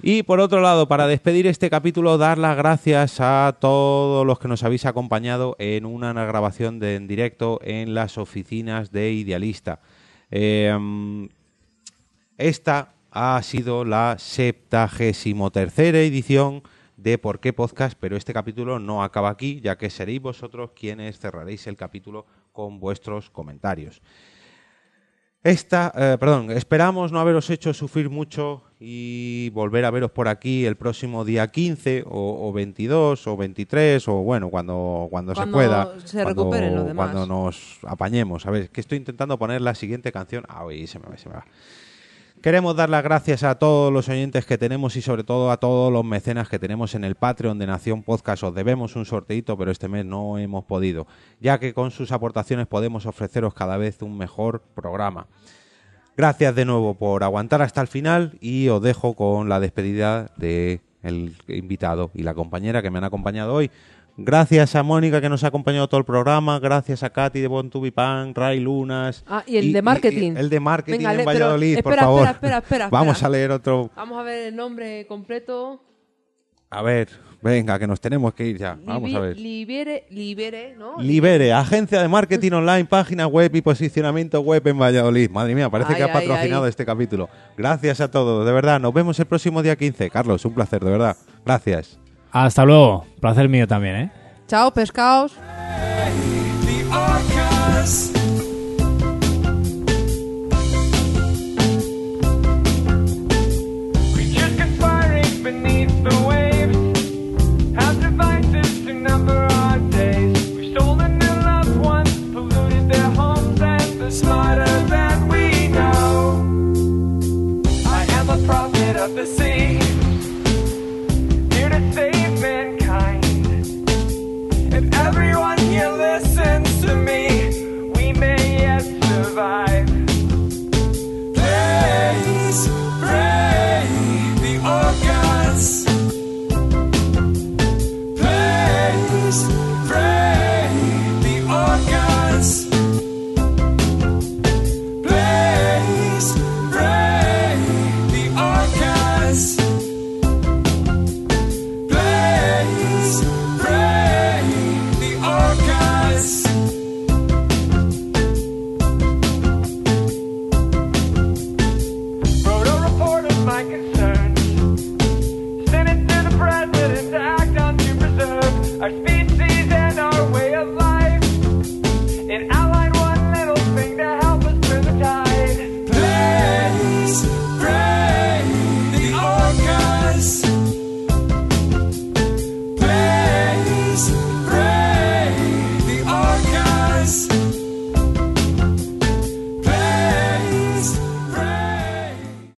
Y 0.03 0.23
por 0.23 0.41
otro 0.41 0.61
lado, 0.61 0.89
para 0.89 1.07
despedir 1.07 1.47
este 1.47 1.71
capítulo, 1.71 2.19
dar 2.19 2.39
las 2.39 2.57
gracias 2.57 3.21
a 3.21 3.57
todos 3.61 4.27
los 4.27 4.39
que 4.39 4.49
nos 4.49 4.62
habéis 4.62 4.87
acompañado 4.87 5.57
en 5.59 5.87
una 5.87 6.12
grabación 6.12 6.79
de, 6.79 6.97
en 6.97 7.07
directo 7.07 7.61
en 7.62 7.95
las 7.95 8.19
oficinas 8.19 8.93
de 8.93 9.12
Idealista. 9.12 9.81
Eh, 10.31 10.77
mm, 10.79 11.27
esta 12.39 12.95
ha 13.11 13.43
sido 13.43 13.85
la 13.85 14.17
septagésimo 14.19 15.51
tercera 15.51 15.99
edición 15.99 16.62
de 17.02 17.18
Por 17.18 17.40
qué 17.40 17.52
Podcast, 17.52 17.97
pero 17.98 18.16
este 18.16 18.32
capítulo 18.32 18.78
no 18.78 19.02
acaba 19.02 19.31
aquí, 19.31 19.60
ya 19.62 19.77
que 19.78 19.90
seréis 19.90 20.20
vosotros 20.20 20.70
quienes 20.74 21.18
cerraréis 21.18 21.66
el 21.66 21.77
capítulo 21.77 22.27
con 22.52 22.78
vuestros 22.81 23.31
comentarios. 23.31 24.02
Esta, 25.43 25.90
eh, 25.97 26.18
perdón, 26.20 26.51
esperamos 26.51 27.12
no 27.12 27.18
haberos 27.18 27.48
hecho 27.48 27.72
sufrir 27.72 28.10
mucho 28.10 28.62
y 28.78 29.48
volver 29.55 29.86
a 29.86 29.90
veros 29.90 30.10
por 30.10 30.28
aquí 30.28 30.66
el 30.66 30.77
próximo 30.77 31.24
día 31.24 31.48
15 31.48 32.05
o, 32.06 32.47
o 32.47 32.52
22 32.52 33.27
o 33.27 33.36
23 33.39 34.06
o 34.09 34.12
bueno, 34.16 34.51
cuando, 34.51 35.06
cuando, 35.10 35.35
se 35.35 35.47
pueda. 35.47 35.98
se 36.05 36.22
cuando- 36.24 36.51
los 36.51 36.86
demás. 36.86 37.10
Cuando 37.12 37.27
nos 37.27 37.78
apañemos. 37.85 38.44
A 38.44 38.51
ver, 38.51 38.68
que 38.68 38.82
estoy 38.82 38.98
intentando 38.98 39.39
poner 39.39 39.62
la 39.62 39.74
siguiente 39.74 40.12
canción. 40.12 40.44
Ah, 40.47 40.66
uy, 40.66 40.86
se 40.86 40.98
me 40.98 41.06
va, 41.09 41.16
se 41.16 41.31
me 41.31 41.36
va. 41.36 41.47
Queremos 42.43 42.75
dar 42.75 42.89
las 42.89 43.05
gracias 43.05 43.43
a 43.43 43.57
todos 43.57 43.93
los 43.93 44.09
oyentes 44.09 44.47
que 44.47 44.57
tenemos 44.57 44.97
y 44.97 45.03
sobre 45.03 45.25
todo 45.25 45.51
a 45.51 45.59
todos 45.59 45.93
los 45.93 46.07
mecenas 46.07 46.49
que 46.49 46.59
tenemos 46.59 46.95
en 46.95 47.05
el 47.05 47.15
Patreon 47.15 47.59
de 47.59 47.67
Nación 47.67 48.03
Podcast. 48.03 48.43
Os 48.45 48.55
debemos 48.55 48.97
un 48.97 49.05
sorteito, 49.05 49.59
pero 49.59 49.71
este 49.71 49.89
mes 49.89 50.07
no 50.07 50.39
hemos 50.39 50.65
podido, 50.65 51.07
ya 51.39 51.61
que 51.61 51.75
con 51.75 51.91
sus 51.91 52.12
aportaciones 52.12 52.67
podemos 52.67 53.05
ofreceros 53.05 53.53
cada 53.53 53.77
vez 53.77 54.01
un 54.01 54.17
mejor 54.17 54.62
programa. 54.75 55.27
Gracias 56.17 56.55
de 56.55 56.65
nuevo 56.65 56.95
por 56.95 57.25
aguantar 57.25 57.61
hasta 57.61 57.83
el 57.83 57.89
final 57.89 58.39
y 58.41 58.69
os 58.69 58.81
dejo 58.81 59.12
con 59.12 59.51
la 59.51 59.61
despedida 59.61 60.31
de 60.39 60.81
invitado 61.47 62.11
y 62.15 62.23
la 62.23 62.33
compañera 62.33 62.81
que 62.81 62.91
me 62.91 62.97
han 62.97 63.05
acompañado 63.05 63.53
hoy. 63.53 63.71
Gracias 64.22 64.76
a 64.76 64.82
Mónica 64.82 65.18
que 65.20 65.30
nos 65.30 65.44
ha 65.44 65.47
acompañado 65.47 65.88
todo 65.88 65.98
el 65.98 66.05
programa. 66.05 66.59
Gracias 66.59 67.02
a 67.02 67.09
Katy 67.09 67.40
de 67.40 67.48
Bontubipan, 67.48 68.34
Ray 68.34 68.60
Lunas. 68.60 69.24
Ah, 69.26 69.42
y 69.47 69.56
el 69.56 69.72
de 69.72 69.80
marketing. 69.80 70.32
el 70.36 70.51
de 70.51 70.60
marketing 70.60 70.98
Venga, 70.98 71.14
en 71.14 71.24
Valladolid, 71.24 71.80
por 71.80 71.97
favor. 71.97 72.26
espera, 72.26 72.59
espera, 72.59 72.59
espera, 72.59 72.88
Vamos 72.90 73.22
a 73.22 73.28
leer 73.30 73.51
otro. 73.51 73.90
Vamos 73.97 74.18
a 74.18 74.22
ver 74.22 74.48
el 74.48 74.56
nombre 74.56 75.06
completo. 75.06 75.82
A 76.68 76.82
ver, 76.82 77.09
venga, 77.40 77.78
que 77.78 77.86
nos 77.86 77.98
tenemos 77.98 78.34
que 78.34 78.47
ir 78.47 78.59
ya. 78.59 78.78
Vamos 78.84 79.10
Libi- 79.10 79.16
a 79.16 79.20
ver. 79.20 79.36
Libere, 79.38 80.06
libere, 80.10 80.76
¿no? 80.76 81.01
Libere, 81.01 81.52
agencia 81.55 82.02
de 82.02 82.06
marketing 82.06 82.52
online, 82.52 82.84
página 82.84 83.26
web 83.26 83.56
y 83.56 83.62
posicionamiento 83.62 84.40
web 84.42 84.64
en 84.68 84.78
Valladolid. 84.78 85.30
Madre 85.30 85.55
mía, 85.55 85.70
parece 85.70 85.97
que 85.97 86.02
ha 86.02 86.12
patrocinado 86.12 86.64
ay. 86.64 86.68
este 86.68 86.84
capítulo. 86.84 87.30
Gracias 87.56 88.02
a 88.02 88.10
todos, 88.10 88.44
de 88.47 88.52
verdad. 88.52 88.78
Nos 88.78 88.92
vemos 88.92 89.18
el 89.18 89.26
próximo 89.26 89.62
día 89.62 89.76
15. 89.76 90.10
Carlos, 90.10 90.44
un 90.44 90.52
placer, 90.55 90.84
de 90.84 90.90
verdad. 90.90 91.16
Gracias. 91.44 91.98
Hasta 92.32 92.65
luego. 92.65 93.05
Placer 93.20 93.48
mío 93.48 93.66
también, 93.66 93.97
¿eh? 93.97 94.12
Chao, 94.47 94.73
pescados. 94.73 95.32